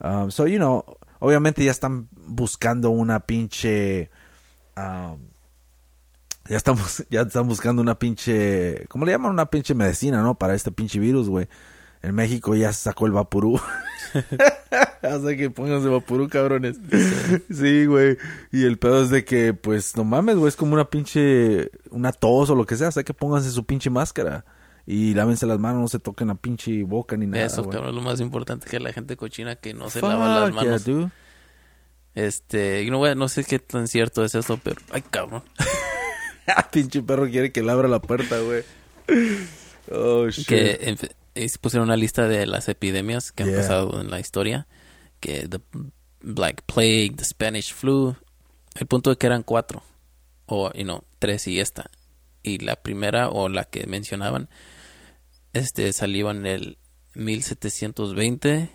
Um, 0.00 0.30
so, 0.30 0.46
you 0.46 0.58
know, 0.58 0.84
obviamente 1.18 1.64
ya 1.64 1.70
están 1.70 2.08
buscando 2.12 2.90
una 2.90 3.20
pinche... 3.20 4.10
um, 4.76 5.18
ya 6.48 6.56
estamos, 6.56 7.04
ya 7.10 7.22
están 7.22 7.48
buscando 7.48 7.82
una 7.82 7.98
pinche, 7.98 8.86
¿cómo 8.88 9.04
le 9.04 9.12
llaman? 9.12 9.32
Una 9.32 9.46
pinche 9.46 9.74
medicina, 9.74 10.22
¿no? 10.22 10.34
Para 10.34 10.54
este 10.54 10.72
pinche 10.72 10.98
virus, 10.98 11.28
güey. 11.28 11.48
En 12.02 12.16
México 12.16 12.56
ya 12.56 12.72
se 12.72 12.82
sacó 12.82 13.06
el 13.06 13.12
vapurú. 13.12 13.60
Hasta 15.02 15.36
que 15.36 15.50
pónganse 15.50 15.88
vapurú, 15.88 16.28
cabrones. 16.28 16.76
Sí, 17.48 17.86
güey. 17.86 18.18
Y 18.50 18.64
el 18.64 18.78
pedo 18.78 19.04
es 19.04 19.10
de 19.10 19.24
que, 19.24 19.54
pues, 19.54 19.96
no 19.96 20.02
mames, 20.02 20.36
güey, 20.36 20.48
es 20.48 20.56
como 20.56 20.74
una 20.74 20.90
pinche, 20.90 21.70
una 21.90 22.10
tos 22.10 22.50
o 22.50 22.56
lo 22.56 22.66
que 22.66 22.76
sea. 22.76 22.88
O 22.88 22.92
sea, 22.92 23.04
que 23.04 23.14
pónganse 23.14 23.52
su 23.52 23.64
pinche 23.64 23.88
máscara. 23.88 24.44
Y 24.84 25.14
lávense 25.14 25.46
las 25.46 25.60
manos, 25.60 25.80
no 25.80 25.88
se 25.88 26.00
toquen 26.00 26.26
la 26.26 26.34
pinche 26.34 26.82
boca 26.82 27.16
ni 27.16 27.26
nada, 27.26 27.44
Eso, 27.44 27.68
cabrón, 27.68 27.94
lo 27.94 28.00
más 28.00 28.20
importante 28.20 28.68
que 28.68 28.80
la 28.80 28.92
gente 28.92 29.16
cochina 29.16 29.54
que 29.54 29.74
no 29.74 29.88
se 29.88 30.00
Fuck 30.00 30.08
lava 30.08 30.40
las 30.40 30.52
manos. 30.52 30.84
Este, 32.14 32.82
y 32.82 32.90
no, 32.90 32.98
güey, 32.98 33.14
no 33.14 33.28
sé 33.28 33.44
qué 33.44 33.58
tan 33.58 33.88
cierto 33.88 34.24
es 34.24 34.34
eso, 34.34 34.58
pero, 34.62 34.80
ay, 34.90 35.02
cabrón. 35.02 35.42
pinche 36.72 37.02
perro 37.02 37.28
quiere 37.30 37.52
que 37.52 37.62
le 37.62 37.70
abra 37.72 37.88
la 37.88 38.00
puerta, 38.02 38.38
güey. 38.40 38.62
Oh, 39.90 40.28
shit. 40.28 40.46
que 40.46 40.96
es- 41.34 41.58
pusieron 41.58 41.88
una 41.88 41.96
lista 41.96 42.28
de 42.28 42.46
las 42.46 42.68
epidemias 42.68 43.32
que 43.32 43.44
Yeah. 43.44 43.52
han 43.54 43.58
pasado 43.60 44.00
en 44.00 44.10
la 44.10 44.20
historia, 44.20 44.66
que 45.20 45.48
the 45.48 45.60
Black 46.20 46.62
Plague, 46.66 47.12
the 47.16 47.24
Spanish 47.24 47.72
Flu, 47.72 48.16
el 48.74 48.86
punto 48.86 49.10
de 49.10 49.16
que 49.16 49.26
eran 49.26 49.42
cuatro, 49.42 49.82
o, 50.46 50.70
y 50.74 50.84
no, 50.84 51.04
tres 51.18 51.46
y 51.48 51.58
esta, 51.60 51.90
y 52.42 52.58
la 52.58 52.76
primera, 52.76 53.28
o 53.28 53.48
la 53.48 53.64
que 53.64 53.86
mencionaban, 53.86 54.48
este, 55.52 55.92
salió 55.92 56.30
en 56.30 56.46
el 56.46 56.78
1720, 57.14 58.70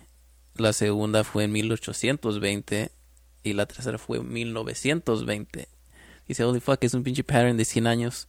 la 0.56 0.72
segunda 0.72 1.24
fue 1.24 1.44
en 1.44 1.52
1820, 1.52 2.90
y 3.48 3.52
la 3.54 3.66
tercera 3.66 3.98
fue 3.98 4.18
en 4.18 4.32
1920. 4.32 5.68
Dice, 6.26 6.44
holy 6.44 6.60
fuck, 6.60 6.82
es 6.84 6.94
un 6.94 7.02
pinche 7.02 7.24
pattern 7.24 7.56
de 7.56 7.64
100 7.64 7.86
años 7.86 8.28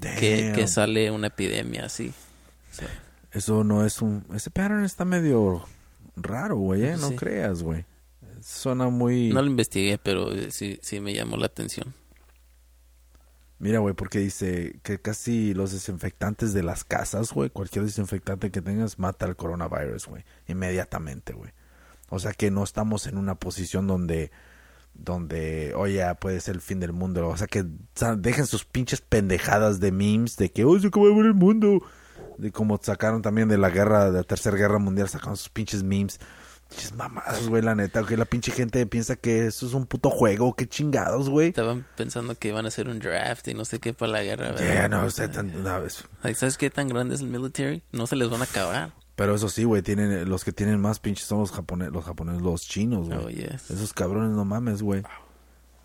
que, 0.00 0.52
que 0.54 0.66
sale 0.68 1.10
una 1.10 1.28
epidemia 1.28 1.86
así. 1.86 2.12
Eso 3.32 3.64
no 3.64 3.84
es 3.84 4.00
un... 4.02 4.24
Ese 4.34 4.50
pattern 4.50 4.84
está 4.84 5.04
medio 5.04 5.64
raro, 6.16 6.56
güey, 6.56 6.84
¿eh? 6.84 6.96
No 6.98 7.08
Sí. 7.10 7.16
creas, 7.16 7.62
güey. 7.62 7.84
Suena 8.42 8.88
muy... 8.88 9.30
No 9.30 9.42
lo 9.42 9.48
investigué, 9.48 9.98
pero 9.98 10.32
eh, 10.32 10.50
sí, 10.50 10.78
sí 10.82 11.00
me 11.00 11.12
llamó 11.14 11.36
la 11.36 11.46
atención. 11.46 11.94
Mira, 13.60 13.80
güey, 13.80 13.94
porque 13.94 14.20
dice 14.20 14.78
que 14.84 15.00
casi 15.00 15.52
los 15.52 15.72
desinfectantes 15.72 16.52
de 16.52 16.62
las 16.62 16.84
casas, 16.84 17.32
güey, 17.32 17.50
cualquier 17.50 17.84
desinfectante 17.84 18.52
que 18.52 18.62
tengas 18.62 19.00
mata 19.00 19.26
el 19.26 19.34
coronavirus, 19.34 20.06
güey, 20.06 20.24
inmediatamente, 20.46 21.32
güey. 21.32 21.50
O 22.08 22.20
sea 22.20 22.32
que 22.32 22.52
no 22.52 22.62
estamos 22.62 23.06
en 23.08 23.18
una 23.18 23.34
posición 23.34 23.88
donde, 23.88 24.30
donde, 24.98 25.72
oye, 25.74 26.04
puede 26.20 26.40
ser 26.40 26.56
el 26.56 26.60
fin 26.60 26.80
del 26.80 26.92
mundo. 26.92 27.26
O 27.28 27.36
sea 27.36 27.46
que 27.46 27.64
dejen 28.18 28.46
sus 28.46 28.64
pinches 28.64 29.00
pendejadas 29.00 29.80
de 29.80 29.92
memes 29.92 30.36
de 30.36 30.50
que, 30.50 30.64
se 30.80 30.86
acaba 30.88 31.06
de 31.06 31.14
ver 31.14 31.26
el 31.26 31.34
mundo. 31.34 31.80
De 32.36 32.52
como 32.52 32.78
sacaron 32.82 33.22
también 33.22 33.48
de 33.48 33.58
la 33.58 33.70
guerra, 33.70 34.10
de 34.10 34.18
la 34.18 34.22
tercera 34.24 34.56
guerra 34.56 34.78
mundial, 34.78 35.08
sacaron 35.08 35.36
sus 35.36 35.48
pinches 35.48 35.82
memes 35.82 36.20
Pinches 36.68 36.92
mamadas, 36.94 37.48
güey, 37.48 37.62
la 37.62 37.74
neta. 37.74 38.04
Que 38.04 38.18
la 38.18 38.26
pinche 38.26 38.52
gente 38.52 38.84
piensa 38.84 39.16
que 39.16 39.46
eso 39.46 39.66
es 39.66 39.72
un 39.72 39.86
puto 39.86 40.10
juego. 40.10 40.54
Qué 40.54 40.68
chingados, 40.68 41.30
güey. 41.30 41.48
Estaban 41.48 41.86
pensando 41.96 42.34
que 42.34 42.48
iban 42.48 42.66
a 42.66 42.68
hacer 42.68 42.88
un 42.88 42.98
draft 42.98 43.48
y 43.48 43.54
no 43.54 43.64
sé 43.64 43.78
qué 43.78 43.94
para 43.94 44.12
la 44.12 44.22
guerra, 44.22 44.50
¿verdad? 44.50 44.60
Yeah, 44.60 44.88
no, 44.88 45.08
tan- 45.08 45.62
no, 45.64 45.84
es- 45.84 46.04
¿Sabes 46.36 46.58
qué 46.58 46.68
tan 46.68 46.88
grande 46.88 47.14
es 47.14 47.22
el 47.22 47.28
military? 47.28 47.82
No 47.90 48.06
se 48.06 48.16
les 48.16 48.28
van 48.28 48.42
a 48.42 48.44
acabar. 48.44 48.92
Pero 49.18 49.34
eso 49.34 49.48
sí, 49.48 49.64
güey, 49.64 49.82
tienen, 49.82 50.28
los 50.30 50.44
que 50.44 50.52
tienen 50.52 50.80
más 50.80 51.00
pinches 51.00 51.26
son 51.26 51.40
los 51.40 51.50
japoneses, 51.50 51.92
los 51.92 52.04
japoneses, 52.04 52.40
los 52.40 52.62
chinos, 52.62 53.08
güey. 53.08 53.18
Oh, 53.18 53.28
yes. 53.28 53.68
Esos 53.68 53.92
cabrones, 53.92 54.30
no 54.30 54.44
mames, 54.44 54.80
güey. 54.80 55.02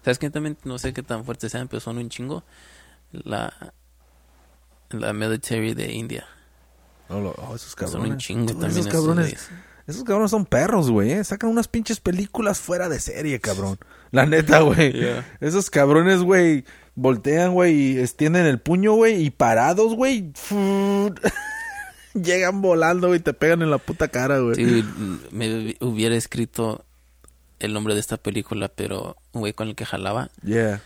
¿Sabes 0.03 0.19
qué 0.19 0.30
también? 0.30 0.55
No 0.65 0.77
sé 0.77 0.93
qué 0.93 1.01
tan 1.01 1.26
fuerte 1.26 1.49
sean, 1.49 1.68
pero 1.68 1.80
son 1.80 1.97
un 1.97 2.10
chingo. 2.10 2.43
La, 3.11 3.73
la 4.91 5.14
military 5.14 5.73
de 5.73 5.91
India. 5.93 6.27
Oh, 7.10 7.19
lo- 7.19 7.31
oh, 7.39 7.55
esos 7.55 7.72
Son 7.72 7.88
cabrones. 7.88 8.11
un 8.11 8.18
chingo 8.19 8.45
también. 8.51 8.69
Esos 8.69 8.88
cabrones, 8.88 9.49
esos 9.88 10.03
cabrones 10.03 10.30
son 10.30 10.45
perros, 10.45 10.91
güey, 10.91 11.14
¿eh? 11.14 11.23
Sacan 11.23 11.49
unas 11.49 11.68
pinches 11.68 11.99
películas 11.99 12.60
fuera 12.60 12.88
de 12.88 12.99
serie, 12.99 13.39
cabrón. 13.39 13.80
La 14.11 14.27
neta, 14.27 14.60
güey. 14.61 14.91
Yeah. 14.99 15.26
Esos 15.39 15.72
cabrones, 15.72 16.22
güey, 16.22 16.65
voltean, 16.93 17.53
güey, 17.53 17.73
y 17.73 17.99
extienden 17.99 18.45
el 18.45 18.60
puño, 18.61 18.93
güey, 18.93 19.23
y 19.26 19.31
parados, 19.31 19.95
güey. 19.95 20.31
llegan 22.14 22.61
volando, 22.61 23.07
güey, 23.07 23.19
y 23.19 23.23
te 23.23 23.34
pegan 23.34 23.61
en 23.61 23.69
la 23.72 23.77
puta 23.77 24.07
cara, 24.07 24.40
güey. 24.40 24.56
Sí, 24.56 24.85
me 25.31 25.76
hubiera 25.80 26.15
escrito 26.15 26.85
el 27.60 27.73
nombre 27.73 27.94
de 27.94 27.99
esta 27.99 28.18
película, 28.18 28.68
pero 28.69 29.15
un 29.31 29.41
güey 29.41 29.53
con 29.53 29.69
el 29.69 29.76
que 29.76 29.85
jalaba 29.85 30.30
Yeah. 30.45 30.81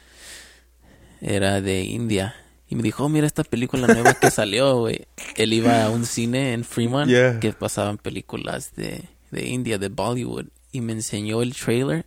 era 1.21 1.61
de 1.61 1.81
India. 1.83 2.35
Y 2.69 2.75
me 2.75 2.83
dijo, 2.83 3.05
oh, 3.05 3.09
mira 3.09 3.25
esta 3.25 3.43
película 3.43 3.87
nueva 3.87 4.13
que 4.13 4.29
salió, 4.29 4.77
güey. 4.79 5.07
Él 5.35 5.53
iba 5.53 5.85
a 5.85 5.89
un 5.89 6.05
cine 6.05 6.53
en 6.53 6.63
Fremont 6.65 7.09
Yeah. 7.09 7.39
que 7.39 7.53
pasaban 7.53 7.97
películas 7.97 8.75
de, 8.75 9.05
de 9.31 9.47
India, 9.47 9.77
de 9.77 9.87
Bollywood. 9.89 10.47
Y 10.71 10.81
me 10.81 10.93
enseñó 10.93 11.41
el 11.41 11.55
trailer. 11.55 12.05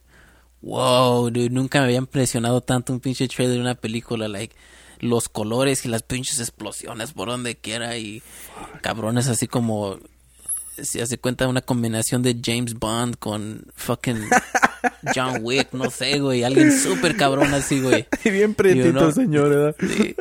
Wow, 0.63 1.31
dude, 1.31 1.49
nunca 1.49 1.79
me 1.81 1.87
había 1.87 1.97
impresionado 1.99 2.61
tanto 2.61 2.93
un 2.93 3.01
pinche 3.01 3.27
trailer 3.27 3.57
de 3.57 3.61
una 3.63 3.75
película. 3.75 4.29
Like, 4.29 4.55
los 5.01 5.29
colores 5.29 5.85
y 5.85 5.89
las 5.89 6.03
pinches 6.03 6.39
explosiones 6.39 7.13
por 7.13 7.29
donde 7.29 7.57
quiera. 7.57 7.97
Y 7.99 8.23
cabrones 8.83 9.29
así 9.29 9.47
como... 9.47 9.99
Se 10.81 11.03
hace 11.03 11.19
cuenta 11.19 11.47
una 11.47 11.61
combinación 11.61 12.23
de 12.23 12.41
James 12.43 12.73
Bond 12.75 13.17
con 13.19 13.67
fucking 13.75 14.17
John 15.15 15.41
Wick, 15.43 15.73
no 15.73 15.91
sé, 15.91 16.21
güey. 16.21 16.43
Alguien 16.43 16.73
súper 16.73 17.17
cabrón 17.17 17.53
así, 17.53 17.81
güey. 17.81 18.07
Y 18.25 18.31
bien 18.31 18.55
prietito 18.55 18.87
You 18.87 18.93
know. 18.93 19.09
el 19.09 19.15
señor, 19.15 19.49
¿verdad? 19.51 19.77
Sí. 19.79 20.17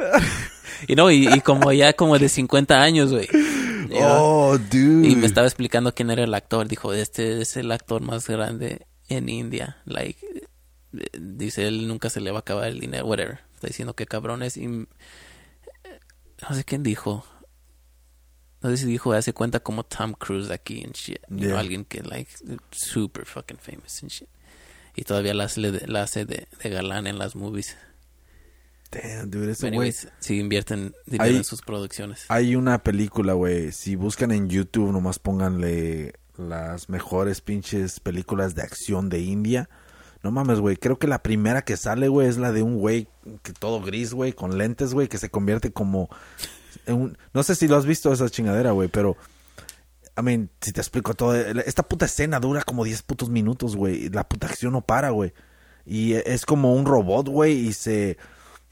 Y 0.87 0.95
no, 0.95 1.11
y, 1.11 1.27
y 1.27 1.41
como 1.41 1.71
ya 1.71 1.93
como 1.93 2.17
de 2.17 2.29
50 2.29 2.81
años, 2.81 3.11
güey. 3.11 3.27
You 3.89 3.97
know? 3.97 4.51
Oh, 4.51 4.57
dude. 4.57 5.07
Y 5.07 5.15
me 5.15 5.27
estaba 5.27 5.47
explicando 5.47 5.93
quién 5.93 6.09
era 6.09 6.23
el 6.23 6.33
actor. 6.33 6.67
Dijo, 6.67 6.93
este 6.93 7.41
es 7.41 7.57
el 7.57 7.71
actor 7.71 8.01
más 8.01 8.27
grande 8.27 8.85
en 9.07 9.29
India. 9.29 9.77
Like, 9.85 10.25
eh, 10.97 11.07
dice, 11.19 11.67
él 11.67 11.87
nunca 11.87 12.09
se 12.09 12.21
le 12.21 12.31
va 12.31 12.37
a 12.37 12.41
acabar 12.41 12.67
el 12.67 12.79
dinero, 12.79 13.05
whatever. 13.05 13.39
Está 13.59 13.67
diciendo 13.67 13.93
que 13.93 14.05
cabrones. 14.05 14.55
Y 14.55 14.63
eh, 14.63 15.99
no 16.49 16.55
sé 16.55 16.63
quién 16.63 16.81
dijo. 16.81 17.25
No 18.61 18.69
sé 18.69 18.77
si 18.77 18.85
dijo, 18.85 19.11
hace 19.11 19.33
cuenta 19.33 19.59
como 19.59 19.83
Tom 19.83 20.13
Cruise 20.13 20.49
aquí 20.49 20.81
and 20.83 20.93
shit. 20.93 21.19
You 21.27 21.35
know, 21.37 21.49
Yeah. 21.49 21.59
alguien 21.59 21.83
que, 21.83 22.01
like, 22.01 22.31
super 22.71 23.25
fucking 23.25 23.57
famous 23.57 24.01
and 24.01 24.11
shit. 24.11 24.29
Y 24.95 25.03
todavía 25.03 25.33
la 25.33 25.43
hace, 25.45 25.59
de, 25.71 25.87
la 25.87 26.03
hace 26.03 26.23
de, 26.25 26.47
de 26.63 26.69
galán 26.69 27.05
en 27.05 27.17
las 27.19 27.35
movies. 27.35 27.75
Damn, 28.91 29.29
dude, 29.29 29.51
ese 29.51 29.67
Pero 29.67 29.75
güey. 29.75 29.93
sí 30.19 30.39
invierten 30.39 30.93
dinero 31.05 31.35
en 31.37 31.43
sus 31.43 31.61
producciones. 31.61 32.25
Hay 32.29 32.55
una 32.55 32.81
película, 32.81 33.33
güey. 33.33 33.71
Si 33.73 33.95
buscan 33.95 34.31
en 34.31 34.49
YouTube, 34.49 34.91
nomás 34.93 35.19
pónganle 35.19 36.13
las 36.37 36.87
mejores 36.89 37.41
pinches 37.41 37.99
películas 37.99 38.55
de 38.55 38.61
acción 38.63 39.09
de 39.09 39.19
India. 39.19 39.69
No 40.23 40.31
mames, 40.31 40.59
güey. 40.59 40.75
Creo 40.75 40.99
que 40.99 41.07
la 41.07 41.23
primera 41.23 41.63
que 41.63 41.77
sale, 41.77 42.07
güey, 42.07 42.27
es 42.27 42.37
la 42.37 42.51
de 42.51 42.61
un 42.61 42.77
güey 42.77 43.07
que 43.41 43.53
todo 43.53 43.81
gris, 43.81 44.13
güey, 44.13 44.33
con 44.33 44.57
lentes, 44.57 44.93
güey, 44.93 45.07
que 45.07 45.17
se 45.17 45.29
convierte 45.29 45.71
como. 45.71 46.09
No 47.33 47.43
sé 47.43 47.55
si 47.55 47.67
lo 47.67 47.77
has 47.77 47.85
visto 47.85 48.11
esa 48.11 48.29
chingadera, 48.29 48.71
güey, 48.71 48.89
pero. 48.89 49.15
I 50.17 50.21
mean, 50.21 50.49
si 50.59 50.73
te 50.73 50.81
explico 50.81 51.13
todo. 51.13 51.35
Esta 51.35 51.83
puta 51.83 52.05
escena 52.05 52.39
dura 52.39 52.63
como 52.63 52.83
10 52.83 53.03
putos 53.03 53.29
minutos, 53.29 53.75
güey. 53.75 54.09
La 54.09 54.27
puta 54.27 54.47
acción 54.47 54.73
no 54.73 54.81
para, 54.81 55.11
güey. 55.11 55.33
Y 55.85 56.13
es 56.13 56.45
como 56.45 56.73
un 56.73 56.85
robot, 56.85 57.29
güey, 57.29 57.53
y 57.67 57.73
se 57.73 58.17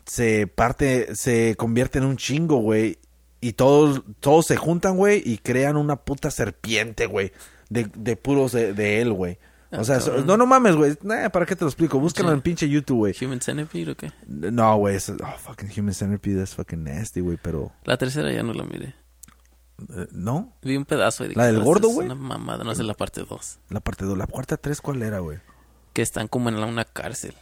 se 0.07 0.47
parte, 0.47 1.15
se 1.15 1.55
convierte 1.57 1.99
en 1.99 2.05
un 2.05 2.17
chingo, 2.17 2.57
güey. 2.57 2.97
Y 3.39 3.53
todos, 3.53 4.01
todos 4.19 4.47
se 4.47 4.55
juntan, 4.55 4.97
güey, 4.97 5.21
y 5.23 5.37
crean 5.37 5.77
una 5.77 5.97
puta 5.97 6.31
serpiente, 6.31 7.05
güey. 7.05 7.33
De, 7.69 7.89
de 7.95 8.15
puros 8.15 8.53
de, 8.53 8.73
de 8.73 9.01
él, 9.01 9.11
güey. 9.11 9.37
O 9.71 9.81
Ah, 9.81 9.83
sea, 9.83 9.99
so- 9.99 10.23
no, 10.23 10.37
no 10.37 10.45
mames, 10.45 10.75
güey. 10.75 10.97
Nah, 11.03 11.29
¿Para 11.29 11.45
qué 11.45 11.55
te 11.55 11.65
lo 11.65 11.69
explico? 11.69 11.99
Búscalo 11.99 12.31
en 12.31 12.41
pinche 12.41 12.69
YouTube, 12.69 12.97
güey. 12.99 13.15
Human 13.21 13.41
Centipede 13.41 13.91
o 13.91 13.95
qué? 13.95 14.11
No, 14.27 14.77
güey. 14.77 14.95
Oh, 14.97 15.37
fucking 15.39 15.69
Human 15.77 15.93
Centipede 15.93 16.43
es 16.43 16.55
fucking 16.55 16.83
nasty, 16.85 17.19
güey. 17.19 17.37
Pero, 17.41 17.71
La 17.83 17.97
tercera 17.97 18.31
ya 18.31 18.43
no 18.43 18.53
la 18.53 18.63
miré. 18.63 18.95
eh, 19.95 20.07
¿no? 20.11 20.53
Vi 20.63 20.75
un 20.77 20.85
pedazo 20.85 21.25
y 21.25 21.29
dije, 21.29 21.37
¿La 21.37 21.45
del 21.47 21.55
"No, 21.55 21.59
esta 21.61 21.65
gordo, 21.67 21.89
güey? 21.89 22.05
Una 22.07 22.15
mamada, 22.15 22.63
no 22.63 22.73
sé 22.75 22.83
la 22.83 22.93
parte 22.93 23.23
2. 23.29 23.59
La 23.69 23.79
parte 23.81 24.05
2. 24.05 24.17
La 24.17 24.25
cuarta 24.27 24.55
3, 24.57 24.79
¿cuál 24.81 25.01
era, 25.03 25.19
güey? 25.19 25.39
Que 25.93 26.01
están 26.01 26.27
como 26.27 26.49
en 26.49 26.59
la- 26.59 26.65
una 26.65 26.85
cárcel. 26.85 27.33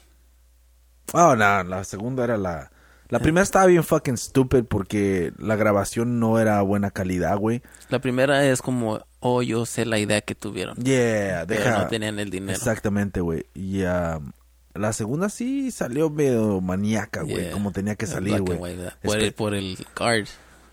Oh, 1.14 1.35
no, 1.35 1.64
la 1.64 1.84
segunda 1.84 2.23
era 2.23 2.38
la... 2.38 2.72
La 3.10 3.19
primera 3.19 3.43
estaba 3.43 3.68
bien 3.68 3.84
fucking 3.84 4.18
stupid 4.18 4.64
porque 4.64 5.31
la 5.38 5.56
grabación 5.56 6.19
no 6.19 6.39
era 6.39 6.60
buena 6.64 6.89
calidad, 6.89 7.38
güey. 7.38 7.61
La 7.89 7.99
primera 7.99 8.43
es 8.43 8.64
como, 8.64 8.99
oh, 9.27 9.41
yo 9.41 9.65
sé 9.65 9.85
la 9.85 9.97
idea 9.97 10.22
que 10.22 10.35
tuvieron. 10.35 10.76
Yeah, 10.77 11.45
Pero 11.47 11.64
deja... 11.64 11.80
no 11.80 11.88
tenían 11.88 12.19
el 12.19 12.30
dinero. 12.30 12.56
Exactamente, 12.57 13.22
güey. 13.22 13.45
Y 13.56 13.81
um, 13.84 14.31
la 14.73 14.93
segunda 14.93 15.30
sí 15.30 15.72
salió 15.72 16.10
medio 16.10 16.61
maníaca, 16.61 17.23
güey. 17.23 17.43
Yeah. 17.45 17.52
Como 17.52 17.72
tenía 17.72 17.95
que 17.95 18.06
salir, 18.06 18.41
güey. 18.41 18.60
Por, 19.03 19.18
que- 19.18 19.26
el, 19.26 19.34
por 19.34 19.53
el 19.56 19.77
guard. 19.97 20.27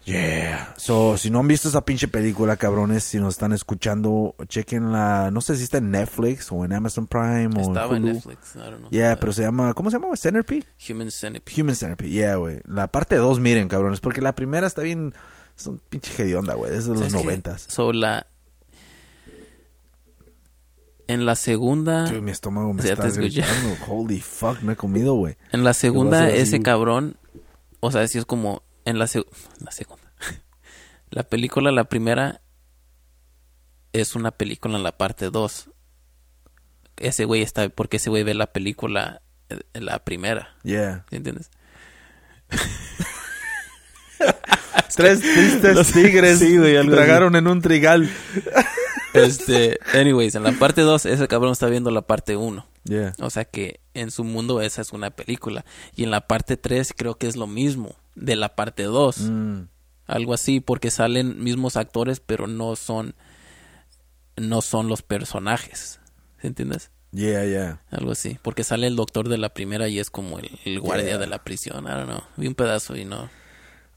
Yeah. 0.05 0.75
So, 0.77 1.17
si 1.17 1.31
no 1.31 1.39
han 1.39 1.47
visto 1.47 1.69
esa 1.69 1.85
pinche 1.85 2.09
película, 2.09 2.57
cabrones, 2.57 3.05
si 3.05 3.19
nos 3.21 3.35
están 3.35 3.53
escuchando, 3.53 4.35
chequen 4.49 4.91
la... 4.91 5.31
No 5.31 5.41
sé 5.41 5.57
si 5.57 5.63
está 5.63 5.79
en 5.79 5.93
Netflix 5.93 6.51
o 6.51 6.65
en 6.65 6.73
Amazon 6.73 7.07
Prime 7.07 7.51
o 7.57 7.61
Estaba 7.61 7.97
en 7.97 8.03
Hulu. 8.03 8.13
Netflix. 8.15 8.57
I 8.57 8.59
don't 8.59 8.79
know. 8.79 8.91
Yeah, 8.91 9.19
pero 9.21 9.33
se 9.33 9.43
llama... 9.43 9.75
¿Cómo 9.75 9.91
se 9.91 9.99
llama? 9.99 10.17
¿Centipede? 10.17 10.65
Human 10.91 11.11
Centipede. 11.13 11.63
Human 11.63 11.77
Centipede, 11.77 12.11
yeah, 12.11 12.35
güey. 12.35 12.61
La 12.67 12.89
parte 12.89 13.15
2, 13.15 13.39
miren, 13.39 13.69
cabrones, 13.69 14.01
porque 14.01 14.21
la 14.21 14.35
primera 14.35 14.67
está 14.67 14.83
bien... 14.83 15.15
Es 15.57 15.67
un 15.69 15.79
pinche 15.79 16.21
hedionda, 16.21 16.55
güey. 16.55 16.75
Es 16.75 16.87
de 16.87 16.95
los 16.95 17.13
noventas. 17.13 17.67
So, 17.69 17.93
la... 17.93 18.27
En 21.09 21.27
la 21.27 21.35
segunda... 21.37 22.05
Dude, 22.07 22.21
mi 22.21 22.31
estómago 22.31 22.73
me 22.73 22.83
está. 22.83 23.09
Holy 23.89 24.21
fuck, 24.21 24.61
no 24.63 24.73
he 24.73 24.77
comido, 24.77 25.15
güey. 25.15 25.37
En 25.53 25.65
la 25.65 25.75
segunda, 25.75 26.27
así, 26.27 26.37
ese 26.39 26.51
güey. 26.53 26.63
cabrón, 26.63 27.17
o 27.81 27.91
sea, 27.91 28.07
si 28.09 28.19
es 28.19 28.25
como 28.25 28.63
en 28.85 28.99
la, 28.99 29.07
seg- 29.07 29.27
la 29.61 29.71
segunda. 29.73 30.03
La 31.11 31.25
película, 31.25 31.71
la 31.73 31.85
primera, 31.85 32.41
es 33.93 34.15
una 34.15 34.31
película 34.31 34.77
en 34.79 34.83
la 34.83 34.97
parte 34.97 35.29
2. 35.29 35.69
Ese 36.97 37.25
güey 37.27 37.43
está, 37.43 37.69
porque 37.69 37.99
ese 37.99 38.09
güey 38.09 38.23
ve 38.23 38.33
la 38.33 38.47
película 38.53 39.21
eh, 39.51 39.61
en 39.75 39.85
la 39.85 39.99
primera. 40.05 40.57
Yeah. 40.63 41.05
¿sí 41.11 41.17
¿Entiendes? 41.17 41.51
Tres 44.97 45.21
tristes 45.21 45.93
tigres 45.93 46.39
Sí, 46.39 46.57
algo 46.77 46.95
tragaron 46.95 47.35
en 47.37 47.47
un 47.47 47.61
trigal. 47.61 48.09
Este, 49.15 49.79
anyways, 49.95 50.35
en 50.35 50.43
la 50.43 50.53
parte 50.53 50.81
2, 50.83 51.07
ese 51.07 51.29
cabrón 51.29 51.53
está 51.53 51.67
viendo 51.67 51.91
la 51.91 52.03
parte 52.03 52.37
1. 52.37 52.67
Yeah. 52.85 53.15
O 53.21 53.31
sea 53.31 53.45
que 53.45 53.81
en 53.95 54.11
su 54.11 54.25
mundo 54.25 54.61
esa 54.61 54.81
es 54.83 54.93
una 54.93 55.11
película. 55.11 55.65
Y 55.95 56.05
en 56.05 56.11
la 56.11 56.27
parte 56.27 56.57
3 56.57 56.95
creo 56.97 57.17
que 57.17 57.27
es 57.29 57.37
lo 57.37 57.47
mismo 57.47 57.95
de 58.15 58.37
la 58.37 58.55
parte 58.57 58.85
2. 58.85 59.19
Mm. 59.21 59.61
algo 60.07 60.35
así 60.35 60.61
porque 60.61 60.91
salen 60.91 61.43
mismos 61.43 61.77
actores 61.77 62.21
pero 62.21 62.47
no 62.47 62.75
son 62.77 63.15
no 64.37 64.61
son 64.61 64.89
los 64.89 65.03
personajes 65.03 66.01
¿sí 66.41 66.49
entiendes? 66.49 66.91
Yeah, 67.13 67.47
yeah. 67.47 67.81
algo 67.91 68.13
así 68.13 68.39
porque 68.43 68.65
sale 68.65 68.89
el 68.89 68.97
doctor 68.97 69.29
de 69.29 69.39
la 69.39 69.55
primera 69.55 69.89
y 69.89 69.99
es 70.01 70.11
como 70.11 70.39
el, 70.39 70.59
el 70.65 70.81
guardia 70.81 71.07
Yeah. 71.11 71.19
de 71.19 71.27
la 71.29 71.45
prisión 71.45 71.85
I 71.85 71.91
don't 71.91 72.07
know 72.11 72.23
vi 72.37 72.49
un 72.49 72.55
pedazo 72.55 72.97
y 72.97 73.05
no 73.05 73.31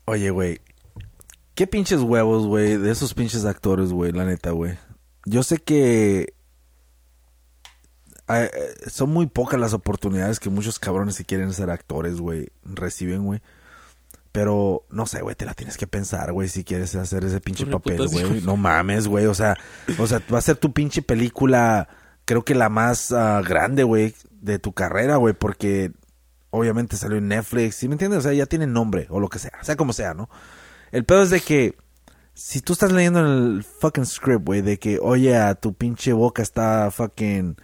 Oye, 0.05 0.29
güey. 0.29 0.61
¿Qué 1.55 1.65
pinches 1.67 2.01
huevos, 2.01 2.45
güey, 2.45 2.77
de 2.77 2.91
esos 2.91 3.13
pinches 3.15 3.43
actores, 3.45 3.89
güey, 3.91 4.11
la 4.11 4.23
neta, 4.25 4.51
güey? 4.51 4.77
Yo 5.25 5.43
sé 5.43 5.57
que 5.57 6.35
eh, 8.27 8.51
eh, 8.53 8.89
son 8.89 9.11
muy 9.11 9.27
pocas 9.27 9.59
las 9.59 9.73
oportunidades 9.73 10.39
que 10.39 10.49
muchos 10.49 10.79
cabrones 10.79 11.17
que 11.17 11.25
quieren 11.25 11.53
ser 11.53 11.69
actores, 11.69 12.19
güey, 12.19 12.49
reciben, 12.63 13.23
güey. 13.23 13.41
Pero, 14.31 14.85
no 14.89 15.05
sé, 15.05 15.21
güey, 15.21 15.35
te 15.35 15.45
la 15.45 15.53
tienes 15.53 15.77
que 15.77 15.87
pensar, 15.87 16.33
güey, 16.33 16.49
si 16.49 16.63
quieres 16.63 16.93
hacer 16.95 17.23
ese 17.23 17.39
pinche 17.39 17.65
Tu 17.65 17.71
papel, 17.71 17.97
reputación. 17.97 18.29
güey. 18.29 18.41
No 18.41 18.57
mames, 18.57 19.07
güey, 19.07 19.27
o 19.27 19.33
sea, 19.33 19.57
o 19.97 20.07
sea, 20.07 20.21
va 20.33 20.39
a 20.39 20.41
ser 20.41 20.57
tu 20.57 20.73
pinche 20.73 21.01
película, 21.01 21.87
creo 22.25 22.43
que 22.43 22.53
la 22.55 22.67
más 22.67 23.11
ah, 23.13 23.41
grande, 23.45 23.83
güey, 23.83 24.13
de 24.31 24.59
tu 24.59 24.73
carrera, 24.73 25.15
güey, 25.15 25.33
porque 25.33 25.91
obviamente 26.49 26.97
salió 26.97 27.17
en 27.17 27.29
Netflix, 27.29 27.75
¿sí 27.75 27.87
me 27.87 27.93
entiendes? 27.93 28.19
O 28.19 28.21
sea, 28.23 28.33
ya 28.33 28.45
tiene 28.45 28.67
nombre 28.67 29.07
o 29.09 29.19
lo 29.19 29.29
que 29.29 29.39
sea, 29.39 29.51
sea 29.61 29.77
como 29.77 29.93
sea, 29.93 30.13
¿no? 30.13 30.29
El 30.91 31.05
pedo 31.05 31.23
es 31.23 31.29
de 31.29 31.39
que 31.39 31.77
si 32.35 32.61
tú 32.61 32.73
estás 32.73 32.91
leyendo 32.91 33.21
el 33.21 33.63
fucking 33.63 34.05
script, 34.05 34.45
güey, 34.45 34.61
de 34.61 34.77
que, 34.77 34.99
oye, 35.01 35.35
tu 35.61 35.73
pinche 35.73 36.11
boca 36.13 36.41
está 36.43 36.91
fucking 36.91 37.55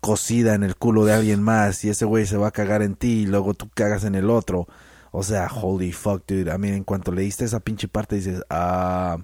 cocida 0.00 0.54
en 0.54 0.62
el 0.64 0.76
culo 0.76 1.04
de 1.04 1.12
alguien 1.14 1.42
más 1.42 1.84
y 1.84 1.90
ese 1.90 2.04
güey 2.04 2.26
se 2.26 2.36
va 2.36 2.48
a 2.48 2.52
cagar 2.52 2.82
en 2.82 2.94
ti 2.96 3.22
y 3.22 3.26
luego 3.26 3.54
tú 3.54 3.68
cagas 3.72 4.02
en 4.04 4.14
el 4.16 4.28
otro. 4.30 4.66
O 5.12 5.22
sea, 5.22 5.46
holy 5.48 5.92
fuck, 5.92 6.24
dude. 6.26 6.52
I 6.54 6.58
mean, 6.58 6.74
en 6.74 6.84
cuanto 6.84 7.12
leíste 7.12 7.44
esa 7.44 7.60
pinche 7.60 7.86
parte 7.88 8.16
dices, 8.16 8.42
ah, 8.50 9.18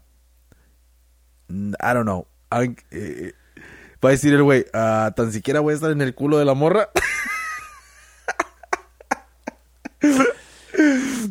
mm, 1.48 1.72
I 1.74 1.92
don't 1.92 2.04
know. 2.04 2.26
I- 2.52 2.76
eh, 2.92 3.32
va 4.04 4.10
a 4.10 4.12
decir 4.12 4.32
el 4.32 4.42
güey, 4.44 4.64
ah, 4.72 5.12
tan 5.16 5.32
siquiera 5.32 5.58
voy 5.60 5.72
a 5.72 5.76
estar 5.76 5.90
en 5.90 6.02
el 6.02 6.14
culo 6.14 6.38
de 6.38 6.44
la 6.44 6.54
morra. 6.54 6.88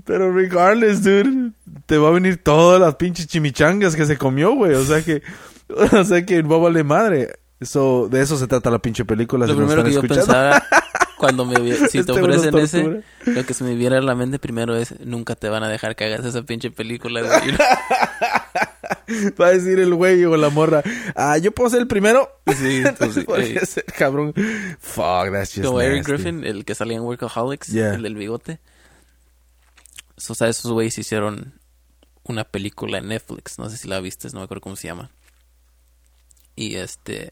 Pero 0.05 0.31
regardless, 0.33 1.03
dude, 1.03 1.51
te 1.85 1.97
va 1.97 2.09
a 2.09 2.11
venir 2.11 2.37
todas 2.43 2.79
las 2.79 2.95
pinches 2.95 3.27
chimichangas 3.27 3.95
que 3.95 4.05
se 4.05 4.17
comió, 4.17 4.53
güey. 4.55 4.73
O 4.75 4.83
sea 4.85 5.01
que, 5.01 5.21
o 5.91 6.03
sea 6.03 6.25
que 6.25 6.41
va 6.41 6.55
a 6.55 6.59
valer 6.59 6.83
madre. 6.83 7.33
So, 7.61 8.09
de 8.09 8.21
eso 8.21 8.37
se 8.37 8.47
trata 8.47 8.69
la 8.69 8.79
pinche 8.79 9.05
película. 9.05 9.47
Lo 9.47 9.53
si 9.53 9.57
primero 9.57 9.83
que 9.83 9.89
están 9.91 10.07
yo 10.07 10.13
escuchando. 10.13 10.25
pensaba 10.41 10.63
cuando 11.17 11.45
me 11.45 11.55
si 11.55 11.99
Este 11.99 12.03
te 12.03 12.19
nos 12.19 12.45
ofrecen 12.45 12.57
ese, 12.57 13.03
lo 13.25 13.45
que 13.45 13.53
se 13.53 13.63
me 13.63 13.75
viera 13.75 13.97
a 13.99 14.01
la 14.01 14.15
mente 14.15 14.39
primero 14.39 14.75
es 14.75 14.99
nunca 15.05 15.35
te 15.35 15.47
van 15.47 15.63
a 15.63 15.69
dejar 15.69 15.95
que 15.95 16.03
hagas 16.05 16.25
esa 16.25 16.41
pinche 16.43 16.71
película. 16.71 17.21
güey. 17.21 17.57
Va 19.39 19.47
a 19.47 19.51
decir 19.51 19.79
el 19.79 19.93
güey 19.93 20.23
o 20.25 20.35
la 20.37 20.49
morra, 20.49 20.81
ah, 21.15 21.37
yo 21.37 21.51
puedo 21.51 21.69
ser 21.69 21.79
el 21.81 21.87
primero. 21.87 22.29
Sí, 22.55 22.81
entonces, 22.85 23.25
eh, 23.37 23.65
ser, 23.65 23.85
cabrón. 23.85 24.33
Fuck, 24.79 25.31
that's 25.31 25.53
just 25.53 25.63
Como 25.65 25.81
Eric. 25.81 26.07
Griffin, 26.07 26.43
el 26.43 26.65
que 26.65 26.75
salía 26.75 26.97
en 26.97 27.03
Workaholics, 27.03 27.67
Yeah. 27.67 27.95
el 27.95 28.03
del 28.03 28.15
bigote. 28.15 28.59
O 30.17 30.35
sea, 30.35 30.47
esos 30.47 30.71
güeyes 30.71 30.97
hicieron 30.97 31.59
una 32.23 32.43
película 32.43 32.99
en 32.99 33.07
Netflix. 33.07 33.59
No 33.59 33.69
sé 33.69 33.77
si 33.77 33.87
la 33.87 33.99
viste, 33.99 34.27
no 34.29 34.39
me 34.39 34.45
acuerdo 34.45 34.61
cómo 34.61 34.75
se 34.75 34.87
llama. 34.87 35.11
Y 36.55 36.75
este. 36.75 37.31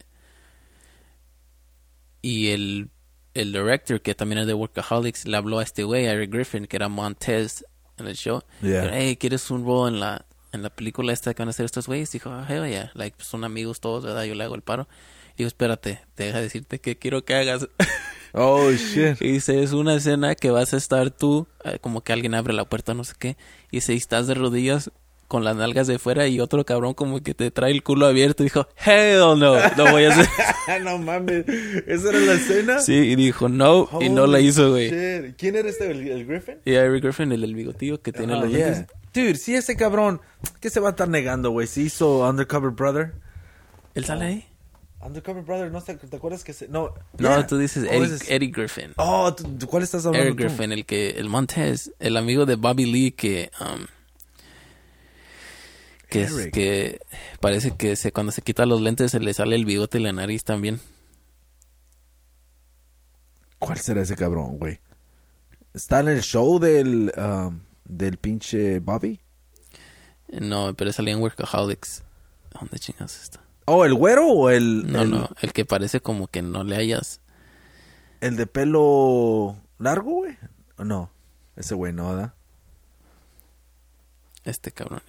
Y 2.22 2.50
el, 2.50 2.90
el 3.34 3.52
director, 3.52 4.02
que 4.02 4.14
también 4.16 4.40
es 4.40 4.48
de 4.48 4.54
Workaholics, 4.54 5.26
le 5.26 5.38
habló 5.38 5.60
a 5.60 5.64
este 5.64 5.84
güey, 5.84 6.06
Eric 6.06 6.32
Griffin, 6.32 6.68
que 6.68 6.76
era 6.76 6.88
Montez 6.88 7.66
en 7.98 8.08
el 8.08 8.16
show. 8.16 8.44
Yeah. 8.62 8.84
Pero, 8.84 8.94
hey, 8.94 9.18
¿quieres 9.18 9.50
un 9.50 9.66
rol 9.66 9.94
en 9.94 10.00
la, 10.00 10.26
en 10.52 10.62
la 10.62 10.70
película 10.70 11.14
esta 11.14 11.34
que 11.34 11.42
van 11.42 11.50
a 11.50 11.52
hacer 11.52 11.66
estos 11.66 11.88
güeyes? 11.88 12.12
Dijo, 12.12 12.30
ah, 12.30 12.46
hell 12.48 12.68
yeah. 12.68 12.92
Like, 12.94 13.24
son 13.24 13.44
amigos 13.44 13.80
todos, 13.80 14.04
¿verdad? 14.04 14.24
Yo 14.26 14.36
le 14.36 14.44
hago 14.44 14.56
el 14.56 14.62
paro. 14.62 14.88
Digo, 15.38 15.48
espérate, 15.48 16.02
deja 16.16 16.42
decirte 16.42 16.80
que 16.80 16.98
quiero 16.98 17.26
que 17.26 17.36
hagas. 17.36 17.68
Oh, 18.34 18.72
shit. 18.72 19.22
Y 19.22 19.34
dice, 19.34 19.62
es 19.62 19.74
una 19.74 19.96
escena 19.96 20.36
que 20.36 20.52
vas 20.52 20.74
a 20.74 20.78
estar 20.78 21.12
tú, 21.12 21.48
eh, 21.66 21.78
como 21.82 22.02
que 22.02 22.14
alguien 22.14 22.34
abre 22.34 22.54
la 22.54 22.66
puerta, 22.66 22.94
no 22.94 23.04
sé 23.04 23.14
qué, 23.20 23.38
y 23.72 23.78
dice, 23.78 23.94
y 23.94 23.98
estás 23.98 24.28
de 24.28 24.34
rodillas 24.36 24.92
con 25.28 25.46
las 25.46 25.56
nalgas 25.56 25.88
de 25.88 25.98
fuera 25.98 26.28
y 26.28 26.42
otro 26.42 26.66
cabrón 26.66 26.94
como 26.94 27.24
que 27.24 27.34
te 27.34 27.52
trae 27.52 27.72
el 27.72 27.84
culo 27.84 28.06
abierto. 28.06 28.44
Y 28.44 28.48
dijo, 28.48 28.68
hell 28.86 29.20
no, 29.20 29.36
no 29.78 29.92
voy 29.92 30.04
a 30.04 30.10
hacer. 30.10 30.28
no 30.84 30.98
mames. 30.98 31.46
¿Esa 31.88 32.10
era 32.10 32.20
la 32.20 32.34
escena? 32.34 32.80
sí, 32.80 32.94
y 32.96 33.16
dijo, 33.16 33.48
no, 33.48 33.88
y 34.02 34.10
no 34.10 34.28
la 34.28 34.40
Holy 34.40 34.48
hizo, 34.50 34.72
güey. 34.72 34.90
¿Quién 35.38 35.56
era 35.56 35.70
este, 35.70 35.90
el, 35.90 36.06
el 36.06 36.26
Griffin? 36.26 36.58
Y 36.66 36.74
Eric 36.74 37.02
Griffin, 37.04 37.32
el 37.32 37.40
del 37.42 37.56
bigotillo 37.56 38.02
que 38.02 38.12
tiene 38.12 38.34
Oh, 38.36 38.42
los 38.42 38.52
yeah. 38.52 38.72
lentes. 38.72 38.96
Dude, 39.14 39.36
sí, 39.36 39.56
ese 39.56 39.78
cabrón, 39.78 40.20
¿qué 40.60 40.70
se 40.70 40.82
va 40.82 40.90
a 40.90 40.92
estar 40.92 41.08
negando, 41.08 41.50
güey? 41.52 41.66
Si 41.68 41.84
hizo 41.84 42.28
Undercover 42.30 42.72
Brother. 42.72 43.14
¿Él 43.94 44.04
sale 44.06 44.26
ahí? 44.26 44.46
Undercover 45.04 45.44
Brother, 45.44 45.72
¿no 45.72 45.82
te, 45.82 45.96
te 45.96 46.16
acuerdas 46.16 46.44
que 46.44 46.54
se...? 46.54 46.68
No, 46.68 46.94
No, 47.18 47.30
yeah. 47.38 47.48
tú 47.48 47.58
dices 47.58 47.86
Eddie 48.30 48.52
Griffin. 48.52 48.94
Oh, 48.98 49.34
¿tú- 49.34 49.68
¿cuál 49.68 49.84
estás 49.84 50.06
hablando 50.06 50.30
tú? 50.36 50.44
Griffin, 50.44 50.72
el 50.72 50.86
que, 50.86 51.12
el 51.12 51.30
Montez, 51.30 51.92
el 52.00 52.18
amigo 52.18 52.46
de 52.46 52.56
Bobby 52.56 52.86
Lee 52.86 53.12
que, 53.12 53.50
um, 53.60 53.86
que, 56.10 56.24
es- 56.24 56.48
que 56.52 57.00
parece 57.40 57.76
que 57.76 57.96
se, 57.96 58.12
cuando 58.12 58.32
se 58.32 58.42
quita 58.42 58.66
los 58.66 58.82
lentes 58.82 59.12
se 59.12 59.20
le 59.20 59.34
sale 59.34 59.56
el 59.56 59.66
bigote 59.66 60.00
y 60.00 60.04
la 60.04 60.12
nariz 60.14 60.44
también. 60.44 60.80
¿Cuál 63.60 63.78
será 63.80 64.02
ese 64.02 64.16
cabrón, 64.16 64.58
güey? 64.58 64.80
¿Está 65.74 66.00
en 66.00 66.10
el 66.10 66.22
show 66.22 66.60
del, 66.60 67.12
um, 67.18 67.60
del 67.86 68.18
pinche 68.18 68.80
Bobby? 68.80 69.20
No, 70.30 70.74
pero 70.74 70.92
salía 70.92 71.14
en 71.14 71.22
Workaholics. 71.22 72.04
¿Dónde 72.60 72.80
chingas 72.80 73.22
está? 73.24 73.41
Oh, 73.66 73.86
¿el 73.86 73.94
güero 73.94 74.28
o 74.28 74.50
el, 74.50 74.92
No, 74.92 75.02
el, 75.02 75.12
no, 75.12 75.30
el 75.42 75.54
que 75.54 75.66
parece 75.66 76.02
como 76.02 76.28
que 76.28 76.42
no 76.42 76.64
le 76.64 76.76
hayas. 76.76 77.22
el 78.20 78.36
de 78.36 78.48
pelo 78.48 79.58
largo, 79.80 80.12
güey? 80.12 80.38
¿O 80.78 80.84
no? 80.84 81.12
Ese 81.56 81.76
güey 81.76 81.94
no, 81.94 82.10
¿verdad? 82.10 82.34
Este 84.44 84.72
cabrón. 84.72 85.02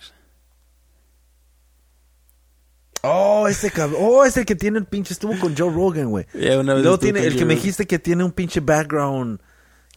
Oh, 3.03 3.49
ese 3.49 3.71
cabrón. 3.71 4.01
Oh, 4.03 4.25
es 4.25 4.37
el 4.37 4.45
que 4.47 4.55
tiene 4.55 4.79
el 4.79 4.85
pinche. 4.85 5.13
Estuvo 5.13 5.37
con 5.39 5.57
Joe 5.57 5.73
Rogan, 5.73 6.11
güey. 6.11 6.27
Una 6.35 6.75
vez 6.75 6.83
luego 6.83 6.99
tiene 6.99 7.21
el 7.25 7.37
que 7.37 7.45
me 7.45 7.55
dijiste 7.55 7.87
que 7.87 7.99
tiene 7.99 8.23
un 8.23 8.33
pinche 8.33 8.61
background 8.61 9.41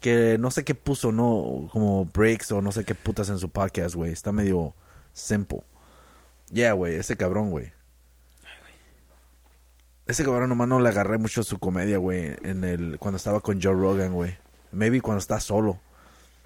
que 0.01 0.37
no 0.39 0.51
sé 0.51 0.63
qué 0.63 0.75
puso, 0.75 1.11
no, 1.11 1.67
como 1.71 2.05
breaks 2.05 2.51
o 2.51 2.61
no 2.61 2.71
sé 2.71 2.83
qué 2.83 2.95
putas 2.95 3.29
en 3.29 3.37
su 3.37 3.49
podcast, 3.49 3.95
güey. 3.95 4.11
Está 4.11 4.31
medio 4.31 4.73
simple. 5.13 5.61
Yeah, 6.51 6.73
güey, 6.73 6.95
ese 6.95 7.15
cabrón, 7.15 7.51
güey. 7.51 7.71
Ese 10.07 10.23
cabrón 10.23 10.49
nomás 10.49 10.67
no 10.67 10.79
le 10.79 10.89
agarré 10.89 11.17
mucho 11.17 11.43
su 11.43 11.57
comedia, 11.57 11.97
güey, 11.97 12.35
en 12.43 12.63
el 12.63 12.99
cuando 12.99 13.17
estaba 13.17 13.39
con 13.39 13.61
Joe 13.61 13.73
Rogan, 13.73 14.13
güey. 14.13 14.37
Maybe 14.71 15.01
cuando 15.01 15.19
está 15.19 15.39
solo. 15.39 15.79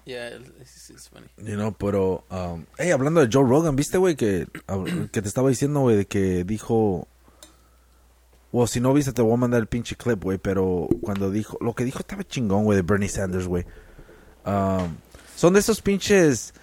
Yeah, 0.06 0.30
it's, 0.60 0.90
it's 0.90 1.08
funny. 1.08 1.26
You 1.36 1.56
know, 1.56 1.72
pero, 1.72 2.24
um, 2.30 2.64
hey, 2.78 2.90
hablando 2.90 3.20
de 3.20 3.28
Joe 3.30 3.46
Rogan, 3.46 3.76
¿viste, 3.76 3.98
güey? 3.98 4.16
Que, 4.16 4.46
que 5.12 5.22
te 5.22 5.28
estaba 5.28 5.50
diciendo, 5.50 5.80
güey, 5.80 5.96
de 5.96 6.06
que 6.06 6.44
dijo, 6.44 7.06
o 8.52 8.66
si 8.66 8.80
no 8.80 8.92
viste, 8.94 9.12
te 9.12 9.22
voy 9.22 9.34
a 9.34 9.36
mandar 9.36 9.60
el 9.60 9.66
pinche 9.66 9.94
clip, 9.94 10.22
güey, 10.22 10.38
pero 10.38 10.88
cuando 11.02 11.30
dijo, 11.30 11.58
lo 11.60 11.74
que 11.74 11.84
dijo 11.84 11.98
estaba 12.00 12.24
chingón, 12.24 12.64
güey, 12.64 12.76
de 12.76 12.82
Bernie 12.82 13.08
Sanders, 13.08 13.46
güey. 13.46 13.64
Um, 14.44 14.96
son 15.36 15.52
de 15.52 15.60
esos 15.60 15.82
pinches, 15.82 16.54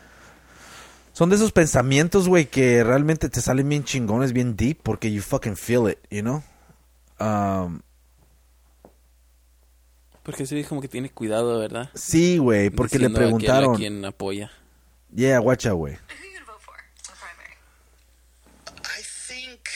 son 1.14 1.30
de 1.30 1.36
esos 1.36 1.52
pensamientos, 1.52 2.28
güey, 2.28 2.48
que 2.48 2.84
realmente 2.84 3.30
te 3.30 3.40
salen 3.40 3.70
bien 3.70 3.84
chingones, 3.84 4.34
bien 4.34 4.56
deep, 4.58 4.80
porque 4.84 5.12
you 5.12 5.22
fucking 5.22 5.56
feel 5.56 5.90
it, 5.90 6.00
you 6.10 6.22
know? 6.22 6.44
Um, 7.20 7.82
Porque 10.24 10.46
sí, 10.46 10.64
como 10.66 10.82
que 10.82 10.88
tiene 10.90 11.10
cuidado, 11.10 11.60
¿verdad? 11.60 11.90
sí, 11.96 12.38
güey, 12.38 12.70
porque 12.70 13.00
le 13.00 13.08
Diciendo 13.08 13.18
a 13.18 13.22
quién- 13.22 13.40
preguntaron. 13.40 13.76
A 13.76 13.78
quién 13.78 14.06
apoya. 14.06 14.52
Yeah, 15.16 15.40
guacha, 15.40 15.72
güey. 15.72 15.94
Who 15.94 16.00
are 16.10 16.28
you 16.28 16.34
gonna 16.34 16.46
vote 16.46 16.62
for 16.62 16.76
in 16.76 17.04
the 17.06 17.14
primary? 17.14 17.56
I 18.84 19.02
think 19.02 19.70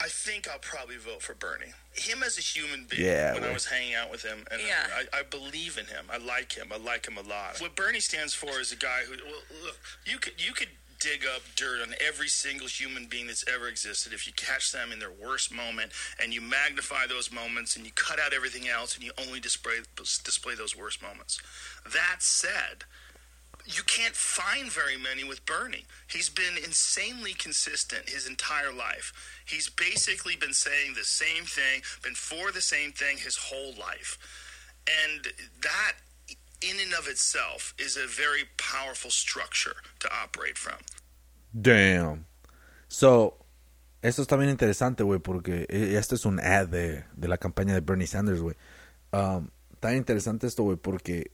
I 0.00 0.08
think 0.08 0.48
I'll 0.48 0.58
probably 0.60 0.96
vote 0.96 1.22
for 1.22 1.34
Bernie. 1.34 1.72
Him 1.94 2.22
as 2.24 2.36
a 2.36 2.40
human 2.40 2.86
being. 2.88 3.04
Yeah, 3.04 3.32
when 3.34 3.42
well. 3.42 3.50
I 3.50 3.54
was 3.54 3.66
hanging 3.66 3.94
out 3.94 4.10
with 4.10 4.22
him, 4.22 4.44
and 4.50 4.60
Yeah. 4.60 4.86
I, 5.14 5.20
I 5.20 5.22
believe 5.22 5.78
in 5.78 5.86
him. 5.86 6.06
I 6.10 6.18
like 6.18 6.52
him. 6.52 6.72
I 6.72 6.76
like 6.78 7.06
him 7.06 7.16
a 7.16 7.22
lot. 7.22 7.60
What 7.60 7.74
Bernie 7.76 8.00
stands 8.00 8.34
for 8.34 8.58
is 8.60 8.72
a 8.72 8.76
guy 8.76 9.02
who. 9.06 9.12
Well, 9.24 9.42
look, 9.64 9.78
you 10.04 10.18
could 10.18 10.34
you 10.38 10.52
could 10.52 10.68
dig 11.00 11.24
up 11.34 11.42
dirt 11.56 11.80
on 11.80 11.94
every 12.06 12.28
single 12.28 12.66
human 12.66 13.06
being 13.06 13.26
that's 13.26 13.44
ever 13.48 13.68
existed 13.68 14.12
if 14.12 14.26
you 14.26 14.32
catch 14.34 14.72
them 14.72 14.92
in 14.92 14.98
their 14.98 15.10
worst 15.10 15.52
moment 15.52 15.92
and 16.22 16.32
you 16.32 16.40
magnify 16.40 17.06
those 17.06 17.32
moments 17.32 17.76
and 17.76 17.84
you 17.84 17.92
cut 17.92 18.18
out 18.18 18.32
everything 18.32 18.68
else 18.68 18.94
and 18.94 19.04
you 19.04 19.12
only 19.26 19.40
display 19.40 19.78
display 19.96 20.54
those 20.54 20.76
worst 20.76 21.02
moments. 21.02 21.40
That 21.84 22.16
said, 22.20 22.84
you 23.66 23.82
can't 23.86 24.14
find 24.14 24.72
very 24.72 24.96
many 24.96 25.24
with 25.24 25.44
Bernie. 25.44 25.84
He's 26.08 26.30
been 26.30 26.56
insanely 26.56 27.34
consistent 27.34 28.08
his 28.08 28.26
entire 28.26 28.72
life. 28.72 29.12
He's 29.44 29.68
basically 29.68 30.36
been 30.36 30.54
saying 30.54 30.94
the 30.94 31.04
same 31.04 31.44
thing, 31.44 31.82
been 32.02 32.14
for 32.14 32.50
the 32.50 32.62
same 32.62 32.92
thing 32.92 33.18
his 33.18 33.36
whole 33.36 33.74
life. 33.78 34.18
And 35.04 35.26
that, 35.62 35.92
in 36.60 36.76
and 36.80 36.94
of 36.94 37.08
itself, 37.08 37.74
is 37.78 37.96
a 37.96 38.06
very 38.06 38.44
powerful 38.56 39.10
structure 39.10 39.76
to 40.00 40.08
operate 40.08 40.58
from. 40.58 40.78
Damn. 41.52 42.26
So, 42.88 43.38
esto 44.02 44.22
está 44.22 44.36
bien 44.36 44.50
interesante, 44.50 45.02
güey, 45.02 45.20
porque 45.20 45.66
este 45.68 46.14
es 46.14 46.24
un 46.24 46.40
ad 46.40 46.68
de, 46.68 47.04
de 47.14 47.28
la 47.28 47.38
campaña 47.38 47.74
de 47.74 47.80
Bernie 47.80 48.06
Sanders, 48.06 48.40
güey. 48.40 48.56
Um, 49.12 49.50
está 49.72 49.94
interesante 49.94 50.46
esto, 50.46 50.62
güey, 50.62 50.76
porque 50.76 51.32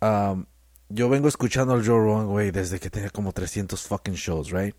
um, 0.00 0.46
yo 0.88 1.08
vengo 1.08 1.28
escuchando 1.28 1.74
al 1.74 1.86
Joe 1.86 1.98
Rogan, 1.98 2.26
güey, 2.26 2.50
desde 2.50 2.80
que 2.80 2.90
tenía 2.90 3.10
como 3.10 3.32
300 3.32 3.80
fucking 3.82 4.14
shows, 4.14 4.50
right? 4.50 4.76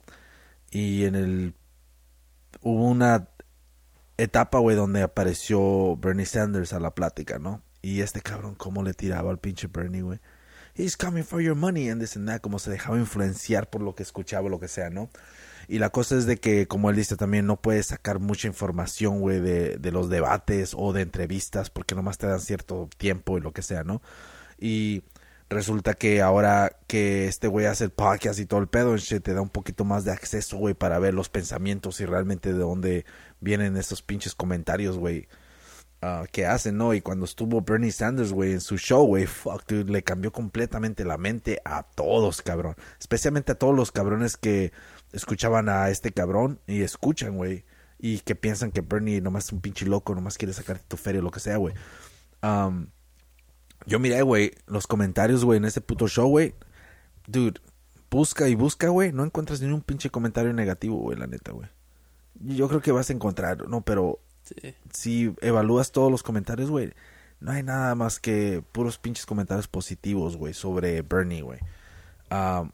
Y 0.72 1.06
en 1.06 1.16
el... 1.16 1.54
Hubo 2.62 2.86
una 2.86 3.30
etapa, 4.18 4.60
güey, 4.60 4.76
donde 4.76 5.02
apareció 5.02 5.98
Bernie 5.98 6.26
Sanders 6.26 6.74
a 6.74 6.80
la 6.80 6.94
plática, 6.94 7.40
¿no? 7.40 7.62
Y 7.84 8.00
este 8.02 8.22
cabrón, 8.22 8.56
cómo 8.56 8.82
le 8.82 8.94
tiraba 8.94 9.30
al 9.30 9.40
pinche 9.40 9.68
Bernie, 9.68 10.02
güey. 10.02 10.20
He's 10.74 10.98
coming 10.98 11.24
for 11.24 11.42
your 11.42 11.54
money 11.54 11.90
and 11.90 12.02
this 12.02 12.16
and 12.16 12.28
that, 12.28 12.40
como 12.40 12.58
se 12.58 12.72
dejaba 12.72 12.98
influenciar 12.98 13.70
por 13.70 13.82
lo 13.82 13.94
que 13.94 14.02
escuchaba, 14.02 14.50
lo 14.50 14.60
que 14.60 14.70
sea, 14.70 14.90
¿no? 14.90 15.10
Y 15.68 15.80
la 15.80 15.90
cosa 15.90 16.18
es 16.18 16.26
de 16.26 16.38
que, 16.38 16.66
como 16.66 16.90
él 16.90 16.96
dice 16.96 17.18
también, 17.18 17.46
no 17.46 17.62
puedes 17.62 17.88
sacar 17.88 18.20
mucha 18.20 18.48
información, 18.48 19.20
güey, 19.20 19.42
de, 19.42 19.78
de 19.78 19.92
los 19.92 20.10
debates 20.10 20.74
o 20.76 20.94
de 20.94 21.02
entrevistas, 21.02 21.70
porque 21.70 21.94
nomás 21.94 22.18
te 22.18 22.26
dan 22.26 22.40
cierto 22.40 22.90
tiempo 22.98 23.38
y 23.38 23.42
lo 23.42 23.52
que 23.52 23.62
sea, 23.62 23.84
¿no? 23.84 24.02
Y 24.58 25.04
resulta 25.50 25.94
que 25.94 26.22
ahora 26.22 26.78
que 26.88 27.28
este 27.28 27.48
güey 27.48 27.66
hace 27.66 27.84
el 27.84 27.92
podcast 27.92 28.40
y 28.40 28.46
todo 28.46 28.62
el 28.62 28.68
pedo, 28.68 28.96
shit, 28.96 29.22
te 29.22 29.34
da 29.34 29.42
un 29.42 29.50
poquito 29.50 29.84
más 29.84 30.06
de 30.06 30.12
acceso, 30.12 30.58
güey, 30.58 30.74
para 30.74 31.00
ver 31.00 31.14
los 31.14 31.28
pensamientos 31.28 32.00
y 32.00 32.06
realmente 32.06 32.54
de 32.54 32.60
dónde 32.60 33.06
vienen 33.42 33.76
estos 33.76 34.02
pinches 34.02 34.36
comentarios, 34.36 34.98
güey. 34.98 35.28
Ah, 36.04 36.26
que 36.32 36.46
hacen, 36.46 36.78
¿no? 36.78 36.94
Y 36.94 37.02
cuando 37.02 37.26
estuvo 37.26 37.62
Bernie 37.62 37.92
Sanders, 37.92 38.34
güey, 38.34 38.54
en 38.54 38.62
su 38.62 38.78
show, 38.78 39.06
güey, 39.06 39.26
fuck, 39.26 39.66
dude, 39.68 39.92
le 39.92 40.04
cambió 40.04 40.32
completamente 40.32 41.06
la 41.06 41.18
mente 41.18 41.62
a 41.66 41.84
todos, 41.84 42.42
cabrón. 42.42 42.76
Especialmente 43.00 43.54
a 43.54 43.56
todos 43.56 43.76
los 43.76 43.92
cabrones 43.92 44.38
que 44.38 44.72
escuchaban 45.12 45.70
a 45.70 45.90
este 45.90 46.12
cabrón 46.12 46.60
y 46.68 46.82
escuchan, 46.82 47.38
güey. 47.38 47.66
Y 48.00 48.20
que 48.20 48.36
piensan 48.36 48.72
que 48.72 48.82
Bernie 48.82 49.22
nomás 49.22 49.46
es 49.46 49.54
un 49.54 49.62
pinche 49.62 49.86
loco, 49.86 50.14
nomás 50.14 50.38
quiere 50.38 50.54
sacarte 50.54 50.84
tu 50.88 50.98
feria 50.98 51.22
lo 51.22 51.32
que 51.32 51.40
sea, 51.40 51.58
güey. 51.58 51.74
Yo 53.86 54.00
miré, 54.00 54.22
güey, 54.22 54.54
los 54.68 54.88
comentarios, 54.88 55.44
güey, 55.46 55.58
en 55.58 55.66
ese 55.66 55.82
puto 55.82 56.08
show, 56.08 56.28
güey. 56.28 56.54
Dude, 57.28 57.62
busca 58.12 58.48
y 58.50 58.56
busca, 58.56 58.90
güey. 58.90 59.12
No 59.12 59.24
encuentras 59.24 59.62
ni 59.62 59.72
un 59.72 59.82
pinche 59.82 60.10
comentario 60.10 60.54
negativo, 60.54 60.98
güey, 60.98 61.18
la 61.18 61.28
neta, 61.28 61.52
güey. 61.52 61.70
Yo 62.36 62.68
creo 62.68 62.82
que 62.82 62.92
vas 62.92 63.10
a 63.10 63.14
encontrar, 63.14 63.70
no, 63.70 63.82
pero 63.82 64.20
Sí. 64.44 64.76
si 64.92 65.36
evalúas 65.42 65.92
todos 65.92 66.12
los 66.12 66.22
comentarios, 66.24 66.70
güey, 66.70 66.94
no 67.40 67.52
hay 67.52 67.64
nada 67.64 67.96
más 67.96 68.20
que 68.20 68.64
puros 68.72 68.98
pinches 68.98 69.26
comentarios 69.26 69.68
positivos, 69.68 70.38
güey, 70.38 70.54
sobre 70.54 71.02
Bernie, 71.02 71.42
güey. 71.42 71.60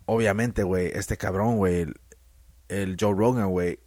Obviamente, 0.05 0.63
güey, 0.63 0.87
este 0.93 1.17
cabrón, 1.17 1.57
güey, 1.57 1.87
el, 2.69 2.97
Joe 2.99 3.13
Rogan, 3.13 3.49
güey, 3.49 3.79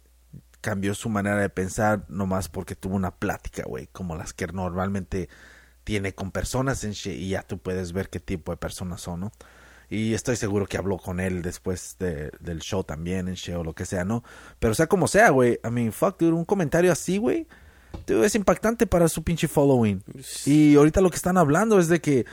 cambió 0.61 0.93
su 0.93 1.09
manera 1.09 1.37
de 1.37 1.49
pensar 1.49 2.05
nomás 2.09 2.47
porque 2.47 2.75
tuvo 2.75 2.95
una 2.95 3.11
plática, 3.11 3.63
güey, 3.65 3.87
como 3.87 4.15
las 4.15 4.33
que 4.33 4.47
normalmente 4.47 5.29
tiene 5.83 6.13
con 6.13 6.31
personas 6.31 6.83
en 6.83 6.91
shit, 6.91 7.13
y 7.19 7.29
ya 7.29 7.41
tú 7.41 7.57
puedes 7.57 7.91
ver 7.91 8.09
qué 8.09 8.19
tipo 8.19 8.51
de 8.51 8.57
personas 8.57 9.01
son, 9.01 9.19
¿no? 9.21 9.31
Y 9.89 10.13
estoy 10.13 10.35
seguro 10.37 10.65
que 10.65 10.77
habló 10.77 10.97
con 10.97 11.19
él 11.19 11.41
después 11.41 11.97
de- 11.99 12.31
del 12.39 12.59
show 12.61 12.83
también, 12.83 13.27
en 13.27 13.33
shit 13.35 13.55
o 13.55 13.63
lo 13.63 13.73
que 13.73 13.85
sea, 13.85 14.05
¿no? 14.05 14.23
Pero 14.59 14.73
sea 14.75 14.87
como 14.87 15.07
sea, 15.07 15.29
güey, 15.31 15.59
I 15.65 15.69
mean, 15.69 15.91
fuck, 15.91 16.21
un 16.21 16.45
comentario 16.45 16.91
así, 16.91 17.17
güey, 17.17 17.47
es 18.07 18.35
impactante 18.35 18.85
para 18.87 19.07
su 19.07 19.23
pinche 19.23 19.47
following. 19.47 20.03
Y 20.45 20.75
ahorita 20.75 21.01
lo 21.01 21.09
que 21.09 21.15
están 21.17 21.37
hablando 21.37 21.79
es 21.79 21.87
de 21.87 22.01
que, 22.01 22.25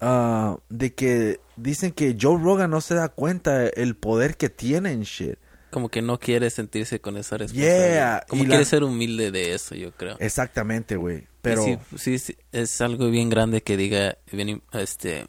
ah, 0.00 0.56
de 0.68 0.94
que 0.94 1.40
dicen 1.56 1.92
que 1.92 2.16
Joe 2.20 2.38
Rogan 2.42 2.70
no 2.70 2.80
se 2.80 2.94
da 2.94 3.08
cuenta 3.08 3.66
el 3.66 3.96
poder 3.96 4.36
que 4.36 4.48
tiene 4.48 4.92
en 4.92 5.02
shit. 5.02 5.36
Como 5.70 5.88
que 5.88 6.02
no 6.02 6.18
quiere 6.18 6.50
sentirse 6.50 7.00
con 7.00 7.16
esa 7.16 7.38
responsabilidad. 7.38 7.92
Yeah, 7.94 8.26
Como 8.28 8.42
y 8.42 8.46
quiere 8.46 8.62
la- 8.62 8.68
ser 8.68 8.84
humilde 8.84 9.30
de 9.30 9.54
eso, 9.54 9.74
yo 9.74 9.90
creo. 9.92 10.16
Exactamente, 10.20 10.96
güey. 10.96 11.26
Pero, 11.40 11.64
sí, 11.64 11.78
sí, 11.96 12.18
sí, 12.18 12.36
es 12.52 12.80
algo 12.82 13.08
bien 13.10 13.30
grande 13.30 13.62
que 13.62 13.76
diga, 13.76 14.18
bien, 14.30 14.62
este, 14.72 15.26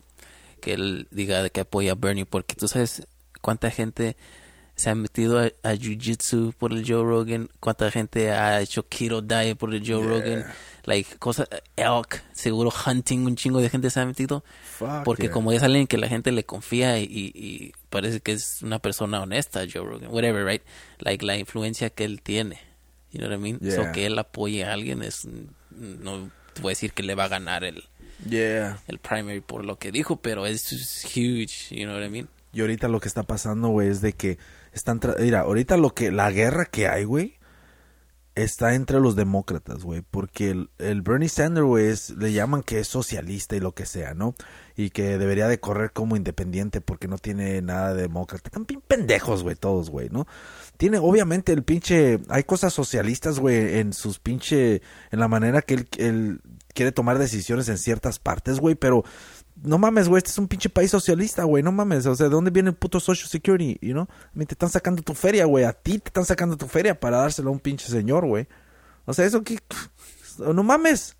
que 0.59 0.73
él 0.73 1.07
diga 1.11 1.49
que 1.49 1.61
apoya 1.61 1.93
a 1.93 1.95
Bernie, 1.95 2.25
porque 2.25 2.55
tú 2.55 2.67
sabes 2.67 3.07
cuánta 3.41 3.71
gente 3.71 4.15
se 4.75 4.89
ha 4.89 4.95
metido 4.95 5.39
a, 5.39 5.45
a 5.63 5.73
Jiu-Jitsu 5.75 6.53
por 6.55 6.71
el 6.73 6.83
Joe 6.85 7.03
Rogan, 7.03 7.49
cuánta 7.59 7.89
gente 7.91 8.31
ha 8.31 8.59
hecho 8.61 8.87
keto 8.87 9.21
diet 9.21 9.57
por 9.57 9.73
el 9.73 9.83
Joe 9.87 10.03
Rogan, 10.05 10.45
like, 10.85 11.17
cosas, 11.17 11.47
elk, 11.75 12.23
seguro 12.33 12.71
hunting, 12.85 13.19
un 13.25 13.35
chingo 13.35 13.59
de 13.61 13.69
gente 13.69 13.89
se 13.89 13.99
ha 13.99 14.05
metido, 14.05 14.43
fuck 14.77 15.03
porque 15.03 15.23
yeah. 15.23 15.31
como 15.31 15.51
es 15.51 15.61
alguien 15.63 15.85
que 15.87 15.97
la 15.97 16.07
gente 16.07 16.31
le 16.31 16.43
confía 16.43 16.99
y, 16.99 17.05
y- 17.05 17.71
parece 17.89 18.19
que 18.19 18.31
es 18.33 18.61
una 18.63 18.79
persona 18.79 19.21
honesta, 19.21 19.61
Joe 19.71 19.85
Rogan, 19.85 20.09
whatever, 20.11 20.43
right? 20.45 20.63
Like, 20.99 21.23
la 21.25 21.37
influencia 21.37 21.89
que 21.91 22.03
él 22.05 22.21
tiene, 22.23 22.59
you 23.11 23.19
know 23.19 23.29
what 23.29 23.37
I 23.37 23.41
mean? 23.41 23.59
So, 23.59 23.83
Yeah. 23.83 23.91
que 23.91 24.05
él 24.07 24.17
apoye 24.17 24.65
a 24.65 24.73
alguien 24.73 25.03
es, 25.03 25.25
no 25.69 26.29
te 26.53 26.61
voy 26.61 26.71
a 26.71 26.73
decir 26.73 26.93
que 26.93 27.03
le 27.03 27.13
va 27.15 27.25
a 27.25 27.29
ganar 27.29 27.63
el, 27.63 27.83
el 28.29 28.99
primary 28.99 29.41
por 29.41 29.65
lo 29.65 29.77
que 29.77 29.91
dijo, 29.91 30.17
pero 30.17 30.45
es 30.47 30.71
huge, 31.05 31.75
you 31.75 31.83
know 31.85 31.95
what 31.95 32.05
I 32.05 32.09
mean? 32.09 32.27
Y 32.51 32.61
ahorita 32.61 32.87
lo 32.87 32.99
que 32.99 33.07
está 33.07 33.23
pasando, 33.23 33.69
güey, 33.69 33.89
es 33.89 34.01
de 34.01 34.13
que 34.13 34.37
están... 34.73 34.99
Mira, 35.19 35.41
ahorita 35.41 35.77
lo 35.77 35.93
que... 35.93 36.11
La 36.11 36.31
guerra 36.31 36.65
que 36.65 36.87
hay, 36.87 37.03
güey, 37.03 37.39
está 38.35 38.73
entre 38.73 38.99
los 38.99 39.15
demócratas, 39.15 39.83
güey. 39.83 40.01
Porque 40.01 40.49
el, 40.49 40.69
el 40.79 41.01
Bernie 41.01 41.29
Sanders, 41.29 41.65
güey, 41.65 41.93
le 42.17 42.33
llaman 42.33 42.63
que 42.63 42.79
es 42.79 42.87
socialista 42.87 43.55
y 43.55 43.59
lo 43.59 43.73
que 43.73 43.85
sea, 43.85 44.13
¿no? 44.13 44.35
Y 44.75 44.89
que 44.89 45.17
debería 45.17 45.47
de 45.47 45.59
correr 45.59 45.91
como 45.91 46.15
independiente 46.15 46.81
porque 46.81 47.07
no 47.07 47.17
tiene 47.17 47.61
nada 47.61 47.93
de 47.93 48.03
demócrata. 48.03 48.47
Están 48.47 48.65
bien 48.65 48.81
pendejos, 48.81 49.43
güey, 49.43 49.55
todos, 49.55 49.89
güey, 49.89 50.09
¿no? 50.09 50.27
Tiene, 50.77 50.97
obviamente, 50.97 51.53
el 51.53 51.63
pinche... 51.63 52.19
Hay 52.29 52.43
cosas 52.43 52.73
socialistas, 52.73 53.39
güey, 53.39 53.79
en 53.79 53.93
sus 53.93 54.19
pinche... 54.19 54.81
En 55.11 55.19
la 55.19 55.27
manera 55.27 55.61
que 55.61 55.85
él 55.97 56.41
quiere 56.73 56.91
tomar 56.91 57.19
decisiones 57.19 57.69
en 57.69 57.77
ciertas 57.77 58.19
partes, 58.19 58.59
güey, 58.59 58.75
pero... 58.75 59.03
No 59.61 59.77
mames, 59.77 60.09
güey, 60.09 60.17
este 60.17 60.31
es 60.31 60.37
un 60.37 60.47
pinche 60.47 60.69
país 60.69 60.91
socialista, 60.91 61.43
güey, 61.43 61.63
no 61.63 61.71
mames, 61.71 62.05
o 62.05 62.15
sea, 62.15 62.27
¿de 62.27 62.31
dónde 62.31 62.51
viene 62.51 62.69
el 62.69 62.75
puto 62.75 62.99
Social 62.99 63.29
Security, 63.29 63.77
you 63.81 63.93
know? 63.93 64.07
Te 64.35 64.53
están 64.53 64.69
sacando 64.69 65.01
tu 65.03 65.13
feria, 65.13 65.45
güey, 65.45 65.63
a 65.63 65.73
ti 65.73 65.99
te 65.99 66.09
están 66.09 66.25
sacando 66.25 66.57
tu 66.57 66.67
feria 66.67 66.99
para 66.99 67.17
dárselo 67.17 67.49
a 67.49 67.53
un 67.53 67.59
pinche 67.59 67.87
señor, 67.87 68.25
güey. 68.25 68.47
O 69.05 69.13
sea, 69.13 69.25
eso 69.25 69.43
que... 69.43 69.59
No 70.39 70.63
mames. 70.63 71.15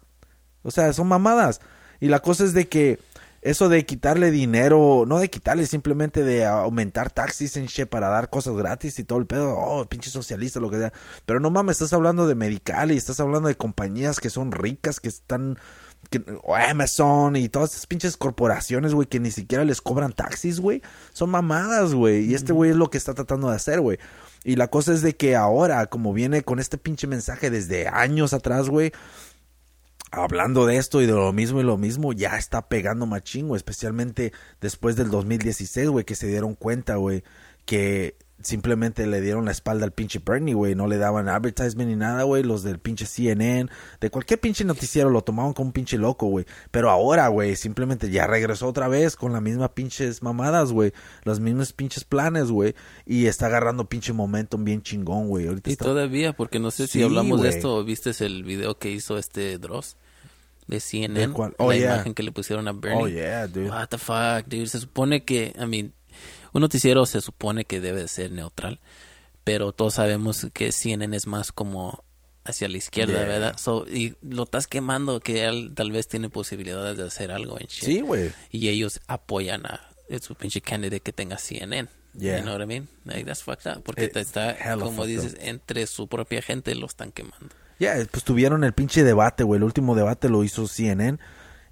O 0.64 0.72
sea, 0.72 0.92
son 0.92 1.08
mamadas. 1.08 1.62
Y 2.00 2.08
la 2.08 2.20
cosa 2.20 2.44
es 2.46 2.54
de 2.54 2.68
que 2.68 3.00
eso 3.44 3.68
de 3.68 3.86
quitarle 3.86 4.32
dinero, 4.32 5.04
no 5.06 5.20
de 5.20 5.30
quitarle, 5.30 5.66
simplemente 5.68 6.24
de 6.24 6.46
aumentar 6.46 7.12
taxis 7.12 7.58
en 7.58 7.66
shit 7.66 7.88
para 7.88 8.08
dar 8.08 8.30
cosas 8.30 8.56
gratis 8.56 8.98
y 9.00 9.04
todo 9.04 9.20
el 9.20 9.26
pedo, 9.26 9.56
oh, 9.58 9.86
pinche 9.86 10.10
socialista, 10.10 10.62
lo 10.62 10.70
que 10.70 10.80
sea. 10.80 10.94
Pero 11.26 11.40
no 11.42 11.50
mames, 11.50 11.76
estás 11.76 11.94
hablando 11.94 12.26
de 12.26 12.36
Medical 12.36 12.92
y 12.92 12.98
estás 12.98 13.20
hablando 13.20 13.50
de 13.50 13.56
compañías 13.56 14.20
que 14.20 14.30
son 14.30 14.54
ricas, 14.54 15.02
que 15.02 15.10
están, 15.10 15.60
que, 16.14 16.24
o 16.44 16.56
Amazon 16.56 17.36
y 17.36 17.50
todas 17.50 17.72
esas 17.72 17.88
pinches 17.88 18.18
corporaciones, 18.18 18.94
güey, 18.94 19.08
que 19.08 19.20
ni 19.20 19.32
siquiera 19.32 19.66
les 19.66 19.82
cobran 19.82 20.14
taxis, 20.14 20.60
güey. 20.60 20.82
Son 21.12 21.30
mamadas, 21.32 21.96
güey. 21.96 22.26
Y 22.26 22.36
este 22.36 22.54
güey 22.54 22.72
es 22.72 22.78
lo 22.78 22.90
que 22.90 23.00
está 23.00 23.16
tratando 23.16 23.50
de 23.50 23.56
hacer, 23.56 23.82
güey. 23.82 23.98
Y 24.44 24.56
la 24.56 24.68
cosa 24.68 24.94
es 24.94 25.02
de 25.02 25.16
que 25.16 25.36
ahora, 25.36 25.88
como 25.88 26.14
viene 26.14 26.44
con 26.44 26.60
este 26.60 26.78
pinche 26.78 27.08
mensaje 27.08 27.50
desde 27.50 27.88
años 27.88 28.34
atrás, 28.34 28.70
güey, 28.70 28.92
hablando 30.12 30.68
de 30.68 30.78
esto 30.78 31.02
y 31.02 31.08
de 31.08 31.14
lo 31.14 31.34
mismo 31.34 31.60
y 31.60 31.64
lo 31.64 31.78
mismo, 31.78 32.14
ya 32.14 32.38
está 32.38 32.68
pegando 32.68 33.06
machingo, 33.08 33.56
especialmente 33.56 34.34
después 34.62 34.96
del 34.96 35.10
2016, 35.10 35.90
güey, 35.90 36.06
que 36.06 36.16
se 36.16 36.28
dieron 36.28 36.54
cuenta, 36.54 36.98
güey, 36.98 37.24
que 37.66 38.18
simplemente 38.42 39.08
le 39.08 39.22
dieron 39.22 39.46
la 39.46 39.52
espalda 39.52 39.86
al 39.86 39.92
pinche 39.92 40.20
Bernie, 40.24 40.54
güey, 40.54 40.76
no 40.76 40.88
le 40.88 40.98
daban 40.98 41.30
advertisement 41.30 41.90
ni 41.90 41.96
nada, 41.96 42.24
güey, 42.24 42.44
los 42.44 42.64
del 42.64 42.80
pinche 42.80 43.06
CNN, 43.06 43.70
de 44.02 44.10
cualquier 44.10 44.40
pinche 44.40 44.66
noticiero 44.66 45.10
lo 45.10 45.22
tomaban 45.24 45.54
como 45.54 45.68
un 45.68 45.74
pinche 45.74 45.98
loco, 45.98 46.28
güey, 46.28 46.46
pero 46.72 46.90
ahora, 46.90 47.28
güey, 47.30 47.56
simplemente 47.56 48.10
ya 48.10 48.28
regresó 48.28 48.68
otra 48.68 48.88
vez 48.88 49.16
con 49.16 49.34
la 49.34 49.42
misma 49.42 49.74
pinches 49.74 50.22
mamadas, 50.22 50.72
güey, 50.72 50.94
los 51.24 51.40
mismos 51.40 51.72
pinches 51.74 52.04
planes, 52.04 52.52
güey, 52.52 52.76
y 53.06 53.28
está 53.28 53.46
agarrando 53.46 53.86
pinche 53.86 54.14
momentum 54.14 54.64
bien 54.64 54.82
chingón, 54.82 55.28
güey, 55.30 55.48
ahorita 55.48 55.70
Y 55.70 55.74
está... 55.74 55.86
todavía, 55.86 56.34
porque 56.34 56.60
no 56.60 56.72
sé 56.72 56.88
si 56.88 57.00
Sí, 57.00 57.04
hablamos 57.04 57.42
de 57.42 57.50
esto, 57.50 57.84
viste 57.84 58.12
el 58.26 58.44
video 58.44 58.78
que 58.78 58.92
hizo 58.92 59.18
este 59.18 59.58
Dross 59.58 59.96
de 60.68 60.80
CNN. 60.80 61.34
Oh, 61.58 61.70
la 61.72 61.78
yeah. 61.78 61.96
imagen 61.96 62.14
que 62.14 62.24
le 62.24 62.32
pusieron 62.32 62.68
a 62.68 62.72
Bernie. 62.74 63.04
Oh, 63.04 63.08
yeah, 63.08 63.48
dude. 63.48 63.70
What 63.70 63.88
the 63.90 63.98
fuck, 63.98 64.48
dude. 64.48 64.68
Se 64.68 64.80
supone 64.80 65.24
que, 65.24 65.54
I 65.60 65.66
mean, 65.66 65.94
un 66.54 66.62
noticiero 66.62 67.06
se 67.06 67.22
supone 67.22 67.66
que 67.66 67.80
debe 67.82 68.02
de 68.02 68.08
ser 68.08 68.32
neutral, 68.32 68.80
pero 69.44 69.72
todos 69.74 69.96
sabemos 69.96 70.48
que 70.54 70.72
CNN 70.72 71.16
es 71.16 71.28
más 71.28 71.52
como 71.52 72.04
hacia 72.46 72.68
la 72.68 72.78
izquierda, 72.78 73.14
Yeah. 73.20 73.26
¿verdad? 73.28 73.58
So, 73.58 73.86
y 73.88 74.16
lo 74.22 74.44
estás 74.44 74.68
quemando 74.68 75.20
que 75.20 75.46
él 75.46 75.72
tal 75.76 75.92
vez 75.92 76.08
tiene 76.08 76.30
posibilidades 76.30 76.98
de 76.98 77.04
hacer 77.06 77.32
algo 77.32 77.60
en 77.60 77.68
shit. 77.68 77.86
Sí, 77.86 78.02
güey. 78.02 78.32
Y 78.52 78.70
ellos 78.70 79.00
apoyan 79.08 79.66
a 79.66 79.80
su 80.22 80.36
pinche 80.36 80.62
candidate 80.62 81.00
que 81.02 81.14
tenga 81.14 81.38
CNN. 81.38 81.90
Yeah. 82.18 82.38
You 82.38 82.44
know 82.44 82.54
what 82.54 82.62
I 82.64 82.68
mean? 82.68 82.90
Like, 83.06 83.26
that's 83.26 83.42
fucked 83.44 83.66
up. 83.72 83.82
Porque 83.84 84.06
Eh, 84.06 84.12
está, 84.16 84.56
como 84.78 85.06
dices, 85.06 85.36
entre 85.40 85.88
su 85.88 86.08
propia 86.08 86.42
gente 86.42 86.76
lo 86.76 86.86
están 86.86 87.12
quemando. 87.12 87.50
Ya, 87.80 87.96
pues 88.12 88.24
tuvieron 88.24 88.64
el 88.64 88.74
pinche 88.74 89.04
debate, 89.04 89.44
güey. 89.44 89.58
El 89.58 89.64
último 89.64 89.96
debate 89.96 90.30
lo 90.30 90.44
hizo 90.44 90.68
CNN. 90.68 91.18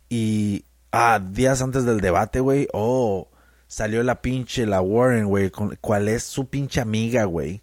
Y 0.09 0.65
ah, 0.91 1.21
días 1.23 1.61
antes 1.61 1.85
del 1.85 2.01
debate, 2.01 2.39
güey, 2.39 2.67
oh, 2.73 3.29
salió 3.71 4.03
la 4.03 4.21
pinche, 4.21 4.65
la 4.65 4.81
Warren, 4.81 5.27
güey, 5.27 5.49
cuál 5.79 6.09
es 6.09 6.23
su 6.23 6.49
pinche 6.49 6.81
amiga, 6.81 7.23
güey. 7.23 7.61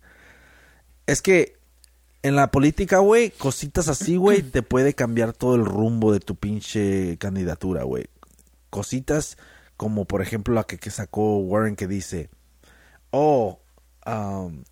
Es 1.06 1.20
que 1.20 1.59
en 2.22 2.35
la 2.35 2.51
política, 2.51 3.01
güey, 3.01 3.28
cositas 3.28 3.89
así, 3.89 4.16
güey, 4.16 4.40
te 4.40 4.62
puede 4.62 4.94
cambiar 4.94 5.35
todo 5.35 5.55
el 5.55 5.66
rumbo 5.66 6.10
de 6.14 6.20
tu 6.20 6.35
pinche 6.35 7.18
candidatura, 7.18 7.82
güey. 7.82 8.06
Cositas 8.70 9.36
como, 9.76 10.06
por 10.06 10.22
ejemplo, 10.22 10.55
la 10.55 10.64
que, 10.64 10.78
que 10.78 10.90
sacó 10.90 11.40
Warren 11.40 11.76
que 11.76 11.86
dice, 11.86 12.30
oh, 13.10 13.60
um, 14.06 14.64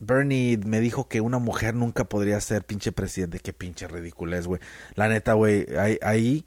Bernie 0.00 0.56
me 0.58 0.80
dijo 0.80 1.08
que 1.08 1.20
una 1.20 1.38
mujer 1.38 1.76
nunca 1.76 2.02
podría 2.06 2.40
ser 2.40 2.64
pinche 2.64 2.90
presidente. 2.90 3.38
Qué 3.38 3.52
pinche 3.52 3.86
ridiculez, 3.86 4.48
güey. 4.48 4.60
La 4.96 5.06
neta, 5.06 5.34
güey, 5.34 5.68
ahí, 5.76 5.98
ahí 6.02 6.44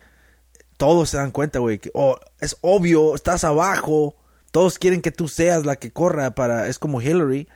todos 0.77 1.09
se 1.09 1.17
dan 1.17 1.31
cuenta, 1.31 1.59
güey, 1.59 1.79
que 1.79 1.91
oh, 1.93 2.17
es 2.39 2.57
obvio, 2.61 3.15
estás 3.15 3.43
abajo. 3.43 4.15
Todos 4.51 4.79
quieren 4.79 5.01
que 5.01 5.11
tú 5.11 5.27
seas 5.27 5.65
la 5.65 5.75
que 5.75 5.91
corra 5.91 6.31
para... 6.31 6.67
Es 6.67 6.79
como 6.79 7.01
Hillary. 7.01 7.47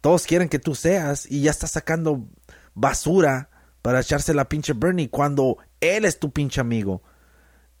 Todos 0.00 0.26
quieren 0.26 0.48
que 0.48 0.58
tú 0.58 0.74
seas 0.74 1.26
y 1.30 1.42
ya 1.42 1.50
estás 1.50 1.72
sacando 1.72 2.24
basura 2.74 3.50
para 3.82 4.00
echarse 4.00 4.32
la 4.32 4.48
pinche 4.48 4.72
Bernie 4.74 5.10
cuando 5.10 5.58
él 5.80 6.04
es 6.04 6.18
tu 6.18 6.30
pinche 6.30 6.60
amigo. 6.60 7.02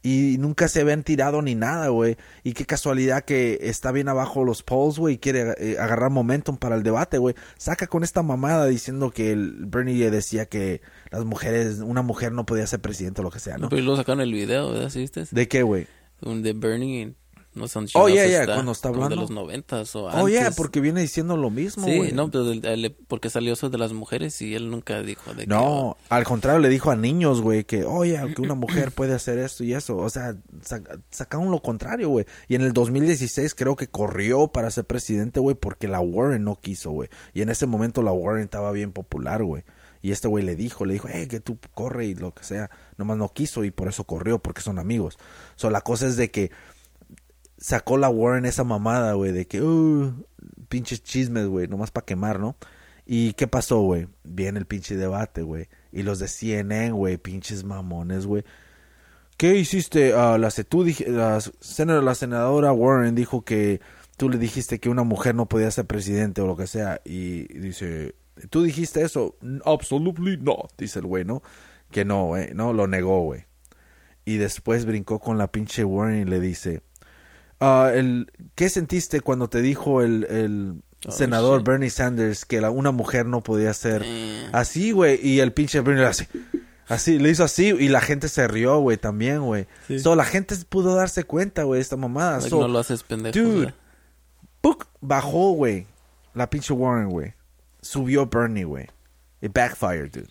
Y 0.02 0.36
nunca 0.38 0.68
se 0.68 0.80
habían 0.80 1.02
tirado 1.02 1.42
ni 1.42 1.54
nada, 1.54 1.88
güey. 1.88 2.16
Y 2.44 2.52
qué 2.52 2.64
casualidad 2.64 3.24
que 3.24 3.58
está 3.62 3.90
bien 3.90 4.08
abajo 4.08 4.44
los 4.44 4.62
polls, 4.62 4.98
güey, 4.98 5.16
y 5.16 5.18
quiere 5.18 5.54
eh, 5.58 5.76
agarrar 5.78 6.10
momentum 6.10 6.56
para 6.56 6.76
el 6.76 6.82
debate, 6.84 7.18
güey. 7.18 7.34
Saca 7.56 7.88
con 7.88 8.04
esta 8.04 8.22
mamada 8.22 8.66
diciendo 8.66 9.10
que 9.10 9.32
el 9.32 9.66
Bernie 9.66 10.10
decía 10.10 10.46
que 10.46 10.82
las 11.10 11.24
mujeres, 11.24 11.80
una 11.80 12.02
mujer 12.02 12.32
no 12.32 12.46
podía 12.46 12.66
ser 12.66 12.80
presidente 12.80 13.22
o 13.22 13.24
lo 13.24 13.30
que 13.30 13.40
sea, 13.40 13.58
¿no? 13.58 13.68
Pero 13.68 13.82
luego 13.82 13.96
sacaron 13.96 14.20
el 14.20 14.32
video, 14.32 14.72
¿verdad? 14.72 14.90
¿Sí 14.90 15.00
viste? 15.00 15.24
¿De 15.30 15.48
qué, 15.48 15.62
güey? 15.62 15.86
De 16.20 16.52
Bernie. 16.52 17.14
No 17.54 17.66
son 17.66 17.84
Oh, 17.94 18.08
chingados 18.08 18.12
yeah, 18.12 18.26
yeah, 18.44 18.54
cuando 18.54 18.70
está 18.72 18.88
hablando. 18.88 19.08
de 19.08 19.16
los 19.16 19.30
noventas 19.30 19.96
o 19.96 20.04
Oh, 20.06 20.28
yeah, 20.28 20.42
antes. 20.42 20.56
porque 20.56 20.80
viene 20.80 21.00
diciendo 21.00 21.36
lo 21.36 21.50
mismo, 21.50 21.86
Sí, 21.86 22.12
no, 22.12 22.30
pero 22.30 22.52
él- 22.52 22.96
porque 23.08 23.30
salió 23.30 23.54
eso 23.54 23.68
de 23.70 23.78
las 23.78 23.92
mujeres 23.92 24.40
y 24.42 24.54
él 24.54 24.70
nunca 24.70 25.02
dijo 25.02 25.32
de 25.34 25.42
que... 25.42 25.46
No, 25.48 25.96
al 26.08 26.24
contrario, 26.24 26.60
le 26.60 26.68
dijo 26.68 26.90
a 26.90 26.96
niños, 26.96 27.40
güey, 27.40 27.64
que, 27.64 27.84
oye, 27.84 28.20
que 28.36 28.42
una 28.42 28.54
mujer 28.54 28.92
puede 28.92 29.14
hacer 29.14 29.38
esto 29.38 29.64
y 29.64 29.72
eso. 29.72 29.96
O 29.96 30.08
sea, 30.10 30.36
sa- 30.62 30.82
sacaron 31.10 31.50
lo 31.50 31.60
contrario, 31.60 32.10
güey. 32.10 32.26
Y 32.46 32.54
en 32.54 32.62
el 32.62 32.72
2016 32.72 33.54
creo 33.56 33.74
que 33.74 33.88
corrió 33.88 34.48
para 34.48 34.70
ser 34.70 34.84
presidente, 34.84 35.40
güey, 35.40 35.56
porque 35.56 35.88
la 35.88 36.00
Warren 36.00 36.44
no 36.44 36.56
quiso, 36.60 36.90
güey. 36.92 37.08
Y 37.34 37.42
en 37.42 37.48
ese 37.48 37.66
momento 37.66 38.02
la 38.02 38.12
Warren 38.12 38.44
estaba 38.44 38.70
bien 38.72 38.92
popular, 38.92 39.42
güey. 39.42 39.64
Y 40.00 40.12
este 40.12 40.28
güey 40.28 40.44
le 40.44 40.54
dijo, 40.54 40.84
le 40.84 40.92
dijo, 40.92 41.08
hey, 41.10 41.26
que 41.26 41.40
tú 41.40 41.58
corre 41.74 42.06
y 42.06 42.14
lo 42.14 42.32
que 42.32 42.44
sea. 42.44 42.70
Nomás 42.98 43.16
no 43.16 43.32
quiso 43.32 43.64
y 43.64 43.72
por 43.72 43.88
eso 43.88 44.04
corrió, 44.04 44.38
porque 44.38 44.60
son 44.60 44.78
amigos. 44.78 45.18
So, 45.56 45.70
la 45.70 45.80
cosa 45.80 46.06
es 46.06 46.16
de 46.16 46.30
que 46.30 46.52
sacó 47.58 47.98
la 47.98 48.08
Warren 48.08 48.46
esa 48.46 48.64
mamada, 48.64 49.12
güey, 49.14 49.32
de 49.32 49.46
que, 49.46 49.62
uh, 49.62 50.26
pinches 50.68 51.02
chismes, 51.02 51.46
güey, 51.46 51.68
nomás 51.68 51.90
para 51.90 52.06
quemar, 52.06 52.40
¿no? 52.40 52.56
¿Y 53.06 53.32
qué 53.34 53.46
pasó, 53.46 53.80
güey? 53.80 54.08
Viene 54.24 54.58
el 54.58 54.66
pinche 54.66 54.96
debate, 54.96 55.42
güey. 55.42 55.68
Y 55.92 56.02
los 56.02 56.18
de 56.18 56.28
CNN, 56.28 56.92
güey, 56.92 57.16
pinches 57.16 57.64
mamones, 57.64 58.26
güey. 58.26 58.44
¿Qué 59.38 59.54
hiciste? 59.54 60.12
Ah, 60.14 60.36
la, 60.36 60.50
la, 60.50 62.02
la 62.02 62.14
senadora 62.14 62.72
Warren 62.72 63.14
dijo 63.14 63.44
que 63.44 63.80
tú 64.18 64.28
le 64.28 64.36
dijiste 64.36 64.80
que 64.80 64.90
una 64.90 65.04
mujer 65.04 65.34
no 65.34 65.46
podía 65.46 65.70
ser 65.70 65.86
presidente 65.86 66.42
o 66.42 66.46
lo 66.46 66.56
que 66.56 66.66
sea. 66.66 67.00
Y 67.04 67.44
dice, 67.58 68.16
¿tú 68.50 68.62
dijiste 68.62 69.02
eso? 69.02 69.36
Absolutely 69.64 70.36
not, 70.38 70.72
dice 70.76 70.98
el 70.98 71.06
güey, 71.06 71.24
¿no? 71.24 71.42
Que 71.90 72.04
no, 72.04 72.26
güey, 72.26 72.52
no, 72.52 72.72
lo 72.72 72.88
negó, 72.88 73.22
güey. 73.22 73.46
Y 74.24 74.36
después 74.36 74.84
brincó 74.84 75.20
con 75.20 75.38
la 75.38 75.50
pinche 75.50 75.84
Warren 75.84 76.20
y 76.20 76.24
le 76.24 76.40
dice, 76.40 76.82
ah, 77.60 77.90
el, 77.94 78.30
¿qué 78.54 78.68
sentiste 78.68 79.20
cuando 79.20 79.48
te 79.48 79.60
dijo 79.62 80.02
el, 80.02 80.24
el 80.30 80.82
Oh, 81.06 81.12
senador 81.12 81.60
shit. 81.60 81.68
Bernie 81.68 81.90
Sanders 81.90 82.44
que 82.44 82.60
la, 82.60 82.72
una 82.72 82.90
mujer 82.90 83.24
no 83.24 83.40
podía 83.40 83.72
ser 83.72 84.02
Eh. 84.04 84.48
así, 84.52 84.90
güey? 84.90 85.20
Y 85.24 85.38
el 85.38 85.52
pinche 85.52 85.80
Bernie 85.80 86.04
así, 86.04 86.26
así, 86.88 87.20
le 87.20 87.30
hizo 87.30 87.44
así 87.44 87.66
y 87.68 87.88
la 87.88 88.00
gente 88.00 88.28
se 88.28 88.48
rió, 88.48 88.80
güey, 88.80 88.96
también, 88.96 89.42
güey. 89.42 89.68
Sí. 89.86 90.00
So, 90.00 90.16
la 90.16 90.24
gente 90.24 90.56
pudo 90.68 90.96
darse 90.96 91.22
cuenta, 91.22 91.62
güey, 91.62 91.80
esta 91.80 91.96
mamada. 91.96 92.38
like, 92.38 92.50
So, 92.50 92.60
no 92.60 92.66
lo 92.66 92.80
haces 92.80 93.04
pendejo. 93.04 93.38
dude. 93.38 93.74
¡puc! 94.60 94.86
bajó, 95.00 95.52
güey, 95.52 95.86
la 96.34 96.50
pinche 96.50 96.72
Warren, 96.74 97.10
güey. 97.10 97.32
Subió 97.80 98.26
Bernie, 98.26 98.64
güey. 98.64 98.86
Y 99.40 99.46
backfired, 99.46 100.10
dude. 100.10 100.28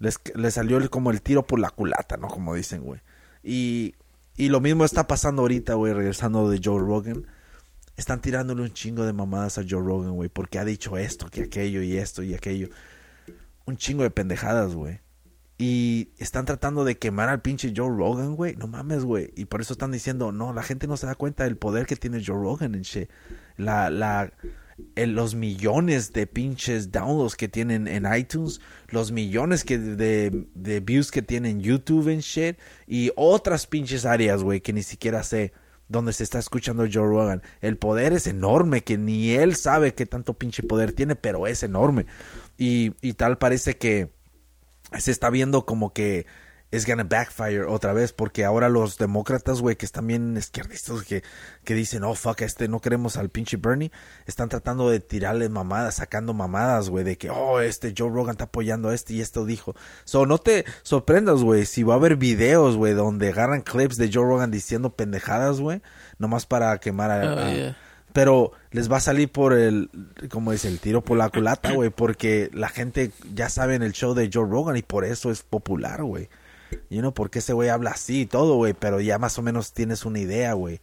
Les, 0.00 0.18
le 0.34 0.50
salió 0.50 0.78
el- 0.78 0.90
como 0.90 1.12
el 1.12 1.22
tiro 1.22 1.46
por 1.46 1.60
la 1.60 1.70
culata, 1.70 2.16
¿no? 2.16 2.26
Como 2.26 2.54
dicen, 2.56 2.82
güey. 2.82 3.00
Y, 3.44 3.94
y 4.36 4.48
lo 4.48 4.60
mismo 4.60 4.84
está 4.84 5.06
pasando 5.06 5.42
ahorita, 5.42 5.74
güey, 5.74 5.92
regresando 5.92 6.48
de 6.50 6.60
Joe 6.62 6.78
Rogan. 6.80 7.26
Están 7.96 8.20
tirándole 8.20 8.62
un 8.62 8.72
chingo 8.72 9.04
de 9.04 9.12
mamadas 9.12 9.58
a 9.58 9.62
Joe 9.68 9.82
Rogan, 9.82 10.12
güey, 10.12 10.28
porque 10.28 10.58
ha 10.58 10.64
dicho 10.64 10.98
esto, 10.98 11.30
que 11.30 11.44
aquello 11.44 11.82
y 11.82 11.96
esto 11.96 12.22
y 12.22 12.34
aquello. 12.34 12.68
Un 13.64 13.76
chingo 13.76 14.02
de 14.02 14.10
pendejadas, 14.10 14.74
güey. 14.74 15.00
Y 15.58 16.10
están 16.18 16.44
tratando 16.44 16.84
de 16.84 16.98
quemar 16.98 17.30
al 17.30 17.40
pinche 17.40 17.72
Joe 17.74 17.88
Rogan, 17.88 18.36
güey. 18.36 18.56
No 18.56 18.66
mames, 18.66 19.04
güey. 19.04 19.32
Y 19.36 19.46
por 19.46 19.62
eso 19.62 19.72
están 19.72 19.90
diciendo, 19.90 20.30
no, 20.30 20.52
la 20.52 20.62
gente 20.62 20.86
no 20.86 20.98
se 20.98 21.06
da 21.06 21.14
cuenta 21.14 21.44
del 21.44 21.56
poder 21.56 21.86
que 21.86 21.96
tiene 21.96 22.22
Joe 22.24 22.36
Rogan 22.36 22.74
en 22.74 22.82
shit. 22.82 23.08
La, 23.56 23.88
la, 23.88 24.30
el- 24.94 25.14
los 25.14 25.34
millones 25.34 26.12
de 26.12 26.26
pinches 26.26 26.92
downloads 26.92 27.36
que 27.36 27.48
tienen 27.48 27.88
en 27.88 28.06
iTunes, 28.14 28.60
los 28.88 29.12
millones 29.12 29.64
que 29.64 29.78
de, 29.78 30.46
de 30.54 30.80
views 30.80 31.10
que 31.10 31.22
tienen 31.22 31.52
en 31.58 31.60
YouTube 31.60 32.08
en 32.08 32.20
shit, 32.20 32.58
y 32.86 33.10
otras 33.16 33.66
pinches 33.66 34.04
áreas, 34.04 34.42
güey, 34.42 34.60
que 34.60 34.72
ni 34.72 34.82
siquiera 34.82 35.22
sé 35.22 35.52
donde 35.88 36.12
se 36.12 36.24
está 36.24 36.38
escuchando 36.40 36.82
Joe 36.92 37.06
Rogan. 37.06 37.42
El 37.60 37.78
poder 37.78 38.12
es 38.12 38.26
enorme, 38.26 38.82
que 38.82 38.98
ni 38.98 39.30
él 39.30 39.54
sabe 39.54 39.94
qué 39.94 40.04
tanto 40.04 40.34
pinche 40.34 40.62
poder 40.62 40.92
tiene, 40.92 41.14
pero 41.14 41.46
es 41.46 41.62
enorme. 41.62 42.06
Y, 42.58 42.92
y 43.02 43.12
tal 43.12 43.38
parece 43.38 43.76
que 43.76 44.10
se 44.98 45.10
está 45.10 45.30
viendo 45.30 45.64
como 45.64 45.92
que 45.92 46.26
es 46.72 46.84
gonna 46.84 47.04
backfire 47.04 47.62
otra 47.64 47.92
vez 47.92 48.12
porque 48.12 48.44
ahora 48.44 48.68
los 48.68 48.98
demócratas, 48.98 49.60
güey, 49.60 49.76
que 49.76 49.86
están 49.86 50.06
bien 50.06 50.36
izquierdistas, 50.36 51.02
que, 51.04 51.22
que 51.64 51.74
dicen, 51.74 52.02
oh, 52.04 52.14
fuck, 52.14 52.42
este, 52.42 52.66
no 52.68 52.80
queremos 52.80 53.16
al 53.16 53.30
pinche 53.30 53.56
Bernie, 53.56 53.92
están 54.26 54.48
tratando 54.48 54.90
de 54.90 55.00
tirarle 55.00 55.48
mamadas, 55.48 55.94
sacando 55.96 56.34
mamadas, 56.34 56.90
güey, 56.90 57.04
de 57.04 57.16
que, 57.16 57.30
oh, 57.30 57.60
este 57.60 57.94
Joe 57.96 58.10
Rogan 58.10 58.32
está 58.32 58.44
apoyando 58.44 58.88
a 58.88 58.94
este 58.94 59.14
y 59.14 59.20
esto 59.20 59.44
dijo. 59.46 59.74
So, 60.04 60.26
no 60.26 60.38
te 60.38 60.64
sorprendas, 60.82 61.42
güey, 61.42 61.66
si 61.66 61.82
va 61.84 61.94
a 61.94 61.96
haber 61.98 62.16
videos, 62.16 62.76
güey, 62.76 62.94
donde 62.94 63.28
agarran 63.28 63.62
clips 63.62 63.96
de 63.96 64.10
Joe 64.12 64.24
Rogan 64.24 64.50
diciendo 64.50 64.90
pendejadas, 64.90 65.60
güey, 65.60 65.82
nomás 66.18 66.46
para 66.46 66.76
quemar 66.78 67.10
a... 67.12 67.34
Oh, 67.34 67.38
a- 67.38 67.52
yeah. 67.54 67.76
pero 68.12 68.52
les 68.70 68.90
va 68.90 68.96
a 68.96 69.00
salir 69.00 69.30
por 69.30 69.52
el, 69.52 69.88
como 70.30 70.50
dice, 70.52 70.68
el 70.68 70.80
tiro 70.80 71.02
por 71.02 71.16
la 71.16 71.28
culata, 71.28 71.72
güey, 71.72 71.90
porque 71.90 72.50
la 72.52 72.68
gente 72.70 73.12
ya 73.34 73.48
sabe 73.50 73.74
en 73.76 73.82
el 73.82 73.92
show 73.92 74.14
de 74.14 74.28
Joe 74.32 74.48
Rogan 74.50 74.76
y 74.76 74.82
por 74.82 75.04
eso 75.04 75.30
es 75.30 75.42
popular, 75.42 76.02
güey. 76.02 76.28
You 76.88 77.00
know, 77.00 77.12
porque 77.12 77.40
ese 77.40 77.52
güey 77.52 77.68
habla 77.68 77.90
así 77.90 78.22
y 78.22 78.26
todo, 78.26 78.56
güey, 78.56 78.74
pero 78.74 79.00
ya 79.00 79.18
más 79.18 79.38
o 79.38 79.42
menos 79.42 79.72
tienes 79.72 80.04
una 80.04 80.18
idea, 80.18 80.52
güey. 80.54 80.80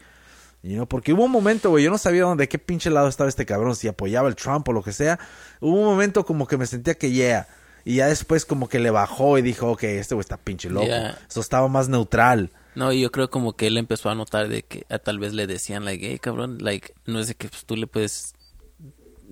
You 0.62 0.76
know, 0.76 0.88
porque 0.88 1.14
hubo 1.14 1.26
un 1.26 1.32
momento, 1.32 1.70
güey, 1.70 1.84
yo 1.84 1.92
no 1.92 1.98
sabía 1.98 2.24
dónde, 2.24 2.48
qué 2.48 2.58
pinche 2.58 2.90
lado 2.90 3.08
estaba 3.08 3.30
este 3.30 3.46
cabrón, 3.46 3.76
si 3.76 3.88
apoyaba 3.90 4.30
el 4.30 4.36
Trump 4.36 4.68
o 4.70 4.74
lo 4.74 4.82
que 4.82 4.94
sea. 4.94 5.20
Hubo 5.60 5.78
un 5.78 5.86
momento 5.86 6.26
como 6.26 6.48
que 6.48 6.58
me 6.58 6.66
sentía 6.66 6.96
que 6.96 7.12
yeah. 7.12 7.48
Y 7.86 7.96
ya 7.96 8.08
después 8.08 8.46
como 8.46 8.70
que 8.70 8.80
le 8.80 8.90
bajó 8.90 9.38
y 9.38 9.42
dijo, 9.42 9.72
ok, 9.72 9.84
este 9.84 10.16
güey 10.16 10.22
está 10.22 10.38
pinche 10.38 10.70
loco. 10.70 10.86
Yeah. 10.86 11.20
Eso 11.30 11.42
estaba 11.42 11.68
más 11.68 11.90
neutral. 11.90 12.50
No, 12.76 12.92
y 12.92 13.02
yo 13.02 13.12
creo 13.12 13.30
como 13.30 13.54
que 13.54 13.68
él 13.68 13.78
empezó 13.78 14.10
a 14.10 14.16
notar 14.16 14.48
de 14.48 14.64
que 14.64 14.86
ah, 14.90 15.00
tal 15.00 15.20
vez 15.20 15.34
le 15.34 15.48
decían, 15.48 15.86
like, 15.86 16.08
hey, 16.08 16.18
cabrón, 16.20 16.60
like, 16.62 16.94
no 17.06 17.20
es 17.20 17.28
de 17.28 17.36
que 17.36 17.50
pues, 17.50 17.66
tú 17.66 17.76
le 17.76 17.86
puedes, 17.86 18.34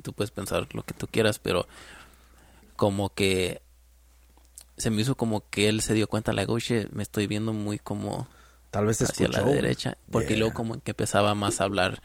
tú 0.03 0.13
puedes 0.13 0.31
pensar 0.31 0.67
lo 0.73 0.83
que 0.83 0.93
tú 0.93 1.07
quieras, 1.07 1.39
pero 1.39 1.65
como 2.75 3.13
que 3.13 3.61
se 4.81 4.89
me 4.89 5.01
hizo 5.01 5.15
como 5.15 5.49
que 5.49 5.69
él 5.69 5.81
se 5.81 5.93
dio 5.93 6.07
cuenta, 6.07 6.33
like, 6.33 6.51
oh, 6.51 6.59
shit, 6.59 6.89
me 6.91 7.03
estoy 7.03 7.27
viendo 7.27 7.53
muy 7.53 7.79
como 7.79 8.27
Tal 8.71 8.85
vez 8.85 9.01
hacia 9.01 9.27
escuchó. 9.27 9.45
la 9.45 9.51
derecha, 9.51 9.97
porque 10.11 10.33
Yeah. 10.33 10.39
luego 10.39 10.53
como 10.53 10.81
que 10.81 10.91
empezaba 10.91 11.33
más 11.35 11.61
a 11.61 11.65
hablar 11.65 12.01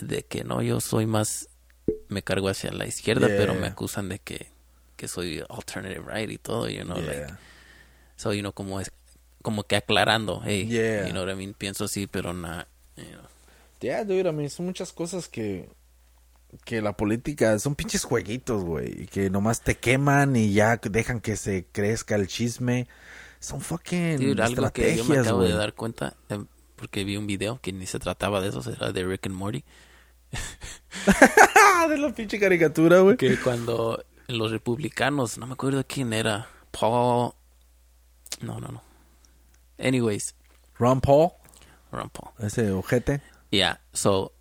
de 0.00 0.22
que 0.24 0.44
no, 0.44 0.62
yo 0.62 0.80
soy 0.80 1.06
más, 1.06 1.48
me 2.08 2.22
cargo 2.22 2.48
hacia 2.48 2.70
la 2.72 2.86
izquierda, 2.86 3.28
pero 3.36 3.54
me 3.54 3.66
acusan 3.66 4.08
de 4.08 4.18
que, 4.20 4.50
que 4.96 5.08
soy 5.08 5.42
alternative 5.48 6.04
right 6.06 6.30
y 6.30 6.38
todo, 6.38 6.68
you 6.68 6.82
know, 6.84 6.96
Yeah. 6.98 7.06
like, 7.06 7.34
so, 8.16 8.32
you 8.32 8.40
know, 8.40 8.52
como 8.52 8.80
es, 8.80 8.90
como 9.42 9.64
que 9.64 9.76
aclarando, 9.76 10.40
hey, 10.44 10.66
you 11.06 11.12
know 11.12 11.24
what 11.24 11.32
I 11.32 11.36
mean, 11.36 11.54
pienso 11.54 11.84
así, 11.84 12.06
pero 12.06 12.32
no, 12.32 12.64
you 12.96 13.04
know. 13.12 13.22
Yeah, 13.80 14.04
dude, 14.04 14.28
I 14.28 14.32
mean, 14.32 14.50
son 14.50 14.66
muchas 14.66 14.92
cosas 14.92 15.28
que 15.28 15.68
que 16.64 16.80
la 16.80 16.96
política 16.96 17.58
son 17.58 17.74
pinches 17.74 18.04
jueguitos, 18.04 18.64
güey, 18.64 19.02
y 19.02 19.06
que 19.06 19.30
nomás 19.30 19.62
te 19.62 19.76
queman 19.76 20.36
y 20.36 20.52
ya 20.52 20.76
dejan 20.76 21.20
que 21.20 21.36
se 21.36 21.66
crezca 21.70 22.14
el 22.14 22.26
chisme. 22.26 22.88
Son 23.40 23.60
fucking 23.60 24.16
Dude, 24.16 24.42
algo 24.42 24.70
que 24.72 24.96
yo 24.96 25.04
me 25.04 25.16
estrategias, 25.16 25.26
acabo 25.26 25.42
de 25.42 25.52
dar 25.52 25.74
cuenta, 25.74 26.14
eh, 26.28 26.42
porque 26.76 27.04
vi 27.04 27.16
un 27.16 27.26
video 27.26 27.60
que 27.60 27.72
ni 27.72 27.86
se 27.86 27.98
trataba 27.98 28.40
de 28.40 28.48
eso, 28.48 28.62
era 28.70 28.92
de 28.92 29.04
Rick 29.04 29.26
and 29.26 29.36
Morty, 29.36 29.64
de 31.88 31.98
la 31.98 32.12
pinche 32.12 32.40
caricatura, 32.40 33.00
güey. 33.00 33.16
que 33.16 33.38
cuando 33.38 34.04
los 34.26 34.50
republicanos, 34.50 35.38
no 35.38 35.46
me 35.46 35.52
acuerdo 35.52 35.84
quién 35.86 36.12
era, 36.12 36.48
Paul, 36.72 37.32
no, 38.40 38.58
no, 38.58 38.68
no, 38.68 38.82
anyways, 39.78 40.34
Ron 40.78 41.00
Paul, 41.00 41.30
Ron 41.92 42.10
Paul, 42.10 42.32
ese 42.40 42.72
ojete. 42.72 43.20
yeah, 43.50 43.80
so, 43.92 44.32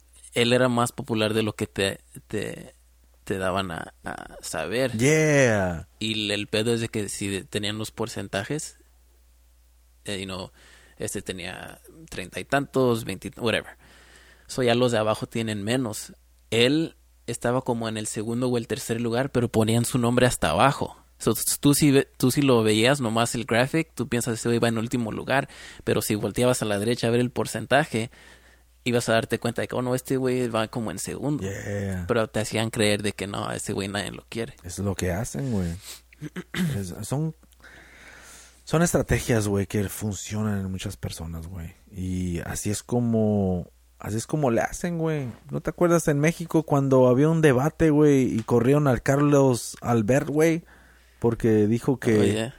él 0.41 0.53
era 0.53 0.69
más 0.69 0.91
popular 0.91 1.33
de 1.33 1.43
lo 1.43 1.53
que 1.53 1.67
te, 1.67 1.99
te, 2.27 2.73
te 3.23 3.37
daban 3.37 3.71
a, 3.71 3.93
a 4.03 4.37
saber, 4.41 4.91
Yeah. 4.97 5.87
y 5.99 6.31
el 6.31 6.47
pedo 6.47 6.73
es 6.73 6.81
de 6.81 6.89
que 6.89 7.09
si 7.09 7.43
tenían 7.43 7.77
los 7.77 7.91
porcentajes, 7.91 8.77
eh, 10.05 10.19
you 10.19 10.25
know, 10.25 10.51
este 10.97 11.21
tenía 11.21 11.79
treinta 12.09 12.39
y 12.39 12.45
tantos, 12.45 13.03
veinti, 13.03 13.31
whatever. 13.37 13.77
So 14.47 14.63
ya 14.63 14.75
los 14.75 14.91
de 14.91 14.97
abajo 14.97 15.27
tienen 15.27 15.63
menos. 15.63 16.13
Él 16.51 16.95
estaba 17.27 17.61
como 17.61 17.89
en 17.89 17.97
el 17.97 18.07
segundo 18.07 18.47
o 18.47 18.57
el 18.57 18.67
tercer 18.67 19.01
lugar, 19.01 19.31
pero 19.31 19.49
ponían 19.49 19.83
su 19.85 19.97
nombre 19.97 20.25
hasta 20.25 20.51
abajo. 20.51 20.97
So, 21.19 21.33
tú, 21.59 21.73
si, 21.73 21.91
ve- 21.91 22.07
tú 22.17 22.31
si 22.31 22.41
lo 22.41 22.63
veías 22.63 23.01
nomás 23.01 23.35
el 23.35 23.45
graphic, 23.45 23.91
tú 23.93 24.07
piensas 24.07 24.41
que 24.41 24.59
va 24.59 24.67
en 24.69 24.77
último 24.77 25.11
lugar, 25.11 25.49
pero 25.83 26.01
si 26.01 26.15
volteabas 26.15 26.61
a 26.61 26.65
la 26.65 26.79
derecha 26.79 27.07
a 27.07 27.09
ver 27.09 27.19
el 27.19 27.31
porcentaje, 27.31 28.11
ibas 28.87 29.09
a 29.09 29.13
darte 29.13 29.39
cuenta 29.39 29.61
de 29.61 29.67
que, 29.67 29.75
oh 29.75 29.81
no, 29.81 29.95
este 29.95 30.17
güey 30.17 30.47
va 30.47 30.67
como 30.67 30.91
en 30.91 30.99
segundo. 30.99 31.43
Yeah. 31.43 32.05
Pero 32.07 32.27
te 32.27 32.39
hacían 32.39 32.69
creer 32.69 33.03
de 33.03 33.11
que 33.13 33.27
no, 33.27 33.47
a 33.47 33.55
ese 33.55 33.73
güey 33.73 33.87
nadie 33.87 34.11
lo 34.11 34.25
quiere. 34.29 34.55
Es 34.63 34.79
lo 34.79 34.95
que 34.95 35.11
hacen, 35.11 35.51
güey. 35.51 35.75
Son 37.03 37.35
Son 38.63 38.81
estrategias, 38.81 39.47
güey, 39.47 39.65
que 39.65 39.87
funcionan 39.87 40.59
en 40.59 40.71
muchas 40.71 40.97
personas, 40.97 41.47
güey. 41.47 41.75
Y 41.91 42.39
así 42.39 42.69
es 42.69 42.83
como... 42.83 43.71
Así 43.99 44.17
es 44.17 44.27
como 44.27 44.51
le 44.51 44.61
hacen, 44.61 44.99
güey. 44.99 45.27
¿No 45.49 45.59
te 45.59 45.71
acuerdas 45.71 46.07
en 46.07 46.19
México 46.19 46.63
cuando 46.63 47.07
había 47.07 47.29
un 47.29 47.41
debate, 47.41 47.89
güey, 47.89 48.35
y 48.37 48.43
corrieron 48.43 48.87
al 48.87 49.01
Carlos 49.01 49.75
Albert, 49.81 50.27
güey? 50.27 50.65
Porque 51.19 51.65
dijo 51.65 51.97
que... 51.97 52.19
Oye, 52.19 52.53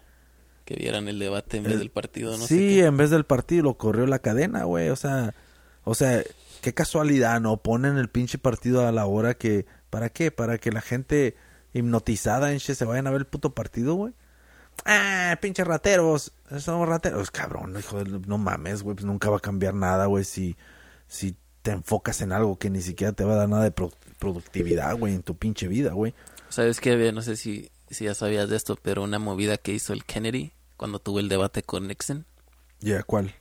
que 0.65 0.75
vieran 0.75 1.09
el 1.09 1.19
debate 1.19 1.59
en 1.59 1.63
vez 1.63 1.79
del 1.79 1.91
partido, 1.91 2.33
no 2.33 2.47
sé 2.47 2.49
sí, 2.49 2.57
qué. 2.77 2.85
en 2.85 2.97
vez 2.97 3.09
del 3.09 3.25
partido 3.25 3.63
lo 3.63 3.75
corrió 3.79 4.07
la 4.07 4.19
cadena, 4.19 4.65
güey. 4.65 4.91
O 4.91 4.97
sea, 4.97 5.35
o 5.91 5.95
sea, 5.95 6.23
qué 6.61 6.75
casualidad, 6.75 7.41
¿no? 7.41 7.57
Ponen 7.57 7.97
el 7.99 8.09
pinche 8.09 8.39
partido 8.39 8.87
a 8.87 8.93
la 8.93 9.07
hora 9.07 9.35
que... 9.35 9.67
¿Para 9.91 10.11
qué? 10.11 10.31
Para 10.31 10.59
que 10.59 10.71
la 10.71 10.81
gente 10.83 11.37
hipnotizada 11.73 12.53
en 12.53 12.61
se 12.61 12.85
vayan 12.85 13.07
a 13.07 13.11
ver 13.11 13.21
el 13.21 13.27
puto 13.27 13.55
partido, 13.55 13.95
güey. 13.95 14.13
Ah, 14.85 15.37
pinches 15.41 15.67
rateros. 15.67 16.33
Somos 16.59 16.89
rateros. 16.89 17.31
Cabrón, 17.31 17.75
hijo 17.79 18.03
de... 18.05 18.21
No 18.27 18.39
mames, 18.39 18.83
güey. 18.83 18.95
Pues 18.97 19.07
nunca 19.07 19.31
va 19.31 19.39
a 19.39 19.41
cambiar 19.41 19.75
nada, 19.75 20.07
güey, 20.07 20.25
si... 20.25 20.57
Si 21.07 21.37
te 21.63 21.71
enfocas 21.71 22.21
en 22.21 22.33
algo 22.33 22.59
que 22.59 22.71
ni 22.71 22.83
siquiera 22.83 23.13
te 23.13 23.25
va 23.25 23.33
a 23.33 23.37
dar 23.37 23.49
nada 23.49 23.65
de 23.65 23.71
pro- 23.71 23.93
productividad, 24.19 24.97
güey, 24.97 25.15
en 25.15 25.23
tu 25.23 25.37
pinche 25.37 25.69
vida, 25.69 25.93
güey. 25.93 26.15
¿Sabes 26.51 26.81
qué? 26.81 27.13
No 27.13 27.23
sé 27.23 27.37
si, 27.37 27.71
si 27.91 28.05
ya 28.05 28.15
sabías 28.15 28.49
de 28.49 28.57
esto, 28.57 28.79
pero 28.81 29.03
una 29.03 29.19
movida 29.19 29.57
que 29.57 29.73
hizo 29.73 29.93
el 29.93 30.05
Kennedy 30.05 30.53
cuando 30.77 30.99
tuvo 30.99 31.19
el 31.21 31.29
debate 31.29 31.63
con 31.63 31.89
Nixon, 31.89 32.27
Ya, 32.81 33.03
¿cuál? 33.03 33.35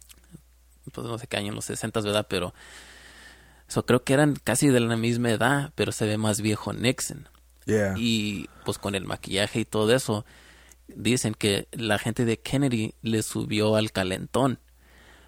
Pues 0.91 1.07
no 1.07 1.17
sé 1.17 1.27
qué 1.27 1.37
año, 1.37 1.49
en 1.49 1.55
los 1.55 1.65
60, 1.65 2.01
¿verdad? 2.01 2.27
Pero 2.29 2.53
eso 3.67 3.85
creo 3.85 4.03
que 4.03 4.13
eran 4.13 4.35
casi 4.43 4.67
de 4.67 4.79
la 4.79 4.95
misma 4.95 5.31
edad, 5.31 5.71
pero 5.75 5.91
se 5.91 6.05
ve 6.05 6.17
más 6.17 6.41
viejo 6.41 6.73
Nixon. 6.73 7.27
Yeah. 7.65 7.95
Y 7.97 8.49
pues 8.63 8.77
con 8.77 8.95
el 8.95 9.05
maquillaje 9.05 9.59
y 9.61 9.65
todo 9.65 9.93
eso, 9.93 10.25
dicen 10.87 11.33
que 11.33 11.67
la 11.71 11.99
gente 11.99 12.25
de 12.25 12.39
Kennedy 12.39 12.93
le 13.01 13.23
subió 13.23 13.75
al 13.75 13.91
calentón 13.91 14.59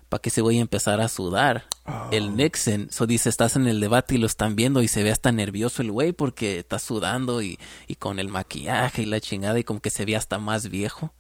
para 0.10 0.22
que 0.22 0.32
se 0.32 0.42
vaya 0.42 0.60
a 0.60 0.62
empezar 0.62 1.02
a 1.02 1.08
sudar. 1.08 1.66
El 2.12 2.36
Nixon, 2.36 2.90
so 2.92 3.06
dice, 3.06 3.30
estás 3.30 3.56
en 3.56 3.68
el 3.68 3.80
debate 3.80 4.16
y 4.16 4.18
lo 4.18 4.26
están 4.26 4.56
viendo 4.56 4.82
y 4.82 4.88
se 4.88 5.04
ve 5.04 5.12
hasta 5.12 5.32
nervioso 5.32 5.82
el 5.82 5.92
güey 5.92 6.14
porque 6.14 6.60
está 6.60 6.80
sudando 6.80 7.42
y, 7.42 7.60
y 7.88 7.96
con 7.96 8.20
el 8.20 8.30
maquillaje 8.30 9.04
y 9.04 9.06
la 9.06 9.20
chingada 9.20 9.60
y 9.60 9.64
como 9.64 9.82
que 9.82 9.90
se 9.90 10.06
ve 10.06 10.16
hasta 10.16 10.40
más 10.40 10.70
viejo. 10.70 11.14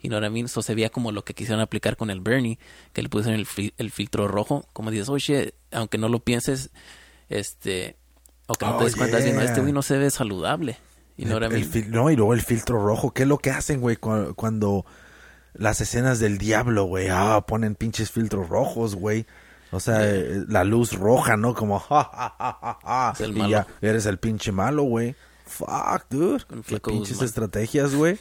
Y 0.00 0.08
no 0.08 0.16
era 0.18 0.30
mí, 0.30 0.40
eso 0.42 0.62
se 0.62 0.74
veía 0.74 0.90
como 0.90 1.10
lo 1.12 1.24
que 1.24 1.34
quisieron 1.34 1.60
aplicar 1.60 1.96
con 1.96 2.10
el 2.10 2.20
Bernie, 2.20 2.58
que 2.92 3.02
le 3.02 3.08
pusieron 3.08 3.38
el, 3.38 3.46
fi- 3.46 3.74
el 3.78 3.90
filtro 3.90 4.28
rojo. 4.28 4.64
Como 4.72 4.90
dices, 4.90 5.08
oye, 5.08 5.54
aunque 5.72 5.98
no 5.98 6.08
lo 6.08 6.20
pienses, 6.20 6.70
este, 7.28 7.96
o 8.46 8.54
que 8.54 8.64
no 8.66 8.76
Oh, 8.76 8.78
te 8.78 8.84
des 8.84 8.96
cuenta, 8.96 9.16
diciendo, 9.16 9.40
yeah. 9.42 9.50
este 9.50 9.60
güey 9.60 9.72
no 9.72 9.82
se 9.82 9.98
ve 9.98 10.10
saludable. 10.10 10.78
Y 11.16 11.24
no 11.24 11.36
era 11.36 11.48
El- 11.48 11.54
el 11.74 11.90
no, 11.90 12.10
y 12.10 12.16
luego 12.16 12.32
el 12.32 12.42
filtro 12.42 12.80
rojo. 12.84 13.10
¿Qué 13.12 13.22
es 13.22 13.28
lo 13.28 13.38
que 13.38 13.50
hacen, 13.50 13.80
güey? 13.80 13.96
cu- 13.96 14.34
Cuando, 14.36 14.86
las 15.54 15.80
escenas 15.80 16.20
del 16.20 16.38
diablo, 16.38 16.84
güey. 16.84 17.08
Ah, 17.10 17.44
ponen 17.46 17.74
pinches 17.74 18.12
filtros 18.12 18.48
rojos, 18.48 18.94
güey. 18.94 19.26
O 19.72 19.80
sea, 19.80 19.98
eh, 20.08 20.44
la 20.48 20.62
luz 20.64 20.92
roja, 20.92 21.36
¿no? 21.36 21.54
Como, 21.54 21.78
ja, 21.80 22.04
ja, 22.04 22.36
ja, 22.38 22.58
ja, 22.62 23.14
ja. 23.14 23.26
Y 23.26 23.50
ya, 23.50 23.66
eres 23.82 24.06
el 24.06 24.18
pinche 24.18 24.52
malo, 24.52 24.84
güey. 24.84 25.16
Fuck, 25.44 26.04
dude. 26.08 26.44
Con 26.44 26.62
Qué 26.62 26.78
pinches 26.78 27.14
Guzmán. 27.14 27.26
estrategias, 27.26 27.94
güey. 27.96 28.18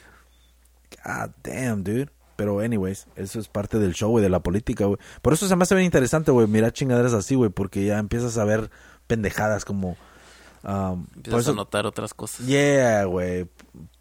God 1.05 1.31
damn, 1.43 1.83
dude. 1.83 2.09
Pero, 2.35 2.59
anyways, 2.59 3.07
eso 3.15 3.39
es 3.39 3.47
parte 3.47 3.79
del 3.79 3.93
show, 3.93 4.11
güey, 4.11 4.21
de 4.23 4.29
la 4.29 4.41
política, 4.41 4.85
güey. 4.85 4.99
Por 5.23 5.33
eso 5.33 5.47
se 5.47 5.55
me 5.55 5.63
hace 5.63 5.73
bien 5.73 5.85
interesante, 5.85 6.29
güey, 6.31 6.45
mirar 6.47 6.71
chingaderas 6.71 7.13
así, 7.13 7.33
güey, 7.35 7.49
porque 7.49 7.83
ya 7.85 7.97
empiezas 7.97 8.37
a 8.37 8.43
ver 8.45 8.69
pendejadas 9.07 9.65
como... 9.65 9.97
um, 10.63 11.05
por 11.05 11.15
Empiezas 11.17 11.41
eso- 11.41 11.51
a 11.51 11.55
notar 11.55 11.85
otras 11.87 12.13
cosas. 12.13 12.45
Yeah, 12.45 13.05
güey. 13.05 13.47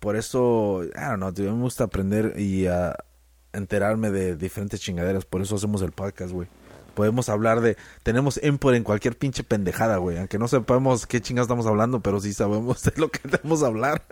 Por 0.01 0.17
eso, 0.17 0.83
I 0.85 0.89
don't 1.01 1.17
know, 1.17 1.33
dude, 1.33 1.51
me 1.51 1.63
gusta 1.63 1.85
aprender 1.85 2.39
y 2.39 2.67
a 2.67 2.95
enterarme 3.55 4.11
de 4.11 4.37
diferentes 4.37 4.81
chingaderas. 4.81 5.25
Por 5.25 5.41
eso 5.41 5.57
hacemos 5.57 5.81
el 5.81 5.93
podcast, 5.93 6.33
güey. 6.33 6.47
Podemos 6.95 7.31
hablar 7.31 7.63
de... 7.63 7.79
Tenemos 8.03 8.39
input 8.43 8.75
en 8.75 8.83
cualquier 8.85 9.17
pinche 9.17 9.45
pendejada, 9.45 9.97
güey. 9.97 10.19
Aunque 10.19 10.39
no 10.39 10.47
sepamos 10.49 11.07
qué 11.07 11.23
chingas 11.23 11.45
estamos 11.45 11.67
hablando, 11.67 12.01
pero 12.01 12.21
sí 12.21 12.35
sabemos 12.35 12.83
de 12.85 12.93
lo 12.97 13.09
que 13.11 13.21
debemos 13.25 13.63
hablar. 13.63 14.03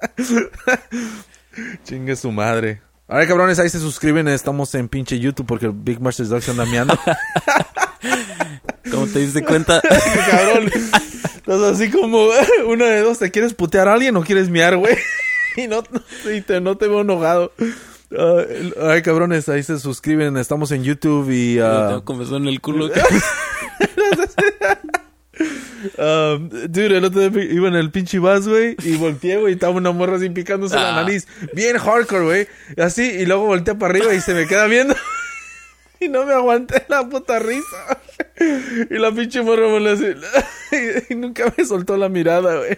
Chingue 1.85 2.17
su 2.17 2.33
madre. 2.33 2.81
Ahora, 3.07 3.27
cabrones, 3.27 3.59
ahí 3.59 3.69
se 3.69 3.81
suscriben. 3.81 4.29
Estamos 4.29 4.75
en 4.75 4.89
pinche 4.89 5.19
YouTube 5.19 5.47
porque 5.47 5.67
el 5.67 5.73
Big 5.73 6.01
Master 6.01 6.27
Dog 6.27 6.43
se 6.43 6.51
anda 6.53 6.65
meando. 6.65 6.99
¿Cómo 8.91 9.07
te 9.07 9.19
diste 9.19 9.45
cuenta? 9.45 9.81
cabrón. 10.31 10.71
Estás 11.37 11.63
así 11.63 11.91
como 11.91 12.29
una 12.67 12.87
de 12.87 13.01
dos. 13.01 13.19
¿Te 13.19 13.31
quieres 13.31 13.55
putear 13.55 13.89
a 13.89 13.95
alguien 13.95 14.17
o 14.17 14.23
quieres 14.23 14.49
miar, 14.49 14.77
güey? 14.77 14.97
Y 15.57 15.67
no, 15.69 15.83
y 16.33 16.41
te, 16.41 16.61
no 16.61 16.77
te 16.77 16.89
veo 16.89 17.03
enojado. 17.03 17.53
El- 18.11 18.75
ay, 18.81 19.03
cabrones, 19.03 19.49
ahí 19.49 19.63
se 19.63 19.79
suscriben. 19.79 20.37
Estamos 20.37 20.71
en 20.73 20.83
YouTube 20.85 21.31
y... 21.31 21.57
Yo 21.57 21.67
ah, 21.67 22.03
comezón 22.05 22.43
en 22.43 22.49
el 22.49 22.61
culo. 22.61 22.91
Um, 25.99 26.49
dude, 26.49 26.97
el 26.97 27.05
otro 27.05 27.29
día 27.29 27.45
iba 27.45 27.69
en 27.69 27.75
el 27.75 27.91
pinche 27.91 28.19
bus, 28.19 28.47
güey, 28.49 28.77
y 28.83 28.97
volteé, 28.97 29.37
güey, 29.39 29.53
y 29.53 29.55
estaba 29.55 29.75
una 29.75 29.93
morra 29.93 30.17
así 30.17 30.29
picándose 30.31 30.75
la 30.77 30.91
Ah. 30.99 31.03
nariz. 31.03 31.27
Bien 31.53 31.77
hardcore, 31.79 32.25
güey. 32.25 32.49
Así, 32.79 33.03
y 33.03 33.27
luego 33.27 33.47
volteé 33.47 33.75
para 33.75 33.91
arriba 33.93 34.15
y 34.15 34.21
se 34.21 34.35
me 34.35 34.47
queda 34.47 34.67
viendo. 34.67 34.95
Y 36.01 36.09
no 36.09 36.27
me 36.27 36.35
aguanté 36.35 36.85
la 36.89 37.09
puta 37.09 37.39
risa. 37.39 37.99
Y 38.91 38.99
la 38.99 39.11
pinche 39.13 39.41
morra 39.43 39.69
me 39.69 39.81
lo 39.81 39.91
hace. 39.91 40.17
Y 41.09 41.15
nunca 41.15 41.53
me 41.57 41.65
soltó 41.65 41.97
la 41.97 42.09
mirada, 42.09 42.57
güey. 42.59 42.77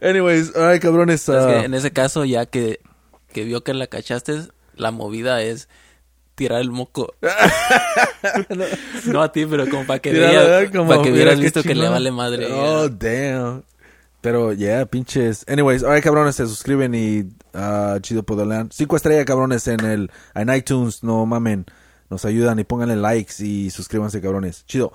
Anyways, 0.00 0.54
ay, 0.56 0.78
cabrones. 0.80 1.28
Es 1.28 1.34
ah, 1.34 1.46
que 1.48 1.64
en 1.66 1.74
ese 1.74 1.90
caso, 1.92 2.24
ya 2.24 2.46
que, 2.46 2.80
que 3.32 3.44
vio 3.44 3.62
que 3.64 3.74
la 3.74 3.86
cachaste, 3.88 4.42
la 4.76 4.92
movida 4.92 5.42
es 5.42 5.68
tirar 6.36 6.60
el 6.60 6.70
moco. 6.70 7.12
no 9.06 9.22
a 9.22 9.32
ti, 9.32 9.44
pero 9.46 9.68
como 9.68 9.84
para 9.84 9.98
que, 9.98 10.12
Mira, 10.12 10.30
vea- 10.30 10.42
¿verdad? 10.44 10.72
Como, 10.72 10.88
para 10.88 11.02
que 11.02 11.10
hubieras 11.10 11.40
visto 11.40 11.62
que 11.62 11.74
le 11.74 11.88
vale 11.88 12.12
madre. 12.12 12.46
Oh, 12.52 12.88
damn. 12.88 13.64
Pero, 14.20 14.52
yeah, 14.52 14.84
pinches. 14.86 15.44
Anyways, 15.48 15.82
alright, 15.82 16.02
cabrones, 16.02 16.36
se 16.36 16.46
suscriben 16.46 16.94
y 16.94 17.28
ah, 17.54 17.98
chido 18.00 18.22
poderlean. 18.24 18.70
Cinco 18.72 18.96
estrellas, 18.96 19.24
cabrones, 19.24 19.66
en 19.68 19.80
el 19.84 20.10
en 20.34 20.54
iTunes, 20.54 21.02
no 21.02 21.26
mamen. 21.26 21.66
Nos 22.10 22.24
ayudan 22.24 22.58
y 22.58 22.64
pónganle 22.64 22.96
likes 22.96 23.44
y 23.44 23.70
suscríbanse, 23.70 24.20
cabrones. 24.20 24.64
Chido. 24.66 24.92